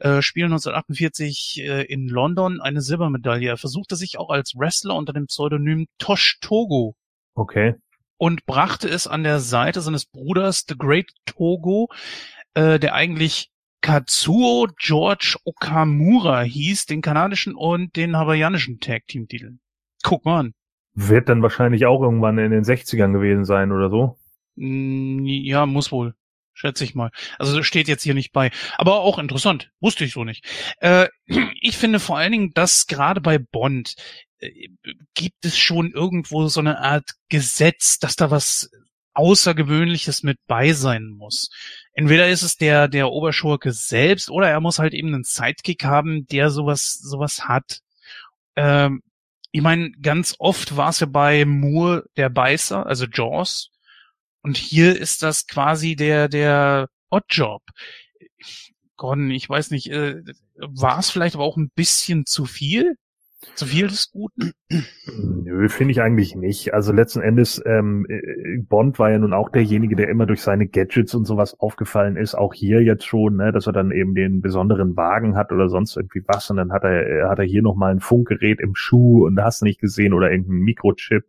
äh, 0.00 0.22
Spielen 0.22 0.52
1948 0.52 1.60
äh, 1.62 1.82
in 1.84 2.08
London 2.08 2.60
eine 2.60 2.80
Silbermedaille. 2.80 3.48
Er 3.48 3.56
versuchte 3.56 3.96
sich 3.96 4.18
auch 4.18 4.30
als 4.30 4.54
Wrestler 4.56 4.96
unter 4.96 5.12
dem 5.12 5.26
Pseudonym 5.26 5.86
Tosh 5.98 6.38
Togo 6.40 6.96
Okay. 7.34 7.74
und 8.18 8.44
brachte 8.46 8.88
es 8.88 9.06
an 9.06 9.22
der 9.22 9.38
Seite 9.40 9.80
seines 9.80 10.06
Bruders 10.06 10.64
The 10.68 10.76
Great 10.76 11.10
Togo, 11.26 11.88
äh, 12.54 12.78
der 12.78 12.94
eigentlich 12.94 13.50
Katsuo 13.82 14.68
George 14.78 15.36
Okamura 15.44 16.42
hieß, 16.42 16.86
den 16.86 17.00
kanadischen 17.00 17.54
und 17.54 17.96
den 17.96 18.16
hawaiianischen 18.16 18.78
Tag 18.80 19.06
Team 19.06 19.26
Titel. 19.28 19.52
Guck 20.02 20.24
mal 20.24 20.40
an. 20.40 20.52
Wird 20.94 21.28
dann 21.28 21.40
wahrscheinlich 21.42 21.86
auch 21.86 22.02
irgendwann 22.02 22.38
in 22.38 22.50
den 22.50 22.64
60ern 22.64 23.12
gewesen 23.12 23.44
sein 23.44 23.72
oder 23.72 23.88
so. 23.88 24.16
Ja, 24.56 25.64
muss 25.64 25.92
wohl. 25.92 26.14
Schätze 26.60 26.84
ich 26.84 26.94
mal. 26.94 27.10
Also 27.38 27.62
steht 27.62 27.88
jetzt 27.88 28.02
hier 28.02 28.12
nicht 28.12 28.32
bei. 28.32 28.50
Aber 28.76 29.00
auch 29.00 29.18
interessant. 29.18 29.70
Wusste 29.80 30.04
ich 30.04 30.12
so 30.12 30.24
nicht. 30.24 30.44
Äh, 30.80 31.08
ich 31.60 31.78
finde 31.78 32.00
vor 32.00 32.18
allen 32.18 32.32
Dingen, 32.32 32.50
dass 32.52 32.86
gerade 32.86 33.22
bei 33.22 33.38
Bond 33.38 33.94
äh, 34.40 34.68
gibt 35.14 35.46
es 35.46 35.56
schon 35.56 35.90
irgendwo 35.90 36.48
so 36.48 36.60
eine 36.60 36.78
Art 36.80 37.12
Gesetz, 37.30 37.98
dass 37.98 38.14
da 38.14 38.30
was 38.30 38.70
Außergewöhnliches 39.14 40.22
mit 40.22 40.36
bei 40.46 40.74
sein 40.74 41.06
muss. 41.08 41.48
Entweder 41.94 42.28
ist 42.28 42.42
es 42.42 42.56
der, 42.56 42.88
der 42.88 43.10
Oberschurke 43.10 43.72
selbst 43.72 44.30
oder 44.30 44.50
er 44.50 44.60
muss 44.60 44.78
halt 44.78 44.92
eben 44.92 45.14
einen 45.14 45.24
Sidekick 45.24 45.84
haben, 45.84 46.26
der 46.26 46.50
sowas, 46.50 46.98
sowas 46.98 47.48
hat. 47.48 47.80
Ähm, 48.54 49.00
ich 49.50 49.62
meine, 49.62 49.92
ganz 49.92 50.36
oft 50.38 50.76
war 50.76 50.90
es 50.90 51.00
ja 51.00 51.06
bei 51.06 51.46
Moore 51.46 52.04
der 52.18 52.28
Beißer, 52.28 52.84
also 52.84 53.06
Jaws. 53.06 53.70
Und 54.42 54.56
hier 54.56 54.98
ist 54.98 55.22
das 55.22 55.46
quasi 55.46 55.96
der, 55.96 56.28
der 56.28 56.88
Oddjob. 57.10 57.62
Gordon, 58.96 59.30
ich 59.30 59.48
weiß 59.48 59.70
nicht, 59.70 59.90
äh, 59.90 60.22
war 60.56 60.98
es 60.98 61.10
vielleicht 61.10 61.34
aber 61.34 61.44
auch 61.44 61.56
ein 61.56 61.70
bisschen 61.74 62.26
zu 62.26 62.44
viel? 62.44 62.96
Zu 63.54 63.64
viel 63.64 63.88
des 63.88 64.10
Guten? 64.10 64.52
Nö, 65.16 65.70
finde 65.70 65.92
ich 65.92 66.02
eigentlich 66.02 66.34
nicht. 66.34 66.74
Also 66.74 66.92
letzten 66.92 67.22
Endes, 67.22 67.60
ähm, 67.64 68.04
äh, 68.10 68.58
Bond 68.58 68.98
war 68.98 69.10
ja 69.10 69.18
nun 69.18 69.32
auch 69.32 69.48
derjenige, 69.48 69.96
der 69.96 70.08
immer 70.10 70.26
durch 70.26 70.42
seine 70.42 70.66
Gadgets 70.66 71.14
und 71.14 71.24
sowas 71.24 71.58
aufgefallen 71.58 72.16
ist. 72.16 72.34
Auch 72.34 72.52
hier 72.52 72.82
jetzt 72.82 73.06
schon, 73.06 73.36
ne, 73.36 73.50
dass 73.50 73.66
er 73.66 73.72
dann 73.72 73.92
eben 73.92 74.14
den 74.14 74.42
besonderen 74.42 74.94
Wagen 74.94 75.36
hat 75.36 75.52
oder 75.52 75.70
sonst 75.70 75.96
irgendwie 75.96 76.22
was. 76.26 76.50
Und 76.50 76.58
dann 76.58 76.70
hat 76.70 76.84
er, 76.84 77.06
äh, 77.06 77.28
hat 77.28 77.38
er 77.38 77.46
hier 77.46 77.62
nochmal 77.62 77.92
ein 77.92 78.00
Funkgerät 78.00 78.60
im 78.60 78.74
Schuh 78.74 79.26
und 79.26 79.36
da 79.36 79.44
hast 79.44 79.62
du 79.62 79.64
nicht 79.64 79.80
gesehen 79.80 80.12
oder 80.12 80.30
irgendein 80.30 80.58
Mikrochip. 80.58 81.24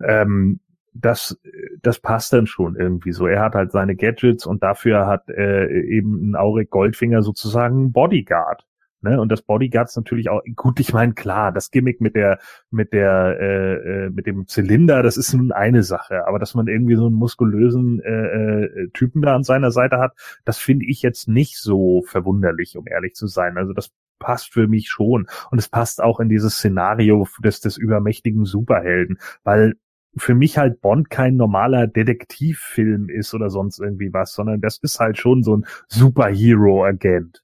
Ähm, 0.00 0.60
das, 1.00 1.38
das 1.82 2.00
passt 2.00 2.32
dann 2.32 2.46
schon 2.46 2.76
irgendwie 2.76 3.12
so. 3.12 3.26
Er 3.26 3.42
hat 3.42 3.54
halt 3.54 3.72
seine 3.72 3.96
Gadgets 3.96 4.46
und 4.46 4.62
dafür 4.62 5.06
hat 5.06 5.28
äh, 5.28 5.66
eben 5.82 6.30
ein 6.30 6.36
Auric 6.36 6.70
Goldfinger 6.70 7.22
sozusagen 7.22 7.92
Bodyguard. 7.92 8.64
Ne, 9.00 9.20
und 9.20 9.30
das 9.30 9.42
Bodyguards 9.42 9.94
natürlich 9.94 10.28
auch 10.28 10.42
gut. 10.56 10.80
Ich 10.80 10.92
meine, 10.92 11.14
klar, 11.14 11.52
das 11.52 11.70
Gimmick 11.70 12.00
mit 12.00 12.16
der 12.16 12.40
mit 12.72 12.92
der 12.92 13.38
äh, 13.38 13.74
äh, 14.06 14.10
mit 14.10 14.26
dem 14.26 14.48
Zylinder, 14.48 15.04
das 15.04 15.16
ist 15.16 15.32
nun 15.34 15.52
eine 15.52 15.84
Sache, 15.84 16.26
aber 16.26 16.40
dass 16.40 16.56
man 16.56 16.66
irgendwie 16.66 16.96
so 16.96 17.06
einen 17.06 17.14
muskulösen 17.14 18.00
äh, 18.00 18.64
äh, 18.64 18.88
Typen 18.94 19.22
da 19.22 19.36
an 19.36 19.44
seiner 19.44 19.70
Seite 19.70 19.98
hat, 19.98 20.14
das 20.44 20.58
finde 20.58 20.86
ich 20.86 21.00
jetzt 21.00 21.28
nicht 21.28 21.58
so 21.58 22.02
verwunderlich, 22.08 22.76
um 22.76 22.88
ehrlich 22.88 23.14
zu 23.14 23.28
sein. 23.28 23.56
Also 23.56 23.72
das 23.72 23.92
passt 24.18 24.52
für 24.52 24.66
mich 24.66 24.88
schon 24.88 25.28
und 25.52 25.58
es 25.58 25.68
passt 25.68 26.02
auch 26.02 26.18
in 26.18 26.28
dieses 26.28 26.54
Szenario 26.54 27.28
des 27.40 27.60
des 27.60 27.76
übermächtigen 27.76 28.46
Superhelden, 28.46 29.18
weil 29.44 29.76
für 30.16 30.34
mich 30.34 30.58
halt 30.58 30.80
Bond 30.80 31.10
kein 31.10 31.36
normaler 31.36 31.86
Detektivfilm 31.86 33.08
ist 33.08 33.34
oder 33.34 33.50
sonst 33.50 33.78
irgendwie 33.78 34.12
was, 34.12 34.34
sondern 34.34 34.60
das 34.60 34.78
ist 34.78 34.98
halt 35.00 35.18
schon 35.18 35.42
so 35.42 35.56
ein 35.56 35.66
Superhero-Agent. 35.88 37.42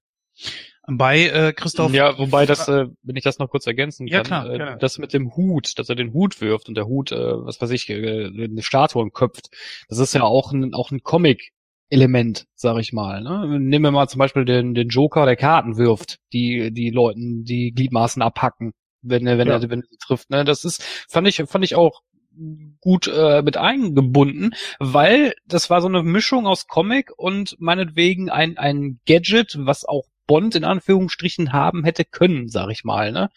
Bei 0.86 1.28
äh, 1.28 1.52
Christoph. 1.54 1.94
Ja, 1.94 2.18
wobei 2.18 2.44
das, 2.44 2.68
äh, 2.68 2.86
wenn 3.02 3.16
ich 3.16 3.24
das 3.24 3.38
noch 3.38 3.48
kurz 3.48 3.66
ergänzen 3.66 4.06
Ja, 4.06 4.18
kann, 4.18 4.26
klar, 4.26 4.50
äh, 4.52 4.56
gerne. 4.58 4.76
das 4.78 4.98
mit 4.98 5.14
dem 5.14 5.34
Hut, 5.34 5.78
dass 5.78 5.88
er 5.88 5.94
den 5.94 6.12
Hut 6.12 6.40
wirft 6.42 6.68
und 6.68 6.76
der 6.76 6.86
Hut, 6.86 7.10
äh, 7.10 7.16
was 7.16 7.60
weiß 7.60 7.70
ich, 7.70 7.88
äh, 7.88 8.26
eine 8.26 8.62
Statue 8.62 9.10
köpft, 9.10 9.48
das 9.88 9.98
ist 9.98 10.14
ja 10.14 10.22
auch 10.24 10.52
ein, 10.52 10.74
auch 10.74 10.90
ein 10.90 11.02
Comic-Element, 11.02 12.44
sag 12.54 12.78
ich 12.80 12.92
mal. 12.92 13.22
Ne? 13.22 13.58
Nehmen 13.60 13.84
wir 13.84 13.92
mal 13.92 14.08
zum 14.08 14.18
Beispiel 14.18 14.44
den, 14.44 14.74
den 14.74 14.88
Joker, 14.88 15.24
der 15.24 15.36
Karten 15.36 15.78
wirft, 15.78 16.18
die 16.34 16.70
die 16.70 16.90
Leuten 16.90 17.44
die 17.44 17.72
Gliedmaßen 17.72 18.20
abhacken, 18.20 18.72
wenn 19.00 19.26
er 19.26 19.38
wenn 19.38 19.48
Ja. 19.48 19.54
er 19.54 19.70
wenn 19.70 19.80
er 19.80 19.86
sie 19.88 19.96
trifft. 19.98 20.28
Ne? 20.28 20.44
Das 20.44 20.64
ist 20.66 20.82
fand 21.08 21.26
ich 21.28 21.42
fand 21.46 21.64
ich 21.64 21.76
auch 21.76 22.02
gut 22.80 23.07
äh, 23.09 23.43
mit 23.43 23.57
eingebunden, 23.57 24.55
weil 24.78 25.35
das 25.47 25.70
war 25.70 25.80
so 25.80 25.89
eine 25.89 26.03
Mischung 26.03 26.47
aus 26.47 26.66
Comic 26.66 27.12
und 27.16 27.57
meinetwegen 27.59 28.30
ein 28.30 28.59
ein 28.59 29.01
Gadget, 29.07 29.57
was 29.59 29.85
auch 29.85 30.05
Bond 30.26 30.55
in 30.55 30.64
Anführungsstrichen 30.64 31.53
haben 31.53 31.85
hätte 31.85 32.05
können, 32.05 32.49
sag 32.49 32.70
ich 32.70 32.85
mal, 32.85 33.12
ne? 33.12 33.30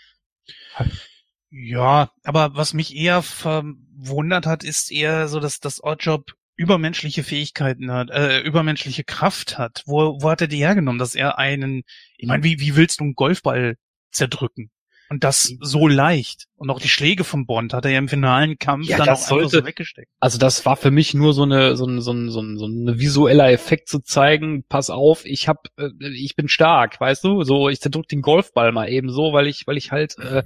Ja, 1.50 2.12
aber 2.24 2.56
was 2.56 2.74
mich 2.74 2.95
eher 2.95 3.22
verwundert 3.22 4.45
hat, 4.45 4.64
ist 4.64 4.91
eher 4.91 5.28
so, 5.28 5.39
dass 5.39 5.60
das 5.60 5.84
Oddjob 5.84 6.34
übermenschliche 6.56 7.24
Fähigkeiten 7.24 7.91
hat, 7.91 8.10
äh, 8.10 8.41
übermenschliche 8.41 9.04
Kraft 9.04 9.58
hat. 9.58 9.84
Wo, 9.86 10.22
wo 10.22 10.30
hat 10.30 10.41
er 10.41 10.48
die 10.48 10.58
hergenommen, 10.58 11.00
dass 11.00 11.16
er 11.16 11.38
einen, 11.38 11.84
ich 12.18 12.28
meine, 12.28 12.43
wie, 12.43 12.60
wie 12.60 12.76
willst 12.76 13.00
du 13.00 13.06
einen 13.06 13.14
Golfball 13.16 13.78
zerdrücken? 14.12 14.72
Und 15.10 15.24
das 15.24 15.53
so 15.62 15.88
leicht. 15.88 16.45
Und 16.58 16.70
auch 16.70 16.80
die 16.82 16.89
Schläge 16.89 17.24
von 17.24 17.45
Bond 17.45 17.74
hat 17.74 17.86
er 17.86 17.91
ja 17.91 17.99
im 17.99 18.10
finalen 18.10 18.58
Kampf 18.58 18.88
Ja, 18.88 18.97
dann 18.97 19.08
das 19.08 19.28
auch 19.32 19.38
einfach 19.38 19.49
sollte- 19.49 19.58
so 19.62 19.66
weggesteckt. 19.66 20.12
Also 20.20 20.38
das 20.38 20.66
war 20.66 20.76
für 20.76 20.91
mich 20.91 21.14
nur 21.14 21.34
so 21.34 21.43
eine 21.43 21.76
so 21.78 21.86
ein 21.86 22.01
so 22.01 22.12
ein 22.12 22.30
so 22.30 22.41
ein, 22.41 22.58
so 22.58 22.66
ein 22.66 22.99
visueller 22.99 23.49
Effekt 23.51 23.88
zu 23.88 23.99
zeigen, 23.99 24.64
pass 24.68 24.89
auf, 24.89 25.26
ich 25.26 25.47
hab 25.47 25.68
äh, 25.78 25.89
ich 26.14 26.36
bin 26.36 26.47
stark, 26.49 26.99
weißt 26.99 27.24
du? 27.24 27.43
So 27.43 27.70
ich 27.70 27.80
zerdrück 27.80 28.08
den 28.08 28.22
Golfball 28.22 28.72
mal 28.72 28.89
eben 28.89 29.10
so, 29.10 29.32
weil 29.34 29.47
ich 29.47 29.66
weil 29.68 29.78
ich 29.78 29.91
halt 29.91 30.18
äh, 30.20 30.43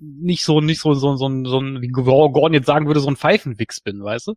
nicht 0.00 0.44
so 0.44 0.60
nicht 0.60 0.80
so 0.80 0.94
so 0.94 1.14
so 1.16 1.28
ein 1.28 1.44
so 1.44 1.60
ein 1.60 1.80
wie 1.82 1.88
Gordon 1.88 2.54
jetzt 2.54 2.66
sagen 2.66 2.86
würde, 2.86 3.00
so 3.00 3.08
ein 3.10 3.16
Pfeifenwichs 3.16 3.80
bin, 3.80 4.02
weißt 4.02 4.28
du? 4.28 4.34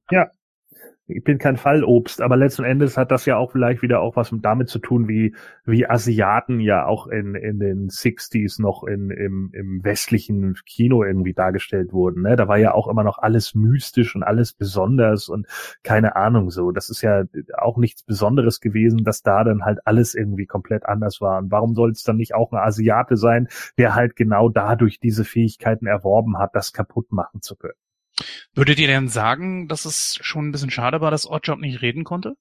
Ich 1.08 1.24
bin 1.24 1.38
kein 1.38 1.58
Fallobst, 1.58 2.22
aber 2.22 2.38
letzten 2.38 2.64
Endes 2.64 2.98
hat 2.98 3.12
das 3.12 3.26
ja 3.26 3.36
auch 3.36 3.52
vielleicht 3.52 3.82
wieder 3.82 4.00
auch 4.00 4.16
was 4.16 4.34
damit 4.42 4.70
zu 4.70 4.80
tun, 4.80 5.10
wie, 5.10 5.36
wie 5.66 5.86
Asiaten 5.86 6.62
ja 6.62 6.86
auch 6.86 7.08
in, 7.08 7.36
in 7.36 7.60
den 7.60 7.90
60s 7.90 8.62
noch 8.62 8.86
in, 8.86 9.10
im, 9.10 9.52
im 9.54 9.84
westlichen 9.84 10.56
Kino 10.66 11.04
irgendwie 11.04 11.34
dargestellt 11.34 11.92
wurden. 11.92 12.22
Ne? 12.22 12.38
Da 12.38 12.48
war 12.48 12.58
ja 12.58 12.74
auch 12.74 12.88
immer 12.88 13.04
noch 13.04 13.18
alles 13.18 13.54
mystisch 13.54 14.16
und 14.16 14.24
alles 14.24 14.54
besonders 14.54 15.28
und 15.28 15.48
keine 15.84 16.16
Ahnung 16.16 16.52
so. 16.52 16.72
Das 16.72 16.90
ist 16.90 17.02
ja 17.02 17.24
auch 17.58 17.78
nichts 17.78 18.04
Besonderes 18.04 18.62
gewesen, 18.62 19.04
dass 19.04 19.24
da 19.24 19.44
dann 19.44 19.66
halt 19.66 19.80
alles 19.86 20.16
irgendwie 20.16 20.46
komplett 20.46 20.86
anders 20.86 21.20
war. 21.20 21.40
Und 21.40 21.52
warum 21.52 21.76
soll 21.76 21.92
es 21.92 22.04
dann 22.04 22.16
nicht 22.16 22.34
auch 22.34 22.54
ein 22.54 22.58
Asiate 22.58 23.18
sein, 23.18 23.50
der 23.78 23.94
halt 23.94 24.16
genau 24.16 24.48
dadurch 24.48 25.02
diese 25.02 25.26
Fähigkeiten 25.26 25.86
erworben 25.86 26.38
hat, 26.38 26.52
das 26.56 26.72
kaputt 26.72 27.12
machen 27.12 27.42
zu 27.42 27.58
können? 27.58 27.83
Würdet 28.54 28.80
ihr 28.80 28.88
denn 28.88 29.10
sagen, 29.10 29.68
dass 29.68 29.86
es 29.86 30.20
schon 30.22 30.48
ein 30.48 30.52
bisschen 30.52 30.70
schade 30.70 31.02
war, 31.02 31.12
dass 31.12 31.30
Oddjob 31.30 31.60
nicht 31.60 31.82
reden 31.82 32.04
konnte? 32.04 32.36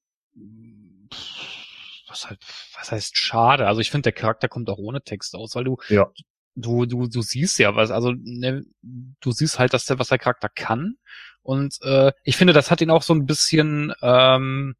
Was 2.08 2.28
halt, 2.28 2.40
was 2.76 2.92
heißt 2.92 3.16
schade? 3.16 3.66
Also 3.66 3.80
ich 3.80 3.90
finde, 3.90 4.04
der 4.04 4.12
Charakter 4.12 4.48
kommt 4.48 4.68
auch 4.68 4.78
ohne 4.78 5.02
Text 5.02 5.34
aus, 5.34 5.54
weil 5.54 5.64
du, 5.64 5.78
ja. 5.88 6.10
du, 6.54 6.84
du, 6.84 7.06
du 7.08 7.22
siehst 7.22 7.58
ja 7.58 7.74
was, 7.74 7.90
also 7.90 8.12
ne, 8.12 8.64
du 8.82 9.32
siehst 9.32 9.58
halt, 9.58 9.72
dass 9.72 9.86
der, 9.86 9.98
was 9.98 10.08
der 10.08 10.18
Charakter 10.18 10.48
kann. 10.48 10.96
Und 11.42 11.78
äh, 11.82 12.12
ich 12.22 12.36
finde, 12.36 12.52
das 12.52 12.70
hat 12.70 12.80
ihn 12.80 12.90
auch 12.90 13.02
so 13.02 13.14
ein 13.14 13.26
bisschen, 13.26 13.92
ähm, 14.02 14.76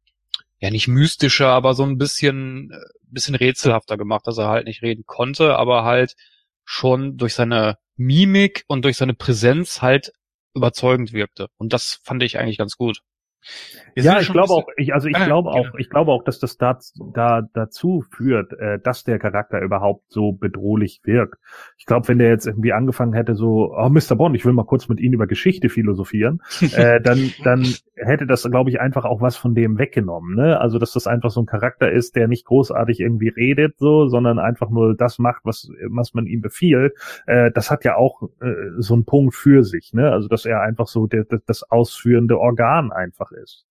ja 0.63 0.69
nicht 0.69 0.87
mystischer, 0.87 1.49
aber 1.49 1.73
so 1.73 1.83
ein 1.83 1.97
bisschen, 1.97 2.71
äh, 2.71 2.79
bisschen 3.01 3.35
rätselhafter 3.35 3.97
gemacht, 3.97 4.25
dass 4.25 4.37
er 4.37 4.47
halt 4.47 4.65
nicht 4.65 4.81
reden 4.81 5.03
konnte, 5.05 5.57
aber 5.57 5.83
halt 5.83 6.15
schon 6.63 7.17
durch 7.17 7.33
seine 7.33 7.77
Mimik 7.97 8.63
und 8.67 8.85
durch 8.85 8.95
seine 8.95 9.13
Präsenz 9.13 9.81
halt 9.81 10.13
überzeugend 10.55 11.13
wirkte. 11.13 11.47
Und 11.57 11.73
das 11.73 11.99
fand 12.03 12.23
ich 12.23 12.37
eigentlich 12.39 12.57
ganz 12.57 12.77
gut. 12.77 13.01
Wir 13.95 14.03
ja, 14.03 14.19
ich 14.19 14.31
glaube 14.31 14.53
auch, 14.53 14.67
ich, 14.77 14.93
also 14.93 15.07
ich 15.07 15.15
ah, 15.15 15.25
glaube 15.25 15.49
auch, 15.49 15.75
ich 15.77 15.89
glaube 15.89 16.11
auch, 16.11 16.23
dass 16.23 16.39
das 16.39 16.57
da, 16.57 16.79
da 17.13 17.41
dazu 17.53 18.03
führt, 18.11 18.53
äh, 18.53 18.79
dass 18.79 19.03
der 19.03 19.19
Charakter 19.19 19.61
überhaupt 19.61 20.05
so 20.09 20.31
bedrohlich 20.31 21.01
wirkt. 21.03 21.39
Ich 21.77 21.85
glaube, 21.85 22.07
wenn 22.07 22.17
der 22.17 22.29
jetzt 22.29 22.47
irgendwie 22.47 22.73
angefangen 22.73 23.13
hätte, 23.13 23.35
so, 23.35 23.73
oh 23.75 23.89
Mr. 23.89 24.15
Bond, 24.15 24.35
ich 24.35 24.45
will 24.45 24.53
mal 24.53 24.65
kurz 24.65 24.89
mit 24.89 24.99
Ihnen 24.99 25.13
über 25.13 25.27
Geschichte 25.27 25.69
philosophieren, 25.69 26.41
äh, 26.75 27.01
dann, 27.01 27.31
dann 27.43 27.65
hätte 27.95 28.25
das, 28.25 28.43
glaube 28.43 28.69
ich, 28.69 28.79
einfach 28.79 29.05
auch 29.05 29.21
was 29.21 29.35
von 29.35 29.53
dem 29.53 29.77
weggenommen. 29.77 30.35
Ne? 30.35 30.59
Also, 30.59 30.79
dass 30.79 30.93
das 30.93 31.07
einfach 31.07 31.29
so 31.29 31.41
ein 31.41 31.45
Charakter 31.45 31.91
ist, 31.91 32.15
der 32.15 32.27
nicht 32.27 32.45
großartig 32.45 32.99
irgendwie 32.99 33.29
redet, 33.29 33.77
so, 33.77 34.07
sondern 34.07 34.39
einfach 34.39 34.69
nur 34.69 34.95
das 34.95 35.19
macht, 35.19 35.41
was, 35.43 35.69
was 35.89 36.13
man 36.13 36.25
ihm 36.25 36.41
befiehlt. 36.41 36.93
Äh, 37.27 37.51
das 37.51 37.69
hat 37.69 37.83
ja 37.83 37.95
auch 37.95 38.23
äh, 38.41 38.53
so 38.77 38.95
einen 38.95 39.05
Punkt 39.05 39.35
für 39.35 39.63
sich. 39.63 39.93
Ne? 39.93 40.11
Also, 40.11 40.27
dass 40.27 40.45
er 40.45 40.61
einfach 40.61 40.87
so 40.87 41.05
der, 41.07 41.25
das 41.45 41.63
ausführende 41.69 42.39
Organ 42.39 42.91
einfach 42.91 43.31
ist. 43.33 43.65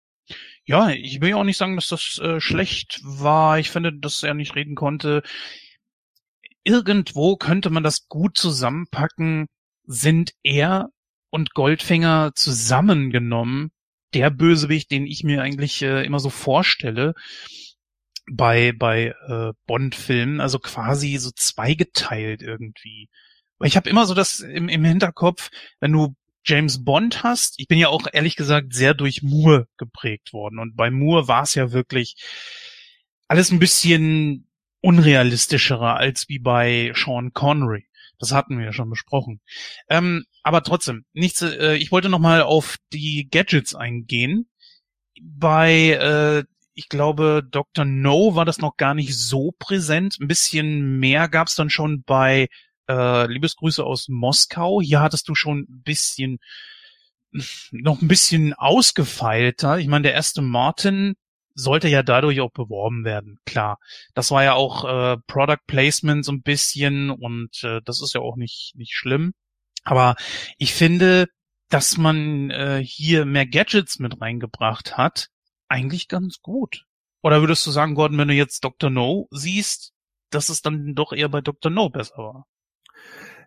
Ja, 0.64 0.90
ich 0.90 1.20
will 1.20 1.30
ja 1.30 1.36
auch 1.36 1.44
nicht 1.44 1.56
sagen, 1.56 1.76
dass 1.76 1.88
das 1.88 2.18
äh, 2.18 2.40
schlecht 2.40 3.00
war. 3.02 3.58
Ich 3.58 3.70
finde, 3.70 3.92
dass 3.92 4.22
er 4.22 4.34
nicht 4.34 4.54
reden 4.54 4.74
konnte. 4.74 5.22
Irgendwo 6.64 7.36
könnte 7.36 7.70
man 7.70 7.82
das 7.82 8.06
gut 8.08 8.38
zusammenpacken. 8.38 9.46
Sind 9.84 10.32
er 10.42 10.90
und 11.30 11.54
Goldfinger 11.54 12.32
zusammengenommen 12.34 13.72
der 14.14 14.30
Bösewicht, 14.30 14.90
den 14.90 15.06
ich 15.06 15.24
mir 15.24 15.42
eigentlich 15.42 15.82
äh, 15.82 16.04
immer 16.04 16.20
so 16.20 16.30
vorstelle 16.30 17.14
bei 18.30 18.72
bei 18.72 19.14
äh, 19.26 19.52
Bond-Filmen, 19.66 20.40
also 20.40 20.58
quasi 20.58 21.16
so 21.16 21.30
zweigeteilt 21.30 22.42
irgendwie. 22.42 23.08
Weil 23.58 23.68
ich 23.68 23.76
habe 23.76 23.90
immer 23.90 24.06
so 24.06 24.14
das 24.14 24.40
im, 24.40 24.68
im 24.68 24.84
Hinterkopf, 24.84 25.50
wenn 25.80 25.92
du 25.92 26.14
James 26.44 26.84
Bond 26.84 27.22
hast, 27.22 27.54
ich 27.58 27.68
bin 27.68 27.78
ja 27.78 27.88
auch 27.88 28.06
ehrlich 28.12 28.36
gesagt 28.36 28.74
sehr 28.74 28.94
durch 28.94 29.22
Moore 29.22 29.68
geprägt 29.76 30.32
worden. 30.32 30.58
Und 30.58 30.76
bei 30.76 30.90
Moore 30.90 31.28
war 31.28 31.42
es 31.42 31.54
ja 31.54 31.72
wirklich 31.72 32.16
alles 33.28 33.50
ein 33.50 33.58
bisschen 33.58 34.48
unrealistischerer 34.80 35.96
als 35.96 36.28
wie 36.28 36.38
bei 36.38 36.92
Sean 36.94 37.32
Connery. 37.32 37.86
Das 38.18 38.32
hatten 38.32 38.58
wir 38.58 38.66
ja 38.66 38.72
schon 38.72 38.90
besprochen. 38.90 39.40
Ähm, 39.88 40.24
aber 40.42 40.62
trotzdem, 40.62 41.04
nichts, 41.12 41.42
äh, 41.42 41.74
ich 41.76 41.90
wollte 41.90 42.08
nochmal 42.08 42.42
auf 42.42 42.76
die 42.92 43.28
Gadgets 43.30 43.74
eingehen. 43.74 44.48
Bei, 45.20 45.90
äh, 45.90 46.44
ich 46.74 46.88
glaube, 46.88 47.42
Dr. 47.48 47.84
No 47.84 48.34
war 48.34 48.44
das 48.44 48.58
noch 48.58 48.76
gar 48.76 48.94
nicht 48.94 49.16
so 49.16 49.52
präsent. 49.58 50.18
Ein 50.20 50.28
bisschen 50.28 50.98
mehr 50.98 51.28
gab 51.28 51.48
es 51.48 51.54
dann 51.54 51.70
schon 51.70 52.02
bei 52.02 52.48
äh, 52.92 53.26
Liebesgrüße 53.26 53.84
aus 53.84 54.08
Moskau. 54.08 54.80
Hier 54.80 55.00
hattest 55.00 55.28
du 55.28 55.34
schon 55.34 55.60
ein 55.60 55.82
bisschen 55.82 56.38
noch 57.70 58.02
ein 58.02 58.08
bisschen 58.08 58.52
ausgefeilter. 58.54 59.78
Ich 59.78 59.88
meine, 59.88 60.02
der 60.02 60.14
erste 60.14 60.42
Martin 60.42 61.14
sollte 61.54 61.88
ja 61.88 62.02
dadurch 62.02 62.40
auch 62.40 62.52
beworben 62.52 63.04
werden, 63.04 63.38
klar. 63.44 63.78
Das 64.14 64.30
war 64.30 64.44
ja 64.44 64.54
auch 64.54 64.84
äh, 64.84 65.16
Product 65.26 65.64
Placement 65.66 66.24
so 66.24 66.32
ein 66.32 66.42
bisschen 66.42 67.10
und 67.10 67.62
äh, 67.62 67.80
das 67.84 68.02
ist 68.02 68.14
ja 68.14 68.20
auch 68.20 68.36
nicht, 68.36 68.72
nicht 68.74 68.94
schlimm. 68.94 69.32
Aber 69.84 70.14
ich 70.58 70.72
finde, 70.74 71.26
dass 71.68 71.96
man 71.96 72.50
äh, 72.50 72.82
hier 72.84 73.24
mehr 73.24 73.46
Gadgets 73.46 73.98
mit 73.98 74.20
reingebracht 74.20 74.96
hat, 74.96 75.28
eigentlich 75.68 76.08
ganz 76.08 76.40
gut. 76.40 76.84
Oder 77.22 77.40
würdest 77.40 77.66
du 77.66 77.70
sagen, 77.70 77.94
Gordon, 77.94 78.18
wenn 78.18 78.28
du 78.28 78.34
jetzt 78.34 78.64
Dr. 78.64 78.90
No 78.90 79.28
siehst, 79.30 79.92
dass 80.30 80.48
es 80.48 80.62
dann 80.62 80.94
doch 80.94 81.12
eher 81.12 81.28
bei 81.28 81.40
Dr. 81.40 81.70
No 81.70 81.88
besser 81.88 82.16
war? 82.16 82.46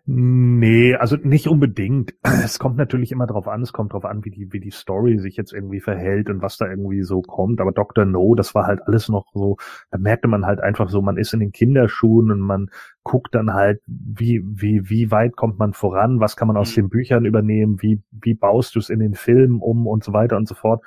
Nee, 0.08 0.94
also 0.94 1.16
nicht 1.16 1.48
unbedingt. 1.48 2.14
Es 2.46 2.60
kommt 2.60 2.76
natürlich 2.76 3.10
immer 3.10 3.26
drauf 3.26 3.48
an, 3.48 3.62
es 3.62 3.72
kommt 3.72 3.92
drauf 3.92 4.04
an, 4.04 4.24
wie 4.24 4.30
die, 4.30 4.52
wie 4.52 4.60
die 4.60 4.70
Story 4.70 5.18
sich 5.18 5.36
jetzt 5.36 5.52
irgendwie 5.52 5.80
verhält 5.80 6.30
und 6.30 6.42
was 6.42 6.58
da 6.58 6.68
irgendwie 6.70 7.02
so 7.02 7.22
kommt. 7.22 7.60
Aber 7.60 7.72
Dr. 7.72 8.04
No, 8.04 8.36
das 8.36 8.54
war 8.54 8.66
halt 8.66 8.80
alles 8.86 9.08
noch 9.08 9.26
so, 9.34 9.56
da 9.90 9.98
merkte 9.98 10.28
man 10.28 10.46
halt 10.46 10.60
einfach 10.60 10.90
so, 10.90 11.02
man 11.02 11.16
ist 11.16 11.34
in 11.34 11.40
den 11.40 11.50
Kinderschuhen 11.50 12.30
und 12.30 12.38
man 12.38 12.70
guckt 13.02 13.34
dann 13.34 13.52
halt, 13.52 13.80
wie, 13.86 14.42
wie, 14.44 14.88
wie 14.88 15.10
weit 15.10 15.34
kommt 15.34 15.58
man 15.58 15.72
voran, 15.72 16.20
was 16.20 16.36
kann 16.36 16.46
man 16.46 16.56
aus 16.56 16.70
mhm. 16.70 16.82
den 16.82 16.88
Büchern 16.90 17.24
übernehmen, 17.24 17.82
wie, 17.82 18.00
wie 18.12 18.34
baust 18.34 18.76
du 18.76 18.78
es 18.78 18.90
in 18.90 19.00
den 19.00 19.14
Filmen 19.14 19.60
um 19.60 19.88
und 19.88 20.04
so 20.04 20.12
weiter 20.12 20.36
und 20.36 20.46
so 20.46 20.54
fort. 20.54 20.84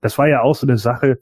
Das 0.00 0.16
war 0.16 0.26
ja 0.26 0.40
auch 0.40 0.54
so 0.54 0.66
eine 0.66 0.78
Sache, 0.78 1.18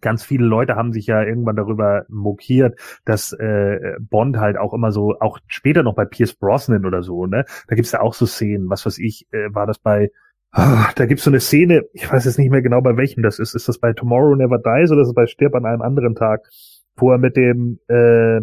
ganz 0.00 0.24
viele 0.24 0.44
Leute 0.44 0.76
haben 0.76 0.92
sich 0.92 1.06
ja 1.06 1.22
irgendwann 1.22 1.56
darüber 1.56 2.04
mokiert, 2.08 2.78
dass 3.04 3.32
äh, 3.32 3.96
Bond 4.00 4.38
halt 4.38 4.56
auch 4.56 4.74
immer 4.74 4.92
so, 4.92 5.16
auch 5.20 5.38
später 5.46 5.82
noch 5.82 5.94
bei 5.94 6.04
Pierce 6.04 6.34
Brosnan 6.34 6.86
oder 6.86 7.02
so, 7.02 7.26
ne? 7.26 7.44
Da 7.68 7.76
gibt's 7.76 7.92
ja 7.92 8.00
auch 8.00 8.14
so 8.14 8.26
Szenen, 8.26 8.70
was 8.70 8.86
weiß 8.86 8.98
ich, 8.98 9.26
äh, 9.32 9.54
war 9.54 9.66
das 9.66 9.78
bei 9.78 10.10
oh, 10.56 10.84
da 10.94 11.06
gibt's 11.06 11.24
so 11.24 11.30
eine 11.30 11.40
Szene, 11.40 11.82
ich 11.92 12.10
weiß 12.10 12.24
jetzt 12.24 12.38
nicht 12.38 12.50
mehr 12.50 12.62
genau 12.62 12.80
bei 12.80 12.96
welchem 12.96 13.22
das 13.22 13.38
ist. 13.38 13.54
Ist 13.54 13.68
das 13.68 13.78
bei 13.78 13.92
Tomorrow 13.92 14.34
Never 14.34 14.58
Dies 14.58 14.90
oder 14.90 15.02
ist 15.02 15.08
es 15.08 15.14
bei 15.14 15.26
Stirb 15.26 15.54
an 15.54 15.66
einem 15.66 15.82
anderen 15.82 16.14
Tag, 16.14 16.48
wo 16.96 17.12
er 17.12 17.18
mit 17.18 17.36
dem, 17.36 17.78
äh, 17.88 18.38
äh 18.38 18.42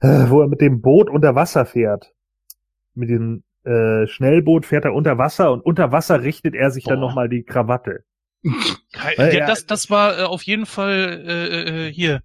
wo 0.00 0.42
er 0.42 0.48
mit 0.48 0.60
dem 0.60 0.80
Boot 0.80 1.10
unter 1.10 1.34
Wasser 1.34 1.64
fährt. 1.64 2.12
Mit 2.94 3.10
dem 3.10 3.42
äh, 3.64 4.06
Schnellboot 4.06 4.66
fährt 4.66 4.84
er 4.84 4.94
unter 4.94 5.18
Wasser 5.18 5.52
und 5.52 5.60
unter 5.64 5.92
Wasser 5.92 6.22
richtet 6.22 6.54
er 6.54 6.70
sich 6.70 6.84
Boah. 6.84 6.92
dann 6.92 7.00
nochmal 7.00 7.28
die 7.28 7.42
Krawatte. 7.42 8.04
ja, 9.16 9.28
ja, 9.32 9.46
das, 9.46 9.66
das 9.66 9.90
war 9.90 10.18
äh, 10.18 10.22
auf 10.22 10.42
jeden 10.42 10.66
Fall 10.66 11.24
äh, 11.26 11.88
äh, 11.88 11.92
hier 11.92 12.22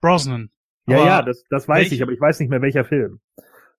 Brosnan. 0.00 0.50
Ja, 0.86 0.96
aber 0.96 1.06
ja, 1.06 1.22
das, 1.22 1.44
das 1.48 1.68
weiß 1.68 1.92
ich, 1.92 2.02
aber 2.02 2.12
ich 2.12 2.20
weiß 2.20 2.40
nicht 2.40 2.48
mehr 2.48 2.60
welcher 2.60 2.84
Film. 2.84 3.20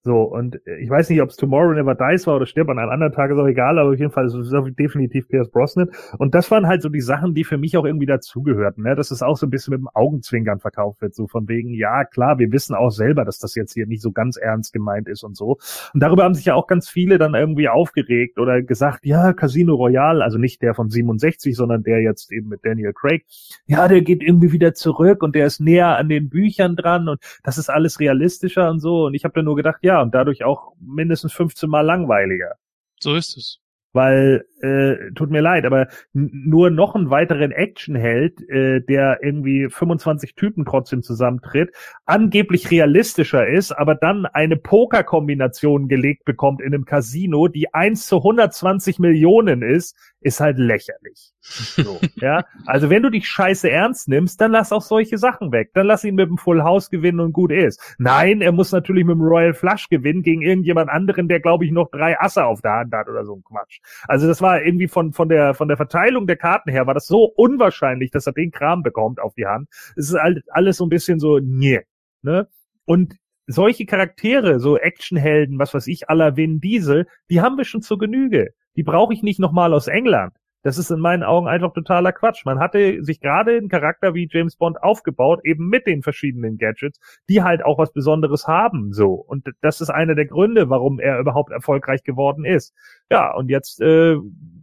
So, 0.06 0.24
und 0.24 0.60
ich 0.82 0.90
weiß 0.90 1.10
nicht, 1.10 1.22
ob 1.22 1.30
es 1.30 1.38
Tomorrow 1.38 1.74
Never 1.74 1.96
Dies 1.96 2.28
war 2.28 2.36
oder 2.36 2.46
Stirb 2.46 2.68
an 2.68 2.78
einem 2.78 2.90
anderen 2.90 3.14
Tag, 3.14 3.32
ist 3.32 3.38
auch 3.38 3.48
egal, 3.48 3.80
aber 3.80 3.92
auf 3.92 4.00
jeden 4.00 4.12
Fall 4.12 4.26
ist 4.26 4.34
es 4.34 4.52
definitiv 4.76 5.30
Pierce 5.30 5.50
Brosnan. 5.50 5.92
Und 6.18 6.36
das 6.36 6.52
waren 6.52 6.68
halt 6.68 6.82
so 6.82 6.90
die 6.90 7.00
Sachen, 7.00 7.34
die 7.34 7.46
für 7.46 7.58
mich 7.58 7.78
auch 7.78 7.86
irgendwie 7.86 8.06
dazugehörten, 8.06 8.84
ne? 8.84 8.96
dass 8.96 9.12
es 9.12 9.22
auch 9.22 9.38
so 9.38 9.48
ein 9.48 9.50
bisschen 9.50 9.72
mit 9.72 9.80
dem 9.80 9.88
Augenzwinkern 9.94 10.60
verkauft 10.60 11.02
wird, 11.02 11.16
so 11.16 11.28
von 11.28 11.48
wegen, 11.48 11.74
ja, 11.74 12.04
klar, 12.04 12.38
wir 12.38 12.52
wissen 12.52 12.76
auch 12.76 12.90
selber, 12.90 13.24
dass 13.24 13.40
das 13.40 13.56
jetzt 13.56 13.74
hier 13.74 13.88
nicht 13.88 14.02
so 14.02 14.12
ganz 14.12 14.36
ernst 14.36 14.74
gemeint 14.74 15.08
ist 15.08 15.24
und 15.24 15.38
so. 15.38 15.58
Und 15.94 16.04
darüber 16.04 16.26
haben 16.26 16.34
sich 16.34 16.46
ja 16.46 16.56
auch 16.56 16.68
ganz 16.68 16.90
viele 16.90 17.18
dann 17.18 17.34
irgendwie 17.34 17.70
aufgeregt 17.70 18.40
oder 18.40 18.62
gesagt, 18.62 19.06
ja, 19.06 19.32
Casino 19.32 19.76
Royale, 19.76 20.22
also 20.22 20.38
nicht 20.38 20.62
der 20.62 20.74
von 20.74 20.90
67, 20.90 21.56
sondern 21.56 21.82
der 21.82 22.02
jetzt 22.02 22.30
eben 22.30 22.50
mit 22.50 22.66
Daniel 22.66 22.92
Craig, 22.92 23.24
ja, 23.68 23.88
der 23.88 24.02
geht 24.02 24.22
irgendwie 24.22 24.52
wieder 24.52 24.74
zurück 24.74 25.24
und 25.24 25.34
der 25.34 25.46
ist 25.46 25.62
näher 25.62 25.98
an 25.98 26.10
den 26.10 26.28
Büchern 26.28 26.76
dran 26.76 27.08
und 27.08 27.22
das 27.42 27.58
ist 27.58 27.70
alles 27.70 28.02
realistischer 28.02 28.70
und 28.70 28.82
so. 28.82 29.06
Und 29.06 29.14
ich 29.14 29.24
habe 29.24 29.34
dann 29.34 29.46
nur 29.46 29.56
gedacht, 29.56 29.78
ja, 29.82 29.93
ja, 29.94 30.02
und 30.02 30.14
dadurch 30.14 30.44
auch 30.44 30.74
mindestens 30.80 31.34
15 31.34 31.70
Mal 31.70 31.82
langweiliger. 31.82 32.56
So 33.00 33.16
ist 33.16 33.38
es 33.38 33.63
weil 33.94 34.46
äh, 34.62 35.12
tut 35.14 35.30
mir 35.30 35.42
leid, 35.42 35.66
aber 35.66 35.88
nur 36.14 36.70
noch 36.70 36.96
einen 36.96 37.10
weiteren 37.10 37.52
Actionheld, 37.52 38.42
äh, 38.50 38.82
der 38.82 39.20
irgendwie 39.22 39.70
25 39.70 40.36
Typen 40.36 40.66
trotzdem 40.66 41.04
zusammentritt, 41.04 41.72
angeblich 42.06 42.72
realistischer 42.72 43.48
ist, 43.48 43.72
aber 43.72 43.96
dann 43.96 44.26
eine 44.26 44.58
Pokerkombination 44.58 45.88
gelegt 45.88 46.26
bekommt 46.26 46.62
in 46.62 46.74
einem 46.74 46.86
Casino, 46.86 47.48
die 47.48 47.74
1 47.74 48.08
zu 48.08 48.18
120 48.18 49.00
Millionen 49.00 49.62
ist, 49.62 49.96
ist 50.22 50.40
halt 50.40 50.58
lächerlich. 50.58 51.34
So, 51.42 52.00
ja, 52.16 52.46
also 52.66 52.90
wenn 52.90 53.04
du 53.04 53.10
dich 53.10 53.28
scheiße 53.28 53.70
ernst 53.70 54.08
nimmst, 54.08 54.40
dann 54.40 54.52
lass 54.52 54.72
auch 54.72 54.82
solche 54.82 55.18
Sachen 55.18 55.52
weg. 55.52 55.72
Dann 55.74 55.88
lass 55.88 56.04
ihn 56.06 56.16
mit 56.16 56.30
dem 56.30 56.38
Full 56.38 56.64
House 56.64 56.90
gewinnen 56.90 57.20
und 57.20 57.34
gut 57.34 57.52
ist. 57.52 57.96
Nein, 57.98 58.42
er 58.42 58.54
muss 58.54 58.72
natürlich 58.72 59.04
mit 59.04 59.16
dem 59.16 59.22
Royal 59.22 59.54
Flush 59.54 59.90
gewinnen 59.90 60.24
gegen 60.24 60.42
irgendjemand 60.42 60.90
anderen, 60.90 61.28
der 61.28 61.42
glaube 61.42 61.66
ich 61.66 61.72
noch 61.72 61.92
drei 61.92 62.18
Asse 62.20 62.46
auf 62.46 62.62
der 62.62 62.72
Hand 62.72 62.94
hat 62.94 63.10
oder 63.10 63.26
so 63.26 63.36
ein 63.36 63.44
Quatsch. 63.44 63.82
Also 64.08 64.28
das 64.28 64.42
war 64.42 64.62
irgendwie 64.62 64.88
von, 64.88 65.14
von 65.14 65.30
der, 65.30 65.54
von 65.54 65.68
der 65.68 65.78
Verteilung 65.78 66.28
der 66.28 66.38
Karten 66.38 66.70
her 66.70 66.88
war 66.88 66.94
das 66.94 67.08
so 67.08 67.26
unwahrscheinlich, 67.26 68.12
dass 68.12 68.28
er 68.28 68.34
den 68.34 68.52
Kram 68.52 68.84
bekommt 68.84 69.20
auf 69.20 69.34
die 69.36 69.46
Hand. 69.46 69.70
Es 69.96 70.10
ist 70.10 70.20
halt 70.20 70.44
alles 70.50 70.78
so 70.78 70.86
ein 70.86 70.90
bisschen 70.90 71.20
so, 71.20 71.40
nee, 71.40 71.82
ne? 72.22 72.48
Und 72.86 73.16
solche 73.48 73.86
Charaktere, 73.86 74.60
so 74.60 74.78
Actionhelden, 74.78 75.60
was 75.60 75.74
weiß 75.74 75.88
ich, 75.88 76.10
aller 76.10 76.38
Vin 76.38 76.60
Diesel, 76.60 77.08
die 77.30 77.42
haben 77.42 77.58
wir 77.58 77.66
schon 77.66 77.82
zur 77.82 77.98
Genüge. 77.98 78.54
Die 78.76 78.84
brauche 78.84 79.14
ich 79.14 79.24
nicht 79.24 79.40
nochmal 79.40 79.74
aus 79.74 79.88
England. 79.88 80.34
Das 80.64 80.78
ist 80.78 80.90
in 80.90 81.00
meinen 81.00 81.24
Augen 81.24 81.48
einfach 81.48 81.74
totaler 81.74 82.14
Quatsch. 82.14 82.46
Man 82.46 82.60
hatte 82.60 83.04
sich 83.04 83.20
gerade 83.20 83.58
einen 83.58 83.70
Charakter 83.70 84.14
wie 84.14 84.28
James 84.32 84.56
Bond 84.56 84.82
aufgebaut, 84.82 85.42
eben 85.44 85.68
mit 85.68 85.86
den 85.86 86.02
verschiedenen 86.02 86.58
Gadgets, 86.58 87.00
die 87.30 87.44
halt 87.44 87.64
auch 87.64 87.78
was 87.78 87.92
Besonderes 87.92 88.48
haben, 88.48 88.94
so. 88.94 89.14
Und 89.14 89.48
das 89.62 89.82
ist 89.82 89.90
einer 89.90 90.16
der 90.16 90.26
Gründe, 90.26 90.70
warum 90.70 91.00
er 91.00 91.20
überhaupt 91.20 91.52
erfolgreich 91.52 92.04
geworden 92.04 92.46
ist. 92.46 92.74
Ja, 93.12 93.34
und 93.34 93.50
jetzt 93.50 93.82
äh, 93.82 94.16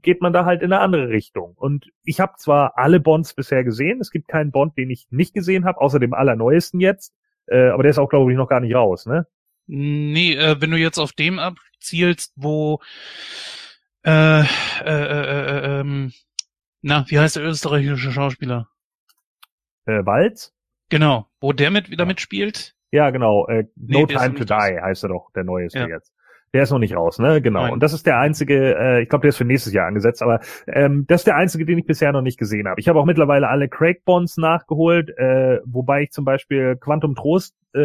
geht 0.03 0.23
man 0.23 0.33
da 0.33 0.45
halt 0.47 0.63
in 0.63 0.73
eine 0.73 0.83
andere 0.83 1.11
Richtung. 1.11 1.53
Und 1.55 1.91
ich 2.03 2.19
habe 2.19 2.33
zwar 2.39 2.79
alle 2.79 2.99
Bonds 2.99 3.35
bisher 3.35 3.63
gesehen, 3.63 4.01
es 4.01 4.11
gibt 4.11 4.27
keinen 4.29 4.51
Bond, 4.51 4.77
den 4.79 4.91
ich 4.91 5.07
nicht 5.11 5.35
gesehen 5.35 5.67
habe, 5.67 5.81
außer 5.81 5.99
dem 6.01 6.15
allerneuesten 6.15 6.81
jetzt. 6.81 7.15
Äh, 7.47 7.69
aber 7.69 7.83
der 7.83 7.91
ist 7.91 7.99
auch, 7.99 8.09
glaube 8.09 8.33
ich, 8.33 8.39
noch 8.39 8.49
gar 8.49 8.61
nicht 8.61 8.75
raus, 8.75 9.07
ne? 9.07 9.27
Nee, 9.67 10.35
äh, 10.35 10.57
wenn 10.61 10.71
du 10.71 10.77
jetzt 10.77 10.99
auf 10.99 11.13
dem 11.13 11.39
abzielst, 11.39 12.33
wo 12.35 12.81
äh, 14.05 14.41
äh, 14.41 14.45
äh, 14.85 14.87
äh, 14.87 15.81
ähm, 15.81 16.13
na, 16.83 17.05
wie 17.09 17.19
heißt 17.19 17.37
der 17.37 17.45
österreichische 17.45 18.13
Schauspieler? 18.13 18.69
Äh, 19.87 20.05
Walz? 20.05 20.55
Genau, 20.89 21.27
wo 21.41 21.53
der 21.53 21.71
mit 21.71 21.91
wieder 21.91 22.07
mitspielt? 22.07 22.75
Ja, 22.91 23.11
genau. 23.11 23.47
Äh, 23.47 23.65
no 23.77 24.01
nee, 24.01 24.07
Time 24.07 24.35
to 24.35 24.45
Die 24.45 24.55
heißt 24.55 25.05
er 25.05 25.09
doch, 25.09 25.31
der 25.35 25.45
neueste 25.45 25.79
ja. 25.79 25.89
jetzt. 25.89 26.13
Der 26.53 26.65
ist 26.65 26.71
noch 26.71 26.81
nicht 26.81 26.97
raus, 26.97 27.21
ne? 27.21 27.41
Genau. 27.41 27.63
Nein. 27.63 27.73
Und 27.75 27.83
das 27.83 27.93
ist 27.93 28.07
der 28.07 28.19
einzige, 28.19 28.77
äh, 28.77 29.03
ich 29.03 29.09
glaube, 29.09 29.23
der 29.23 29.29
ist 29.29 29.37
für 29.37 29.45
nächstes 29.45 29.73
Jahr 29.73 29.87
angesetzt, 29.87 30.21
aber 30.21 30.41
ähm, 30.67 31.05
das 31.07 31.21
ist 31.21 31.29
der 31.29 31.37
einzige, 31.37 31.65
den 31.65 31.79
ich 31.79 31.87
bisher 31.87 32.11
noch 32.11 32.23
nicht 32.23 32.39
gesehen 32.39 32.67
habe. 32.67 32.81
Ich 32.81 32.89
habe 32.89 32.99
auch 32.99 33.05
mittlerweile 33.05 33.49
alle 33.49 33.69
Craig 33.69 34.05
Bonds 34.05 34.37
nachgeholt, 34.37 35.11
äh, 35.17 35.61
wobei 35.65 36.03
ich 36.03 36.11
zum 36.11 36.25
Beispiel 36.25 36.77
Quantum 36.77 37.15
Trost 37.15 37.55
äh, 37.75 37.81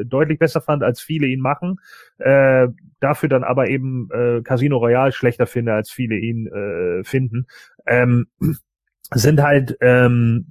äh, 0.00 0.04
deutlich 0.04 0.38
besser 0.38 0.60
fand, 0.60 0.82
als 0.82 1.00
viele 1.00 1.26
ihn 1.26 1.40
machen. 1.40 1.80
Äh, 2.18 2.68
dafür 3.00 3.28
dann 3.28 3.44
aber 3.44 3.68
eben 3.68 4.08
äh, 4.12 4.42
Casino 4.42 4.78
Royale 4.78 5.12
schlechter 5.12 5.46
finde, 5.46 5.74
als 5.74 5.90
viele 5.90 6.16
ihn 6.16 6.46
äh, 6.46 7.04
finden. 7.04 7.46
Ähm, 7.86 8.28
sind 9.14 9.42
halt 9.42 9.76
ähm, 9.80 10.46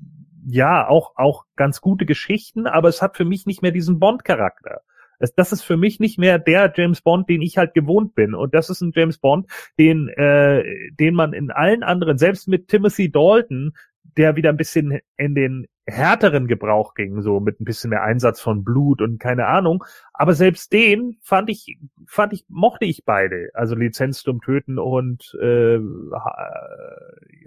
ja 0.47 0.87
auch 0.87 1.13
auch 1.15 1.45
ganz 1.55 1.81
gute 1.81 2.05
Geschichten, 2.05 2.67
aber 2.67 2.89
es 2.89 3.01
hat 3.01 3.17
für 3.17 3.25
mich 3.25 3.45
nicht 3.45 3.61
mehr 3.61 3.71
diesen 3.71 3.99
Bond-Charakter. 3.99 4.81
Das, 5.19 5.33
das 5.33 5.51
ist 5.51 5.63
für 5.63 5.77
mich 5.77 5.99
nicht 5.99 6.19
mehr 6.19 6.39
der 6.39 6.71
James 6.75 7.01
Bond, 7.01 7.29
den 7.29 7.41
ich 7.41 7.57
halt 7.57 7.73
gewohnt 7.73 8.15
bin. 8.15 8.33
Und 8.35 8.53
das 8.53 8.69
ist 8.69 8.81
ein 8.81 8.91
James 8.95 9.17
Bond, 9.17 9.47
den, 9.79 10.09
äh, 10.09 10.63
den 10.91 11.15
man 11.15 11.33
in 11.33 11.51
allen 11.51 11.83
anderen, 11.83 12.17
selbst 12.17 12.47
mit 12.47 12.67
Timothy 12.67 13.11
Dalton, 13.11 13.73
der 14.03 14.35
wieder 14.35 14.49
ein 14.49 14.57
bisschen 14.57 14.99
in 15.17 15.35
den 15.35 15.67
härteren 15.87 16.47
Gebrauch 16.47 16.93
ging, 16.93 17.21
so 17.21 17.39
mit 17.39 17.59
ein 17.61 17.65
bisschen 17.65 17.89
mehr 17.89 18.03
Einsatz 18.03 18.41
von 18.41 18.63
Blut 18.63 19.01
und 19.01 19.19
keine 19.19 19.47
Ahnung. 19.47 19.83
Aber 20.13 20.33
selbst 20.33 20.73
den 20.73 21.17
fand 21.21 21.49
ich, 21.49 21.77
fand 22.05 22.33
ich, 22.33 22.45
mochte 22.49 22.85
ich 22.85 23.05
beide. 23.05 23.49
Also 23.53 23.75
Lizenz 23.75 24.21
zum 24.21 24.41
Töten 24.41 24.79
und 24.79 25.33
äh, 25.41 25.79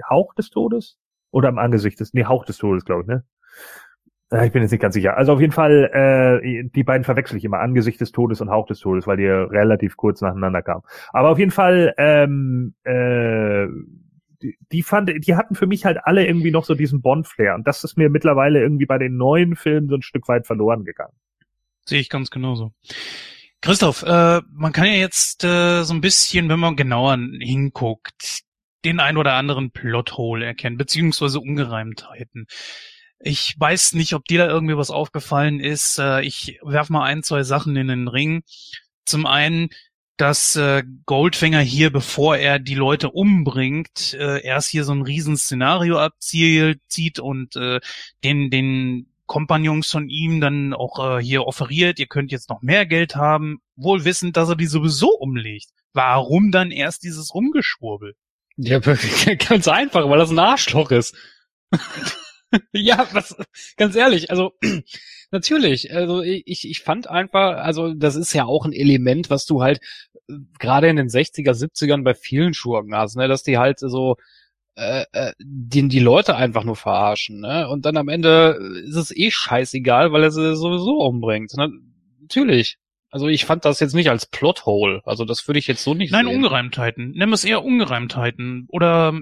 Hauch 0.08 0.34
des 0.34 0.50
Todes? 0.50 0.98
Oder 1.30 1.48
am 1.48 1.58
Angesicht 1.58 2.00
des, 2.00 2.14
nee, 2.14 2.24
Hauch 2.24 2.44
des 2.44 2.58
Todes, 2.58 2.84
glaube 2.84 3.02
ich, 3.02 3.08
ne? 3.08 3.24
Äh, 4.30 4.46
ich 4.46 4.52
bin 4.52 4.62
jetzt 4.62 4.70
nicht 4.70 4.80
ganz 4.80 4.94
sicher. 4.94 5.16
Also 5.16 5.32
auf 5.32 5.40
jeden 5.40 5.52
Fall, 5.52 6.40
äh, 6.42 6.68
die 6.68 6.84
beiden 6.84 7.04
verwechsel 7.04 7.36
ich 7.36 7.44
immer, 7.44 7.60
Angesicht 7.60 8.00
des 8.00 8.12
Todes 8.12 8.40
und 8.40 8.50
Hauch 8.50 8.66
des 8.66 8.80
Todes, 8.80 9.06
weil 9.06 9.16
die 9.16 9.26
relativ 9.26 9.96
kurz 9.96 10.20
nacheinander 10.20 10.62
kamen. 10.62 10.82
Aber 11.12 11.30
auf 11.30 11.38
jeden 11.38 11.50
Fall, 11.50 11.94
ähm, 11.98 12.74
äh, 12.84 13.66
die, 14.72 14.82
fand, 14.82 15.10
die 15.26 15.36
hatten 15.36 15.54
für 15.54 15.66
mich 15.66 15.84
halt 15.84 15.98
alle 16.02 16.26
irgendwie 16.26 16.50
noch 16.50 16.64
so 16.64 16.74
diesen 16.74 17.02
Bond-Flair. 17.02 17.54
Und 17.54 17.66
das 17.66 17.84
ist 17.84 17.96
mir 17.96 18.08
mittlerweile 18.08 18.60
irgendwie 18.60 18.86
bei 18.86 18.98
den 18.98 19.16
neuen 19.16 19.56
Filmen 19.56 19.88
so 19.88 19.96
ein 19.96 20.02
Stück 20.02 20.28
weit 20.28 20.46
verloren 20.46 20.84
gegangen. 20.84 21.14
Sehe 21.84 22.00
ich 22.00 22.08
ganz 22.08 22.30
genauso. 22.30 22.72
Christoph, 23.60 24.02
äh, 24.02 24.40
man 24.52 24.72
kann 24.72 24.86
ja 24.86 24.92
jetzt 24.92 25.44
äh, 25.44 25.82
so 25.82 25.92
ein 25.92 26.00
bisschen, 26.00 26.48
wenn 26.48 26.60
man 26.60 26.76
genauer 26.76 27.18
hinguckt, 27.40 28.42
den 28.84 29.00
ein 29.00 29.18
oder 29.18 29.34
anderen 29.34 29.70
Plothole 29.70 30.46
erkennen, 30.46 30.78
beziehungsweise 30.78 31.40
Ungereimtheiten. 31.40 32.46
Ich 33.18 33.54
weiß 33.58 33.92
nicht, 33.92 34.14
ob 34.14 34.24
dir 34.24 34.38
da 34.38 34.48
irgendwie 34.48 34.78
was 34.78 34.90
aufgefallen 34.90 35.60
ist. 35.60 35.98
Äh, 35.98 36.22
ich 36.22 36.58
werf 36.62 36.88
mal 36.88 37.04
ein, 37.04 37.22
zwei 37.22 37.42
Sachen 37.42 37.76
in 37.76 37.88
den 37.88 38.08
Ring. 38.08 38.42
Zum 39.04 39.26
einen, 39.26 39.68
dass 40.20 40.54
äh, 40.56 40.82
Goldfinger 41.06 41.60
hier, 41.60 41.90
bevor 41.90 42.36
er 42.36 42.58
die 42.58 42.74
Leute 42.74 43.10
umbringt, 43.10 44.14
äh, 44.14 44.42
erst 44.42 44.68
hier 44.68 44.84
so 44.84 44.92
ein 44.92 45.02
riesen 45.02 45.36
Szenario 45.36 45.98
abzieht 45.98 47.18
und 47.18 47.56
äh, 47.56 47.80
den, 48.22 48.50
den 48.50 49.06
Kompagnons 49.26 49.90
von 49.90 50.08
ihm 50.08 50.40
dann 50.40 50.74
auch 50.74 51.18
äh, 51.18 51.22
hier 51.22 51.44
offeriert, 51.44 51.98
ihr 51.98 52.06
könnt 52.06 52.32
jetzt 52.32 52.50
noch 52.50 52.62
mehr 52.62 52.84
Geld 52.84 53.16
haben, 53.16 53.60
wohl 53.76 54.04
wissend, 54.04 54.36
dass 54.36 54.48
er 54.48 54.56
die 54.56 54.66
sowieso 54.66 55.08
umlegt. 55.08 55.68
Warum 55.92 56.50
dann 56.50 56.70
erst 56.70 57.02
dieses 57.04 57.34
Rumgeschwurbel? 57.34 58.14
Ja, 58.56 58.78
ganz 59.48 59.68
einfach, 59.68 60.08
weil 60.08 60.18
das 60.18 60.30
ein 60.30 60.38
Arschloch 60.38 60.90
ist. 60.90 61.16
ja, 62.72 63.06
was, 63.12 63.36
ganz 63.76 63.94
ehrlich, 63.94 64.30
also 64.30 64.52
natürlich, 65.30 65.94
also 65.94 66.22
ich, 66.22 66.68
ich 66.68 66.80
fand 66.80 67.08
einfach, 67.08 67.58
also 67.58 67.94
das 67.94 68.16
ist 68.16 68.32
ja 68.32 68.44
auch 68.44 68.64
ein 68.64 68.72
Element, 68.72 69.30
was 69.30 69.46
du 69.46 69.62
halt 69.62 69.80
gerade 70.58 70.88
in 70.88 70.96
den 70.96 71.08
60er, 71.08 71.52
70ern 71.52 72.02
bei 72.04 72.14
vielen 72.14 72.54
Schurken 72.54 72.94
hast, 72.94 73.16
ne, 73.16 73.28
dass 73.28 73.42
die 73.42 73.58
halt 73.58 73.78
so 73.78 74.16
äh, 74.76 75.04
äh, 75.12 75.32
die, 75.38 75.88
die 75.88 75.98
Leute 75.98 76.36
einfach 76.36 76.64
nur 76.64 76.76
verarschen, 76.76 77.40
ne? 77.40 77.68
Und 77.68 77.84
dann 77.84 77.96
am 77.96 78.08
Ende 78.08 78.58
ist 78.86 78.96
es 78.96 79.14
eh 79.14 79.30
scheißegal, 79.30 80.12
weil 80.12 80.22
er 80.22 80.30
sie 80.30 80.56
sowieso 80.56 81.00
umbringt. 81.00 81.54
Ne? 81.56 81.70
Natürlich. 82.20 82.78
Also 83.10 83.26
ich 83.26 83.44
fand 83.44 83.64
das 83.64 83.80
jetzt 83.80 83.94
nicht 83.94 84.08
als 84.08 84.26
Plothole. 84.26 85.02
Also 85.04 85.24
das 85.24 85.46
würde 85.48 85.58
ich 85.58 85.66
jetzt 85.66 85.82
so 85.82 85.94
nicht 85.94 86.12
Nein, 86.12 86.26
sehen. 86.26 86.36
Ungereimtheiten. 86.36 87.10
Nimm 87.10 87.32
es 87.32 87.44
eher 87.44 87.64
Ungereimtheiten. 87.64 88.66
Oder 88.68 89.20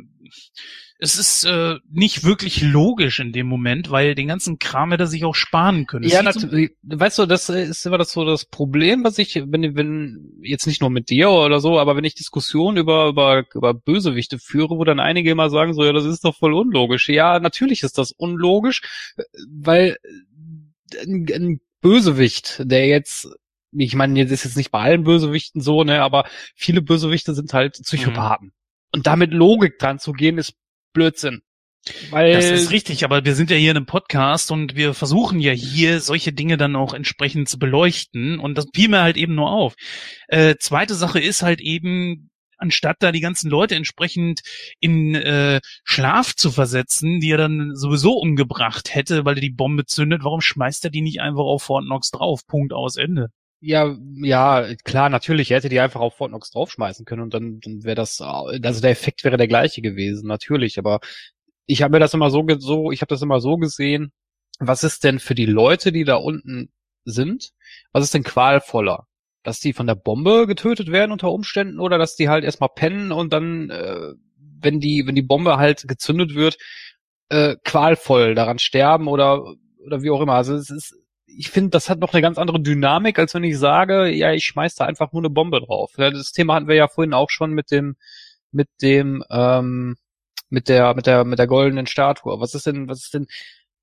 es 1.01 1.17
ist 1.17 1.45
äh, 1.45 1.77
nicht 1.89 2.25
wirklich 2.25 2.61
logisch 2.61 3.21
in 3.21 3.33
dem 3.33 3.47
Moment, 3.47 3.91
weil 3.91 4.17
den 4.17 4.27
ganzen 4.27 4.59
Kram 4.59 4.91
hätte 4.91 5.05
er 5.05 5.07
sich 5.07 5.25
auch 5.25 5.35
sparen 5.35 5.87
können. 5.87 6.09
Ja, 6.09 6.23
natürlich. 6.23 6.73
Weißt 6.83 7.21
du, 7.21 7.27
das 7.27 7.49
ist 7.49 7.87
immer 7.87 7.99
das 7.99 8.11
so 8.11 8.25
das 8.25 8.45
Problem, 8.45 9.05
was 9.05 9.17
ich, 9.19 9.37
wenn, 9.37 9.77
wenn 9.77 10.41
jetzt 10.43 10.67
nicht 10.67 10.81
nur 10.81 10.91
mit 10.91 11.09
dir 11.09 11.31
oder 11.31 11.61
so, 11.61 11.79
aber 11.79 11.95
wenn 11.95 12.03
ich 12.03 12.17
Diskussionen 12.17 12.79
über 12.79 13.09
über 13.09 13.45
über 13.55 13.75
Bösewichte 13.75 14.41
führe, 14.41 14.77
wo 14.77 14.83
dann 14.83 14.99
einige 14.99 15.31
immer 15.31 15.51
sagen 15.51 15.73
so, 15.73 15.85
ja, 15.85 15.93
das 15.93 16.05
ist 16.05 16.25
doch 16.25 16.35
voll 16.35 16.53
unlogisch. 16.53 17.09
Ja, 17.09 17.39
natürlich 17.39 17.85
ist 17.85 17.97
das 17.97 18.11
unlogisch, 18.11 18.83
weil 19.49 19.99
ein, 21.01 21.27
ein 21.33 21.61
Bösewicht, 21.81 22.63
der 22.65 22.89
jetzt 22.89 23.29
ich 23.71 23.95
meine, 23.95 24.19
jetzt 24.19 24.33
ist 24.33 24.45
jetzt 24.45 24.57
nicht 24.57 24.73
bei 24.73 24.81
allen 24.81 25.05
Bösewichten 25.05 25.61
so, 25.61 25.85
ne, 25.85 26.03
aber 26.03 26.25
viele 26.57 26.83
Bösewichte 26.83 27.35
sind 27.35 27.53
halt 27.53 27.75
Psychopathen. 27.83 28.49
Mhm. 28.49 28.53
Und 28.95 29.07
damit 29.07 29.33
Logik 29.33 29.79
dran 29.79 29.99
zu 29.99 30.13
gehen, 30.13 30.39
ist 30.39 30.55
Blödsinn. 30.99 31.43
Weil 32.11 32.33
das 32.33 32.51
ist 32.51 32.71
richtig, 32.73 33.05
aber 33.05 33.25
wir 33.25 33.37
sind 33.37 33.51
ja 33.51 33.57
hier 33.57 33.71
in 33.71 33.77
einem 33.77 33.87
Podcast 33.87 34.51
und 34.51 34.75
wir 34.75 34.95
versuchen 34.95 35.39
ja 35.39 35.53
hier 35.53 36.01
solche 36.01 36.33
Dinge 36.33 36.57
dann 36.57 36.75
auch 36.75 36.93
entsprechend 36.93 37.49
zu 37.49 37.57
beleuchten 37.57 38.41
und 38.41 38.59
das 38.59 38.67
fiel 38.75 38.89
mir 38.89 39.01
halt 39.01 39.17
eben 39.17 39.37
nur 39.37 39.49
auf. 39.49 39.75
Äh, 40.27 40.57
zweite 40.59 40.95
Sache 40.95 41.21
ist 41.21 41.43
halt 41.43 41.61
eben, 41.61 42.31
anstatt 42.57 42.97
da 42.99 43.13
die 43.13 43.21
ganzen 43.21 43.49
Leute 43.49 43.77
entsprechend 43.77 44.41
in 44.81 45.15
äh, 45.15 45.61
Schlaf 45.85 46.35
zu 46.35 46.51
versetzen, 46.51 47.21
die 47.21 47.31
er 47.31 47.39
dann 47.39 47.77
sowieso 47.77 48.15
umgebracht 48.15 48.93
hätte, 48.93 49.25
weil 49.25 49.37
er 49.37 49.41
die 49.41 49.51
Bombe 49.51 49.87
zündet, 49.87 50.25
warum 50.25 50.41
schmeißt 50.41 50.85
er 50.85 50.91
die 50.91 51.03
nicht 51.03 51.21
einfach 51.21 51.45
auf 51.45 51.63
Fort 51.63 51.85
Knox 51.85 52.11
drauf? 52.11 52.45
Punkt 52.47 52.73
aus 52.73 52.97
Ende. 52.97 53.29
Ja, 53.61 53.97
ja, 54.23 54.69
klar, 54.85 55.09
natürlich. 55.09 55.51
Er 55.51 55.57
hätte 55.57 55.69
die 55.69 55.81
einfach 55.81 56.01
auf 56.01 56.15
Fort 56.17 56.31
Knox 56.31 56.51
draufschmeißen 56.53 57.05
können 57.05 57.23
und 57.23 57.35
dann, 57.35 57.59
dann 57.61 57.83
wäre 57.83 57.97
das, 57.97 58.21
also 58.21 58.81
der 58.81 58.91
Effekt 58.91 59.25
wäre 59.25 59.37
der 59.37 59.49
gleiche 59.49 59.83
gewesen, 59.83 60.29
natürlich. 60.29 60.79
Aber 60.79 61.01
ich 61.67 61.83
habe 61.83 61.93
mir 61.93 61.99
das 62.01 62.15
immer 62.15 62.31
so, 62.31 62.45
so 62.59 62.93
ich 62.93 63.01
habe 63.03 63.09
das 63.13 63.23
immer 63.23 63.41
so 63.41 63.57
gesehen. 63.57 64.13
Was 64.61 64.85
ist 64.85 65.03
denn 65.05 65.19
für 65.19 65.35
die 65.35 65.47
Leute, 65.47 65.91
die 65.93 66.05
da 66.05 66.17
unten 66.17 66.71
sind, 67.05 67.51
was 67.93 68.05
ist 68.05 68.15
denn 68.15 68.23
qualvoller? 68.25 69.07
Dass 69.43 69.61
die 69.61 69.73
von 69.73 69.87
der 69.89 69.95
Bombe 69.97 70.47
getötet 70.47 70.91
werden 70.93 71.13
unter 71.13 71.33
Umständen 71.33 71.81
oder 71.81 71.99
dass 71.99 72.15
die 72.17 72.29
halt 72.29 72.45
erstmal 72.45 72.71
pennen 72.75 73.11
und 73.13 73.33
dann, 73.33 73.71
äh, 73.71 74.13
wenn 74.61 74.79
die, 74.81 75.05
wenn 75.07 75.15
die 75.17 75.23
Bombe 75.23 75.57
halt 75.59 75.87
gezündet 75.89 76.35
wird, 76.35 76.59
äh, 77.29 77.57
qualvoll 77.65 78.35
daran 78.37 78.59
sterben 78.61 79.09
oder 79.09 79.43
oder 79.85 80.03
wie 80.03 80.11
auch 80.11 80.21
immer. 80.21 80.35
Also 80.35 80.55
es 80.55 80.71
ist 80.71 80.95
ich 81.37 81.51
finde, 81.51 81.71
das 81.71 81.89
hat 81.91 81.99
noch 82.01 82.13
eine 82.15 82.23
ganz 82.23 82.39
andere 82.39 82.61
Dynamik, 82.61 83.19
als 83.19 83.35
wenn 83.35 83.45
ich 83.45 83.59
sage, 83.59 84.09
ja, 84.09 84.33
ich 84.33 84.45
schmeiß 84.45 84.75
da 84.75 84.87
einfach 84.87 85.13
nur 85.13 85.23
eine 85.23 85.31
Bombe 85.31 85.61
drauf. 85.61 85.93
Das 85.97 86.33
Thema 86.33 86.55
hatten 86.55 86.69
wir 86.69 86.75
ja 86.75 86.89
vorhin 86.89 87.15
auch 87.15 87.31
schon 87.31 87.53
mit 87.53 87.71
dem, 87.71 87.97
mit 88.51 88.69
dem, 88.83 89.23
ähm, 89.31 89.97
mit 90.49 90.69
der, 90.69 90.95
mit 90.95 91.07
der, 91.07 91.25
mit 91.25 91.39
der 91.39 91.47
goldenen 91.47 91.87
Statue. 91.87 92.41
Was 92.41 92.55
ist 92.55 92.67
denn, 92.67 92.89
was 92.89 93.05
ist 93.05 93.15
denn 93.15 93.27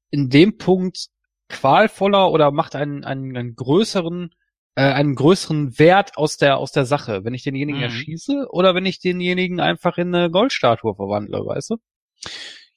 in 0.10 0.30
dem 0.30 0.58
Punkt 0.58 1.08
qualvoller 1.50 2.32
oder 2.32 2.52
macht 2.52 2.76
einen, 2.76 3.04
einen, 3.04 3.38
einen 3.38 3.56
größeren 3.56 4.32
äh, 4.76 4.82
einen 4.82 5.16
größeren 5.16 5.80
Wert 5.80 6.18
aus 6.18 6.38
der 6.38 6.58
aus 6.58 6.72
der 6.72 6.86
Sache, 6.86 7.24
wenn 7.24 7.34
ich 7.34 7.44
denjenigen 7.44 7.80
Mhm. 7.80 7.84
erschieße 7.84 8.48
oder 8.50 8.76
wenn 8.76 8.86
ich 8.86 9.00
denjenigen 9.00 9.60
einfach 9.60 9.98
in 9.98 10.14
eine 10.14 10.30
Goldstatue 10.30 10.96
verwandle, 10.96 11.46
weißt 11.46 11.72
du? 11.72 11.78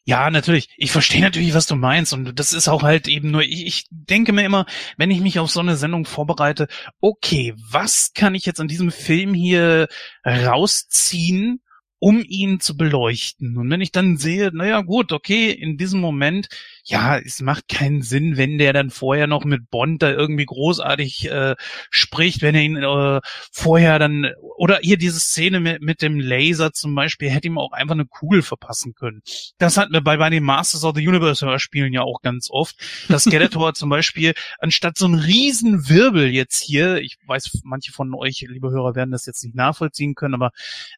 Ja, 0.08 0.30
natürlich. 0.30 0.70
Ich 0.78 0.90
verstehe 0.90 1.20
natürlich, 1.20 1.52
was 1.52 1.66
du 1.66 1.76
meinst. 1.76 2.14
Und 2.14 2.38
das 2.38 2.54
ist 2.54 2.66
auch 2.66 2.82
halt 2.82 3.08
eben 3.08 3.30
nur, 3.30 3.42
ich, 3.42 3.66
ich 3.66 3.84
denke 3.90 4.32
mir 4.32 4.42
immer, 4.42 4.64
wenn 4.96 5.10
ich 5.10 5.20
mich 5.20 5.38
auf 5.38 5.50
so 5.50 5.60
eine 5.60 5.76
Sendung 5.76 6.06
vorbereite, 6.06 6.66
okay, 7.02 7.52
was 7.58 8.14
kann 8.14 8.34
ich 8.34 8.46
jetzt 8.46 8.58
an 8.58 8.68
diesem 8.68 8.90
Film 8.90 9.34
hier 9.34 9.86
rausziehen, 10.24 11.60
um 11.98 12.24
ihn 12.26 12.58
zu 12.58 12.74
beleuchten? 12.74 13.58
Und 13.58 13.70
wenn 13.70 13.82
ich 13.82 13.92
dann 13.92 14.16
sehe, 14.16 14.50
naja, 14.50 14.80
gut, 14.80 15.12
okay, 15.12 15.50
in 15.50 15.76
diesem 15.76 16.00
Moment, 16.00 16.48
ja, 16.88 17.18
es 17.18 17.40
macht 17.42 17.68
keinen 17.68 18.00
Sinn, 18.00 18.38
wenn 18.38 18.56
der 18.56 18.72
dann 18.72 18.88
vorher 18.88 19.26
noch 19.26 19.44
mit 19.44 19.68
Bond 19.68 20.02
da 20.02 20.10
irgendwie 20.10 20.46
großartig 20.46 21.30
äh, 21.30 21.54
spricht, 21.90 22.40
wenn 22.40 22.54
er 22.54 22.62
ihn 22.62 22.76
äh, 22.76 23.20
vorher 23.52 23.98
dann, 23.98 24.26
oder 24.56 24.78
hier 24.80 24.96
diese 24.96 25.20
Szene 25.20 25.60
mit, 25.60 25.82
mit 25.82 26.00
dem 26.00 26.18
Laser 26.18 26.72
zum 26.72 26.94
Beispiel, 26.94 27.28
hätte 27.28 27.48
ihm 27.48 27.58
auch 27.58 27.72
einfach 27.72 27.94
eine 27.94 28.06
Kugel 28.06 28.40
verpassen 28.40 28.94
können. 28.94 29.20
Das 29.58 29.76
hatten 29.76 29.92
wir 29.92 30.00
bei, 30.00 30.16
bei 30.16 30.30
den 30.30 30.42
Masters 30.42 30.82
of 30.82 30.96
the 30.96 31.06
Universe 31.06 31.44
Hörspielen 31.44 31.92
ja 31.92 32.00
auch 32.00 32.22
ganz 32.22 32.48
oft. 32.50 32.74
Das 33.08 33.24
Skeletor 33.24 33.74
zum 33.74 33.90
Beispiel, 33.90 34.32
anstatt 34.58 34.96
so 34.96 35.04
einen 35.04 35.16
riesen 35.16 35.90
Wirbel 35.90 36.28
jetzt 36.28 36.58
hier, 36.62 36.96
ich 37.02 37.18
weiß, 37.26 37.60
manche 37.64 37.92
von 37.92 38.14
euch, 38.14 38.46
liebe 38.48 38.70
Hörer, 38.70 38.94
werden 38.94 39.10
das 39.10 39.26
jetzt 39.26 39.44
nicht 39.44 39.54
nachvollziehen 39.54 40.14
können, 40.14 40.34
aber 40.34 40.52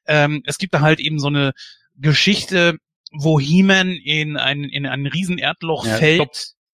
ähm, 0.06 0.42
es 0.46 0.58
gibt 0.58 0.72
da 0.72 0.82
halt 0.82 1.00
eben 1.00 1.18
so 1.18 1.26
eine 1.26 1.50
Geschichte, 1.96 2.78
wo 3.12 3.38
He-Man 3.40 3.90
in 3.92 4.36
ein, 4.36 4.64
in 4.64 4.86
ein 4.86 5.06
riesen 5.06 5.38
Erdloch 5.38 5.86
Ja, 5.86 5.96
fällt. 5.96 6.16
glaub, 6.18 6.32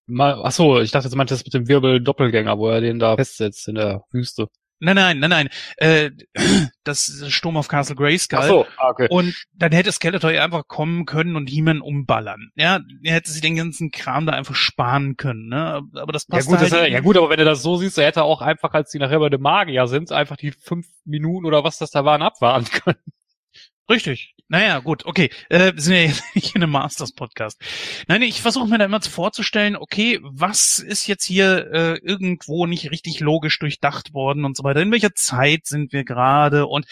Mal, 0.08 0.40
ach 0.44 0.52
so, 0.52 0.78
ich 0.80 0.92
dachte, 0.92 1.10
du 1.10 1.16
meintest 1.16 1.44
mit 1.46 1.52
dem 1.54 1.66
Wirbel 1.66 2.00
Doppelgänger, 2.00 2.58
wo 2.58 2.68
er 2.68 2.80
den 2.80 3.00
da 3.00 3.16
festsetzt 3.16 3.66
in 3.66 3.74
der 3.74 4.04
Wüste. 4.12 4.46
Nein, 4.78 4.94
nein, 4.94 5.18
nein, 5.18 5.30
nein. 5.30 5.48
Äh, 5.78 6.10
das 6.84 7.08
ist 7.08 7.32
Sturm 7.32 7.56
auf 7.56 7.66
Castle 7.66 7.96
Grayskull. 7.96 8.38
Ach 8.40 8.46
so, 8.46 8.66
ah, 8.76 8.90
okay. 8.90 9.08
Und 9.10 9.34
dann 9.54 9.72
hätte 9.72 9.90
Skeletor 9.90 10.30
ja 10.30 10.44
einfach 10.44 10.68
kommen 10.68 11.06
können 11.06 11.34
und 11.34 11.48
He-Man 11.48 11.80
umballern. 11.80 12.50
Ja, 12.54 12.78
er 13.02 13.14
hätte 13.14 13.32
sich 13.32 13.40
den 13.40 13.56
ganzen 13.56 13.90
Kram 13.90 14.26
da 14.26 14.34
einfach 14.34 14.54
sparen 14.54 15.16
können, 15.16 15.48
ne? 15.48 15.80
Aber 15.94 16.12
das 16.12 16.26
Ja 16.28 16.36
passt 16.36 16.46
gut, 16.48 16.58
halt 16.58 16.70
das, 16.70 16.78
eben- 16.84 16.92
ja 16.92 17.00
gut, 17.00 17.16
aber 17.16 17.30
wenn 17.30 17.38
du 17.38 17.44
das 17.44 17.62
so 17.62 17.76
siehst, 17.76 17.98
er 17.98 18.06
hätte 18.06 18.22
auch 18.22 18.42
einfach, 18.42 18.74
als 18.74 18.90
die 18.92 18.98
nachher 19.00 19.18
bei 19.18 19.28
dem 19.30 19.40
Magier 19.40 19.88
sind, 19.88 20.12
einfach 20.12 20.36
die 20.36 20.52
fünf 20.52 20.86
Minuten 21.04 21.46
oder 21.46 21.64
was 21.64 21.78
das 21.78 21.90
da 21.90 22.04
waren, 22.04 22.22
abwarten 22.22 22.66
können. 22.70 22.98
Richtig. 23.90 24.35
Naja, 24.48 24.78
gut, 24.78 25.04
okay. 25.06 25.30
Äh, 25.48 25.72
sind 25.76 25.94
ja 25.94 26.02
jetzt 26.02 26.22
nicht 26.34 26.54
in 26.54 26.62
einem 26.62 26.72
Masters-Podcast. 26.72 27.60
Nein, 28.06 28.22
ich 28.22 28.42
versuche 28.42 28.68
mir 28.68 28.78
da 28.78 28.84
immer 28.84 29.00
vorzustellen, 29.00 29.76
okay, 29.76 30.20
was 30.22 30.78
ist 30.78 31.08
jetzt 31.08 31.24
hier 31.24 31.70
äh, 31.72 31.98
irgendwo 31.98 32.66
nicht 32.66 32.90
richtig 32.90 33.18
logisch 33.20 33.58
durchdacht 33.58 34.14
worden 34.14 34.44
und 34.44 34.56
so 34.56 34.62
weiter. 34.62 34.82
In 34.82 34.92
welcher 34.92 35.14
Zeit 35.14 35.66
sind 35.66 35.92
wir 35.92 36.04
gerade? 36.04 36.66
Und 36.66 36.86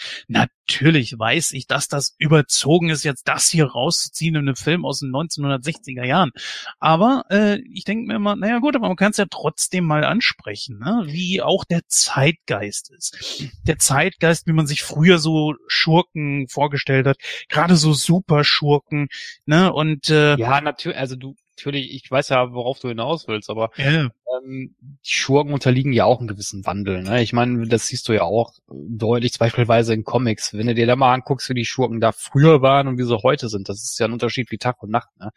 natürlich 0.67 1.17
weiß 1.17 1.53
ich, 1.53 1.67
dass 1.67 1.87
das 1.87 2.15
überzogen 2.17 2.89
ist, 2.89 3.03
jetzt 3.03 3.27
das 3.27 3.49
hier 3.49 3.65
rauszuziehen 3.65 4.35
in 4.35 4.47
einem 4.47 4.55
Film 4.55 4.85
aus 4.85 4.99
den 4.99 5.11
1960er 5.11 6.05
Jahren. 6.05 6.31
Aber 6.79 7.23
äh, 7.29 7.59
ich 7.71 7.83
denke 7.83 8.07
mir 8.07 8.15
immer, 8.15 8.35
naja 8.35 8.59
gut, 8.59 8.75
aber 8.75 8.87
man 8.87 8.97
kann 8.97 9.11
es 9.11 9.17
ja 9.17 9.25
trotzdem 9.29 9.85
mal 9.85 10.03
ansprechen, 10.03 10.79
ne? 10.79 11.03
wie 11.05 11.41
auch 11.41 11.65
der 11.65 11.81
Zeitgeist 11.87 12.91
ist. 12.91 13.43
Der 13.67 13.77
Zeitgeist, 13.77 14.47
wie 14.47 14.53
man 14.53 14.67
sich 14.67 14.83
früher 14.83 15.19
so 15.19 15.53
Schurken 15.67 16.47
vorgestellt 16.47 17.07
hat, 17.07 17.17
gerade 17.49 17.75
so 17.75 17.93
Superschurken, 17.93 19.07
ne? 19.45 19.71
Und 19.71 20.09
äh, 20.09 20.37
Ja, 20.37 20.61
natürlich, 20.61 20.97
also 20.97 21.15
du, 21.15 21.35
natürlich, 21.57 21.93
ich 21.93 22.09
weiß 22.09 22.29
ja, 22.29 22.53
worauf 22.53 22.79
du 22.79 22.89
hinaus 22.89 23.27
willst, 23.27 23.49
aber 23.49 23.71
ja, 23.77 24.09
ähm, 24.43 24.75
die 24.79 25.13
Schurken 25.13 25.53
unterliegen 25.53 25.93
ja 25.93 26.05
auch 26.05 26.19
einem 26.19 26.27
gewissen 26.27 26.65
Wandel. 26.65 27.03
Ne? 27.03 27.21
Ich 27.23 27.33
meine, 27.33 27.67
das 27.67 27.87
siehst 27.87 28.07
du 28.07 28.13
ja 28.13 28.23
auch 28.23 28.53
deutlich, 28.67 29.37
beispielsweise 29.39 29.93
in 29.93 30.03
Comics. 30.03 30.53
Wenn 30.53 30.67
du 30.67 30.75
dir 30.75 30.87
da 30.87 30.95
mal 30.95 31.13
anguckst, 31.13 31.49
wie 31.49 31.53
die 31.53 31.65
Schurken 31.65 31.99
da 31.99 32.11
früher 32.11 32.61
waren 32.61 32.87
und 32.87 32.97
wie 32.97 33.03
sie 33.03 33.23
heute 33.23 33.49
sind, 33.49 33.69
das 33.69 33.83
ist 33.83 33.99
ja 33.99 34.07
ein 34.07 34.13
Unterschied 34.13 34.51
wie 34.51 34.57
Tag 34.57 34.81
und 34.83 34.91
Nacht. 34.91 35.09
Ne? 35.17 35.31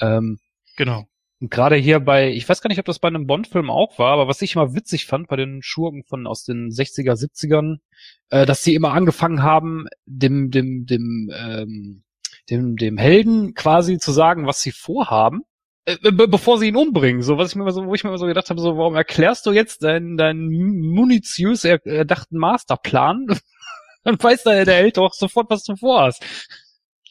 Ähm, 0.00 0.38
genau. 0.76 1.04
und 1.40 1.50
gerade 1.50 1.76
hier 1.76 2.00
bei, 2.00 2.30
ich 2.30 2.48
weiß 2.48 2.62
gar 2.62 2.68
nicht, 2.68 2.78
ob 2.78 2.86
das 2.86 2.98
bei 2.98 3.08
einem 3.08 3.26
Bond-Film 3.26 3.70
auch 3.70 3.98
war, 3.98 4.12
aber 4.14 4.28
was 4.28 4.40
ich 4.42 4.54
immer 4.54 4.74
witzig 4.74 5.06
fand 5.06 5.28
bei 5.28 5.36
den 5.36 5.62
Schurken 5.62 6.04
von 6.04 6.26
aus 6.26 6.44
den 6.44 6.70
60er, 6.70 7.12
70ern, 7.12 7.78
äh, 8.30 8.46
dass 8.46 8.62
sie 8.62 8.74
immer 8.74 8.92
angefangen 8.92 9.42
haben, 9.42 9.86
dem, 10.06 10.50
dem, 10.50 10.86
dem, 10.86 11.30
ähm, 11.36 12.02
dem, 12.48 12.76
dem 12.76 12.98
Helden 12.98 13.54
quasi 13.54 13.98
zu 13.98 14.12
sagen, 14.12 14.46
was 14.46 14.62
sie 14.62 14.72
vorhaben, 14.72 15.42
be 15.98 16.28
bevor 16.28 16.58
sie 16.58 16.68
ihn 16.68 16.76
umbringen. 16.76 17.22
So, 17.22 17.38
was 17.38 17.50
ich 17.50 17.56
mir 17.56 17.62
immer 17.62 17.72
so, 17.72 17.86
wo 17.86 17.94
ich 17.94 18.04
mir 18.04 18.10
immer 18.10 18.18
so 18.18 18.26
gedacht 18.26 18.50
habe, 18.50 18.60
so, 18.60 18.76
warum 18.76 18.94
erklärst 18.94 19.46
du 19.46 19.52
jetzt 19.52 19.82
deinen, 19.82 20.16
deinen 20.16 20.48
munitiös 20.48 21.64
er, 21.64 21.84
erdachten 21.86 22.38
Masterplan? 22.38 23.26
Dann 24.04 24.22
weiß 24.22 24.44
der, 24.44 24.64
der 24.64 24.76
Held 24.76 24.96
doch 24.96 25.12
sofort, 25.12 25.50
was 25.50 25.64
du 25.64 25.76
vorhast. 25.76 26.24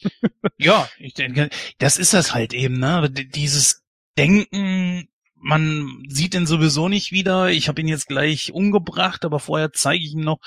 Ja, 0.56 0.88
ich 0.98 1.12
denke, 1.12 1.50
das 1.76 1.98
ist 1.98 2.14
das 2.14 2.32
halt 2.32 2.54
eben, 2.54 2.78
ne? 2.78 3.10
Dieses 3.10 3.82
Denken, 4.16 5.08
man 5.34 6.02
sieht 6.08 6.34
ihn 6.34 6.46
sowieso 6.46 6.88
nicht 6.88 7.12
wieder. 7.12 7.50
Ich 7.50 7.68
habe 7.68 7.80
ihn 7.80 7.88
jetzt 7.88 8.08
gleich 8.08 8.52
umgebracht, 8.52 9.24
aber 9.24 9.40
vorher 9.40 9.72
zeige 9.72 10.02
ich 10.02 10.12
ihm 10.12 10.20
noch, 10.20 10.38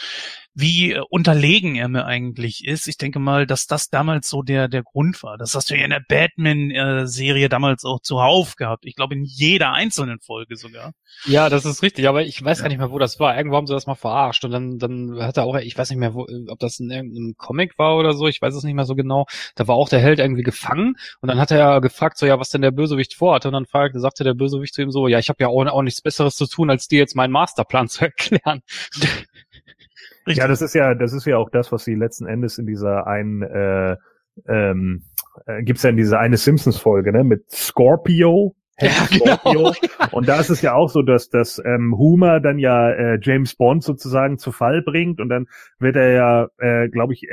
wie 0.56 0.94
äh, 0.94 1.02
unterlegen 1.10 1.76
er 1.76 1.88
mir 1.88 2.06
eigentlich 2.06 2.66
ist. 2.66 2.88
Ich 2.88 2.98
denke 2.98 3.20
mal, 3.20 3.48
dass 3.48 3.68
das 3.68 3.90
damals 3.90 4.30
so 4.30 4.44
der 4.44 4.68
der 4.68 4.84
Grund 4.84 5.22
war. 5.24 5.38
Das 5.38 5.56
hast 5.56 5.70
du 5.70 5.78
ja 5.78 5.84
in 5.84 5.90
der 5.90 6.04
Batman-Serie 6.08 7.50
damals 7.50 7.86
auch 7.86 8.02
zuhauf 8.02 8.56
gehabt. 8.56 8.86
Ich 8.86 8.96
glaube 8.96 9.16
in 9.16 9.24
jeder 9.24 9.74
einzelnen 9.74 10.20
Folge 10.20 10.56
sogar. 10.56 10.94
Ja, 11.26 11.50
das 11.50 11.66
ist 11.66 11.82
richtig, 11.82 12.08
aber 12.08 12.24
ich 12.24 12.44
weiß 12.44 12.62
gar 12.62 12.70
nicht 12.70 12.78
mehr, 12.78 12.92
wo 12.92 13.00
das 13.00 13.20
war. 13.20 13.36
Irgendwo 13.36 13.56
haben 13.56 13.68
sie 13.68 13.74
das 13.74 13.88
mal 13.88 13.96
verarscht 13.96 14.46
und 14.46 14.52
dann, 14.52 14.80
dann 14.80 15.18
hat 15.22 15.38
er 15.38 15.44
auch, 15.44 15.56
ich 15.58 15.78
weiß 15.78 15.90
nicht 15.90 16.00
mehr, 16.00 16.14
wo, 16.14 16.28
ob 16.48 16.60
das 16.60 16.80
in 16.80 16.92
irgendeinem 16.92 17.36
Comic 17.38 17.78
war 17.78 17.98
oder 17.98 18.14
so, 18.14 18.28
ich 18.28 18.42
weiß 18.42 18.54
es 18.54 18.64
nicht 18.64 18.76
mehr 18.76 18.86
so 18.86 18.96
genau. 18.96 19.26
Da 19.56 19.68
war 19.68 19.76
auch 19.76 19.90
der 19.90 20.00
Held 20.00 20.20
irgendwie 20.20 20.44
gefangen 20.44 20.96
und 21.22 21.30
dann 21.30 21.40
hat 21.40 21.52
er 21.52 21.58
ja 21.58 21.80
gefragt, 21.80 22.18
so 22.18 22.26
ja, 22.26 22.40
was 22.40 22.50
denn 22.50 22.62
der 22.62 22.72
Bösewicht 22.72 23.16
vorhatte 23.16 23.48
und 23.48 23.54
dann 23.54 23.66
fragte, 23.66 24.00
sagte 24.00 24.24
der 24.24 24.34
Bösewicht 24.34 24.74
zu 24.74 24.82
ihm 24.82 24.92
so, 24.92 25.08
ja, 25.08 25.20
ich 25.20 25.30
habe 25.30 25.38
ja 25.42 25.48
auch, 25.48 25.66
auch 25.66 25.82
nichts 25.82 26.02
Besseres 26.02 26.36
zu 26.36 26.46
tun, 26.48 26.70
als 26.70 26.88
dir 26.88 27.00
jetzt 27.00 27.16
meinen 27.16 27.32
Masterplan 27.32 27.88
zu 27.88 28.02
erklären. 28.06 28.62
Richtig. 30.26 30.38
Ja, 30.42 30.48
das 30.48 30.62
ist 30.62 30.74
ja, 30.74 30.96
das 30.96 31.14
ist 31.14 31.26
ja 31.26 31.38
auch 31.38 31.50
das, 31.50 31.72
was 31.72 31.84
sie 31.84 31.96
letzten 31.96 32.26
Endes 32.28 32.58
in 32.58 32.66
dieser 32.66 33.08
einen, 33.08 33.42
äh, 33.42 33.98
ähm, 34.48 35.04
äh, 35.46 35.64
gibt's 35.64 35.84
ja 35.84 35.90
in 35.90 35.98
dieser 35.98 36.20
eine 36.20 36.38
Simpsons-Folge, 36.38 37.12
ne, 37.12 37.24
mit 37.24 37.52
Scorpio. 37.52 38.56
Ja, 38.80 39.38
genau. 39.44 39.72
Und 40.12 40.28
da 40.28 40.40
ist 40.40 40.50
es 40.50 40.62
ja 40.64 40.74
auch 40.74 40.90
so, 40.90 41.04
dass, 41.04 41.30
dass 41.30 41.62
ähm, 41.64 41.96
Homer 41.98 42.40
dann 42.40 42.58
ja 42.58 42.90
äh, 42.90 43.20
James 43.22 43.56
Bond 43.56 43.84
sozusagen 43.84 44.38
zu 44.40 44.52
Fall 44.52 44.82
bringt 44.82 45.22
und 45.22 45.30
dann 45.30 45.46
wird 45.80 45.96
er 45.96 46.12
ja, 46.12 46.48
äh, 46.58 46.90
glaube 46.90 47.14
ich, 47.14 47.24
äh, 47.24 47.30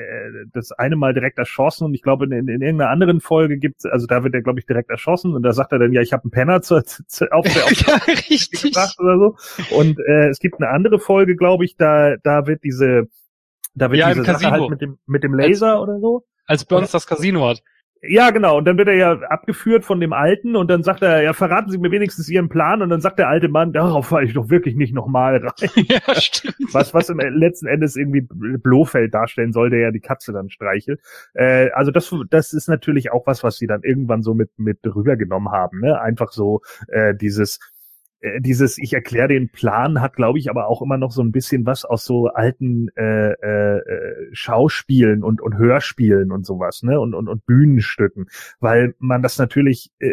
das 0.53 0.71
eine 0.73 0.97
Mal 0.97 1.15
direkt 1.15 1.39
erschossen 1.39 1.85
und 1.87 1.95
ich 1.95 2.03
glaube 2.03 2.27
in, 2.27 2.33
in, 2.33 2.49
in 2.49 2.61
irgendeiner 2.61 2.91
anderen 2.91 3.21
Folge 3.21 3.57
gibt's, 3.57 3.87
also 3.87 4.07
da 4.07 4.23
wird 4.23 4.35
er, 4.35 4.43
glaube 4.43 4.61
ich, 4.61 4.67
direkt 4.67 4.91
erschossen 4.91 5.35
und 5.35 5.43
da 5.43 5.53
sagt 5.53 5.73
er 5.73 5.79
dann, 5.79 5.93
ja, 5.93 6.03
ich 6.03 6.13
habe 6.13 6.25
einen 6.25 6.31
Penner 6.31 6.61
zu, 6.61 6.83
zu, 6.85 7.33
auf, 7.33 7.47
der- 7.47 7.65
auf 7.65 7.73
ja, 7.87 7.95
richtig. 8.29 8.63
gebracht 8.63 8.97
oder 9.01 9.17
so. 9.19 9.37
Und 9.77 9.99
äh, 9.99 10.29
es 10.29 10.41
gibt 10.41 10.57
eine 10.61 10.69
andere 10.69 10.99
Folge, 10.99 11.37
glaube 11.37 11.65
ich, 11.65 11.77
da 11.77 12.17
da 12.23 12.47
wird 12.47 12.65
diese 12.65 13.09
da 13.75 13.91
wird 13.91 13.99
Ja, 14.01 14.09
diese 14.13 14.25
Sache 14.25 14.51
halt 14.51 14.69
mit 14.69 14.81
dem 14.83 14.99
mit 15.07 15.23
dem 15.23 15.33
Laser 15.33 15.81
oder 15.81 15.99
so. 16.01 16.25
Als 16.47 16.65
Burns 16.65 16.91
das 16.91 17.07
Casino 17.07 17.49
hat. 17.49 17.63
Ja, 18.03 18.31
genau. 18.31 18.57
Und 18.57 18.65
dann 18.65 18.79
wird 18.79 18.89
er 18.89 18.95
ja 18.95 19.13
abgeführt 19.13 19.85
von 19.85 20.01
dem 20.01 20.15
Alten 20.15 20.57
und 20.57 20.71
dann 20.71 20.83
sagt 20.83 21.03
er, 21.03 21.23
ja, 21.23 21.35
verraten 21.35 21.71
Sie 21.71 21.77
mir 21.77 21.91
wenigstens 21.91 22.31
Ihren 22.31 22.49
Plan. 22.49 22.81
Und 22.81 22.89
dann 22.89 23.03
sagt 23.03 23.19
der 23.19 23.29
alte 23.29 23.49
Mann, 23.49 23.75
darauf 23.75 24.07
falle 24.09 24.27
ich 24.27 24.33
doch 24.33 24.49
wirklich 24.49 24.75
nicht 24.75 24.95
nochmal 24.95 25.37
rein. 25.37 25.71
ja, 25.87 26.15
stimmt. 26.15 26.73
Was, 26.73 26.95
was 26.95 27.11
im 27.11 27.19
letzten 27.19 27.67
Endes 27.67 27.97
irgendwie 27.97 28.27
Blofeld 28.31 29.13
darstellen 29.13 29.53
soll, 29.53 29.69
der 29.69 29.81
ja 29.81 29.91
die 29.91 30.01
Katze 30.01 30.33
dann 30.33 30.49
streichelt. 30.49 31.01
Äh, 31.35 31.71
also 31.73 31.91
das, 31.91 32.15
das 32.31 32.55
ist 32.55 32.69
natürlich 32.69 33.13
auch 33.13 33.27
was, 33.27 33.45
was 33.45 33.59
sie 33.59 33.67
dann 33.67 33.83
irgendwann 33.83 34.23
so 34.23 34.33
mit, 34.33 34.51
mit 34.59 34.79
rübergenommen 34.83 35.53
haben. 35.53 35.81
Ne? 35.81 36.01
Einfach 36.01 36.33
so 36.33 36.63
äh, 36.89 37.15
dieses, 37.15 37.61
äh, 38.21 38.41
dieses, 38.41 38.79
ich 38.79 38.93
erkläre 38.93 39.29
den 39.29 39.49
Plan, 39.49 40.01
hat, 40.01 40.15
glaube 40.15 40.39
ich, 40.39 40.51
aber 40.51 40.69
auch 40.69 40.83
immer 40.83 40.99
noch 40.99 41.11
so 41.11 41.23
ein 41.23 41.33
bisschen 41.33 41.67
was 41.67 41.85
aus 41.85 42.05
so 42.05 42.29
alten 42.29 42.89
äh, 42.97 43.33
äh, 43.33 43.79
äh, 43.79 44.29
Schauspielen 44.33 45.23
und, 45.23 45.41
und 45.41 45.57
Hörspielen 45.57 46.31
und 46.33 46.45
sowas, 46.45 46.83
ne? 46.83 47.01
Und, 47.01 47.15
und, 47.15 47.29
und 47.29 47.47
Bühnenstücken. 47.47 48.29
Weil 48.61 48.95
man 48.99 49.23
das 49.23 49.39
natürlich, 49.39 49.91
äh, 49.99 50.13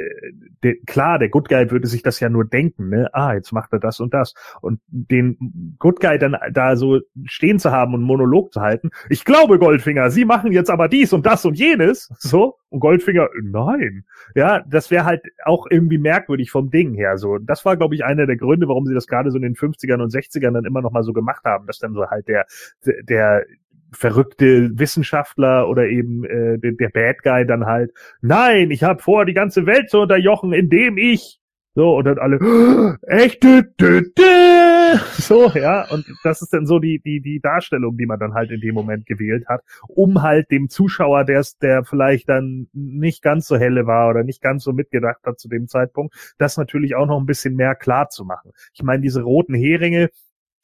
de, 0.63 0.81
klar, 0.85 1.19
der 1.19 1.29
Good 1.29 1.49
Guy 1.49 1.69
würde 1.71 1.87
sich 1.87 2.03
das 2.03 2.19
ja 2.19 2.29
nur 2.29 2.45
denken, 2.45 2.89
ne? 2.89 3.09
Ah, 3.13 3.33
jetzt 3.33 3.51
macht 3.51 3.73
er 3.73 3.79
das 3.79 3.99
und 3.99 4.13
das. 4.13 4.33
Und 4.61 4.79
den 4.87 5.75
Good 5.79 5.99
Guy 5.99 6.17
dann 6.17 6.37
da 6.51 6.75
so 6.75 7.01
stehen 7.25 7.59
zu 7.59 7.71
haben 7.71 7.93
und 7.93 8.01
Monolog 8.01 8.53
zu 8.53 8.61
halten, 8.61 8.89
ich 9.09 9.25
glaube, 9.25 9.59
Goldfinger, 9.59 10.09
Sie 10.11 10.25
machen 10.25 10.51
jetzt 10.51 10.69
aber 10.69 10.87
dies 10.87 11.13
und 11.13 11.25
das 11.25 11.45
und 11.45 11.57
jenes, 11.57 12.09
so, 12.19 12.55
und 12.69 12.79
Goldfinger, 12.79 13.29
nein. 13.41 14.05
Ja, 14.35 14.63
das 14.67 14.91
wäre 14.91 15.05
halt 15.05 15.23
auch 15.45 15.67
irgendwie 15.69 15.97
merkwürdig 15.97 16.51
vom 16.51 16.69
Ding 16.69 16.93
her, 16.93 17.17
so. 17.17 17.37
Das 17.37 17.63
war, 17.65 17.77
glaube 17.77 17.95
ich, 17.95 17.96
einer 18.03 18.25
der 18.25 18.37
Gründe, 18.37 18.67
warum 18.67 18.85
sie 18.85 18.93
das 18.93 19.07
gerade 19.07 19.31
so 19.31 19.37
in 19.37 19.43
den 19.43 19.55
50ern 19.55 20.01
und 20.01 20.13
60ern 20.13 20.51
dann 20.51 20.65
immer 20.65 20.81
noch 20.81 20.91
mal 20.91 21.03
so 21.03 21.13
gemacht 21.13 21.43
haben, 21.45 21.67
dass 21.67 21.79
dann 21.79 21.93
so 21.93 22.07
halt 22.07 22.27
der, 22.27 22.45
der 22.85 23.45
verrückte 23.91 24.77
Wissenschaftler 24.77 25.69
oder 25.69 25.87
eben 25.87 26.23
äh, 26.25 26.57
der, 26.59 26.73
der 26.73 26.89
Bad 26.89 27.23
Guy 27.23 27.45
dann 27.45 27.65
halt, 27.65 27.91
nein, 28.21 28.71
ich 28.71 28.83
habe 28.83 29.01
vor, 29.01 29.25
die 29.25 29.33
ganze 29.33 29.65
Welt 29.65 29.89
zu 29.89 29.99
unterjochen, 29.99 30.53
indem 30.53 30.97
ich 30.97 31.36
So, 31.77 31.95
und 31.95 32.05
dann 32.05 32.17
alle, 32.17 32.97
echt, 33.05 33.43
dü, 33.43 33.61
dü, 33.79 34.01
dü. 34.17 34.97
so, 35.11 35.51
ja, 35.53 35.87
und 35.91 36.07
das 36.23 36.41
ist 36.41 36.51
dann 36.51 36.65
so 36.65 36.79
die, 36.79 36.99
die, 37.05 37.21
die 37.21 37.39
Darstellung, 37.39 37.97
die 37.97 38.07
man 38.07 38.19
dann 38.19 38.33
halt 38.33 38.49
in 38.49 38.61
dem 38.61 38.73
Moment 38.73 39.05
gewählt 39.05 39.45
hat, 39.47 39.61
um 39.87 40.23
halt 40.23 40.49
dem 40.49 40.69
Zuschauer, 40.69 41.23
der 41.23 41.45
der 41.61 41.83
vielleicht 41.83 42.29
dann 42.29 42.67
nicht 42.73 43.21
ganz 43.21 43.45
so 43.45 43.57
helle 43.57 43.85
war 43.85 44.09
oder 44.09 44.23
nicht 44.23 44.41
ganz 44.41 44.63
so 44.63 44.73
mitgedacht 44.73 45.19
hat 45.23 45.39
zu 45.39 45.49
dem 45.49 45.67
Zeitpunkt, 45.67 46.15
das 46.39 46.57
natürlich 46.57 46.95
auch 46.95 47.05
noch 47.05 47.19
ein 47.19 47.27
bisschen 47.27 47.53
mehr 47.53 47.75
klar 47.75 48.09
zu 48.09 48.25
machen. 48.25 48.53
Ich 48.73 48.81
meine, 48.81 49.03
diese 49.03 49.21
roten 49.21 49.53
Heringe, 49.53 50.09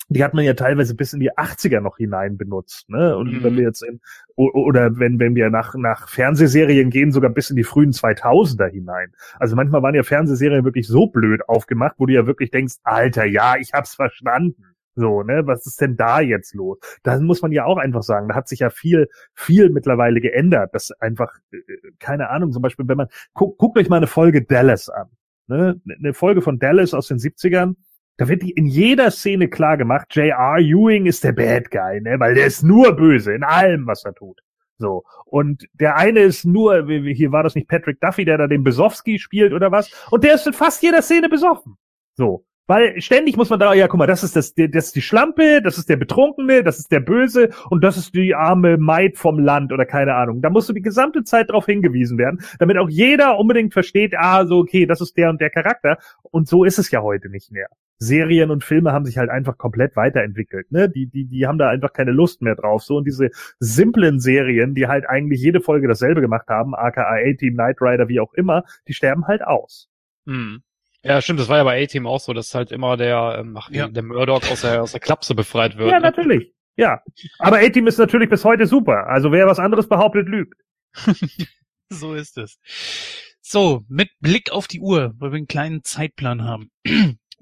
die 0.10 0.24
hat 0.24 0.34
man 0.34 0.44
ja 0.44 0.54
teilweise 0.54 0.96
bis 0.96 1.14
in 1.14 1.20
die 1.20 1.32
80er 1.32 1.80
noch 1.80 1.98
hinein 1.98 2.38
benutzt, 2.38 2.90
ne? 2.90 3.16
Und 3.16 3.32
mhm. 3.32 3.44
wenn 3.44 3.56
wir 3.56 3.64
jetzt 3.64 3.84
in, 3.84 4.02
oder 4.36 4.98
wenn, 4.98 5.20
wenn 5.20 5.36
wir 5.36 5.50
nach, 5.50 5.76
nach 5.76 6.10
Fernsehserien 6.10 6.90
gehen, 6.90 7.12
sogar 7.12 7.32
bis 7.32 7.50
in 7.50 7.56
die 7.56 7.64
frühen 7.64 7.92
2000er 7.92 8.70
hinein. 8.70 9.14
Also 9.40 9.56
manchmal 9.56 9.82
waren 9.82 9.96
ja 9.96 10.04
Fernsehserien 10.04 10.66
wirklich 10.66 10.88
so 10.88 11.08
blöd 11.08 11.48
aufgemacht, 11.48 11.96
wo 11.98 12.06
du 12.06 12.14
ja 12.14 12.28
wirklich 12.28 12.52
denkst, 12.52 12.76
Alter, 12.84 13.26
ja, 13.26 13.56
ich 13.58 13.74
hab's 13.74 13.96
verstanden. 13.96 14.74
So, 14.96 15.24
ne, 15.24 15.48
was 15.48 15.66
ist 15.66 15.82
denn 15.82 15.96
da 15.98 16.20
jetzt 16.20 16.54
los? 16.54 16.78
Da 17.02 17.20
muss 17.20 17.42
man 17.42 17.52
ja 17.52 17.66
auch 17.66 17.78
einfach 17.78 18.04
sagen, 18.04 18.28
da 18.28 18.36
hat 18.36 18.48
sich 18.48 18.60
ja 18.60 18.70
viel, 18.70 19.10
viel 19.34 19.70
mittlerweile 19.70 20.22
geändert. 20.22 20.70
Das 20.74 20.92
einfach, 21.00 21.34
äh, 21.52 21.58
keine 22.00 22.30
Ahnung, 22.30 22.52
zum 22.52 22.62
Beispiel, 22.62 22.88
wenn 22.88 22.98
man, 22.98 23.08
guckt, 23.34 23.58
guckt 23.58 23.78
euch 23.80 23.90
mal 23.90 23.98
eine 23.98 24.08
Folge 24.08 24.44
Dallas 24.44 24.90
an. 24.90 25.08
Ne? 25.48 25.82
Eine 26.00 26.14
Folge 26.14 26.42
von 26.42 26.60
Dallas 26.60 26.94
aus 26.94 27.08
den 27.08 27.18
70ern, 27.18 27.76
da 28.18 28.28
wird 28.28 28.44
in 28.44 28.66
jeder 28.66 29.12
Szene 29.12 29.48
klar 29.48 29.78
gemacht, 29.78 30.16
J.R. 30.16 30.60
Ewing 30.60 31.06
ist 31.06 31.24
der 31.24 31.32
Bad 31.32 31.72
Guy, 31.72 32.02
ne? 32.02 32.20
weil 32.20 32.36
der 32.36 32.46
ist 32.46 32.64
nur 32.64 32.96
böse 32.96 33.34
in 33.34 33.44
allem, 33.44 33.88
was 33.88 34.06
er 34.06 34.14
tut. 34.14 34.40
So. 34.78 35.04
Und 35.26 35.68
der 35.74 35.96
eine 35.96 36.20
ist 36.20 36.46
nur, 36.46 36.88
hier 36.88 37.32
war 37.32 37.44
das 37.44 37.56
nicht 37.56 37.68
Patrick 37.68 38.00
Duffy, 38.00 38.26
der 38.26 38.38
da 38.38 38.48
den 38.48 38.64
Besowski 38.64 39.18
spielt 39.18 39.54
oder 39.54 39.72
was? 39.72 39.90
Und 40.12 40.24
der 40.24 40.36
ist 40.36 40.46
in 40.46 40.54
fast 40.54 40.84
jeder 40.84 41.02
Szene 41.02 41.30
besoffen. 41.30 41.78
So. 42.16 42.46
Weil 42.66 43.02
ständig 43.02 43.36
muss 43.36 43.50
man 43.50 43.60
da, 43.60 43.74
ja, 43.74 43.90
guck 43.90 43.98
mal, 44.00 44.08
das 44.08 44.24
ist 44.24 44.38
das, 44.38 44.54
das 44.56 44.86
ist 44.86 44.96
die 44.96 45.02
Schlampe, 45.02 45.62
das 45.62 45.78
ist 45.78 45.90
der 45.90 45.98
Betrunkene, 45.98 46.64
das 46.64 46.80
ist 46.80 46.94
der 46.94 47.02
Böse 47.02 47.50
und 47.70 47.84
das 47.84 47.98
ist 47.98 48.16
die 48.16 48.36
arme 48.36 48.78
Maid 48.78 49.18
vom 49.18 49.38
Land 49.38 49.74
oder 49.74 49.86
keine 49.86 50.16
Ahnung. 50.16 50.42
Da 50.42 50.50
musst 50.50 50.70
du 50.70 50.74
die 50.74 50.82
gesamte 50.82 51.26
Zeit 51.26 51.50
darauf 51.50 51.66
hingewiesen 51.66 52.18
werden, 52.18 52.42
damit 52.60 52.78
auch 52.78 52.88
jeder 52.88 53.38
unbedingt 53.38 53.74
versteht, 53.74 54.14
ah, 54.18 54.46
so, 54.46 54.60
okay, 54.60 54.86
das 54.86 55.02
ist 55.02 55.18
der 55.18 55.30
und 55.30 55.42
der 55.42 55.50
Charakter. 55.50 55.98
Und 56.22 56.48
so 56.48 56.64
ist 56.64 56.80
es 56.80 56.90
ja 56.90 57.02
heute 57.02 57.30
nicht 57.30 57.52
mehr. 57.52 57.68
Serien 58.04 58.52
und 58.52 58.64
Filme 58.64 58.92
haben 58.92 59.06
sich 59.06 59.18
halt 59.18 59.30
einfach 59.30 59.58
komplett 59.58 59.96
weiterentwickelt, 59.96 60.72
ne? 60.72 60.90
Die, 60.90 61.08
die, 61.08 61.26
die 61.26 61.48
haben 61.48 61.58
da 61.58 61.70
einfach 61.70 61.94
keine 61.94 62.12
Lust 62.12 62.42
mehr 62.42 62.56
drauf. 62.56 62.84
So 62.84 62.98
und 62.98 63.06
diese 63.06 63.30
simplen 63.60 64.20
Serien, 64.20 64.76
die 64.76 64.88
halt 64.88 65.08
eigentlich 65.08 65.42
jede 65.42 65.62
Folge 65.62 65.88
dasselbe 65.88 66.22
gemacht 66.22 66.48
haben, 66.50 66.76
aka 66.76 67.04
A-Team, 67.04 67.54
Knight 67.54 67.78
Rider, 67.82 68.08
wie 68.10 68.20
auch 68.20 68.34
immer, 68.34 68.64
die 68.88 68.94
sterben 68.94 69.28
halt 69.28 69.42
aus. 69.44 69.90
Hm. 70.26 70.62
Ja, 71.04 71.22
stimmt, 71.22 71.40
das 71.40 71.50
war 71.50 71.58
ja 71.58 71.64
bei 71.64 71.84
A-Team 71.84 72.08
auch 72.08 72.20
so, 72.20 72.34
dass 72.34 72.54
halt 72.56 72.72
immer 72.72 72.96
der, 72.98 73.38
ähm, 73.40 73.58
ach, 73.58 73.70
ja. 73.72 73.88
der 73.88 74.04
Murdoch 74.04 74.50
aus 74.52 74.62
der, 74.62 74.84
aus 74.84 74.92
der 74.92 75.02
Klapse 75.02 75.36
befreit 75.36 75.78
wird. 75.78 75.92
Ja, 75.92 76.00
ne? 76.00 76.04
natürlich. 76.04 76.54
Ja. 76.76 77.02
Aber 77.40 77.58
A-Team 77.58 77.88
ist 77.88 77.98
natürlich 77.98 78.30
bis 78.30 78.46
heute 78.46 78.66
super. 78.66 79.08
Also 79.08 79.32
wer 79.32 79.48
was 79.48 79.60
anderes 79.60 79.88
behauptet, 79.88 80.28
lügt. 80.28 80.62
so 81.90 82.14
ist 82.14 82.38
es. 82.38 82.58
So, 83.42 83.84
mit 83.90 84.10
Blick 84.22 84.52
auf 84.52 84.68
die 84.68 84.80
Uhr, 84.80 85.14
weil 85.18 85.32
wir 85.32 85.38
einen 85.38 85.48
kleinen 85.48 85.84
Zeitplan 85.84 86.44
haben 86.46 86.72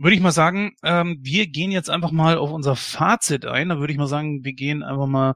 würde 0.02 0.16
ich 0.16 0.22
mal 0.22 0.32
sagen, 0.32 0.76
ähm, 0.84 1.20
wir 1.22 1.48
gehen 1.48 1.72
jetzt 1.72 1.90
einfach 1.90 2.12
mal 2.12 2.38
auf 2.38 2.52
unser 2.52 2.76
Fazit 2.76 3.46
ein. 3.46 3.70
Da 3.70 3.80
würde 3.80 3.94
ich 3.94 4.00
mal 4.00 4.08
sagen, 4.08 4.44
wir 4.44 4.54
gehen 4.54 4.82
einfach 4.82 5.06
mal 5.06 5.34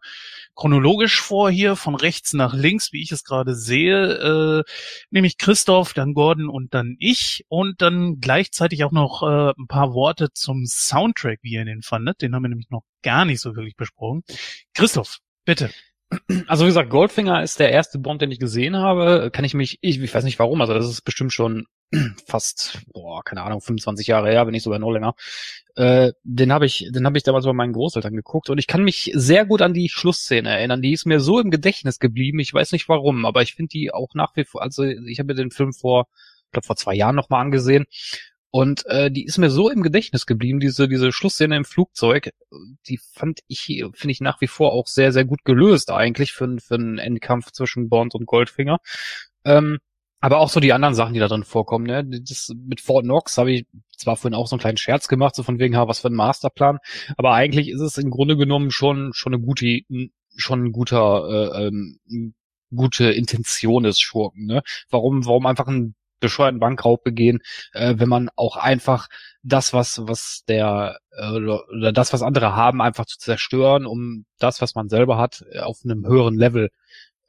chronologisch 0.55 1.21
vor 1.21 1.51
hier, 1.51 1.75
von 1.75 1.95
rechts 1.95 2.33
nach 2.33 2.53
links, 2.53 2.91
wie 2.91 3.01
ich 3.01 3.11
es 3.11 3.23
gerade 3.23 3.53
sehe. 3.53 4.63
Äh, 4.63 4.63
nämlich 5.11 5.37
Christoph, 5.37 5.93
dann 5.93 6.13
Gordon 6.13 6.49
und 6.49 6.73
dann 6.73 6.95
ich. 6.99 7.45
Und 7.47 7.81
dann 7.81 8.19
gleichzeitig 8.19 8.83
auch 8.83 8.91
noch 8.91 9.21
äh, 9.21 9.53
ein 9.57 9.67
paar 9.67 9.93
Worte 9.93 10.29
zum 10.33 10.65
Soundtrack, 10.65 11.39
wie 11.43 11.53
ihr 11.53 11.65
den 11.65 11.83
fandet. 11.83 12.21
Den 12.21 12.33
haben 12.33 12.43
wir 12.43 12.49
nämlich 12.49 12.69
noch 12.69 12.83
gar 13.03 13.25
nicht 13.25 13.41
so 13.41 13.55
wirklich 13.55 13.75
besprochen. 13.75 14.23
Christoph, 14.73 15.19
bitte. 15.45 15.69
Also 16.47 16.65
wie 16.65 16.69
gesagt, 16.69 16.89
Goldfinger 16.89 17.43
ist 17.43 17.59
der 17.59 17.71
erste 17.71 17.99
Bond, 17.99 18.21
den 18.21 18.31
ich 18.31 18.39
gesehen 18.39 18.77
habe. 18.77 19.29
Kann 19.31 19.45
ich 19.45 19.53
mich, 19.53 19.77
ich, 19.81 19.99
ich 19.99 20.13
weiß 20.13 20.23
nicht 20.23 20.39
warum, 20.39 20.61
also 20.61 20.73
das 20.73 20.89
ist 20.89 21.01
bestimmt 21.01 21.33
schon 21.33 21.65
fast, 22.27 22.79
boah, 22.93 23.23
keine 23.23 23.43
Ahnung, 23.43 23.61
25 23.61 24.07
Jahre 24.07 24.29
her, 24.29 24.45
wenn 24.45 24.51
nicht 24.51 24.63
sogar 24.63 24.79
noch 24.79 24.91
länger. 24.91 25.15
Äh, 25.75 26.13
den 26.23 26.51
habe 26.51 26.65
ich, 26.65 26.89
den 26.91 27.05
habe 27.05 27.17
ich 27.17 27.23
damals 27.23 27.45
bei 27.45 27.53
meinen 27.53 27.73
Großeltern 27.73 28.15
geguckt 28.15 28.49
und 28.49 28.57
ich 28.57 28.67
kann 28.67 28.83
mich 28.83 29.11
sehr 29.13 29.45
gut 29.45 29.61
an 29.61 29.73
die 29.73 29.89
Schlussszene 29.89 30.49
erinnern. 30.49 30.81
Die 30.81 30.93
ist 30.93 31.05
mir 31.05 31.19
so 31.19 31.39
im 31.39 31.51
Gedächtnis 31.51 31.99
geblieben. 31.99 32.39
Ich 32.39 32.53
weiß 32.53 32.71
nicht 32.71 32.87
warum, 32.89 33.25
aber 33.25 33.41
ich 33.41 33.55
finde 33.55 33.69
die 33.69 33.93
auch 33.93 34.13
nach 34.13 34.35
wie 34.35 34.45
vor. 34.45 34.61
Also 34.61 34.83
ich 34.83 35.19
habe 35.19 35.27
mir 35.27 35.35
den 35.35 35.51
Film 35.51 35.73
vor, 35.73 36.07
ich 36.45 36.51
glaube 36.51 36.65
vor 36.65 36.77
zwei 36.77 36.95
Jahren 36.95 37.15
noch 37.15 37.29
mal 37.29 37.41
angesehen 37.41 37.85
und 38.55 38.85
äh, 38.85 39.11
die 39.11 39.25
ist 39.25 39.37
mir 39.37 39.49
so 39.49 39.69
im 39.69 39.83
Gedächtnis 39.83 40.25
geblieben, 40.25 40.61
diese, 40.61 40.87
diese 40.87 41.11
Schlussszene 41.11 41.57
im 41.57 41.65
Flugzeug, 41.65 42.29
die 42.87 42.97
fand 42.97 43.41
ich, 43.47 43.83
finde 43.91 44.11
ich 44.13 44.21
nach 44.21 44.39
wie 44.39 44.47
vor 44.47 44.71
auch 44.71 44.87
sehr, 44.87 45.11
sehr 45.11 45.25
gut 45.25 45.43
gelöst 45.43 45.91
eigentlich 45.91 46.31
für, 46.31 46.57
für 46.59 46.75
einen 46.75 46.97
Endkampf 46.97 47.51
zwischen 47.51 47.89
Bond 47.89 48.15
und 48.15 48.25
Goldfinger. 48.25 48.79
Ähm, 49.43 49.79
aber 50.25 50.39
auch 50.39 50.49
so 50.49 50.59
die 50.59 50.73
anderen 50.73 50.95
Sachen, 50.95 51.13
die 51.13 51.19
da 51.19 51.27
drin 51.27 51.43
vorkommen, 51.43 51.85
ne? 51.85 52.03
Das 52.03 52.51
mit 52.55 52.81
Fort 52.81 53.03
Knox 53.03 53.37
habe 53.37 53.51
ich 53.51 53.67
zwar 53.95 54.15
vorhin 54.15 54.33
auch 54.33 54.47
so 54.47 54.55
einen 54.55 54.59
kleinen 54.59 54.77
Scherz 54.77 55.07
gemacht, 55.07 55.35
so 55.35 55.43
von 55.43 55.59
wegen, 55.59 55.77
ha, 55.77 55.87
was 55.87 55.99
für 55.99 56.07
ein 56.07 56.15
Masterplan, 56.15 56.79
aber 57.15 57.33
eigentlich 57.33 57.69
ist 57.69 57.79
es 57.79 57.99
im 57.99 58.09
Grunde 58.09 58.35
genommen 58.35 58.71
schon 58.71 59.11
schon 59.13 59.35
eine 59.35 59.43
gute, 59.43 59.81
schon 60.35 60.65
ein 60.65 60.71
guter, 60.71 61.29
äh, 61.29 61.67
ähm, 61.67 61.99
gute 62.73 63.11
Intention 63.11 63.83
des 63.83 63.99
Schurken, 63.99 64.47
ne? 64.47 64.63
Warum, 64.89 65.27
warum 65.27 65.45
einfach 65.45 65.67
ein 65.67 65.93
bescheuerten 66.19 66.59
Bankraub 66.59 67.03
begehen, 67.03 67.41
äh, 67.73 67.93
wenn 67.97 68.09
man 68.09 68.29
auch 68.35 68.57
einfach 68.57 69.09
das, 69.43 69.73
was, 69.73 70.07
was 70.07 70.43
der 70.47 70.97
äh, 71.11 71.29
oder 71.29 71.91
das, 71.93 72.13
was 72.13 72.23
andere 72.23 72.55
haben, 72.55 72.81
einfach 72.81 73.05
zu 73.05 73.19
zerstören, 73.19 73.85
um 73.85 74.25
das, 74.39 74.59
was 74.59 74.73
man 74.73 74.89
selber 74.89 75.19
hat, 75.19 75.43
auf 75.61 75.81
einem 75.83 76.07
höheren 76.07 76.35
Level 76.35 76.69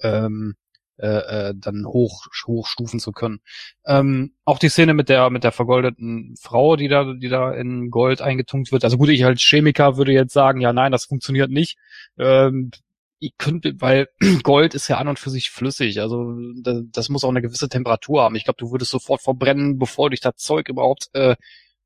ähm, 0.00 0.54
äh, 0.98 1.48
äh, 1.50 1.54
dann 1.56 1.86
hoch 1.86 2.26
hochstufen 2.46 3.00
zu 3.00 3.12
können. 3.12 3.40
Ähm, 3.84 4.34
auch 4.44 4.58
die 4.58 4.68
Szene 4.68 4.94
mit 4.94 5.08
der 5.08 5.30
mit 5.30 5.44
der 5.44 5.52
vergoldeten 5.52 6.34
Frau, 6.40 6.76
die 6.76 6.88
da 6.88 7.12
die 7.14 7.28
da 7.28 7.52
in 7.52 7.90
Gold 7.90 8.22
eingetunkt 8.22 8.72
wird. 8.72 8.84
Also 8.84 8.96
gut, 8.98 9.08
ich 9.10 9.24
als 9.24 9.42
Chemiker 9.42 9.96
würde 9.96 10.12
jetzt 10.12 10.32
sagen, 10.32 10.60
ja 10.60 10.72
nein, 10.72 10.92
das 10.92 11.04
funktioniert 11.04 11.50
nicht. 11.50 11.76
Ähm, 12.18 12.70
ich 13.18 13.36
könnte, 13.38 13.74
weil 13.80 14.08
Gold 14.42 14.74
ist 14.74 14.88
ja 14.88 14.98
an 14.98 15.08
und 15.08 15.18
für 15.18 15.30
sich 15.30 15.50
flüssig, 15.50 16.00
also 16.00 16.34
das, 16.62 16.82
das 16.92 17.08
muss 17.08 17.24
auch 17.24 17.30
eine 17.30 17.42
gewisse 17.42 17.68
Temperatur 17.68 18.22
haben. 18.22 18.36
Ich 18.36 18.44
glaube, 18.44 18.58
du 18.58 18.70
würdest 18.72 18.90
sofort 18.90 19.22
verbrennen, 19.22 19.78
bevor 19.78 20.10
dich 20.10 20.20
das 20.20 20.36
Zeug 20.36 20.68
überhaupt 20.68 21.10
äh, 21.14 21.36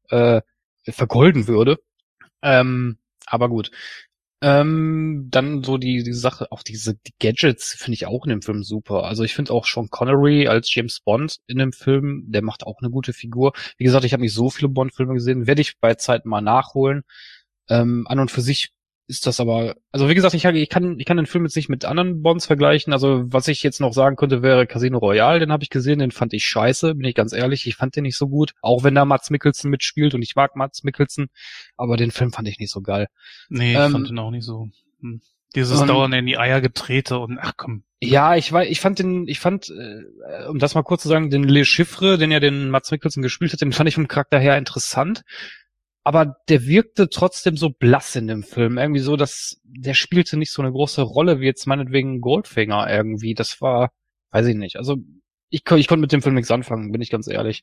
äh, 0.08 0.42
vergolden 0.88 1.46
würde. 1.46 1.78
Ähm, 2.42 2.98
aber 3.26 3.48
gut. 3.48 3.70
Ähm, 4.42 5.28
dann 5.30 5.62
so 5.62 5.76
die, 5.76 6.02
die 6.02 6.14
Sache, 6.14 6.50
auch 6.50 6.62
diese 6.62 6.94
die 6.94 7.12
Gadgets 7.20 7.74
finde 7.74 7.94
ich 7.94 8.06
auch 8.06 8.24
in 8.24 8.30
dem 8.30 8.42
Film 8.42 8.62
super. 8.62 9.04
Also 9.04 9.22
ich 9.22 9.34
finde 9.34 9.52
auch 9.52 9.66
Sean 9.66 9.90
Connery 9.90 10.48
als 10.48 10.74
James 10.74 11.00
Bond 11.00 11.38
in 11.46 11.58
dem 11.58 11.72
Film, 11.72 12.24
der 12.26 12.42
macht 12.42 12.64
auch 12.64 12.78
eine 12.80 12.90
gute 12.90 13.12
Figur. 13.12 13.52
Wie 13.76 13.84
gesagt, 13.84 14.04
ich 14.06 14.14
habe 14.14 14.22
nicht 14.22 14.32
so 14.32 14.48
viele 14.48 14.68
Bond-Filme 14.70 15.14
gesehen, 15.14 15.46
werde 15.46 15.60
ich 15.60 15.78
bei 15.78 15.94
Zeit 15.94 16.24
mal 16.24 16.40
nachholen. 16.40 17.02
Ähm, 17.68 18.06
an 18.08 18.18
und 18.18 18.30
für 18.30 18.40
sich 18.40 18.72
ist 19.10 19.26
das 19.26 19.40
aber, 19.40 19.74
also 19.90 20.08
wie 20.08 20.14
gesagt, 20.14 20.34
ich, 20.34 20.44
ich 20.44 20.68
kann, 20.68 20.98
ich 20.98 21.04
kann 21.04 21.16
den 21.16 21.26
Film 21.26 21.44
jetzt 21.44 21.56
nicht 21.56 21.68
mit 21.68 21.84
anderen 21.84 22.22
Bonds 22.22 22.46
vergleichen. 22.46 22.92
Also 22.92 23.24
was 23.26 23.48
ich 23.48 23.62
jetzt 23.64 23.80
noch 23.80 23.92
sagen 23.92 24.14
könnte, 24.14 24.40
wäre 24.40 24.68
Casino 24.68 24.98
Royale, 24.98 25.40
den 25.40 25.50
habe 25.50 25.64
ich 25.64 25.68
gesehen, 25.68 25.98
den 25.98 26.12
fand 26.12 26.32
ich 26.32 26.46
scheiße, 26.46 26.94
bin 26.94 27.08
ich 27.08 27.16
ganz 27.16 27.32
ehrlich. 27.32 27.66
Ich 27.66 27.74
fand 27.74 27.96
den 27.96 28.04
nicht 28.04 28.16
so 28.16 28.28
gut, 28.28 28.54
auch 28.62 28.84
wenn 28.84 28.94
da 28.94 29.04
Mats 29.04 29.28
Mikkelsen 29.30 29.68
mitspielt 29.68 30.14
und 30.14 30.22
ich 30.22 30.36
mag 30.36 30.54
Mats 30.54 30.84
Mikkelsen, 30.84 31.28
aber 31.76 31.96
den 31.96 32.12
Film 32.12 32.32
fand 32.32 32.46
ich 32.46 32.60
nicht 32.60 32.70
so 32.70 32.80
geil. 32.80 33.08
Nee, 33.48 33.72
ich 33.72 33.78
ähm, 33.78 33.92
fand 33.92 34.08
den 34.08 34.18
auch 34.20 34.30
nicht 34.30 34.44
so. 34.44 34.68
Hm. 35.00 35.20
Dieses 35.56 35.84
dauernd 35.84 36.14
in 36.14 36.26
die 36.26 36.38
Eier 36.38 36.60
getrete 36.60 37.18
und 37.18 37.38
ach 37.40 37.54
komm. 37.56 37.82
Ja, 38.00 38.36
ich 38.36 38.52
war, 38.52 38.64
ich 38.64 38.80
fand 38.80 39.00
den, 39.00 39.26
ich 39.26 39.40
fand, 39.40 39.68
äh, 39.68 40.46
um 40.46 40.60
das 40.60 40.76
mal 40.76 40.84
kurz 40.84 41.02
zu 41.02 41.08
sagen, 41.08 41.28
den 41.28 41.42
Le 41.42 41.64
Chiffre, 41.64 42.16
den 42.16 42.30
ja 42.30 42.38
den 42.38 42.70
Mats 42.70 42.92
Mikkelsen 42.92 43.22
gespielt 43.22 43.52
hat, 43.52 43.60
den 43.60 43.72
fand 43.72 43.88
ich 43.88 43.96
vom 43.96 44.06
Charakter 44.06 44.38
her 44.38 44.56
interessant 44.56 45.24
aber 46.02 46.36
der 46.48 46.66
wirkte 46.66 47.08
trotzdem 47.08 47.56
so 47.56 47.70
blass 47.70 48.16
in 48.16 48.26
dem 48.26 48.42
Film. 48.42 48.78
Irgendwie 48.78 49.00
so, 49.00 49.16
dass 49.16 49.60
der 49.64 49.94
spielte 49.94 50.36
nicht 50.36 50.52
so 50.52 50.62
eine 50.62 50.72
große 50.72 51.02
Rolle 51.02 51.40
wie 51.40 51.46
jetzt 51.46 51.66
meinetwegen 51.66 52.20
Goldfinger 52.20 52.90
irgendwie. 52.90 53.34
Das 53.34 53.60
war, 53.60 53.90
weiß 54.30 54.46
ich 54.46 54.56
nicht. 54.56 54.76
Also 54.76 54.96
ich, 55.50 55.62
ich 55.70 55.88
konnte 55.88 56.00
mit 56.00 56.12
dem 56.12 56.22
Film 56.22 56.34
nichts 56.34 56.50
anfangen, 56.50 56.92
bin 56.92 57.02
ich 57.02 57.10
ganz 57.10 57.28
ehrlich. 57.28 57.62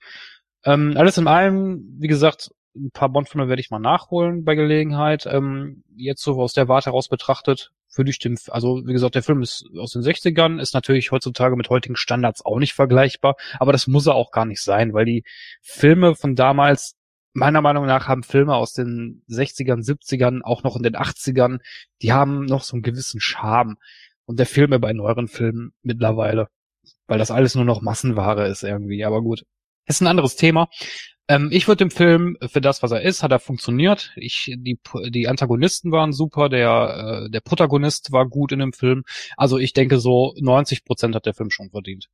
Ähm, 0.63 0.93
alles 0.97 1.17
in 1.17 1.27
allem, 1.27 1.97
wie 1.99 2.07
gesagt, 2.07 2.51
ein 2.75 2.91
paar 2.91 3.09
Bond-Filme 3.09 3.49
werde 3.49 3.59
ich 3.59 3.71
mal 3.71 3.79
nachholen 3.79 4.43
bei 4.43 4.55
Gelegenheit. 4.55 5.25
Ähm, 5.25 5.83
jetzt 5.95 6.21
so 6.21 6.39
aus 6.39 6.53
der 6.53 6.67
Warte 6.67 6.87
heraus 6.87 7.07
betrachtet, 7.07 7.71
würde 7.95 8.11
ich 8.11 8.19
den, 8.19 8.37
also 8.49 8.85
wie 8.85 8.93
gesagt, 8.93 9.15
der 9.15 9.23
Film 9.23 9.41
ist 9.41 9.65
aus 9.77 9.91
den 9.91 10.03
60ern, 10.03 10.61
ist 10.61 10.73
natürlich 10.73 11.11
heutzutage 11.11 11.55
mit 11.55 11.69
heutigen 11.69 11.95
Standards 11.95 12.45
auch 12.45 12.59
nicht 12.59 12.73
vergleichbar, 12.73 13.35
aber 13.59 13.71
das 13.71 13.87
muss 13.87 14.05
er 14.05 14.15
auch 14.15 14.31
gar 14.31 14.45
nicht 14.45 14.61
sein, 14.61 14.93
weil 14.93 15.05
die 15.05 15.23
Filme 15.61 16.13
von 16.13 16.35
damals 16.35 16.96
meiner 17.37 17.61
Meinung 17.61 17.85
nach 17.85 18.07
haben 18.07 18.23
Filme 18.23 18.55
aus 18.55 18.73
den 18.73 19.23
60ern, 19.29 19.85
70ern, 19.85 20.41
auch 20.41 20.63
noch 20.63 20.75
in 20.75 20.83
den 20.83 20.95
80ern, 20.95 21.59
die 22.01 22.11
haben 22.11 22.45
noch 22.45 22.63
so 22.63 22.75
einen 22.75 22.83
gewissen 22.83 23.21
Charme. 23.21 23.77
Und 24.25 24.39
der 24.39 24.45
Film 24.45 24.71
bei 24.81 24.91
neueren 24.91 25.27
Filmen 25.27 25.73
mittlerweile. 25.83 26.49
Weil 27.05 27.19
das 27.19 27.31
alles 27.31 27.55
nur 27.55 27.63
noch 27.63 27.81
Massenware 27.81 28.47
ist 28.47 28.63
irgendwie. 28.63 29.05
Aber 29.05 29.21
gut. 29.21 29.43
Ist 29.85 30.01
ein 30.01 30.07
anderes 30.07 30.35
Thema. 30.35 30.67
Ähm, 31.29 31.49
ich 31.51 31.67
würde 31.67 31.85
dem 31.85 31.91
Film 31.91 32.37
für 32.45 32.59
das, 32.59 32.83
was 32.83 32.91
er 32.91 33.01
ist, 33.01 33.23
hat 33.23 33.31
er 33.31 33.39
funktioniert. 33.39 34.11
Ich, 34.15 34.53
die, 34.57 34.79
die 35.09 35.27
Antagonisten 35.27 35.91
waren 35.91 36.11
super, 36.11 36.49
der, 36.49 37.25
äh, 37.25 37.29
der 37.29 37.39
Protagonist 37.39 38.11
war 38.11 38.27
gut 38.27 38.51
in 38.51 38.59
dem 38.59 38.73
Film. 38.73 39.03
Also 39.37 39.57
ich 39.57 39.73
denke 39.73 39.99
so 39.99 40.33
90 40.39 40.83
Prozent 40.83 41.15
hat 41.15 41.25
der 41.25 41.33
Film 41.33 41.51
schon 41.51 41.69
verdient. 41.69 42.09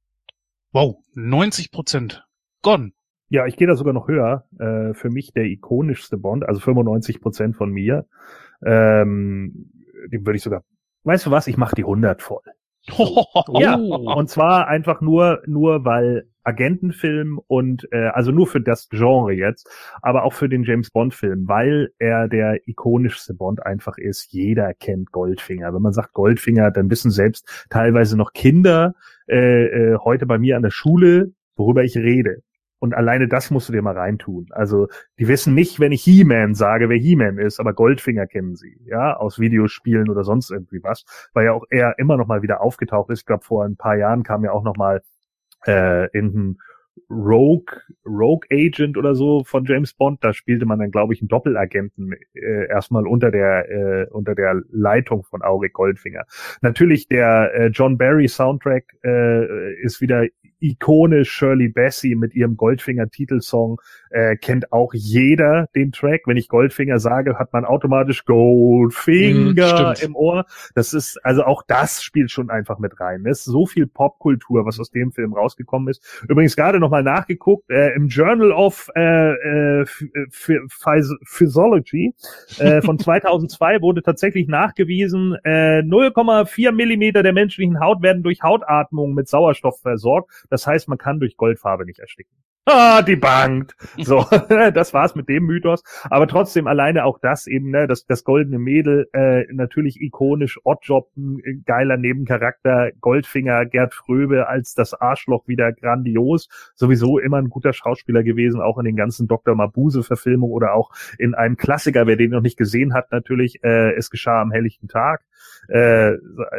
Wow, 0.71 0.97
90 1.13 1.71
Prozent. 1.71 2.23
Gone. 2.61 2.91
Ja, 3.33 3.47
ich 3.47 3.57
gehe 3.57 3.65
da 3.65 3.75
sogar 3.75 3.93
noch 3.93 4.07
höher. 4.07 4.45
Äh, 4.59 4.93
für 4.93 5.09
mich 5.09 5.33
der 5.33 5.45
ikonischste 5.45 6.17
Bond, 6.17 6.47
also 6.47 6.59
95 6.59 7.19
Prozent 7.19 7.55
von 7.55 7.71
mir. 7.71 8.05
Ähm, 8.63 9.71
dem 10.11 10.23
würde 10.23 10.37
ich 10.37 10.43
sogar, 10.43 10.63
weißt 11.03 11.25
du 11.25 11.31
was, 11.31 11.47
ich 11.47 11.57
mache 11.57 11.73
die 11.73 11.81
100 11.81 12.21
voll. 12.21 12.43
Oh. 12.95 13.25
Ja, 13.59 13.75
und 13.75 14.29
zwar 14.29 14.67
einfach 14.67 14.99
nur, 15.01 15.41
nur 15.47 15.83
weil 15.83 16.27
Agentenfilm 16.43 17.39
und 17.47 17.87
äh, 17.91 18.09
also 18.09 18.31
nur 18.31 18.45
für 18.45 18.61
das 18.61 18.89
Genre 18.89 19.33
jetzt, 19.33 19.67
aber 20.01 20.25
auch 20.25 20.33
für 20.33 20.49
den 20.49 20.63
James 20.63 20.91
Bond 20.91 21.13
Film, 21.13 21.47
weil 21.47 21.91
er 21.97 22.27
der 22.27 22.67
ikonischste 22.67 23.33
Bond 23.33 23.65
einfach 23.65 23.97
ist. 23.97 24.31
Jeder 24.31 24.73
kennt 24.73 25.11
Goldfinger. 25.11 25.73
Wenn 25.73 25.81
man 25.81 25.93
sagt 25.93 26.13
Goldfinger, 26.13 26.71
dann 26.71 26.91
wissen 26.91 27.09
selbst 27.09 27.65
teilweise 27.69 28.15
noch 28.15 28.33
Kinder 28.33 28.93
äh, 29.27 29.93
äh, 29.93 29.97
heute 30.03 30.27
bei 30.27 30.37
mir 30.37 30.55
an 30.57 30.63
der 30.63 30.71
Schule, 30.71 31.31
worüber 31.55 31.83
ich 31.83 31.95
rede. 31.97 32.43
Und 32.83 32.93
alleine 32.93 33.29
das 33.29 33.49
musst 33.49 33.69
du 33.69 33.71
dir 33.71 33.81
mal 33.81 33.97
reintun. 33.97 34.47
Also, 34.49 34.89
die 35.17 35.29
wissen 35.29 35.53
nicht, 35.53 35.79
wenn 35.79 35.93
ich 35.93 36.03
He-Man 36.03 36.53
sage, 36.53 36.89
wer 36.89 36.97
He-Man 36.97 37.37
ist, 37.37 37.61
aber 37.61 37.71
Goldfinger 37.71 38.27
kennen 38.27 38.57
sie, 38.57 38.77
ja, 38.83 39.15
aus 39.15 39.39
Videospielen 39.39 40.09
oder 40.09 40.25
sonst 40.25 40.51
irgendwie 40.51 40.83
was, 40.83 41.05
weil 41.33 41.45
ja 41.45 41.53
auch 41.53 41.63
er 41.69 41.97
immer 41.97 42.17
noch 42.17 42.27
mal 42.27 42.41
wieder 42.41 42.59
aufgetaucht 42.59 43.09
ist. 43.09 43.21
Ich 43.21 43.25
glaube, 43.25 43.45
vor 43.45 43.63
ein 43.63 43.77
paar 43.77 43.95
Jahren 43.95 44.23
kam 44.23 44.43
ja 44.43 44.51
auch 44.51 44.63
noch 44.63 44.75
mal 44.75 45.01
äh, 45.65 46.09
in 46.11 46.57
Rogue, 47.09 47.79
Rogue 48.05 48.45
Agent 48.51 48.97
oder 48.97 49.15
so 49.15 49.45
von 49.45 49.63
James 49.63 49.93
Bond. 49.93 50.21
Da 50.21 50.33
spielte 50.33 50.65
man 50.65 50.79
dann, 50.79 50.91
glaube 50.91 51.13
ich, 51.13 51.21
einen 51.21 51.29
Doppelagenten 51.29 52.11
äh, 52.33 52.67
erstmal 52.67 53.07
unter 53.07 53.31
der 53.31 53.69
äh, 53.69 54.07
unter 54.09 54.35
der 54.35 54.61
Leitung 54.71 55.23
von 55.23 55.41
Auric 55.41 55.71
Goldfinger. 55.71 56.25
Natürlich 56.59 57.07
der 57.07 57.53
äh, 57.53 57.67
John 57.67 57.97
Barry 57.97 58.27
Soundtrack 58.27 58.83
äh, 59.05 59.73
ist 59.81 60.01
wieder 60.01 60.25
ikonisch. 60.63 61.31
Shirley 61.31 61.67
Bassey 61.69 62.15
mit 62.15 62.33
ihrem 62.33 62.57
Goldfinger-Titelsong 62.57 63.81
äh, 64.09 64.35
kennt 64.37 64.71
auch 64.71 64.93
jeder 64.93 65.67
den 65.75 65.91
Track. 65.91 66.21
Wenn 66.25 66.37
ich 66.37 66.47
Goldfinger 66.47 66.99
sage, 66.99 67.37
hat 67.37 67.53
man 67.53 67.65
automatisch 67.65 68.25
Goldfinger 68.25 69.95
mm, 69.99 70.03
im 70.05 70.15
Ohr. 70.15 70.45
Das 70.75 70.93
ist 70.93 71.23
also 71.25 71.43
auch 71.43 71.63
das 71.67 72.01
spielt 72.01 72.31
schon 72.31 72.49
einfach 72.49 72.79
mit 72.79 72.99
rein. 72.99 73.25
Es 73.25 73.39
ist 73.39 73.45
so 73.45 73.65
viel 73.65 73.87
Popkultur, 73.87 74.65
was 74.65 74.79
aus 74.79 74.91
dem 74.91 75.11
Film 75.11 75.33
rausgekommen 75.33 75.89
ist. 75.89 76.23
Übrigens 76.27 76.55
gerade 76.55 76.79
nochmal 76.79 77.03
nachgeguckt, 77.03 77.69
äh, 77.69 77.93
im 77.95 78.07
Journal 78.07 78.51
of 78.51 78.89
äh, 78.95 79.81
äh, 79.81 79.85
Physiology 81.23 82.13
äh, 82.59 82.81
von 82.81 82.99
2002 83.03 83.81
wurde 83.81 84.01
tatsächlich 84.01 84.47
nachgewiesen, 84.47 85.35
äh, 85.43 85.79
0,4 85.79 86.71
Millimeter 86.71 87.23
der 87.23 87.33
menschlichen 87.33 87.79
Haut 87.79 88.01
werden 88.01 88.23
durch 88.23 88.43
Hautatmung 88.43 89.13
mit 89.13 89.27
Sauerstoff 89.27 89.81
versorgt. 89.81 90.31
Das 90.53 90.67
heißt, 90.67 90.87
man 90.87 90.99
kann 90.99 91.19
durch 91.19 91.35
Goldfarbe 91.35 91.83
nicht 91.83 91.97
ersticken. 91.97 92.35
Ah, 92.65 93.01
die 93.01 93.15
Bank. 93.15 93.73
So, 93.97 94.23
das 94.73 94.93
war's 94.93 95.15
mit 95.15 95.27
dem 95.27 95.45
Mythos. 95.45 95.81
Aber 96.11 96.27
trotzdem 96.27 96.67
alleine 96.67 97.05
auch 97.05 97.17
das 97.17 97.47
eben, 97.47 97.71
ne, 97.71 97.87
das, 97.87 98.05
das 98.05 98.23
goldene 98.23 98.59
Mädel, 98.59 99.09
äh, 99.13 99.51
natürlich 99.51 99.99
ikonisch, 99.99 100.59
Oddjob, 100.63 101.09
ein 101.17 101.63
geiler 101.65 101.97
Nebencharakter, 101.97 102.91
Goldfinger, 103.01 103.65
Gerd 103.65 103.95
Fröbe 103.95 104.47
als 104.47 104.75
das 104.75 104.93
Arschloch 104.93 105.47
wieder 105.47 105.73
grandios. 105.73 106.49
Sowieso 106.75 107.17
immer 107.17 107.37
ein 107.37 107.49
guter 107.49 107.73
Schauspieler 107.73 108.21
gewesen, 108.21 108.61
auch 108.61 108.77
in 108.77 108.85
den 108.85 108.95
ganzen 108.95 109.27
Dr. 109.27 109.55
Mabuse-Verfilmungen 109.55 110.53
oder 110.53 110.75
auch 110.75 110.91
in 111.17 111.33
einem 111.33 111.57
Klassiker, 111.57 112.05
wer 112.05 112.15
den 112.15 112.29
noch 112.29 112.41
nicht 112.41 112.57
gesehen 112.57 112.93
hat, 112.93 113.11
natürlich, 113.11 113.63
äh, 113.63 113.95
es 113.95 114.11
geschah 114.11 114.39
am 114.39 114.51
helllichten 114.51 114.87
Tag, 114.87 115.23
äh, 115.67 116.13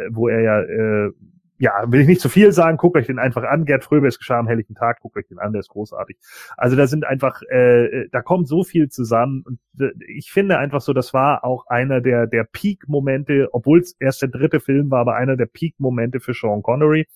wo 0.09 0.27
er 0.27 0.41
ja 0.41 0.61
äh, 0.61 1.11
ja, 1.57 1.83
will 1.87 2.01
ich 2.01 2.07
nicht 2.07 2.21
zu 2.21 2.29
viel 2.29 2.51
sagen, 2.51 2.77
guckt 2.77 2.97
euch 2.97 3.07
den 3.07 3.19
einfach 3.19 3.43
an. 3.43 3.65
Gerd 3.65 3.83
Fröbe 3.83 4.07
ist 4.07 4.19
geschah 4.19 4.39
am 4.39 4.47
helllichen 4.47 4.75
Tag, 4.75 4.99
guckt 4.99 5.15
euch 5.15 5.27
den 5.27 5.39
an, 5.39 5.53
der 5.53 5.61
ist 5.61 5.69
großartig. 5.69 6.17
Also 6.57 6.75
da 6.75 6.87
sind 6.87 7.05
einfach, 7.05 7.41
äh, 7.49 8.07
da 8.11 8.21
kommt 8.21 8.47
so 8.47 8.63
viel 8.63 8.89
zusammen 8.89 9.43
und 9.45 9.59
äh, 9.79 9.91
ich 10.07 10.31
finde 10.31 10.57
einfach 10.57 10.81
so, 10.81 10.93
das 10.93 11.13
war 11.13 11.43
auch 11.43 11.67
einer 11.67 12.01
der, 12.01 12.27
der 12.27 12.43
Peak-Momente, 12.43 13.49
obwohl 13.53 13.79
es 13.79 13.95
erst 13.99 14.21
der 14.21 14.29
dritte 14.29 14.59
Film 14.59 14.91
war, 14.91 15.01
aber 15.01 15.15
einer 15.15 15.37
der 15.37 15.45
Peak-Momente 15.45 16.19
für 16.19 16.33
Sean 16.33 16.61
Connery. 16.61 17.07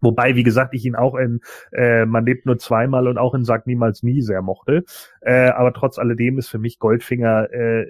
Wobei, 0.00 0.34
wie 0.34 0.42
gesagt, 0.42 0.74
ich 0.74 0.84
ihn 0.84 0.96
auch 0.96 1.14
in 1.14 1.40
äh, 1.72 2.06
Man 2.06 2.26
lebt 2.26 2.44
nur 2.44 2.58
zweimal 2.58 3.06
und 3.06 3.18
auch 3.18 3.34
in 3.34 3.44
Sag 3.44 3.68
niemals 3.68 4.02
nie 4.02 4.20
sehr 4.20 4.42
mochte. 4.42 4.84
Äh, 5.20 5.50
aber 5.50 5.72
trotz 5.72 5.98
alledem 5.98 6.38
ist 6.38 6.48
für 6.48 6.58
mich 6.58 6.80
Goldfinger 6.80 7.52
äh, 7.52 7.86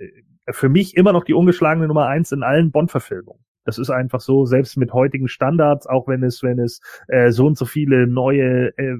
für 0.50 0.68
mich 0.68 0.96
immer 0.96 1.12
noch 1.12 1.24
die 1.24 1.34
ungeschlagene 1.34 1.86
Nummer 1.86 2.08
eins 2.08 2.32
in 2.32 2.42
allen 2.42 2.70
Bond-Verfilmungen. 2.70 3.42
Das 3.64 3.78
ist 3.78 3.90
einfach 3.90 4.20
so, 4.20 4.44
selbst 4.44 4.76
mit 4.76 4.92
heutigen 4.92 5.28
Standards, 5.28 5.86
auch 5.86 6.08
wenn 6.08 6.22
es, 6.22 6.42
wenn 6.42 6.58
es 6.58 6.80
äh, 7.08 7.30
so 7.30 7.46
und 7.46 7.56
so 7.56 7.64
viele 7.64 8.06
neue 8.06 8.76
äh, 8.78 8.96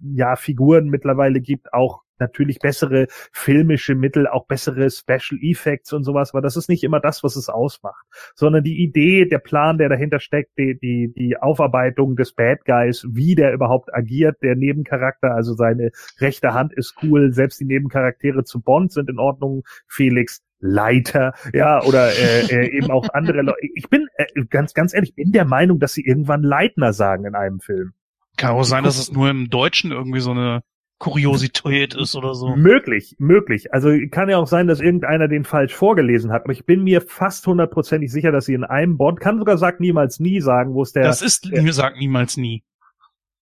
ja, 0.00 0.36
Figuren 0.36 0.88
mittlerweile 0.88 1.40
gibt, 1.40 1.72
auch 1.72 2.02
natürlich 2.18 2.58
bessere 2.58 3.06
filmische 3.32 3.94
Mittel, 3.94 4.26
auch 4.26 4.46
bessere 4.46 4.90
Special 4.90 5.38
Effects 5.40 5.92
und 5.92 6.04
sowas, 6.04 6.32
aber 6.32 6.40
das 6.40 6.56
ist 6.56 6.68
nicht 6.68 6.84
immer 6.84 7.00
das, 7.00 7.22
was 7.22 7.36
es 7.36 7.48
ausmacht, 7.48 8.04
sondern 8.34 8.64
die 8.64 8.82
Idee, 8.82 9.26
der 9.26 9.38
Plan, 9.38 9.78
der 9.78 9.88
dahinter 9.88 10.20
steckt, 10.20 10.58
die, 10.58 10.78
die, 10.78 11.12
die 11.16 11.36
Aufarbeitung 11.36 12.16
des 12.16 12.32
Bad 12.32 12.64
Guys, 12.64 13.06
wie 13.10 13.34
der 13.34 13.52
überhaupt 13.52 13.94
agiert, 13.94 14.36
der 14.42 14.56
Nebencharakter, 14.56 15.34
also 15.34 15.54
seine 15.54 15.90
rechte 16.18 16.54
Hand 16.54 16.72
ist 16.72 16.96
cool, 17.02 17.32
selbst 17.32 17.60
die 17.60 17.66
Nebencharaktere 17.66 18.44
zu 18.44 18.60
Bond 18.60 18.92
sind 18.92 19.08
in 19.08 19.18
Ordnung, 19.18 19.62
Felix, 19.86 20.42
Leiter, 20.60 21.34
ja, 21.52 21.82
oder 21.84 22.10
äh, 22.12 22.46
äh, 22.46 22.76
eben 22.76 22.90
auch 22.90 23.08
andere 23.12 23.42
Leute. 23.42 23.58
Ich 23.74 23.88
bin 23.88 24.08
äh, 24.16 24.26
ganz, 24.50 24.74
ganz 24.74 24.92
ehrlich, 24.92 25.14
bin 25.14 25.32
der 25.32 25.44
Meinung, 25.44 25.78
dass 25.78 25.92
sie 25.92 26.04
irgendwann 26.04 26.42
Leitner 26.42 26.92
sagen 26.92 27.24
in 27.26 27.34
einem 27.34 27.60
Film. 27.60 27.92
Kann 28.36 28.52
auch 28.52 28.64
sein, 28.64 28.84
dass 28.84 28.98
es 28.98 29.12
nur 29.12 29.30
im 29.30 29.50
Deutschen 29.50 29.92
irgendwie 29.92 30.20
so 30.20 30.30
eine 30.30 30.62
Kuriosität 30.98 31.94
ist 31.94 32.16
oder 32.16 32.34
so. 32.34 32.56
Möglich, 32.56 33.14
möglich. 33.18 33.72
Also 33.72 33.90
kann 34.10 34.28
ja 34.28 34.38
auch 34.38 34.48
sein, 34.48 34.66
dass 34.66 34.80
irgendeiner 34.80 35.28
den 35.28 35.44
falsch 35.44 35.74
vorgelesen 35.74 36.32
hat, 36.32 36.42
aber 36.42 36.52
ich 36.52 36.66
bin 36.66 36.82
mir 36.82 37.00
fast 37.00 37.46
hundertprozentig 37.46 38.10
sicher, 38.10 38.32
dass 38.32 38.46
sie 38.46 38.54
in 38.54 38.64
einem 38.64 38.96
Bond, 38.96 39.20
kann 39.20 39.38
sogar 39.38 39.58
sagt 39.58 39.80
niemals 39.80 40.18
nie 40.18 40.40
sagen, 40.40 40.74
wo 40.74 40.82
es 40.82 40.92
der. 40.92 41.04
Das 41.04 41.22
ist 41.22 41.50
der, 41.50 41.72
sagt 41.72 41.98
niemals 41.98 42.36
nie. 42.36 42.64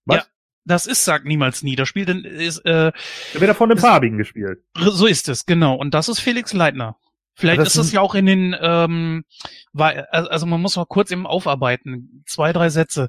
Was? 0.05 0.19
Ja, 0.19 0.25
das 0.67 0.87
ist 0.87 1.05
sagt 1.05 1.25
niemals 1.25 1.63
nie. 1.63 1.77
Da 1.77 1.87
spielt 1.87 2.11
ist, 2.11 2.59
äh, 2.67 2.93
da 3.33 3.41
wird 3.41 3.49
er 3.49 3.55
von 3.55 3.71
einem 3.71 3.79
Farbigen 3.79 4.19
gespielt. 4.19 4.63
So 4.77 5.07
ist 5.07 5.31
es, 5.31 5.47
genau. 5.47 5.77
Und 5.77 5.95
das 5.95 6.09
ist 6.11 6.21
Felix 6.21 6.53
Leitner. 6.53 6.99
Vielleicht 7.37 7.61
ist 7.61 7.77
es 7.77 7.93
ja 7.93 8.01
auch 8.01 8.15
in 8.15 8.27
den, 8.27 8.57
ähm, 8.61 9.25
weil, 9.73 10.07
also 10.07 10.47
man 10.47 10.61
muss 10.61 10.77
mal 10.77 10.87
kurz 10.87 11.11
eben 11.11 11.27
aufarbeiten. 11.27 12.23
Zwei, 12.27 12.53
drei 12.53 12.71
Sätze. 12.71 13.09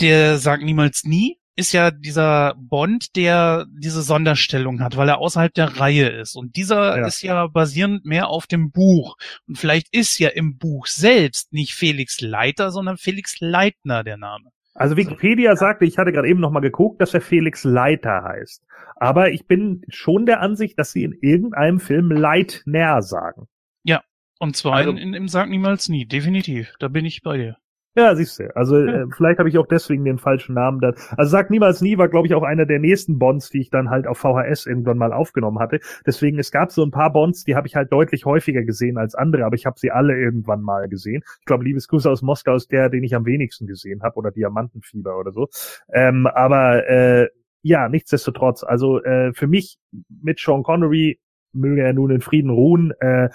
Der 0.00 0.38
sagt 0.38 0.62
niemals 0.62 1.04
nie, 1.04 1.38
ist 1.56 1.72
ja 1.72 1.90
dieser 1.90 2.54
Bond, 2.56 3.16
der 3.16 3.66
diese 3.68 4.02
Sonderstellung 4.02 4.80
hat, 4.80 4.96
weil 4.96 5.08
er 5.08 5.18
außerhalb 5.18 5.52
der 5.52 5.80
Reihe 5.80 6.08
ist. 6.08 6.36
Und 6.36 6.54
dieser 6.54 6.98
ja. 6.98 7.06
ist 7.06 7.22
ja 7.22 7.48
basierend 7.48 8.04
mehr 8.04 8.28
auf 8.28 8.46
dem 8.46 8.70
Buch. 8.70 9.16
Und 9.48 9.58
vielleicht 9.58 9.88
ist 9.90 10.20
ja 10.20 10.28
im 10.28 10.56
Buch 10.56 10.86
selbst 10.86 11.52
nicht 11.52 11.74
Felix 11.74 12.20
Leiter, 12.20 12.70
sondern 12.70 12.96
Felix 12.96 13.40
Leitner 13.40 14.04
der 14.04 14.18
Name. 14.18 14.50
Also 14.78 14.96
Wikipedia 14.96 15.56
sagte, 15.56 15.84
ich 15.84 15.98
hatte 15.98 16.12
gerade 16.12 16.28
eben 16.28 16.38
noch 16.38 16.52
mal 16.52 16.60
geguckt, 16.60 17.02
dass 17.02 17.12
er 17.12 17.20
Felix 17.20 17.64
Leiter 17.64 18.22
heißt. 18.22 18.64
Aber 18.94 19.32
ich 19.32 19.48
bin 19.48 19.82
schon 19.88 20.24
der 20.24 20.40
Ansicht, 20.40 20.78
dass 20.78 20.92
sie 20.92 21.02
in 21.02 21.18
irgendeinem 21.20 21.80
Film 21.80 22.12
Leitner 22.12 23.02
sagen. 23.02 23.48
Ja, 23.82 24.04
und 24.38 24.54
zwar 24.54 24.74
also, 24.74 24.90
in, 24.90 24.98
in, 24.98 25.14
im 25.14 25.26
Sag 25.26 25.48
niemals 25.48 25.88
nie, 25.88 26.06
definitiv. 26.06 26.74
Da 26.78 26.86
bin 26.86 27.04
ich 27.04 27.22
bei 27.22 27.36
dir. 27.38 27.56
Ja, 27.98 28.14
siehst 28.14 28.38
du. 28.38 28.54
Also 28.54 28.78
ja. 28.78 29.02
äh, 29.02 29.06
vielleicht 29.10 29.40
habe 29.40 29.48
ich 29.48 29.58
auch 29.58 29.66
deswegen 29.66 30.04
den 30.04 30.18
falschen 30.18 30.54
Namen 30.54 30.80
da. 30.80 30.92
Also 31.16 31.30
sag 31.30 31.50
niemals 31.50 31.80
nie 31.80 31.98
war, 31.98 32.08
glaube 32.08 32.28
ich, 32.28 32.34
auch 32.34 32.44
einer 32.44 32.64
der 32.64 32.78
nächsten 32.78 33.18
Bonds, 33.18 33.50
die 33.50 33.58
ich 33.58 33.70
dann 33.70 33.90
halt 33.90 34.06
auf 34.06 34.18
VHS 34.18 34.66
irgendwann 34.66 34.98
mal 34.98 35.12
aufgenommen 35.12 35.58
hatte. 35.58 35.80
Deswegen 36.06 36.38
es 36.38 36.52
gab 36.52 36.70
so 36.70 36.84
ein 36.84 36.92
paar 36.92 37.12
Bonds, 37.12 37.42
die 37.42 37.56
habe 37.56 37.66
ich 37.66 37.74
halt 37.74 37.90
deutlich 37.90 38.24
häufiger 38.24 38.62
gesehen 38.62 38.98
als 38.98 39.16
andere, 39.16 39.44
aber 39.44 39.56
ich 39.56 39.66
habe 39.66 39.80
sie 39.80 39.90
alle 39.90 40.16
irgendwann 40.16 40.62
mal 40.62 40.88
gesehen. 40.88 41.24
Ich 41.40 41.46
glaube, 41.46 41.64
Liebesgrüße 41.64 42.08
aus 42.08 42.22
Moskau 42.22 42.54
ist 42.54 42.70
der, 42.70 42.88
den 42.88 43.02
ich 43.02 43.16
am 43.16 43.26
wenigsten 43.26 43.66
gesehen 43.66 44.04
habe 44.04 44.14
oder 44.14 44.30
Diamantenfieber 44.30 45.18
oder 45.18 45.32
so. 45.32 45.48
Ähm, 45.92 46.28
aber 46.28 46.88
äh, 46.88 47.28
ja, 47.62 47.88
nichtsdestotrotz. 47.88 48.62
Also 48.62 49.02
äh, 49.02 49.32
für 49.32 49.48
mich 49.48 49.80
mit 50.22 50.38
Sean 50.38 50.62
Connery 50.62 51.18
möge 51.52 51.82
er 51.82 51.94
nun 51.94 52.12
in 52.12 52.20
Frieden 52.20 52.50
ruhen. 52.50 52.92
Äh, 53.00 53.30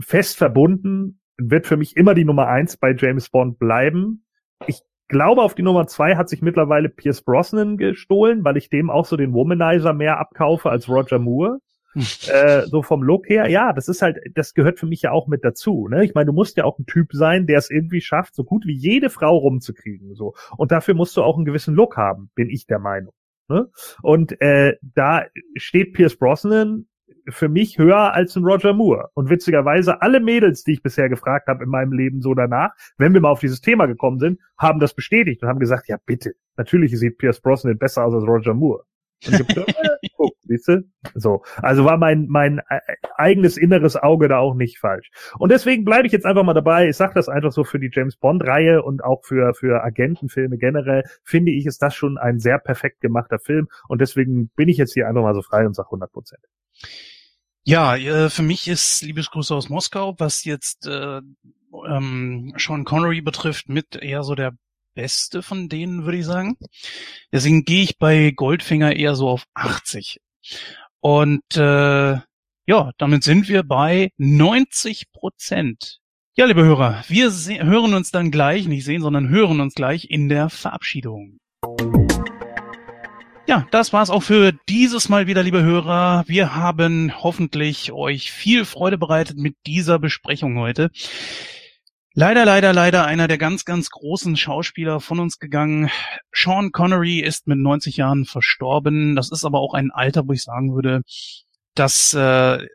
fest 0.00 0.38
verbunden 0.38 1.20
wird 1.50 1.66
für 1.66 1.76
mich 1.76 1.96
immer 1.96 2.14
die 2.14 2.24
Nummer 2.24 2.48
eins 2.48 2.76
bei 2.76 2.94
James 2.96 3.30
Bond 3.30 3.58
bleiben. 3.58 4.24
Ich 4.66 4.82
glaube, 5.08 5.42
auf 5.42 5.54
die 5.54 5.62
Nummer 5.62 5.86
zwei 5.86 6.16
hat 6.16 6.28
sich 6.28 6.42
mittlerweile 6.42 6.88
Pierce 6.88 7.22
Brosnan 7.22 7.76
gestohlen, 7.76 8.44
weil 8.44 8.56
ich 8.56 8.70
dem 8.70 8.90
auch 8.90 9.04
so 9.04 9.16
den 9.16 9.32
Womanizer 9.32 9.92
mehr 9.92 10.18
abkaufe 10.18 10.70
als 10.70 10.88
Roger 10.88 11.18
Moore. 11.18 11.58
äh, 12.28 12.62
so 12.62 12.82
vom 12.82 13.02
Look 13.02 13.28
her, 13.28 13.50
ja, 13.50 13.74
das 13.74 13.86
ist 13.88 14.00
halt, 14.00 14.18
das 14.34 14.54
gehört 14.54 14.78
für 14.78 14.86
mich 14.86 15.02
ja 15.02 15.10
auch 15.10 15.28
mit 15.28 15.44
dazu. 15.44 15.88
Ne? 15.88 16.04
Ich 16.04 16.14
meine, 16.14 16.26
du 16.26 16.32
musst 16.32 16.56
ja 16.56 16.64
auch 16.64 16.78
ein 16.78 16.86
Typ 16.86 17.12
sein, 17.12 17.46
der 17.46 17.58
es 17.58 17.70
irgendwie 17.70 18.00
schafft, 18.00 18.34
so 18.34 18.44
gut 18.44 18.64
wie 18.66 18.74
jede 18.74 19.10
Frau 19.10 19.36
rumzukriegen. 19.36 20.14
So. 20.14 20.34
Und 20.56 20.72
dafür 20.72 20.94
musst 20.94 21.16
du 21.16 21.22
auch 21.22 21.36
einen 21.36 21.44
gewissen 21.44 21.74
Look 21.74 21.98
haben, 21.98 22.30
bin 22.34 22.48
ich 22.48 22.66
der 22.66 22.78
Meinung. 22.78 23.12
Ne? 23.48 23.68
Und 24.00 24.40
äh, 24.40 24.76
da 24.80 25.26
steht 25.56 25.92
Pierce 25.92 26.16
Brosnan 26.16 26.86
für 27.28 27.48
mich 27.48 27.78
höher 27.78 28.12
als 28.14 28.36
ein 28.36 28.44
Roger 28.44 28.72
Moore. 28.72 29.10
Und 29.14 29.30
witzigerweise, 29.30 30.02
alle 30.02 30.20
Mädels, 30.20 30.64
die 30.64 30.72
ich 30.72 30.82
bisher 30.82 31.08
gefragt 31.08 31.48
habe 31.48 31.64
in 31.64 31.70
meinem 31.70 31.92
Leben 31.92 32.20
so 32.20 32.34
danach, 32.34 32.70
wenn 32.98 33.14
wir 33.14 33.20
mal 33.20 33.30
auf 33.30 33.40
dieses 33.40 33.60
Thema 33.60 33.86
gekommen 33.86 34.18
sind, 34.18 34.40
haben 34.58 34.80
das 34.80 34.94
bestätigt 34.94 35.42
und 35.42 35.48
haben 35.48 35.60
gesagt, 35.60 35.88
ja 35.88 35.96
bitte, 36.04 36.32
natürlich 36.56 36.98
sieht 36.98 37.18
Pierce 37.18 37.40
Brosnan 37.40 37.78
besser 37.78 38.04
aus 38.04 38.14
als 38.14 38.26
Roger 38.26 38.54
Moore. 38.54 38.84
Äh, 40.02 40.08
guck, 40.16 40.34
siehst 40.42 40.68
du? 40.68 40.82
So. 41.14 41.42
Also 41.56 41.84
war 41.84 41.96
mein, 41.96 42.26
mein 42.28 42.58
äh, 42.68 42.80
eigenes 43.16 43.56
inneres 43.56 43.96
Auge 43.96 44.28
da 44.28 44.38
auch 44.38 44.54
nicht 44.54 44.78
falsch. 44.78 45.10
Und 45.38 45.52
deswegen 45.52 45.84
bleibe 45.84 46.06
ich 46.06 46.12
jetzt 46.12 46.26
einfach 46.26 46.42
mal 46.42 46.54
dabei. 46.54 46.88
Ich 46.88 46.96
sage 46.96 47.14
das 47.14 47.28
einfach 47.28 47.52
so 47.52 47.64
für 47.64 47.78
die 47.78 47.90
James 47.92 48.16
Bond-Reihe 48.16 48.82
und 48.82 49.04
auch 49.04 49.24
für, 49.24 49.54
für 49.54 49.84
Agentenfilme 49.84 50.58
generell, 50.58 51.04
finde 51.22 51.52
ich, 51.52 51.66
ist 51.66 51.82
das 51.82 51.94
schon 51.94 52.18
ein 52.18 52.40
sehr 52.40 52.58
perfekt 52.58 53.00
gemachter 53.00 53.38
Film. 53.38 53.68
Und 53.88 54.00
deswegen 54.00 54.48
bin 54.56 54.68
ich 54.68 54.76
jetzt 54.76 54.94
hier 54.94 55.08
einfach 55.08 55.22
mal 55.22 55.34
so 55.34 55.42
frei 55.42 55.66
und 55.66 55.74
sage 55.74 55.88
100 55.88 56.12
Prozent. 56.12 56.42
Ja, 57.64 57.96
äh, 57.96 58.28
für 58.28 58.42
mich 58.42 58.66
ist 58.66 59.02
Liebesgrüße 59.02 59.54
aus 59.54 59.68
Moskau, 59.68 60.16
was 60.18 60.44
jetzt 60.44 60.86
äh, 60.86 61.20
ähm, 61.88 62.52
Sean 62.56 62.84
Connery 62.84 63.20
betrifft, 63.20 63.68
mit 63.68 63.94
eher 63.94 64.24
so 64.24 64.34
der 64.34 64.52
beste 64.94 65.42
von 65.42 65.68
denen, 65.68 66.04
würde 66.04 66.18
ich 66.18 66.26
sagen. 66.26 66.56
Deswegen 67.32 67.64
gehe 67.64 67.84
ich 67.84 67.98
bei 67.98 68.32
Goldfinger 68.32 68.96
eher 68.96 69.14
so 69.14 69.28
auf 69.28 69.44
80. 69.54 70.20
Und 71.00 71.56
äh, 71.56 72.18
ja, 72.66 72.90
damit 72.98 73.24
sind 73.24 73.48
wir 73.48 73.62
bei 73.62 74.10
90 74.18 75.12
Prozent. 75.12 75.98
Ja, 76.34 76.46
liebe 76.46 76.64
Hörer, 76.64 77.04
wir 77.08 77.30
hören 77.30 77.94
uns 77.94 78.10
dann 78.10 78.30
gleich, 78.30 78.66
nicht 78.66 78.84
sehen, 78.84 79.02
sondern 79.02 79.28
hören 79.28 79.60
uns 79.60 79.74
gleich 79.74 80.10
in 80.10 80.28
der 80.28 80.48
Verabschiedung. 80.48 81.38
Ja, 83.46 83.66
das 83.72 83.92
war's 83.92 84.08
auch 84.08 84.22
für 84.22 84.52
dieses 84.68 85.08
Mal 85.08 85.26
wieder, 85.26 85.42
liebe 85.42 85.62
Hörer. 85.62 86.24
Wir 86.28 86.54
haben 86.54 87.12
hoffentlich 87.22 87.90
euch 87.90 88.30
viel 88.30 88.64
Freude 88.64 88.98
bereitet 88.98 89.36
mit 89.36 89.56
dieser 89.66 89.98
Besprechung 89.98 90.58
heute. 90.58 90.90
Leider, 92.14 92.44
leider, 92.44 92.72
leider 92.72 93.04
einer 93.04 93.26
der 93.26 93.38
ganz, 93.38 93.64
ganz 93.64 93.90
großen 93.90 94.36
Schauspieler 94.36 95.00
von 95.00 95.18
uns 95.18 95.38
gegangen. 95.38 95.90
Sean 96.32 96.70
Connery 96.70 97.18
ist 97.18 97.48
mit 97.48 97.58
90 97.58 97.96
Jahren 97.96 98.26
verstorben. 98.26 99.16
Das 99.16 99.32
ist 99.32 99.44
aber 99.44 99.58
auch 99.58 99.74
ein 99.74 99.90
Alter, 99.90 100.28
wo 100.28 100.32
ich 100.32 100.42
sagen 100.42 100.74
würde, 100.74 101.02
dass 101.74 102.14
äh, 102.14 102.66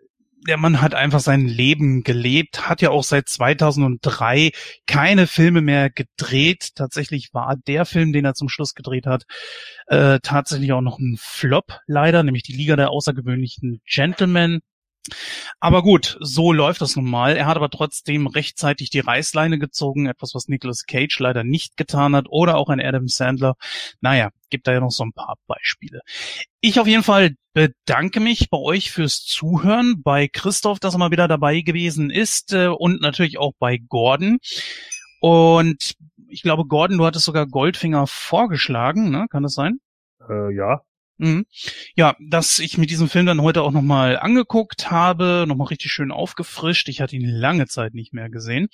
der 0.47 0.57
Mann 0.57 0.81
hat 0.81 0.95
einfach 0.95 1.19
sein 1.19 1.45
Leben 1.45 2.03
gelebt, 2.03 2.67
hat 2.69 2.81
ja 2.81 2.89
auch 2.89 3.03
seit 3.03 3.29
2003 3.29 4.51
keine 4.85 5.27
Filme 5.27 5.61
mehr 5.61 5.89
gedreht. 5.89 6.75
Tatsächlich 6.75 7.33
war 7.33 7.55
der 7.67 7.85
Film, 7.85 8.13
den 8.13 8.25
er 8.25 8.33
zum 8.33 8.49
Schluss 8.49 8.73
gedreht 8.73 9.05
hat, 9.05 9.23
äh, 9.87 10.19
tatsächlich 10.21 10.71
auch 10.71 10.81
noch 10.81 10.99
ein 10.99 11.17
Flop, 11.19 11.79
leider, 11.85 12.23
nämlich 12.23 12.43
die 12.43 12.53
Liga 12.53 12.75
der 12.75 12.89
außergewöhnlichen 12.89 13.81
Gentlemen. 13.85 14.61
Aber 15.59 15.81
gut, 15.83 16.17
so 16.19 16.51
läuft 16.53 16.81
das 16.81 16.95
nun 16.95 17.09
mal. 17.09 17.35
Er 17.35 17.45
hat 17.45 17.57
aber 17.57 17.69
trotzdem 17.69 18.27
rechtzeitig 18.27 18.89
die 18.89 18.99
Reißleine 18.99 19.59
gezogen, 19.59 20.07
etwas, 20.07 20.33
was 20.33 20.47
Nicolas 20.47 20.85
Cage 20.85 21.19
leider 21.19 21.43
nicht 21.43 21.77
getan 21.77 22.15
hat 22.15 22.25
oder 22.29 22.57
auch 22.57 22.69
ein 22.69 22.81
Adam 22.81 23.07
Sandler. 23.07 23.55
Naja, 24.01 24.29
gibt 24.49 24.67
da 24.67 24.73
ja 24.73 24.79
noch 24.79 24.91
so 24.91 25.03
ein 25.03 25.13
paar 25.13 25.35
Beispiele. 25.47 26.01
Ich 26.61 26.79
auf 26.79 26.87
jeden 26.87 27.03
Fall 27.03 27.35
bedanke 27.53 28.19
mich 28.19 28.49
bei 28.49 28.57
euch 28.57 28.91
fürs 28.91 29.23
Zuhören, 29.23 30.01
bei 30.03 30.27
Christoph, 30.27 30.79
dass 30.79 30.95
er 30.95 30.99
mal 30.99 31.11
wieder 31.11 31.27
dabei 31.27 31.61
gewesen 31.61 32.09
ist 32.09 32.53
äh, 32.53 32.67
und 32.67 33.01
natürlich 33.01 33.37
auch 33.37 33.53
bei 33.59 33.77
Gordon. 33.77 34.37
Und 35.19 35.95
ich 36.29 36.43
glaube, 36.43 36.65
Gordon, 36.65 36.97
du 36.97 37.05
hattest 37.05 37.25
sogar 37.25 37.47
Goldfinger 37.47 38.05
vorgeschlagen, 38.07 39.09
ne? 39.09 39.27
Kann 39.29 39.43
das 39.43 39.53
sein? 39.53 39.79
Äh, 40.29 40.53
ja. 40.53 40.81
Mhm. 41.17 41.45
Ja, 41.95 42.15
dass 42.19 42.59
ich 42.59 42.77
mir 42.77 42.85
diesen 42.85 43.09
Film 43.09 43.25
dann 43.25 43.41
heute 43.41 43.63
auch 43.63 43.71
nochmal 43.71 44.17
angeguckt 44.17 44.91
habe, 44.91 45.45
nochmal 45.47 45.67
richtig 45.67 45.91
schön 45.91 46.11
aufgefrischt. 46.11 46.89
Ich 46.89 47.01
hatte 47.01 47.15
ihn 47.15 47.27
lange 47.27 47.67
Zeit 47.67 47.93
nicht 47.93 48.13
mehr 48.13 48.29
gesehen. 48.29 48.67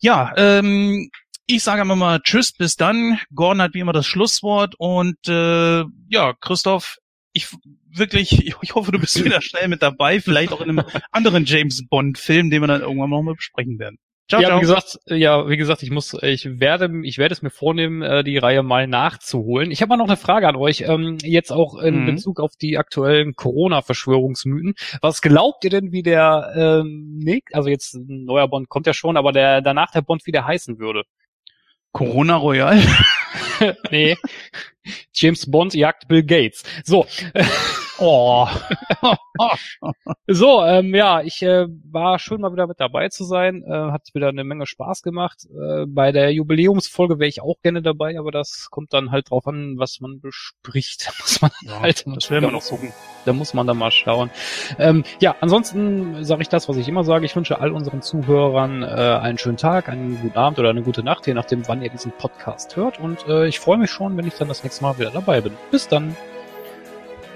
Ja, 0.00 0.32
ähm, 0.36 1.10
ich 1.46 1.62
sage 1.62 1.80
einmal 1.80 1.96
mal 1.96 2.20
Tschüss, 2.20 2.52
bis 2.52 2.76
dann. 2.76 3.18
Gordon 3.34 3.62
hat 3.62 3.74
wie 3.74 3.80
immer 3.80 3.92
das 3.92 4.06
Schlusswort 4.06 4.74
und 4.78 5.16
äh, 5.28 5.84
ja, 6.08 6.34
Christoph, 6.40 6.98
ich 7.32 7.48
wirklich, 7.90 8.46
ich 8.62 8.74
hoffe, 8.74 8.92
du 8.92 8.98
bist 8.98 9.24
wieder 9.24 9.40
schnell 9.40 9.68
mit 9.68 9.82
dabei, 9.82 10.20
vielleicht 10.20 10.52
auch 10.52 10.60
in 10.60 10.70
einem 10.70 10.84
anderen 11.12 11.44
James 11.44 11.86
Bond 11.88 12.18
Film, 12.18 12.50
den 12.50 12.62
wir 12.62 12.68
dann 12.68 12.82
irgendwann 12.82 13.10
nochmal 13.10 13.34
besprechen 13.34 13.78
werden. 13.78 13.98
Ciao, 14.28 14.42
ja, 14.42 14.48
ciao. 14.48 14.58
wie 14.58 14.60
gesagt, 14.60 14.98
ja, 15.06 15.48
wie 15.48 15.56
gesagt, 15.56 15.82
ich 15.82 15.90
muss, 15.90 16.14
ich 16.22 16.60
werde, 16.60 16.90
ich 17.02 17.16
werde 17.16 17.32
es 17.32 17.40
mir 17.40 17.48
vornehmen, 17.48 18.02
äh, 18.02 18.22
die 18.22 18.36
Reihe 18.36 18.62
mal 18.62 18.86
nachzuholen. 18.86 19.70
Ich 19.70 19.80
habe 19.80 19.88
mal 19.88 19.96
noch 19.96 20.06
eine 20.06 20.18
Frage 20.18 20.46
an 20.46 20.54
euch, 20.54 20.82
ähm, 20.82 21.16
jetzt 21.22 21.50
auch 21.50 21.78
in 21.78 22.02
mhm. 22.02 22.06
Bezug 22.06 22.38
auf 22.38 22.52
die 22.60 22.76
aktuellen 22.76 23.36
Corona-Verschwörungsmythen. 23.36 24.74
Was 25.00 25.22
glaubt 25.22 25.64
ihr 25.64 25.70
denn, 25.70 25.92
wie 25.92 26.02
der 26.02 26.52
ähm, 26.54 27.18
Nick, 27.18 27.54
also 27.54 27.70
jetzt 27.70 27.94
ein 27.94 28.24
neuer 28.26 28.48
Bond 28.48 28.68
kommt 28.68 28.86
ja 28.86 28.92
schon, 28.92 29.16
aber 29.16 29.32
der 29.32 29.62
danach 29.62 29.92
der 29.92 30.02
Bond 30.02 30.26
wieder 30.26 30.46
heißen 30.46 30.78
würde? 30.78 31.04
Corona 31.92 32.36
Royal? 32.36 32.78
nee. 33.90 34.14
James 35.14 35.50
Bond 35.50 35.72
jagt 35.72 36.06
Bill 36.06 36.22
Gates. 36.22 36.64
So. 36.84 37.06
Oh. 37.98 38.46
so, 40.28 40.62
ähm, 40.64 40.94
ja, 40.94 41.20
ich 41.22 41.42
äh, 41.42 41.66
war 41.90 42.18
schön 42.18 42.40
mal 42.40 42.52
wieder 42.52 42.66
mit 42.66 42.78
dabei 42.78 43.08
zu 43.08 43.24
sein. 43.24 43.64
Äh, 43.64 43.90
hat 43.90 44.08
wieder 44.14 44.28
eine 44.28 44.44
Menge 44.44 44.66
Spaß 44.66 45.02
gemacht. 45.02 45.46
Äh, 45.46 45.86
bei 45.86 46.12
der 46.12 46.32
Jubiläumsfolge 46.32 47.18
wäre 47.18 47.28
ich 47.28 47.42
auch 47.42 47.56
gerne 47.62 47.82
dabei, 47.82 48.18
aber 48.18 48.30
das 48.30 48.68
kommt 48.70 48.92
dann 48.92 49.10
halt 49.10 49.30
drauf 49.30 49.46
an, 49.46 49.74
was 49.78 49.98
man 50.00 50.20
bespricht. 50.20 51.10
muss 51.20 51.42
man 51.42 51.50
ja, 51.62 51.80
halt 51.80 52.04
das 52.06 52.30
werden 52.30 52.44
wir 52.44 52.52
noch 52.52 52.64
gucken. 52.64 52.92
Da 53.24 53.32
muss 53.32 53.52
man 53.52 53.66
dann 53.66 53.78
mal 53.78 53.90
schauen. 53.90 54.30
Ähm, 54.78 55.04
ja, 55.20 55.34
ansonsten 55.40 56.24
sage 56.24 56.42
ich 56.42 56.48
das, 56.48 56.68
was 56.68 56.76
ich 56.76 56.88
immer 56.88 57.04
sage. 57.04 57.26
Ich 57.26 57.34
wünsche 57.34 57.60
all 57.60 57.72
unseren 57.72 58.00
Zuhörern 58.00 58.82
äh, 58.82 58.86
einen 58.86 59.38
schönen 59.38 59.56
Tag, 59.56 59.88
einen 59.88 60.20
guten 60.20 60.38
Abend 60.38 60.58
oder 60.58 60.70
eine 60.70 60.82
gute 60.82 61.02
Nacht, 61.02 61.26
je 61.26 61.34
nachdem, 61.34 61.66
wann 61.66 61.82
ihr 61.82 61.90
diesen 61.90 62.12
Podcast 62.12 62.76
hört. 62.76 63.00
Und 63.00 63.26
äh, 63.26 63.46
ich 63.46 63.58
freue 63.58 63.78
mich 63.78 63.90
schon, 63.90 64.16
wenn 64.16 64.26
ich 64.26 64.34
dann 64.34 64.48
das 64.48 64.62
nächste 64.62 64.84
Mal 64.84 64.98
wieder 64.98 65.10
dabei 65.10 65.40
bin. 65.40 65.52
Bis 65.70 65.88
dann. 65.88 66.16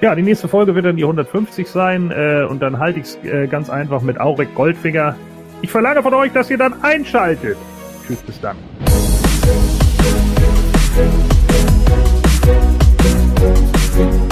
Ja, 0.03 0.17
die 0.17 0.23
nächste 0.23 0.49
Folge 0.49 0.75
wird 0.75 0.85
dann 0.85 0.97
die 0.97 1.05
150 1.05 1.69
sein 1.69 2.11
äh, 2.11 2.45
und 2.51 2.61
dann 2.61 2.81
halte 2.81 2.99
ich 2.99 3.07
es 3.07 3.25
äh, 3.25 3.47
ganz 3.47 3.71
einfach 3.71 4.03
mit 4.03 4.21
Aurek 4.21 4.53
Goldfinger. 4.53 5.15
Ich 5.61 5.71
verlange 5.71 6.03
von 6.03 6.13
euch, 6.13 6.33
dass 6.33 6.51
ihr 6.51 6.59
dann 6.59 6.83
einschaltet. 6.83 7.57
Tschüss, 8.05 8.21
bis 8.21 8.41
dann. 8.41 8.57
Thank 13.95 14.32